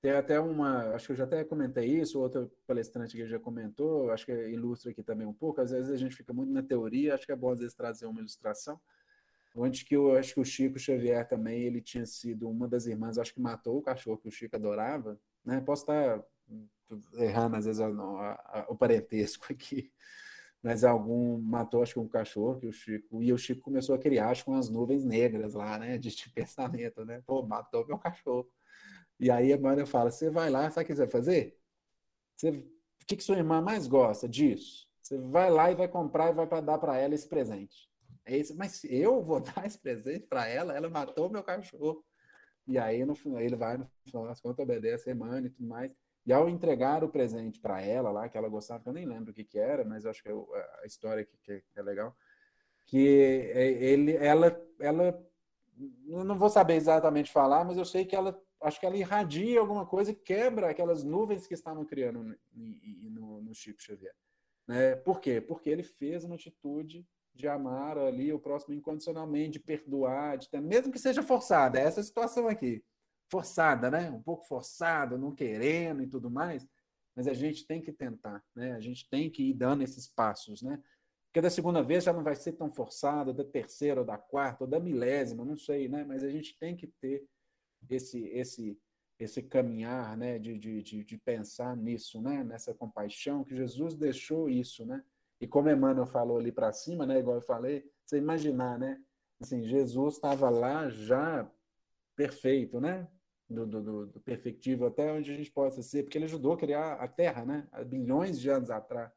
Tem 0.00 0.12
até 0.12 0.38
uma, 0.38 0.94
acho 0.94 1.06
que 1.06 1.12
eu 1.12 1.16
já 1.16 1.24
até 1.24 1.42
comentei 1.42 1.86
isso, 1.86 2.20
outro 2.20 2.50
palestrante 2.66 3.16
que 3.16 3.26
já 3.26 3.38
comentou, 3.38 4.10
acho 4.10 4.26
que 4.26 4.32
ilustra 4.32 4.92
aqui 4.92 5.02
também 5.02 5.26
um 5.26 5.32
pouco. 5.32 5.60
Às 5.60 5.72
vezes 5.72 5.90
a 5.90 5.96
gente 5.96 6.14
fica 6.14 6.32
muito 6.32 6.52
na 6.52 6.62
teoria, 6.62 7.14
acho 7.14 7.26
que 7.26 7.32
é 7.32 7.36
bom 7.36 7.50
às 7.50 7.58
vezes 7.58 7.74
trazer 7.74 8.06
uma 8.06 8.20
ilustração. 8.20 8.80
Onde 9.56 9.84
que 9.84 9.96
eu 9.96 10.16
acho 10.16 10.34
que 10.34 10.40
o 10.40 10.44
Chico 10.44 10.78
Xavier 10.78 11.26
também, 11.26 11.62
ele 11.62 11.80
tinha 11.80 12.06
sido 12.06 12.48
uma 12.48 12.68
das 12.68 12.86
irmãs, 12.86 13.18
acho 13.18 13.34
que 13.34 13.40
matou 13.40 13.78
o 13.78 13.82
cachorro 13.82 14.18
que 14.18 14.28
o 14.28 14.32
Chico 14.32 14.54
adorava, 14.54 15.18
né? 15.44 15.60
Posso 15.60 15.82
estar 15.82 16.22
errando 17.14 17.56
às 17.56 17.64
vezes 17.64 17.80
a, 17.80 17.86
a, 17.88 18.66
o 18.68 18.76
parentesco 18.76 19.46
aqui, 19.52 19.92
mas 20.62 20.84
algum 20.84 21.38
matou, 21.38 21.82
acho 21.82 21.94
que 21.94 22.00
um 22.00 22.08
cachorro 22.08 22.58
que 22.58 22.66
o 22.66 22.72
Chico, 22.72 23.22
e 23.22 23.32
o 23.32 23.38
Chico 23.38 23.62
começou 23.62 23.94
a 23.94 23.98
criar, 23.98 24.30
acho 24.30 24.44
que 24.44 24.50
umas 24.50 24.68
nuvens 24.68 25.04
negras 25.04 25.54
lá, 25.54 25.78
né, 25.78 25.98
de, 25.98 26.14
de 26.14 26.30
pensamento, 26.34 27.04
né, 27.04 27.22
pô, 27.26 27.42
matou 27.46 27.86
meu 27.86 27.98
cachorro. 27.98 28.50
E 29.20 29.30
aí 29.30 29.52
a 29.52 29.58
mãe 29.58 29.84
fala, 29.86 30.10
você 30.10 30.30
vai 30.30 30.50
lá, 30.50 30.70
sabe 30.70 30.84
o 30.84 30.86
que 30.86 30.94
você 30.94 31.02
vai 31.02 31.10
fazer? 31.10 31.58
Você, 32.36 32.50
o 32.50 33.06
que, 33.06 33.16
que 33.16 33.24
sua 33.24 33.36
irmã 33.36 33.60
mais 33.60 33.86
gosta 33.86 34.28
disso? 34.28 34.88
Você 35.02 35.18
vai 35.18 35.50
lá 35.50 35.70
e 35.70 35.74
vai 35.74 35.88
comprar 35.88 36.30
e 36.30 36.34
vai 36.34 36.46
para 36.46 36.60
dar 36.60 36.78
para 36.78 36.98
ela 36.98 37.14
esse 37.14 37.28
presente. 37.28 37.90
É 38.24 38.36
isso, 38.36 38.54
mas 38.56 38.84
eu 38.84 39.22
vou 39.22 39.40
dar 39.42 39.66
esse 39.66 39.78
presente 39.78 40.26
para 40.26 40.46
ela, 40.46 40.76
ela 40.76 40.88
matou 40.88 41.30
meu 41.30 41.42
cachorro. 41.42 42.04
E 42.66 42.78
aí 42.78 43.04
no 43.04 43.16
ele 43.40 43.56
vai, 43.56 43.78
no 43.78 43.86
final 44.04 44.26
das 44.26 44.40
contas, 44.40 44.62
obedece 44.62 45.08
a 45.08 45.12
irmã 45.12 45.40
e 45.40 45.48
tudo 45.48 45.66
mais. 45.66 45.90
E 46.28 46.32
ao 46.34 46.46
entregar 46.46 47.02
o 47.02 47.08
presente 47.08 47.58
para 47.58 47.80
ela 47.80 48.10
lá, 48.10 48.28
que 48.28 48.36
ela 48.36 48.50
gostava, 48.50 48.82
que 48.82 48.88
eu 48.90 48.92
nem 48.92 49.06
lembro 49.06 49.30
o 49.30 49.34
que, 49.34 49.42
que 49.42 49.58
era, 49.58 49.82
mas 49.82 50.04
acho 50.04 50.22
que 50.22 50.28
é 50.28 50.32
a 50.82 50.84
história 50.84 51.24
que, 51.24 51.38
que 51.62 51.62
é 51.74 51.80
legal, 51.80 52.14
que 52.84 52.98
ele, 52.98 54.14
ela, 54.14 54.62
ela, 54.78 55.26
não 56.04 56.38
vou 56.38 56.50
saber 56.50 56.74
exatamente 56.74 57.32
falar, 57.32 57.64
mas 57.64 57.78
eu 57.78 57.84
sei 57.86 58.04
que 58.04 58.14
ela, 58.14 58.38
acho 58.60 58.78
que 58.78 58.84
ela 58.84 58.98
irradia 58.98 59.58
alguma 59.58 59.86
coisa 59.86 60.10
e 60.10 60.14
quebra 60.14 60.68
aquelas 60.68 61.02
nuvens 61.02 61.46
que 61.46 61.54
estavam 61.54 61.86
criando 61.86 62.22
no, 62.22 62.36
no, 62.52 63.40
no 63.40 63.54
Chico 63.54 63.80
Xavier. 63.80 64.14
Né? 64.66 64.96
Por 64.96 65.20
quê? 65.20 65.40
Porque 65.40 65.70
ele 65.70 65.82
fez 65.82 66.24
uma 66.24 66.34
atitude 66.34 67.08
de 67.34 67.48
amar 67.48 67.96
ali 67.96 68.34
o 68.34 68.38
próximo 68.38 68.74
incondicionalmente, 68.74 69.52
de 69.52 69.60
perdoar, 69.60 70.36
de 70.36 70.50
ter, 70.50 70.60
mesmo 70.60 70.92
que 70.92 70.98
seja 70.98 71.22
forçada, 71.22 71.80
é 71.80 71.84
essa 71.84 72.02
situação 72.02 72.48
aqui, 72.48 72.84
forçada, 73.30 73.90
né? 73.90 74.10
Um 74.10 74.22
pouco 74.22 74.44
forçada, 74.46 75.16
não 75.18 75.34
querendo 75.34 76.02
e 76.02 76.06
tudo 76.06 76.30
mais, 76.30 76.66
mas 77.14 77.26
a 77.26 77.34
gente 77.34 77.66
tem 77.66 77.80
que 77.80 77.92
tentar, 77.92 78.42
né? 78.54 78.72
A 78.72 78.80
gente 78.80 79.08
tem 79.08 79.30
que 79.30 79.50
ir 79.50 79.54
dando 79.54 79.82
esses 79.82 80.06
passos, 80.06 80.62
né? 80.62 80.82
Porque 81.26 81.40
da 81.42 81.50
segunda 81.50 81.82
vez 81.82 82.04
já 82.04 82.12
não 82.12 82.22
vai 82.22 82.34
ser 82.34 82.52
tão 82.52 82.70
forçada, 82.70 83.32
da 83.32 83.44
terceira, 83.44 84.00
ou 84.00 84.06
da 84.06 84.16
quarta, 84.16 84.64
ou 84.64 84.70
da 84.70 84.80
milésima, 84.80 85.44
não 85.44 85.56
sei, 85.56 85.88
né? 85.88 86.04
Mas 86.04 86.24
a 86.24 86.30
gente 86.30 86.56
tem 86.58 86.76
que 86.76 86.86
ter 87.00 87.24
esse 87.88 88.24
esse 88.28 88.78
esse 89.18 89.42
caminhar, 89.42 90.16
né? 90.16 90.38
De, 90.38 90.56
de, 90.58 90.82
de, 90.82 91.04
de 91.04 91.18
pensar 91.18 91.76
nisso, 91.76 92.20
né? 92.20 92.44
Nessa 92.44 92.72
compaixão 92.74 93.44
que 93.44 93.56
Jesus 93.56 93.94
deixou 93.94 94.48
isso, 94.48 94.86
né? 94.86 95.02
E 95.40 95.46
como 95.46 95.70
Emmanuel 95.70 96.06
falou 96.06 96.38
ali 96.38 96.50
para 96.50 96.72
cima, 96.72 97.06
né, 97.06 97.20
igual 97.20 97.36
eu 97.36 97.42
falei, 97.42 97.88
você 98.04 98.18
imaginar, 98.18 98.78
né? 98.78 99.00
Assim, 99.40 99.62
Jesus 99.62 100.14
estava 100.14 100.50
lá 100.50 100.88
já 100.88 101.48
perfeito, 102.16 102.80
né? 102.80 103.06
Do, 103.48 103.66
do, 103.66 104.06
do, 104.06 104.20
perfectivo 104.20 104.84
até 104.84 105.10
onde 105.10 105.32
a 105.32 105.34
gente 105.34 105.50
possa 105.50 105.80
ser, 105.80 106.02
porque 106.02 106.18
ele 106.18 106.26
ajudou 106.26 106.52
a 106.52 106.58
criar 106.58 106.94
a 106.94 107.08
Terra, 107.08 107.46
né? 107.46 107.66
Há 107.72 107.82
bilhões 107.82 108.38
de 108.38 108.50
anos 108.50 108.68
atrás. 108.68 109.10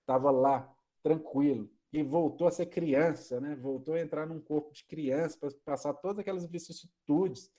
Estava 0.00 0.30
lá, 0.30 0.70
tranquilo. 1.02 1.70
E 1.90 2.02
voltou 2.02 2.46
a 2.46 2.50
ser 2.50 2.66
criança, 2.66 3.40
né? 3.40 3.56
Voltou 3.56 3.94
a 3.94 4.00
entrar 4.00 4.26
num 4.26 4.40
corpo 4.40 4.74
de 4.74 4.84
criança 4.84 5.38
para 5.38 5.50
passar 5.64 5.94
todas 5.94 6.18
aquelas 6.18 6.44
vicissitudes, 6.44 7.50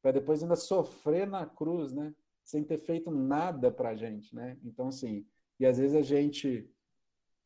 para 0.00 0.12
depois 0.12 0.42
ainda 0.42 0.56
sofrer 0.56 1.26
na 1.26 1.44
cruz, 1.44 1.92
né? 1.92 2.14
Sem 2.42 2.64
ter 2.64 2.78
feito 2.78 3.10
nada 3.10 3.70
para 3.70 3.90
a 3.90 3.94
gente, 3.94 4.34
né? 4.34 4.56
Então, 4.64 4.88
assim, 4.88 5.26
e 5.60 5.66
às 5.66 5.76
vezes 5.76 5.94
a 5.94 6.02
gente 6.02 6.70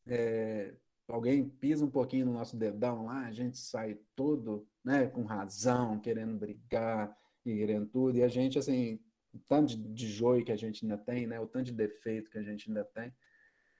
é, 0.06 0.74
alguém 1.08 1.48
pisa 1.48 1.84
um 1.84 1.90
pouquinho 1.90 2.26
no 2.26 2.32
nosso 2.32 2.56
dedão 2.56 3.06
lá, 3.06 3.26
a 3.26 3.32
gente 3.32 3.58
sai 3.58 3.98
todo 4.14 4.66
né, 4.84 5.06
com 5.06 5.22
razão, 5.22 5.98
querendo 5.98 6.38
brigar 6.38 7.16
e 7.44 7.56
querendo 7.56 7.86
tudo, 7.86 8.18
e 8.18 8.22
a 8.22 8.28
gente, 8.28 8.58
assim, 8.58 9.00
o 9.32 9.38
tanto 9.38 9.76
de, 9.76 10.06
joio 10.06 10.44
que 10.44 10.52
a 10.52 10.56
gente 10.56 10.84
ainda 10.84 10.98
tem, 10.98 11.26
né, 11.26 11.40
o 11.40 11.46
tanto 11.46 11.66
de 11.66 11.72
defeito 11.72 12.30
que 12.30 12.38
a 12.38 12.42
gente 12.42 12.68
ainda 12.68 12.84
tem, 12.84 13.12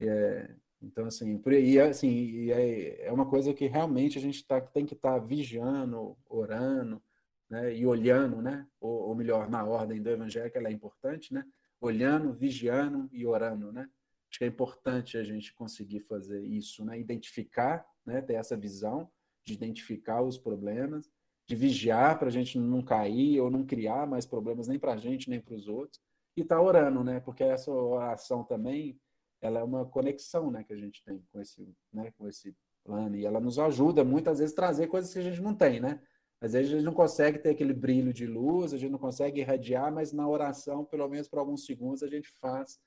é, 0.01 0.55
então, 0.83 1.07
assim, 1.07 1.37
por 1.39 1.53
aí, 1.53 1.79
assim, 1.79 2.51
é, 2.51 3.07
é 3.07 3.13
uma 3.13 3.29
coisa 3.29 3.53
que 3.53 3.67
realmente 3.67 4.19
a 4.19 4.21
gente 4.21 4.47
tá, 4.47 4.61
tem 4.61 4.87
que 4.87 4.95
estar 4.95 5.21
tá 5.21 5.27
vigiando, 5.27 6.17
orando, 6.29 7.03
né, 7.49 7.75
e 7.77 7.87
olhando, 7.87 8.41
né, 8.41 8.67
ou, 8.81 9.09
ou 9.09 9.15
melhor, 9.15 9.51
na 9.51 9.65
ordem 9.65 10.01
do 10.01 10.09
evangelho, 10.09 10.51
que 10.51 10.59
ela 10.59 10.69
é 10.69 10.73
importante, 10.73 11.35
né, 11.35 11.45
olhando, 11.81 12.33
vigiando 12.33 13.09
e 13.13 13.27
orando, 13.27 13.73
né, 13.73 13.89
Acho 14.31 14.39
que 14.39 14.45
é 14.45 14.49
importante 14.49 15.19
a 15.19 15.25
gente 15.25 15.53
conseguir 15.53 16.01
fazer 16.01 16.41
isso, 16.41 16.85
né? 16.85 16.99
Identificar, 16.99 17.85
né? 18.07 18.23
Ter 18.23 18.35
essa 18.35 18.57
visão 18.57 19.11
de 19.43 19.55
identificar 19.55 20.23
os 20.23 20.39
problemas, 20.39 21.11
de 21.51 21.57
vigiar 21.57 22.17
para 22.17 22.29
a 22.29 22.31
gente 22.31 22.57
não 22.61 22.81
cair 22.81 23.41
ou 23.41 23.51
não 23.51 23.67
criar 23.67 24.07
mais 24.07 24.25
problemas 24.25 24.69
nem 24.69 24.79
para 24.79 24.93
a 24.93 24.97
gente 24.97 25.29
nem 25.29 25.41
para 25.41 25.53
os 25.53 25.67
outros 25.67 26.01
e 26.37 26.45
tá 26.45 26.63
orando, 26.63 27.03
né? 27.03 27.19
Porque 27.19 27.43
essa 27.43 27.73
oração 27.73 28.45
também 28.45 28.97
ela 29.43 29.59
é 29.59 29.65
uma 29.65 29.85
conexão, 29.85 30.49
né? 30.49 30.63
Que 30.63 30.73
a 30.73 30.77
gente 30.77 31.03
tem 31.03 31.21
com 31.33 31.41
esse, 31.41 31.69
né? 31.93 32.13
Com 32.17 32.29
esse 32.29 32.55
plano 32.85 33.17
e 33.17 33.27
ela 33.27 33.41
nos 33.41 33.59
ajuda 33.59 34.05
muitas 34.05 34.39
vezes 34.39 34.53
a 34.53 34.57
trazer 34.57 34.87
coisas 34.87 35.13
que 35.13 35.19
a 35.19 35.23
gente 35.23 35.43
não 35.43 35.53
tem, 35.53 35.81
né? 35.81 36.01
Às 36.41 36.53
vezes 36.53 36.71
a 36.71 36.77
gente 36.77 36.85
não 36.85 36.95
consegue 36.95 37.41
ter 37.41 37.51
aquele 37.51 37.75
brilho 37.75 38.13
de 38.13 38.29
luz, 38.29 38.73
a 38.73 38.79
gente 38.79 38.93
não 38.93 38.99
consegue 39.01 39.41
irradiar, 39.41 39.93
mas 39.93 40.13
na 40.13 40.29
oração, 40.29 40.85
pelo 40.85 41.09
menos 41.09 41.29
por 41.29 41.41
alguns 41.41 41.67
segundos, 41.67 42.05
a 42.05 42.09
gente 42.09 42.31
faz 42.41 42.79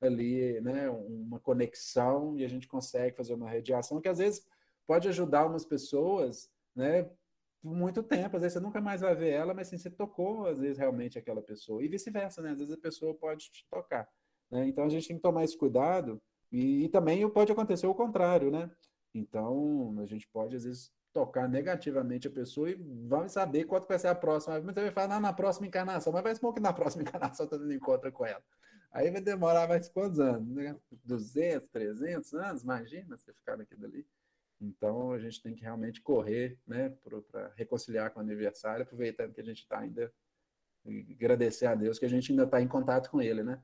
ali 0.00 0.60
né, 0.60 0.88
uma 0.88 1.40
conexão 1.40 2.38
e 2.38 2.44
a 2.44 2.48
gente 2.48 2.68
consegue 2.68 3.16
fazer 3.16 3.34
uma 3.34 3.50
radiação 3.50 4.00
que 4.00 4.08
às 4.08 4.18
vezes 4.18 4.46
pode 4.86 5.08
ajudar 5.08 5.44
umas 5.46 5.64
pessoas 5.64 6.48
né, 6.74 7.10
por 7.62 7.74
muito 7.74 8.02
tempo. 8.02 8.36
Às 8.36 8.42
vezes 8.42 8.54
você 8.54 8.60
nunca 8.60 8.80
mais 8.80 9.00
vai 9.00 9.14
ver 9.14 9.30
ela, 9.30 9.54
mas 9.54 9.68
assim, 9.68 9.78
você 9.78 9.88
tocou, 9.88 10.46
às 10.46 10.58
vezes, 10.58 10.78
realmente 10.78 11.18
aquela 11.18 11.40
pessoa. 11.40 11.82
E 11.82 11.88
vice-versa, 11.88 12.42
né? 12.42 12.50
Às 12.50 12.58
vezes 12.58 12.74
a 12.74 12.78
pessoa 12.78 13.14
pode 13.14 13.50
te 13.50 13.66
tocar. 13.70 14.08
Né? 14.50 14.66
Então 14.66 14.84
a 14.84 14.88
gente 14.88 15.06
tem 15.06 15.16
que 15.16 15.22
tomar 15.22 15.44
esse 15.44 15.56
cuidado 15.56 16.20
e, 16.50 16.84
e 16.84 16.88
também 16.88 17.28
pode 17.30 17.52
acontecer 17.52 17.86
o 17.86 17.94
contrário, 17.94 18.50
né? 18.50 18.70
Então 19.14 19.96
a 20.00 20.06
gente 20.06 20.28
pode, 20.28 20.56
às 20.56 20.64
vezes, 20.64 20.90
tocar 21.12 21.48
negativamente 21.48 22.26
a 22.26 22.30
pessoa 22.30 22.70
e 22.70 22.74
vamos 22.74 23.32
saber 23.32 23.64
quanto 23.64 23.86
vai 23.86 23.98
ser 23.98 24.08
a 24.08 24.14
próxima. 24.14 24.60
Mas 24.60 24.74
você 24.74 24.82
vai 24.82 24.90
falar, 24.90 25.20
na 25.20 25.32
próxima 25.32 25.66
encarnação, 25.66 26.12
mas 26.12 26.22
vai 26.22 26.34
ser 26.34 26.52
que 26.52 26.60
na 26.60 26.72
próxima 26.72 27.02
encarnação 27.08 27.46
você 27.46 27.74
encontra 27.74 28.10
com 28.10 28.26
ela. 28.26 28.42
Aí 28.90 29.10
vai 29.10 29.22
demorar 29.22 29.68
mais 29.68 29.88
quantos 29.88 30.20
anos? 30.20 30.46
Né? 30.48 30.76
200, 31.04 31.68
300 31.68 32.34
anos? 32.34 32.62
Imagina 32.62 33.16
você 33.16 33.32
ficar 33.32 33.56
naquilo 33.56 33.86
ali. 33.86 34.06
Então, 34.62 35.10
a 35.10 35.18
gente 35.18 35.42
tem 35.42 35.54
que 35.54 35.62
realmente 35.62 36.00
correr 36.00 36.56
né, 36.64 36.90
para 37.32 37.52
reconciliar 37.56 38.12
com 38.12 38.20
o 38.20 38.22
aniversário, 38.22 38.84
aproveitando 38.84 39.34
que 39.34 39.40
a 39.40 39.44
gente 39.44 39.62
está 39.62 39.80
ainda. 39.80 40.12
agradecer 41.10 41.66
a 41.66 41.74
Deus 41.74 41.98
que 41.98 42.04
a 42.04 42.08
gente 42.08 42.30
ainda 42.30 42.44
está 42.44 42.62
em 42.62 42.68
contato 42.68 43.10
com 43.10 43.20
Ele, 43.20 43.42
né? 43.42 43.60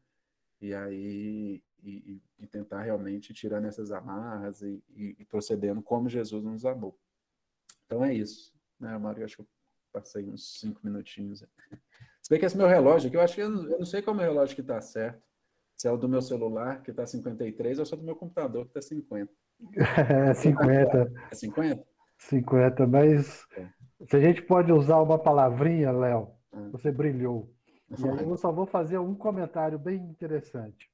E 0.61 0.75
aí. 0.75 1.63
E, 1.81 2.21
e 2.41 2.47
tentar 2.49 2.83
realmente 2.83 3.33
tirar 3.33 3.65
essas 3.65 3.93
amarras 3.93 4.63
e, 4.63 4.83
e, 4.89 5.15
e, 5.21 5.25
procedendo 5.25 5.81
como 5.81 6.09
Jesus 6.09 6.43
nos 6.43 6.67
amou. 6.67 6.99
Então 7.87 8.05
é 8.05 8.13
isso. 8.13 8.53
Né, 8.81 8.99
Mário? 8.99 9.25
Acho 9.25 9.37
que 9.37 9.43
eu 9.43 9.49
passei 9.93 10.29
uns 10.29 10.59
cinco 10.59 10.81
minutinhos. 10.83 11.45
Se 12.21 12.31
bem 12.31 12.41
que 12.41 12.47
esse 12.47 12.57
meu 12.57 12.67
relógio 12.67 13.07
aqui, 13.07 13.17
eu 13.17 13.21
acho 13.21 13.37
que 13.37 13.43
eu 13.43 13.49
não, 13.49 13.71
eu 13.71 13.79
não 13.79 13.87
sei 13.87 14.03
qual 14.03 14.13
é 14.13 14.17
o 14.17 14.21
meu 14.21 14.33
relógio 14.33 14.57
que 14.57 14.61
está 14.61 14.81
certo. 14.81 15.23
Se 15.77 15.87
é 15.87 15.93
o 15.93 15.97
do 15.97 16.09
meu 16.09 16.21
celular, 16.21 16.83
que 16.83 16.91
está 16.91 17.07
53, 17.07 17.79
ou 17.79 17.87
se 17.87 17.95
é 17.95 17.97
do 17.97 18.03
meu 18.03 18.17
computador, 18.17 18.65
que 18.65 18.71
está 18.71 18.83
50. 18.83 19.33
É 19.77 20.35
50. 20.35 21.13
É 21.31 21.35
50? 21.35 21.85
50, 22.19 22.87
mas 22.87 23.47
é. 23.57 23.69
se 24.09 24.17
a 24.17 24.21
gente 24.21 24.43
pode 24.43 24.73
usar 24.73 25.01
uma 25.01 25.19
palavrinha, 25.19 25.91
Léo, 25.93 26.31
é. 26.53 26.69
você 26.71 26.91
brilhou. 26.91 27.51
E 27.97 28.09
aí 28.09 28.29
eu 28.29 28.37
só 28.37 28.53
vou 28.53 28.67
fazer 28.67 28.99
um 28.99 29.15
comentário 29.15 29.79
bem 29.79 29.97
interessante. 29.97 30.91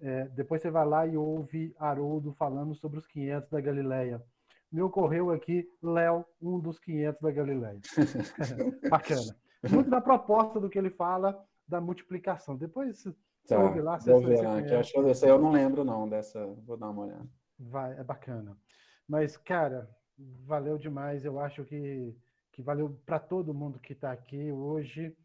É, 0.00 0.24
depois 0.28 0.62
você 0.62 0.70
vai 0.70 0.86
lá 0.86 1.06
e 1.06 1.16
ouve 1.16 1.74
Haroldo 1.78 2.32
falando 2.32 2.74
sobre 2.74 2.98
os 2.98 3.06
500 3.06 3.50
da 3.50 3.60
Galileia. 3.60 4.22
Me 4.70 4.82
ocorreu 4.82 5.30
aqui, 5.30 5.68
Léo, 5.82 6.24
um 6.40 6.60
dos 6.60 6.78
500 6.78 7.20
da 7.20 7.30
Galileia. 7.30 7.80
Bacana 8.88 9.34
muito 9.66 9.90
da 9.90 10.00
proposta 10.00 10.60
do 10.60 10.68
que 10.68 10.78
ele 10.78 10.90
fala 10.90 11.42
da 11.66 11.80
multiplicação. 11.80 12.56
Depois 12.56 13.02
tá, 13.46 13.58
ouve 13.58 13.80
lá. 13.80 13.98
Vou 13.98 14.20
ver 14.20 14.46
acho 14.46 14.92
que 14.92 14.98
eu, 14.98 15.28
eu 15.28 15.38
não 15.38 15.50
lembro 15.50 15.84
não 15.84 16.08
dessa, 16.08 16.46
vou 16.64 16.76
dar 16.76 16.90
uma 16.90 17.06
olhada. 17.06 17.28
Vai, 17.58 17.98
é 17.98 18.04
bacana. 18.04 18.56
Mas, 19.06 19.36
cara, 19.36 19.88
valeu 20.44 20.78
demais. 20.78 21.24
Eu 21.24 21.40
acho 21.40 21.64
que, 21.64 22.14
que 22.52 22.62
valeu 22.62 22.98
para 23.04 23.18
todo 23.18 23.54
mundo 23.54 23.78
que 23.78 23.92
está 23.92 24.12
aqui 24.12 24.52
hoje. 24.52 25.16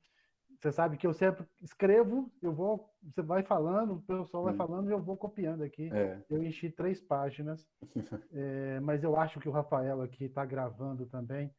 Você 0.60 0.72
sabe 0.72 0.96
que 0.96 1.06
eu 1.06 1.14
sempre 1.14 1.46
escrevo, 1.62 2.32
eu 2.42 2.54
vou, 2.54 2.90
você 3.04 3.22
vai 3.22 3.44
falando, 3.44 3.96
o 3.96 4.02
pessoal 4.02 4.46
vai 4.46 4.54
hum. 4.54 4.58
falando 4.58 4.90
e 4.90 4.94
eu 4.94 5.02
vou 5.02 5.18
copiando 5.18 5.62
aqui. 5.62 5.90
É. 5.92 6.24
Eu 6.30 6.42
enchi 6.42 6.70
três 6.70 7.02
páginas, 7.02 7.68
é, 8.32 8.80
mas 8.80 9.04
eu 9.04 9.20
acho 9.20 9.42
que 9.42 9.50
o 9.50 9.52
Rafael 9.52 10.02
aqui 10.02 10.24
está 10.24 10.46
gravando 10.46 11.06
também. 11.06 11.54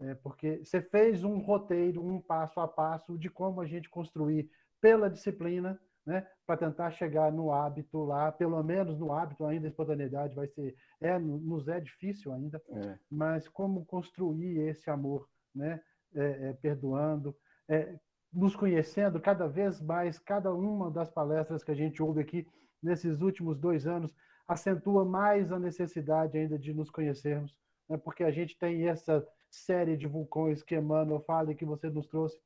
É, 0.00 0.14
porque 0.16 0.58
você 0.58 0.82
fez 0.82 1.24
um 1.24 1.38
roteiro, 1.38 2.04
um 2.04 2.20
passo 2.20 2.60
a 2.60 2.68
passo 2.68 3.16
de 3.16 3.30
como 3.30 3.60
a 3.60 3.66
gente 3.66 3.88
construir 3.88 4.50
pela 4.82 5.08
disciplina, 5.08 5.80
né, 6.04 6.26
para 6.46 6.56
tentar 6.56 6.90
chegar 6.90 7.32
no 7.32 7.52
hábito 7.52 8.04
lá, 8.04 8.32
pelo 8.32 8.62
menos 8.62 8.98
no 8.98 9.12
hábito 9.12 9.44
ainda 9.44 9.66
a 9.66 9.70
espontaneidade 9.70 10.34
vai 10.34 10.48
ser, 10.48 10.74
é, 11.00 11.18
nos 11.18 11.68
é 11.68 11.80
difícil 11.80 12.32
ainda, 12.32 12.60
é. 12.70 12.98
mas 13.10 13.48
como 13.48 13.84
construir 13.84 14.58
esse 14.68 14.90
amor, 14.90 15.28
né, 15.54 15.80
é, 16.14 16.48
é 16.48 16.52
perdoando, 16.54 17.34
é, 17.68 17.98
nos 18.32 18.56
conhecendo 18.56 19.20
cada 19.20 19.46
vez 19.46 19.80
mais, 19.80 20.18
cada 20.18 20.52
uma 20.52 20.90
das 20.90 21.10
palestras 21.10 21.62
que 21.62 21.70
a 21.70 21.76
gente 21.76 22.02
ouve 22.02 22.20
aqui 22.20 22.46
nesses 22.82 23.20
últimos 23.20 23.58
dois 23.58 23.86
anos 23.86 24.12
acentua 24.48 25.04
mais 25.04 25.52
a 25.52 25.58
necessidade 25.58 26.36
ainda 26.36 26.58
de 26.58 26.74
nos 26.74 26.90
conhecermos, 26.90 27.54
né, 27.88 27.96
porque 27.96 28.24
a 28.24 28.30
gente 28.30 28.58
tem 28.58 28.88
essa 28.88 29.24
série 29.48 29.96
de 29.96 30.08
vulcões 30.08 30.62
que 30.62 30.74
Emmanuel 30.74 31.20
fala 31.20 31.52
e 31.52 31.54
que 31.54 31.64
você 31.64 31.88
nos 31.88 32.08
trouxe, 32.08 32.40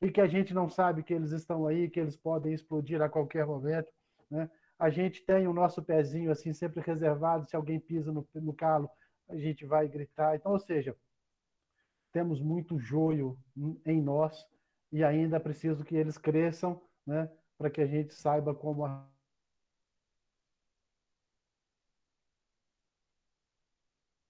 e 0.00 0.10
que 0.10 0.20
a 0.20 0.26
gente 0.26 0.54
não 0.54 0.68
sabe 0.68 1.02
que 1.02 1.12
eles 1.12 1.32
estão 1.32 1.66
aí, 1.66 1.90
que 1.90 1.98
eles 1.98 2.16
podem 2.16 2.52
explodir 2.52 3.02
a 3.02 3.08
qualquer 3.08 3.46
momento. 3.46 3.92
Né? 4.30 4.48
A 4.78 4.90
gente 4.90 5.24
tem 5.24 5.46
o 5.48 5.52
nosso 5.52 5.82
pezinho 5.82 6.30
assim 6.30 6.52
sempre 6.52 6.80
reservado, 6.80 7.46
se 7.48 7.56
alguém 7.56 7.80
pisa 7.80 8.12
no, 8.12 8.26
no 8.34 8.52
calo, 8.52 8.88
a 9.28 9.36
gente 9.36 9.66
vai 9.66 9.88
gritar. 9.88 10.36
Então, 10.36 10.52
ou 10.52 10.58
seja, 10.58 10.96
temos 12.12 12.40
muito 12.40 12.78
joio 12.78 13.38
em 13.84 14.00
nós 14.00 14.46
e 14.92 15.04
ainda 15.04 15.40
preciso 15.40 15.84
que 15.84 15.96
eles 15.96 16.16
cresçam, 16.16 16.80
né, 17.06 17.30
para 17.56 17.70
que 17.70 17.80
a 17.80 17.86
gente 17.86 18.14
saiba 18.14 18.54
como 18.54 18.86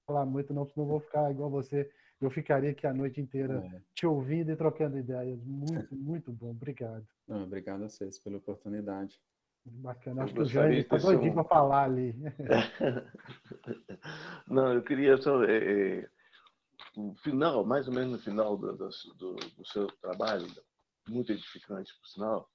falar 0.07 0.25
muito, 0.25 0.55
não, 0.55 0.66
senão 0.66 0.87
vou 0.87 1.01
ficar 1.01 1.31
igual 1.31 1.51
você. 1.51 1.91
Eu 2.21 2.31
ficaria 2.31 2.71
aqui 2.71 2.87
a 2.87 2.93
noite 2.93 3.21
inteira 3.21 3.64
é. 3.73 3.81
te 3.95 4.07
ouvindo 4.07 4.51
e 4.51 4.57
trocando 4.57 4.99
ideias. 4.99 5.41
Muito, 5.45 5.89
muito 5.95 6.33
bom. 6.33 6.51
Obrigado. 6.51 7.07
Não, 7.27 7.45
obrigado 7.45 7.85
a 7.85 7.89
vocês 7.89 8.19
pela 8.19 8.39
oportunidade. 8.39 9.21
Bacana. 9.64 10.25
Acho 10.25 10.35
que 10.35 10.41
o 10.41 10.45
Jair 10.45 10.81
está 10.81 10.97
doidinho 10.97 11.33
um... 11.33 11.35
para 11.35 11.45
falar 11.45 11.85
ali. 11.85 12.14
Não, 14.49 14.73
eu 14.73 14.83
queria 14.83 15.16
só. 15.19 15.45
É, 15.45 16.01
é, 16.01 16.09
o 16.97 17.14
final, 17.23 17.64
mais 17.64 17.87
ou 17.87 17.95
menos 17.95 18.12
no 18.12 18.19
final 18.19 18.57
do, 18.57 18.75
do, 18.75 19.35
do 19.35 19.66
seu 19.66 19.87
trabalho, 20.01 20.47
muito 21.07 21.33
edificante, 21.33 21.93
por 22.01 22.09
sinal, 22.09 22.51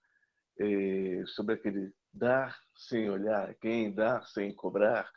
é, 0.59 1.23
sobre 1.27 1.55
aquele 1.55 1.93
dar 2.13 2.57
sem 2.75 3.09
olhar 3.09 3.53
quem, 3.55 3.93
dar 3.93 4.25
sem 4.27 4.53
cobrar, 4.53 5.09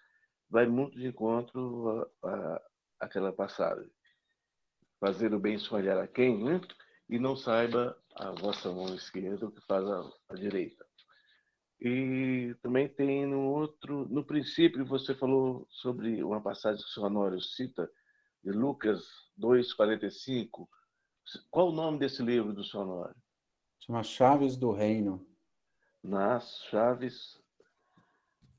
vai 0.48 0.66
muito 0.66 0.98
de 0.98 1.08
encontro 1.08 2.08
a, 2.22 2.28
a, 2.28 2.62
aquela 3.00 3.32
passagem. 3.32 3.90
Fazer 5.00 5.34
o 5.34 5.38
bem 5.38 5.58
sem 5.58 5.76
olhar 5.76 5.98
a 5.98 6.06
quem, 6.06 6.42
né? 6.42 6.60
e 7.08 7.18
não 7.18 7.36
saiba 7.36 7.96
a 8.14 8.30
vossa 8.32 8.72
mão 8.72 8.94
esquerda 8.94 9.46
o 9.46 9.52
que 9.52 9.60
faz 9.66 9.84
a, 9.86 10.10
a 10.30 10.34
direita. 10.34 10.84
E 11.80 12.54
também 12.62 12.88
tem 12.88 13.26
no 13.26 13.42
outro, 13.42 14.08
no 14.08 14.24
princípio 14.24 14.84
você 14.84 15.14
falou 15.14 15.66
sobre 15.70 16.22
uma 16.22 16.40
passagem 16.40 16.82
que 16.82 16.88
o 16.88 16.92
senhor 16.92 17.06
Honório 17.06 17.40
cita, 17.40 17.90
de 18.42 18.50
Lucas 18.50 19.04
2,45. 19.38 20.66
Qual 21.50 21.68
o 21.68 21.72
nome 21.72 21.98
desse 21.98 22.22
livro 22.22 22.52
do 22.52 22.64
senhor 22.64 22.84
Honório? 22.84 23.16
Chama 23.80 24.02
Chaves 24.02 24.56
do 24.56 24.72
Reino. 24.72 25.26
Nas 26.02 26.62
Chaves. 26.70 27.38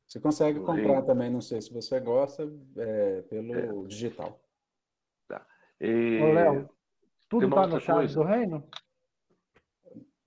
Você 0.06 0.20
consegue 0.20 0.60
comprar 0.60 0.84
reino. 0.84 1.06
também, 1.06 1.30
não 1.30 1.42
sei 1.42 1.62
se 1.62 1.74
você 1.74 2.00
gosta, 2.00 2.44
é, 2.78 3.22
pelo 3.24 3.86
é. 3.86 3.88
digital. 3.88 4.40
E... 5.80 6.20
Ô, 6.22 6.34
Léo, 6.34 6.70
tudo 7.30 7.48
está 7.48 7.68
no 7.68 7.80
Chaves 7.80 8.16
do 8.16 8.24
Reino? 8.24 8.64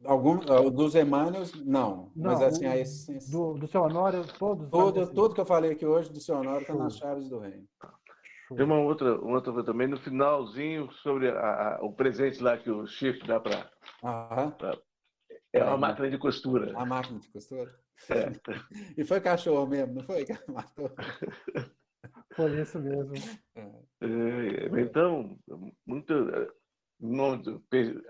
Algum, 0.05 0.39
dos 0.71 0.95
Emmanuel, 0.95 1.43
não. 1.65 2.11
não. 2.17 2.33
Mas 2.33 2.43
assim, 2.43 2.65
a 2.65 2.77
essência. 2.79 3.31
Do, 3.31 3.55
do 3.55 3.67
seu 3.67 3.83
Honório, 3.83 4.25
todos. 4.39 4.71
Tudo, 4.71 5.13
tudo 5.13 5.35
que 5.35 5.41
eu 5.41 5.47
falei 5.47 5.73
aqui 5.73 5.85
hoje 5.85 6.11
do 6.11 6.21
seu 6.21 6.37
Honório 6.37 6.63
está 6.63 6.75
nas 6.75 6.97
chaves 6.97 7.29
do 7.29 7.39
reino. 7.39 7.67
Tem 8.57 8.65
uma 8.65 8.81
outra, 8.81 9.21
uma 9.21 9.35
outra 9.37 9.63
também 9.63 9.87
no 9.87 9.99
finalzinho 9.99 10.91
sobre 11.03 11.29
a, 11.29 11.77
a, 11.77 11.85
o 11.85 11.93
presente 11.93 12.43
lá 12.43 12.57
que 12.57 12.71
o 12.71 12.87
Chico 12.87 13.27
dá 13.27 13.39
para. 13.39 13.71
É 15.53 15.63
uma 15.63 15.75
é, 15.75 15.77
máquina 15.77 16.11
de 16.11 16.19
costura. 16.19 16.73
A 16.77 16.87
máquina 16.87 17.21
de 17.21 17.29
costura? 17.29 17.71
É. 18.09 18.33
e 18.97 19.05
foi 19.05 19.21
cachorro 19.21 19.67
mesmo, 19.67 19.95
não 19.95 20.03
foi? 20.03 20.25
Matou. 20.49 20.91
Foi 22.33 22.61
isso 22.61 22.79
mesmo. 22.79 23.15
É, 23.57 24.81
então, 24.81 25.39
muito 25.87 26.15
do, 27.01 27.63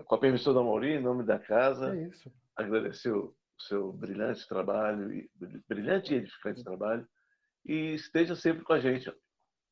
com 0.04 0.14
a 0.14 0.18
permissão 0.18 0.52
da 0.52 0.62
Mauri, 0.62 0.94
em 0.94 1.02
nome 1.02 1.24
da 1.24 1.38
casa, 1.38 1.96
é 1.96 2.10
agradecer 2.56 3.12
o 3.12 3.34
seu 3.58 3.92
brilhante 3.92 4.46
trabalho, 4.48 5.28
brilhante 5.68 6.14
e 6.14 6.18
edificante 6.18 6.64
trabalho, 6.64 7.06
e 7.64 7.94
esteja 7.94 8.34
sempre 8.34 8.64
com 8.64 8.72
a 8.72 8.80
gente. 8.80 9.12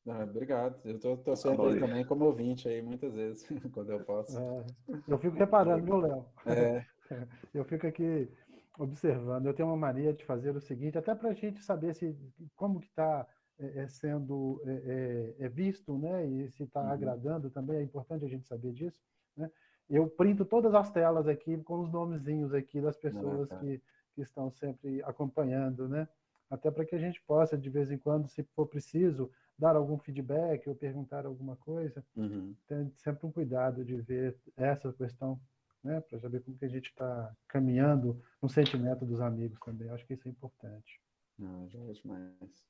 Ah, 0.07 0.23
obrigado. 0.23 0.79
Eu 0.85 0.95
estou 0.95 1.35
sempre 1.35 1.79
também 1.79 2.05
como 2.05 2.25
ouvinte 2.25 2.67
aí, 2.67 2.81
muitas 2.81 3.13
vezes, 3.13 3.47
quando 3.73 3.91
eu 3.91 3.99
posso. 4.03 4.37
É, 4.37 4.65
eu 5.07 5.17
fico 5.19 5.35
reparando, 5.35 5.83
viu, 5.83 5.97
Léo? 5.97 6.25
É. 6.45 6.85
Eu 7.51 7.65
fico 7.65 7.87
aqui 7.87 8.31
observando. 8.77 9.47
Eu 9.47 9.53
tenho 9.55 9.67
uma 9.67 9.75
mania 9.75 10.13
de 10.13 10.23
fazer 10.23 10.55
o 10.55 10.61
seguinte, 10.61 10.95
até 10.95 11.15
para 11.15 11.29
a 11.29 11.33
gente 11.33 11.59
saber 11.63 11.95
se 11.95 12.15
como 12.55 12.79
que 12.79 12.85
está 12.85 13.27
é, 13.59 13.79
é, 13.79 13.87
sendo 13.89 14.61
é, 14.65 14.71
é, 14.71 15.45
é, 15.45 15.49
visto, 15.49 15.97
né? 15.97 16.25
E 16.25 16.49
se 16.51 16.63
está 16.63 16.81
uhum. 16.81 16.91
agradando 16.91 17.49
também, 17.49 17.77
é 17.77 17.83
importante 17.83 18.23
a 18.23 18.29
gente 18.29 18.47
saber 18.47 18.71
disso. 18.71 19.01
Né? 19.35 19.51
Eu 19.89 20.07
printo 20.07 20.45
todas 20.45 20.73
as 20.73 20.89
telas 20.89 21.27
aqui 21.27 21.57
com 21.57 21.81
os 21.81 21.91
nomezinhos 21.91 22.53
aqui 22.53 22.79
das 22.79 22.95
pessoas 22.95 23.49
que, 23.59 23.81
que 24.15 24.21
estão 24.21 24.49
sempre 24.51 25.03
acompanhando, 25.03 25.89
né? 25.89 26.07
Até 26.49 26.71
para 26.71 26.85
que 26.85 26.95
a 26.95 26.99
gente 26.99 27.21
possa, 27.23 27.57
de 27.57 27.69
vez 27.69 27.91
em 27.91 27.97
quando, 27.97 28.27
se 28.27 28.43
for 28.55 28.65
preciso, 28.65 29.29
dar 29.57 29.75
algum 29.75 29.97
feedback 29.97 30.67
ou 30.69 30.75
perguntar 30.75 31.25
alguma 31.25 31.55
coisa. 31.57 32.03
Uhum. 32.15 32.55
Tem 32.65 32.91
sempre 32.95 33.27
um 33.27 33.31
cuidado 33.31 33.83
de 33.83 33.99
ver 34.01 34.37
essa 34.55 34.91
questão, 34.93 35.39
né? 35.83 35.99
Para 36.01 36.17
saber 36.19 36.41
como 36.41 36.57
que 36.57 36.65
a 36.65 36.69
gente 36.69 36.89
está 36.89 37.35
caminhando 37.47 38.21
no 38.41 38.47
sentimento 38.47 39.05
dos 39.05 39.19
amigos 39.19 39.59
também. 39.59 39.89
Acho 39.89 40.05
que 40.05 40.13
isso 40.13 40.27
é 40.27 40.31
importante. 40.31 41.01
Não, 41.37 41.67
já 41.69 41.79
é 41.79 41.91
demais. 41.91 42.69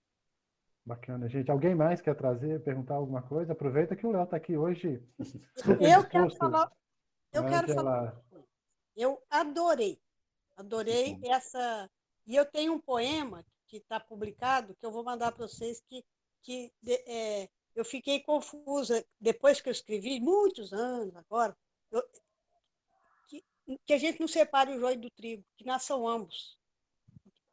Bacana, 0.89 1.29
gente. 1.29 1.51
Alguém 1.51 1.75
mais 1.75 2.01
quer 2.01 2.15
trazer, 2.15 2.63
perguntar 2.63 2.95
alguma 2.95 3.21
coisa? 3.21 3.53
Aproveita 3.53 3.95
que 3.95 4.07
o 4.07 4.11
Léo 4.11 4.23
está 4.23 4.37
aqui 4.37 4.57
hoje. 4.57 4.99
eu 5.79 6.03
quero 6.09 6.35
falar. 6.35 6.71
Eu 7.31 7.45
quero 7.45 7.71
falar. 7.75 8.19
Eu 8.95 9.21
adorei, 9.29 10.01
adorei 10.57 11.19
essa. 11.25 11.87
E 12.25 12.35
eu 12.35 12.43
tenho 12.43 12.73
um 12.73 12.79
poema 12.79 13.45
que 13.67 13.77
está 13.77 13.99
publicado 13.99 14.75
que 14.79 14.83
eu 14.83 14.91
vou 14.91 15.03
mandar 15.03 15.31
para 15.31 15.47
vocês 15.47 15.79
que 15.87 16.03
que 16.41 16.73
é, 17.05 17.47
eu 17.75 17.85
fiquei 17.85 18.21
confusa 18.21 19.05
depois 19.19 19.61
que 19.61 19.69
eu 19.69 19.73
escrevi 19.73 20.19
muitos 20.19 20.73
anos 20.73 21.15
agora. 21.15 21.55
Eu, 21.91 22.01
que, 23.27 23.43
que 23.85 23.93
a 23.93 23.97
gente 23.99 24.19
não 24.19 24.27
separe 24.27 24.75
o 24.75 24.79
joio 24.79 24.99
do 24.99 25.11
trigo, 25.11 25.45
que 25.55 25.65
nasçam 25.65 26.07
ambos. 26.07 26.57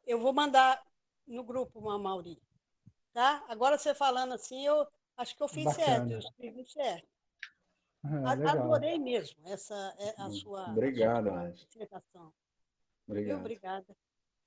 Eu 0.07 0.19
vou 0.19 0.33
mandar 0.33 0.83
no 1.27 1.43
grupo, 1.43 1.81
Mauri. 1.99 2.41
Tá? 3.17 3.43
Agora 3.47 3.79
você 3.79 3.95
falando 3.95 4.35
assim, 4.35 4.63
eu 4.63 4.85
acho 5.17 5.35
que 5.35 5.41
eu 5.41 5.47
fiz 5.47 5.63
Bacana. 5.65 5.85
certo, 5.87 6.11
eu 6.11 6.19
escrevi 6.19 6.63
certo. 6.65 7.07
É, 8.05 8.47
Adorei 8.47 8.99
mesmo 8.99 9.41
essa 9.47 9.73
é, 9.97 10.21
a 10.21 10.27
hum, 10.27 10.31
sua, 10.33 10.69
Obrigado, 10.69 11.29
a 11.29 11.51
sua 11.99 12.31
Obrigado. 13.07 13.39
Obrigada. 13.39 13.97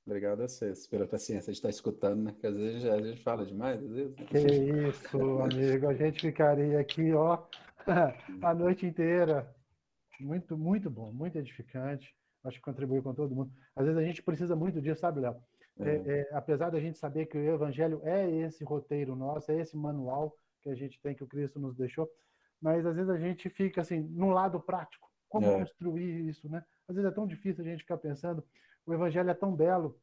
Obrigado 0.07 0.43
a 0.45 0.47
vocês 0.47 0.87
pela 0.87 1.05
paciência 1.05 1.53
de 1.53 1.59
estar 1.59 1.69
escutando, 1.69 2.23
né? 2.23 2.31
Porque 2.31 2.47
às 2.47 2.55
vezes 2.55 2.85
a 2.85 3.03
gente 3.03 3.21
fala 3.25 3.45
demais, 3.45 3.83
às 3.83 3.91
vezes. 3.91 4.17
Né? 4.17 4.27
Que 4.27 4.39
isso, 4.39 5.19
amigo. 5.41 5.89
A 5.89 5.95
gente 5.95 6.21
ficaria 6.21 6.79
aqui, 6.79 7.13
ó, 7.13 7.43
a 8.41 8.55
noite 8.55 8.87
inteira. 8.87 9.53
Muito, 10.21 10.57
muito 10.57 10.89
bom, 10.89 11.13
muito 11.13 11.37
edificante. 11.37 12.15
Acho 12.45 12.59
que 12.59 12.63
contribuiu 12.63 13.03
com 13.03 13.15
todo 13.15 13.35
mundo. 13.35 13.53
Às 13.75 13.87
vezes 13.87 14.01
a 14.01 14.05
gente 14.05 14.23
precisa 14.23 14.55
muito 14.55 14.81
disso, 14.81 15.01
sabe, 15.01 15.19
Léo? 15.19 15.43
É, 15.83 16.21
é, 16.21 16.29
apesar 16.33 16.71
da 16.71 16.81
gente 16.81 16.99
saber 16.99 17.27
que 17.27 17.39
o 17.39 17.55
Evangelho 17.55 18.01
é 18.05 18.29
esse 18.29 18.65
roteiro 18.65 19.17
nosso, 19.17 19.51
é 19.51 19.61
esse 19.61 19.77
manual 19.77 20.37
que 20.63 20.69
a 20.69 20.75
gente 20.75 21.01
tem, 21.01 21.15
que 21.15 21.25
o 21.25 21.27
Cristo 21.27 21.59
nos 21.59 21.77
deixou, 21.77 22.09
mas 22.61 22.85
às 22.85 22.95
vezes 22.95 23.11
a 23.11 23.19
gente 23.19 23.49
fica 23.49 23.81
assim, 23.81 24.01
no 24.01 24.31
lado 24.31 24.61
prático, 24.61 25.11
como 25.29 25.47
é. 25.47 25.59
construir 25.59 26.29
isso, 26.29 26.49
né? 26.49 26.65
Às 26.87 26.97
vezes 26.97 27.11
é 27.11 27.15
tão 27.15 27.27
difícil 27.27 27.65
a 27.65 27.69
gente 27.69 27.81
ficar 27.81 27.97
pensando, 27.97 28.45
o 28.85 28.93
Evangelho 28.93 29.31
é 29.31 29.35
tão 29.35 29.55
belo, 29.55 29.99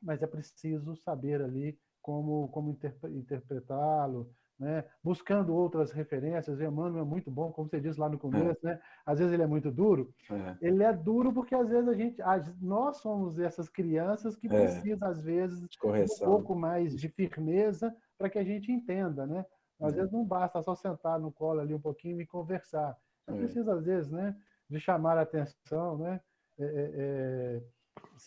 mas 0.00 0.22
é 0.22 0.26
preciso 0.26 0.94
saber 0.96 1.42
ali 1.42 1.78
como, 2.00 2.48
como 2.48 2.78
interpretá-lo, 3.04 4.30
né? 4.58 4.84
buscando 5.02 5.54
outras 5.54 5.92
referências. 5.92 6.58
O 6.58 6.62
Emmanuel 6.62 7.02
é 7.02 7.06
muito 7.06 7.30
bom, 7.30 7.52
como 7.52 7.68
você 7.68 7.80
disse 7.80 8.00
lá 8.00 8.08
no 8.08 8.18
começo, 8.18 8.66
é. 8.66 8.70
né? 8.70 8.80
às 9.06 9.18
vezes 9.18 9.32
ele 9.32 9.42
é 9.42 9.46
muito 9.46 9.70
duro. 9.70 10.12
É. 10.30 10.56
Ele 10.60 10.82
é 10.82 10.92
duro 10.92 11.32
porque 11.32 11.54
às 11.54 11.68
vezes 11.68 11.88
a 11.88 11.94
gente, 11.94 12.20
nós 12.60 12.96
somos 12.98 13.38
essas 13.38 13.68
crianças 13.68 14.36
que 14.36 14.46
é. 14.46 14.50
precisam 14.50 15.08
às 15.08 15.20
vezes 15.22 15.62
um 15.62 16.24
pouco 16.24 16.54
mais 16.54 16.96
de 16.96 17.08
firmeza 17.08 17.94
para 18.16 18.28
que 18.28 18.38
a 18.38 18.44
gente 18.44 18.72
entenda, 18.72 19.26
né? 19.26 19.46
Às 19.80 19.92
é. 19.92 19.96
vezes 19.96 20.12
não 20.12 20.24
basta 20.24 20.60
só 20.62 20.74
sentar 20.74 21.20
no 21.20 21.30
colo 21.30 21.60
ali 21.60 21.72
um 21.72 21.80
pouquinho 21.80 22.20
e 22.20 22.26
conversar. 22.26 22.96
É, 23.28 23.32
é. 23.32 23.36
preciso 23.36 23.70
às 23.70 23.84
vezes, 23.84 24.10
né, 24.10 24.34
de 24.68 24.80
chamar 24.80 25.16
a 25.18 25.22
atenção, 25.22 25.98
né? 25.98 26.20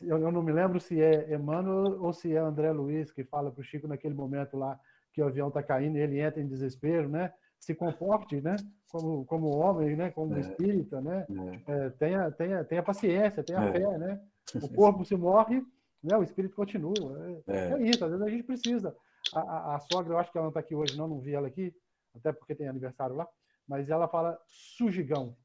Eu 0.02 0.32
não 0.32 0.41
me 0.41 0.53
lembro 0.53 0.80
se 0.80 1.02
é 1.02 1.34
Emmanuel 1.34 2.02
ou 2.02 2.14
se 2.14 2.34
é 2.34 2.40
André 2.40 2.72
Luiz 2.72 3.12
que 3.12 3.26
fala 3.26 3.52
para 3.52 3.60
o 3.60 3.64
Chico 3.64 3.90
naquele 3.90 4.14
momento 4.14 4.56
lá 4.56 4.80
que 5.14 5.22
o 5.22 5.26
avião 5.26 5.50
está 5.50 5.62
caindo 5.62 5.98
e 5.98 6.02
ele 6.02 6.20
entra 6.20 6.42
em 6.42 6.48
desespero, 6.48 7.10
né? 7.10 7.34
Se 7.60 7.76
comporte, 7.76 8.42
né? 8.42 8.56
Como, 8.90 9.26
como 9.26 9.56
homem, 9.56 9.96
né? 9.96 10.10
Como 10.12 10.36
é. 10.36 10.40
espírita, 10.40 11.00
né? 11.02 11.26
É. 11.68 11.72
É, 11.72 11.90
tenha, 11.92 12.32
tenha, 12.32 12.64
tenha 12.64 12.84
paciência, 12.84 13.44
tenha 13.44 13.64
é. 13.64 13.72
fé, 13.72 13.98
né? 13.98 14.22
O 14.56 14.68
corpo 14.74 15.06
se 15.06 15.16
morre, 15.16 15.64
né? 16.04 16.18
O 16.18 16.24
espírito 16.24 16.56
continua. 16.56 17.42
É, 17.48 17.54
é. 17.54 17.74
é, 17.74 17.82
isso. 17.84 18.04
Às 18.04 18.12
vezes 18.12 18.26
a 18.26 18.30
gente 18.30 18.44
precisa. 18.44 18.96
A, 19.34 19.40
a, 19.40 19.76
a, 19.76 19.80
sogra, 19.80 20.14
eu 20.14 20.18
acho 20.18 20.32
que 20.32 20.38
ela 20.38 20.46
não 20.46 20.50
está 20.50 20.60
aqui 20.60 20.74
hoje, 20.74 20.98
não, 20.98 21.08
não 21.08 21.20
vi 21.20 21.34
ela 21.34 21.48
aqui, 21.48 21.74
até 22.16 22.32
porque 22.32 22.56
tem 22.56 22.68
aniversário 22.68 23.16
lá. 23.16 23.28
Mas 23.68 23.90
ela 23.90 24.08
fala 24.08 24.40
sujigão, 24.48 25.36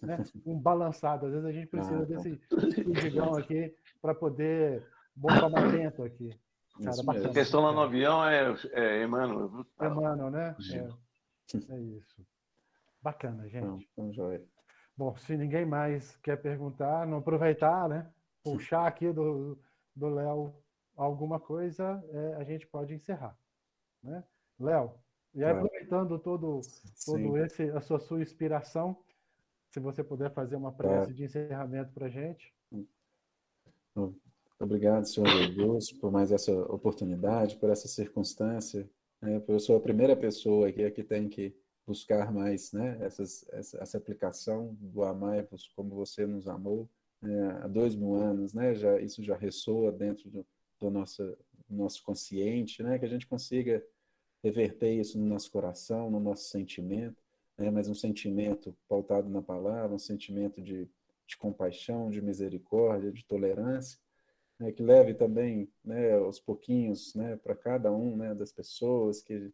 né? 0.00 0.18
Um 0.44 0.58
balançado. 0.58 1.26
Às 1.26 1.32
vezes 1.32 1.46
a 1.46 1.52
gente 1.52 1.68
precisa 1.68 2.02
ah, 2.02 2.04
desse 2.04 2.40
sujigão 2.84 3.34
aqui 3.34 3.74
para 4.00 4.14
poder 4.14 4.84
botar 5.14 5.48
mais 5.48 5.70
dentro 5.72 6.02
aqui. 6.02 6.30
Cara, 6.80 7.28
a 7.28 7.32
questão 7.32 7.60
lá 7.60 7.72
no 7.72 7.80
avião 7.80 8.24
é, 8.24 8.54
é 8.72 9.02
Emmanuel. 9.02 9.66
Emmanuel, 9.80 10.30
né? 10.30 10.56
É, 10.72 11.74
é 11.74 11.80
isso. 11.80 12.26
Bacana, 13.00 13.48
gente. 13.48 13.88
Vamos 13.96 14.16
ver. 14.16 14.46
Bom, 14.96 15.16
se 15.16 15.36
ninguém 15.36 15.66
mais 15.66 16.16
quer 16.16 16.40
perguntar, 16.40 17.06
não 17.06 17.18
aproveitar, 17.18 17.88
né? 17.88 18.10
Puxar 18.42 18.86
aqui 18.86 19.12
do 19.12 19.58
Léo 19.96 20.54
alguma 20.96 21.40
coisa, 21.40 22.02
é, 22.10 22.34
a 22.34 22.44
gente 22.44 22.66
pode 22.66 22.94
encerrar. 22.94 23.36
Né? 24.02 24.22
Léo, 24.58 24.94
e 25.34 25.42
aproveitando 25.42 26.18
todo, 26.18 26.60
todo 27.06 27.38
esse, 27.38 27.70
a 27.70 27.80
sua, 27.80 27.98
sua 27.98 28.20
inspiração, 28.20 28.96
se 29.70 29.80
você 29.80 30.04
puder 30.04 30.32
fazer 30.32 30.56
uma 30.56 30.72
prece 30.72 31.10
é. 31.10 31.14
de 31.14 31.24
encerramento 31.24 31.92
para 31.92 32.06
a 32.06 32.10
gente. 32.10 32.54
Obrigado, 34.62 35.04
senhor 35.06 35.26
Jesus, 35.28 35.90
por 35.90 36.12
mais 36.12 36.30
essa 36.30 36.52
oportunidade, 36.72 37.56
por 37.56 37.68
essa 37.68 37.88
circunstância 37.88 38.88
Né? 39.20 39.42
Eu 39.48 39.58
sou 39.58 39.76
a 39.76 39.80
primeira 39.80 40.16
pessoa 40.16 40.68
aqui 40.68 40.88
que 40.92 41.02
tem 41.02 41.28
que 41.28 41.52
buscar 41.84 42.32
mais 42.32 42.72
né, 42.72 42.96
essas, 43.00 43.44
essa, 43.50 43.82
essa 43.82 43.98
aplicação 43.98 44.76
do 44.80 45.02
amar-vos 45.02 45.66
como 45.74 45.96
você 45.96 46.26
nos 46.26 46.46
amou 46.46 46.88
né, 47.20 47.58
há 47.60 47.66
dois 47.66 47.96
mil 47.96 48.14
anos, 48.14 48.54
né, 48.54 48.72
já, 48.76 49.00
isso 49.00 49.20
já 49.20 49.36
ressoa 49.36 49.90
dentro 49.90 50.30
do, 50.30 50.46
do 50.78 50.90
nosso, 50.90 51.36
nosso 51.68 52.00
consciente, 52.04 52.84
né, 52.84 53.00
que 53.00 53.04
a 53.04 53.08
gente 53.08 53.26
consiga 53.26 53.84
reverter 54.44 54.92
isso 54.92 55.18
no 55.18 55.26
nosso 55.26 55.50
coração, 55.50 56.08
no 56.08 56.20
nosso 56.20 56.44
sentimento, 56.44 57.20
né, 57.58 57.68
mas 57.68 57.88
um 57.88 57.96
sentimento 57.96 58.76
pautado 58.88 59.28
na 59.28 59.42
palavra, 59.42 59.92
um 59.92 59.98
sentimento 59.98 60.62
de, 60.62 60.88
de 61.26 61.36
compaixão, 61.36 62.10
de 62.10 62.22
misericórdia, 62.22 63.10
de 63.10 63.24
tolerância, 63.24 63.98
né, 64.62 64.72
que 64.72 64.82
leve 64.82 65.12
também 65.12 65.68
né, 65.84 66.14
aos 66.14 66.38
pouquinhos 66.38 67.14
né, 67.14 67.36
para 67.36 67.56
cada 67.56 67.92
um 67.92 68.16
né, 68.16 68.34
das 68.34 68.52
pessoas 68.52 69.20
que 69.20 69.52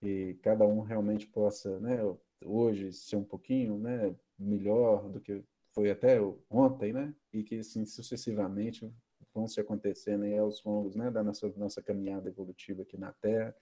que 0.00 0.34
cada 0.42 0.64
um 0.64 0.80
realmente 0.80 1.26
possa, 1.26 1.80
né, 1.80 1.98
hoje 2.44 2.92
ser 2.92 3.16
um 3.16 3.24
pouquinho, 3.24 3.76
né, 3.80 4.14
melhor 4.38 5.08
do 5.10 5.20
que 5.20 5.42
foi 5.74 5.90
até 5.90 6.20
ontem, 6.48 6.92
né, 6.92 7.12
e 7.32 7.42
que 7.42 7.58
assim 7.58 7.84
sucessivamente 7.84 8.88
vão 9.34 9.48
se 9.48 9.60
acontecendo 9.60 10.24
aos 10.38 10.62
longos, 10.62 10.94
né, 10.94 11.10
da 11.10 11.24
nossa 11.24 11.48
nossa 11.56 11.82
caminhada 11.82 12.28
evolutiva 12.28 12.82
aqui 12.82 12.96
na 12.96 13.12
Terra, 13.14 13.52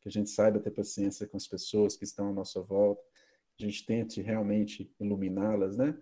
que 0.00 0.08
a 0.08 0.10
gente 0.10 0.30
saiba 0.30 0.58
ter 0.58 0.70
paciência 0.70 1.28
com 1.28 1.36
as 1.36 1.46
pessoas 1.46 1.94
que 1.94 2.04
estão 2.04 2.30
à 2.30 2.32
nossa 2.32 2.62
volta, 2.62 3.02
a 3.60 3.62
gente 3.62 3.84
tente 3.84 4.22
realmente 4.22 4.90
iluminá-las, 4.98 5.76
né, 5.76 5.94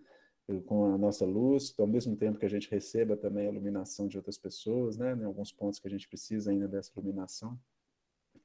com 0.66 0.92
a 0.92 0.98
nossa 0.98 1.24
luz, 1.24 1.74
ao 1.78 1.86
mesmo 1.86 2.16
tempo 2.16 2.38
que 2.38 2.46
a 2.46 2.50
gente 2.50 2.70
receba 2.70 3.16
também 3.16 3.46
a 3.46 3.50
iluminação 3.50 4.08
de 4.08 4.16
outras 4.16 4.38
pessoas, 4.38 4.96
né, 4.96 5.14
em 5.14 5.24
alguns 5.24 5.52
pontos 5.52 5.78
que 5.78 5.86
a 5.86 5.90
gente 5.90 6.08
precisa 6.08 6.50
ainda 6.50 6.66
dessa 6.66 6.90
iluminação. 6.96 7.58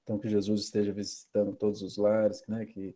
Então, 0.03 0.19
que 0.19 0.29
Jesus 0.29 0.61
esteja 0.61 0.91
visitando 0.93 1.55
todos 1.55 1.81
os 1.81 1.97
lares, 1.97 2.43
né, 2.47 2.65
que 2.65 2.95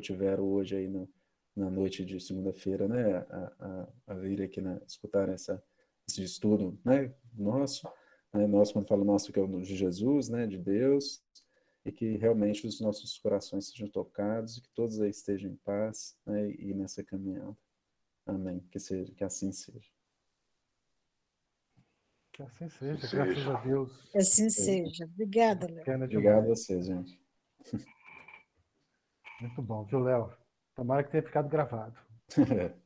tiveram 0.00 0.44
hoje 0.44 0.76
aí 0.76 0.88
no, 0.88 1.08
na 1.56 1.70
noite 1.70 2.04
de 2.04 2.20
segunda-feira, 2.20 2.86
né, 2.86 3.16
a, 3.16 3.52
a, 3.58 3.88
a, 4.08 4.14
vir 4.14 4.42
aqui 4.42 4.60
na, 4.60 4.80
escutar 4.86 5.28
essa, 5.28 5.62
esse 6.06 6.22
estudo, 6.22 6.78
né, 6.84 7.14
nosso, 7.32 7.88
né, 8.32 8.46
nós 8.46 8.72
quando 8.72 8.86
falo 8.86 9.04
nosso 9.04 9.32
que 9.32 9.38
é 9.38 9.42
o 9.42 9.60
de 9.60 9.74
Jesus, 9.74 10.28
né, 10.28 10.46
de 10.46 10.58
Deus, 10.58 11.22
e 11.84 11.90
que 11.90 12.16
realmente 12.18 12.66
os 12.66 12.78
nossos 12.80 13.16
corações 13.18 13.68
sejam 13.68 13.88
tocados 13.88 14.58
e 14.58 14.60
que 14.60 14.68
todos 14.74 15.00
aí 15.00 15.10
estejam 15.10 15.50
em 15.50 15.56
paz, 15.56 16.14
né, 16.26 16.50
e 16.50 16.74
nessa 16.74 17.02
caminhada. 17.02 17.56
Amém. 18.34 18.60
Que 18.70 18.78
seja, 18.78 19.12
que 19.14 19.24
assim 19.24 19.52
seja. 19.52 19.90
Que 22.32 22.42
assim 22.42 22.68
seja, 22.68 23.08
que 23.08 23.16
graças 23.16 23.34
seja. 23.34 23.56
a 23.56 23.60
Deus. 23.60 24.10
Que 24.10 24.18
assim 24.18 24.50
seja. 24.50 25.04
Obrigada, 25.04 25.66
Léo. 25.66 26.04
Obrigado 26.04 26.44
a 26.44 26.48
você, 26.48 26.82
gente. 26.82 27.20
Muito 29.40 29.62
bom, 29.62 29.84
viu, 29.84 30.00
Léo? 30.00 30.32
Tomara 30.74 31.02
que 31.02 31.10
tenha 31.10 31.22
ficado 31.22 31.48
gravado. 31.48 31.98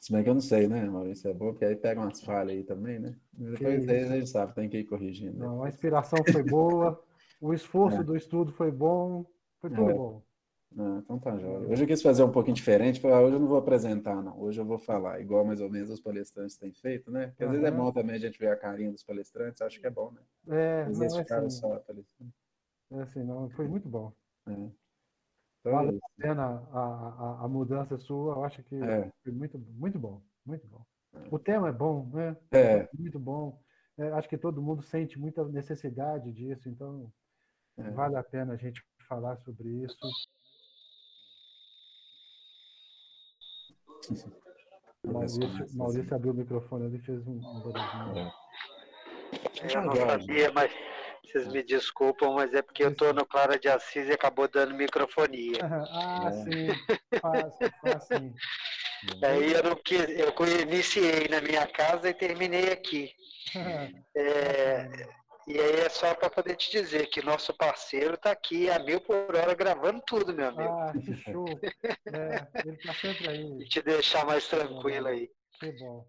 Se 0.00 0.10
bem 0.12 0.24
que 0.24 0.30
eu 0.30 0.34
não 0.34 0.40
sei, 0.40 0.66
né, 0.66 0.82
Maurício? 0.86 1.28
É 1.28 1.34
bom, 1.34 1.50
porque 1.50 1.66
aí 1.66 1.76
pega 1.76 2.00
umas 2.00 2.22
falhas 2.22 2.56
aí 2.56 2.64
também, 2.64 2.98
né? 2.98 3.14
Depois 3.32 3.86
aí 3.86 4.04
a 4.04 4.16
gente 4.16 4.30
sabe, 4.30 4.54
tem 4.54 4.68
que 4.68 4.78
ir 4.78 4.84
corrigindo. 4.84 5.38
Não, 5.38 5.62
a 5.62 5.68
inspiração 5.68 6.18
foi 6.32 6.42
boa, 6.42 7.04
o 7.38 7.52
esforço 7.52 8.00
é. 8.00 8.02
do 8.02 8.16
estudo 8.16 8.50
foi 8.50 8.70
bom, 8.70 9.26
foi 9.60 9.68
tudo 9.68 9.90
é. 9.90 9.94
bom. 9.94 10.22
Ah, 10.78 11.00
então 11.02 11.18
tá, 11.18 11.36
jóia. 11.36 11.68
Hoje 11.68 11.82
eu 11.82 11.86
quis 11.86 12.00
fazer 12.00 12.22
um 12.22 12.30
pouquinho 12.30 12.54
diferente, 12.54 13.00
falar, 13.00 13.22
hoje 13.22 13.34
eu 13.34 13.40
não 13.40 13.48
vou 13.48 13.58
apresentar, 13.58 14.22
não. 14.22 14.40
Hoje 14.40 14.60
eu 14.60 14.64
vou 14.64 14.78
falar, 14.78 15.20
igual 15.20 15.44
mais 15.44 15.60
ou 15.60 15.68
menos 15.68 15.90
os 15.90 16.00
palestrantes 16.00 16.56
têm 16.56 16.72
feito, 16.72 17.10
né? 17.10 17.28
Porque 17.28 17.44
às 17.44 17.50
vezes 17.50 17.66
é 17.66 17.70
bom 17.70 17.92
também 17.92 18.16
a 18.16 18.18
gente 18.18 18.38
ver 18.38 18.48
a 18.48 18.56
carinha 18.56 18.92
dos 18.92 19.02
palestrantes, 19.02 19.60
acho 19.62 19.80
que 19.80 19.86
é 19.86 19.90
bom, 19.90 20.12
né? 20.12 20.20
É, 20.48 20.82
às 20.82 20.98
vezes 20.98 21.18
é 21.18 21.34
assim, 21.34 21.50
só 21.50 21.68
palestrante. 21.80 22.34
É 22.92 23.02
assim, 23.02 23.22
não, 23.24 23.50
foi 23.50 23.66
muito 23.66 23.88
bom. 23.88 24.12
É. 24.46 24.52
Então, 24.52 25.72
vale 25.72 25.96
é 25.96 25.98
a 25.98 26.28
pena 26.28 26.44
a, 26.72 26.80
a, 26.80 27.44
a, 27.44 27.48
mudança 27.48 27.98
sua, 27.98 28.34
eu 28.34 28.44
acho 28.44 28.62
que 28.62 28.76
é. 28.76 29.10
foi 29.24 29.32
muito, 29.32 29.58
muito 29.58 29.98
bom, 29.98 30.22
muito 30.46 30.66
bom. 30.68 30.84
É. 31.14 31.18
O 31.30 31.38
tema 31.38 31.68
é 31.68 31.72
bom, 31.72 32.08
né? 32.12 32.36
É. 32.52 32.88
Muito 32.96 33.18
bom. 33.18 33.60
É, 33.98 34.08
acho 34.12 34.28
que 34.28 34.38
todo 34.38 34.62
mundo 34.62 34.82
sente 34.82 35.18
muita 35.18 35.44
necessidade 35.44 36.32
disso, 36.32 36.68
então 36.68 37.12
vale 37.76 38.16
a 38.16 38.22
pena 38.22 38.52
a 38.52 38.56
gente 38.56 38.82
falar 39.08 39.36
sobre 39.38 39.68
isso. 39.68 39.98
Maurício, 45.04 45.66
Maurício 45.76 46.14
abriu 46.14 46.32
o 46.32 46.36
microfone 46.36 46.86
ali 46.86 46.96
e 46.96 47.00
fez 47.00 47.26
um, 47.26 47.38
barulhinho. 47.38 48.18
É. 48.18 49.74
Eu 49.74 49.82
não 49.82 49.94
sabia, 49.94 50.52
mas 50.52 50.72
vocês 51.24 51.46
me 51.48 51.62
desculpam, 51.62 52.34
mas 52.34 52.52
é 52.52 52.62
porque 52.62 52.84
eu 52.84 52.90
estou 52.90 53.12
no 53.14 53.24
Clara 53.24 53.58
de 53.58 53.68
Assis 53.68 54.08
e 54.08 54.12
acabou 54.12 54.48
dando 54.48 54.74
microfonia. 54.74 55.60
Ah, 55.92 56.28
é. 56.28 56.32
sim, 56.32 56.68
fácil, 57.20 57.72
fácil. 57.82 58.34
Aí 59.24 59.52
eu, 59.52 59.62
não 59.62 59.76
quis, 59.76 60.06
eu 60.10 60.32
iniciei 60.60 61.26
na 61.28 61.40
minha 61.40 61.66
casa 61.66 62.10
e 62.10 62.14
terminei 62.14 62.72
aqui. 62.72 63.10
É, 64.16 64.88
e 65.52 65.60
aí 65.60 65.80
é 65.80 65.88
só 65.88 66.14
para 66.14 66.30
poder 66.30 66.54
te 66.56 66.70
dizer 66.70 67.08
que 67.08 67.22
nosso 67.22 67.52
parceiro 67.54 68.14
está 68.14 68.30
aqui 68.30 68.70
a 68.70 68.78
mil 68.78 69.00
por 69.00 69.34
hora 69.34 69.54
gravando 69.54 70.00
tudo, 70.06 70.32
meu 70.32 70.48
amigo. 70.48 70.72
Ah, 70.72 70.92
que 70.92 71.14
show. 71.16 71.44
É, 72.12 72.60
ele 72.66 72.76
está 72.76 72.94
sempre 72.94 73.28
aí. 73.28 73.62
E 73.62 73.68
te 73.68 73.82
deixar 73.82 74.24
mais 74.24 74.46
tranquilo 74.46 75.08
aí. 75.08 75.30
Que 75.58 75.72
bom. 75.72 76.06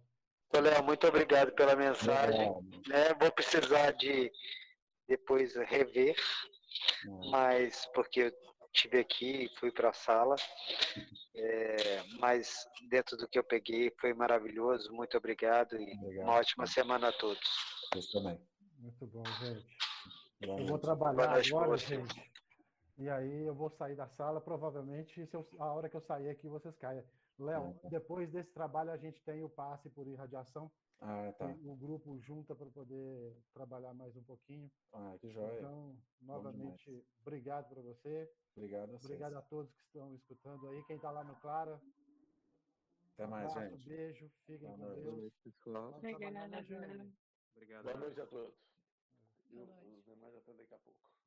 Léo, 0.53 0.83
muito 0.83 1.07
obrigado 1.07 1.53
pela 1.53 1.75
mensagem. 1.75 2.51
Né? 2.87 3.13
Vou 3.19 3.31
precisar 3.31 3.91
de 3.91 4.31
depois 5.07 5.55
rever, 5.55 6.15
hum. 7.07 7.31
mas 7.31 7.85
porque 7.93 8.21
eu 8.21 8.31
estive 8.73 8.99
aqui 8.99 9.45
e 9.45 9.59
fui 9.59 9.71
para 9.71 9.89
a 9.89 9.93
sala, 9.93 10.35
é, 11.35 12.03
mas 12.19 12.65
dentro 12.89 13.17
do 13.17 13.27
que 13.27 13.39
eu 13.39 13.43
peguei 13.43 13.91
foi 13.99 14.13
maravilhoso. 14.13 14.93
Muito 14.93 15.17
obrigado 15.17 15.75
e 15.75 15.93
obrigado. 15.97 16.25
uma 16.25 16.35
ótima 16.35 16.65
semana 16.65 17.09
a 17.09 17.13
todos. 17.13 17.49
Você 17.93 18.11
também. 18.11 18.39
Muito 18.81 19.05
bom, 19.07 19.23
gente. 19.23 19.77
Eu 20.41 20.65
vou 20.65 20.79
trabalhar 20.79 21.39
agora, 21.39 21.77
gente. 21.77 22.31
E 22.97 23.07
aí 23.09 23.45
eu 23.45 23.53
vou 23.53 23.69
sair 23.69 23.95
da 23.95 24.07
sala. 24.07 24.41
Provavelmente, 24.41 25.25
se 25.27 25.35
eu, 25.35 25.47
a 25.59 25.71
hora 25.71 25.87
que 25.87 25.95
eu 25.95 26.01
sair 26.01 26.29
aqui, 26.29 26.47
vocês 26.47 26.75
caem. 26.77 27.03
Léo, 27.37 27.79
ah, 27.83 27.89
depois 27.89 28.29
desse 28.29 28.51
trabalho, 28.51 28.91
a 28.91 28.97
gente 28.97 29.21
tem 29.23 29.43
o 29.43 29.49
passe 29.49 29.89
por 29.89 30.07
irradiação. 30.07 30.71
Ah, 30.99 31.33
tá. 31.37 31.47
O 31.63 31.75
grupo 31.75 32.19
junta 32.19 32.55
para 32.55 32.69
poder 32.69 33.35
trabalhar 33.53 33.93
mais 33.93 34.15
um 34.15 34.23
pouquinho. 34.23 34.69
Ah, 34.93 35.15
que 35.19 35.29
joia. 35.29 35.59
Então, 35.59 35.95
novamente, 36.21 37.03
obrigado 37.21 37.69
para 37.69 37.81
você. 37.81 38.31
Obrigado 38.55 38.91
a 38.91 38.95
Obrigado 38.95 39.33
a 39.35 39.41
todos 39.43 39.73
que 39.73 39.83
estão 39.85 40.13
escutando 40.13 40.67
aí. 40.67 40.83
Quem 40.85 40.95
está 40.95 41.09
lá 41.09 41.23
no 41.23 41.35
Clara. 41.37 41.79
Até 43.13 43.25
mais, 43.25 43.51
um 43.55 43.59
gente. 43.59 43.85
Um 43.85 43.89
beijo. 43.89 44.31
Fiquem 44.45 44.75
Boa 44.77 44.95
com 44.95 45.01
Deus. 45.01 45.33
Obrigado. 47.55 47.83
Boa 47.83 47.97
noite 47.97 48.21
a 48.21 48.27
todos. 48.27 48.70
E 49.53 49.59
os 49.59 50.05
demais 50.05 50.33
até 50.35 50.53
daqui 50.53 50.73
a 50.73 50.79
pouco. 50.79 51.20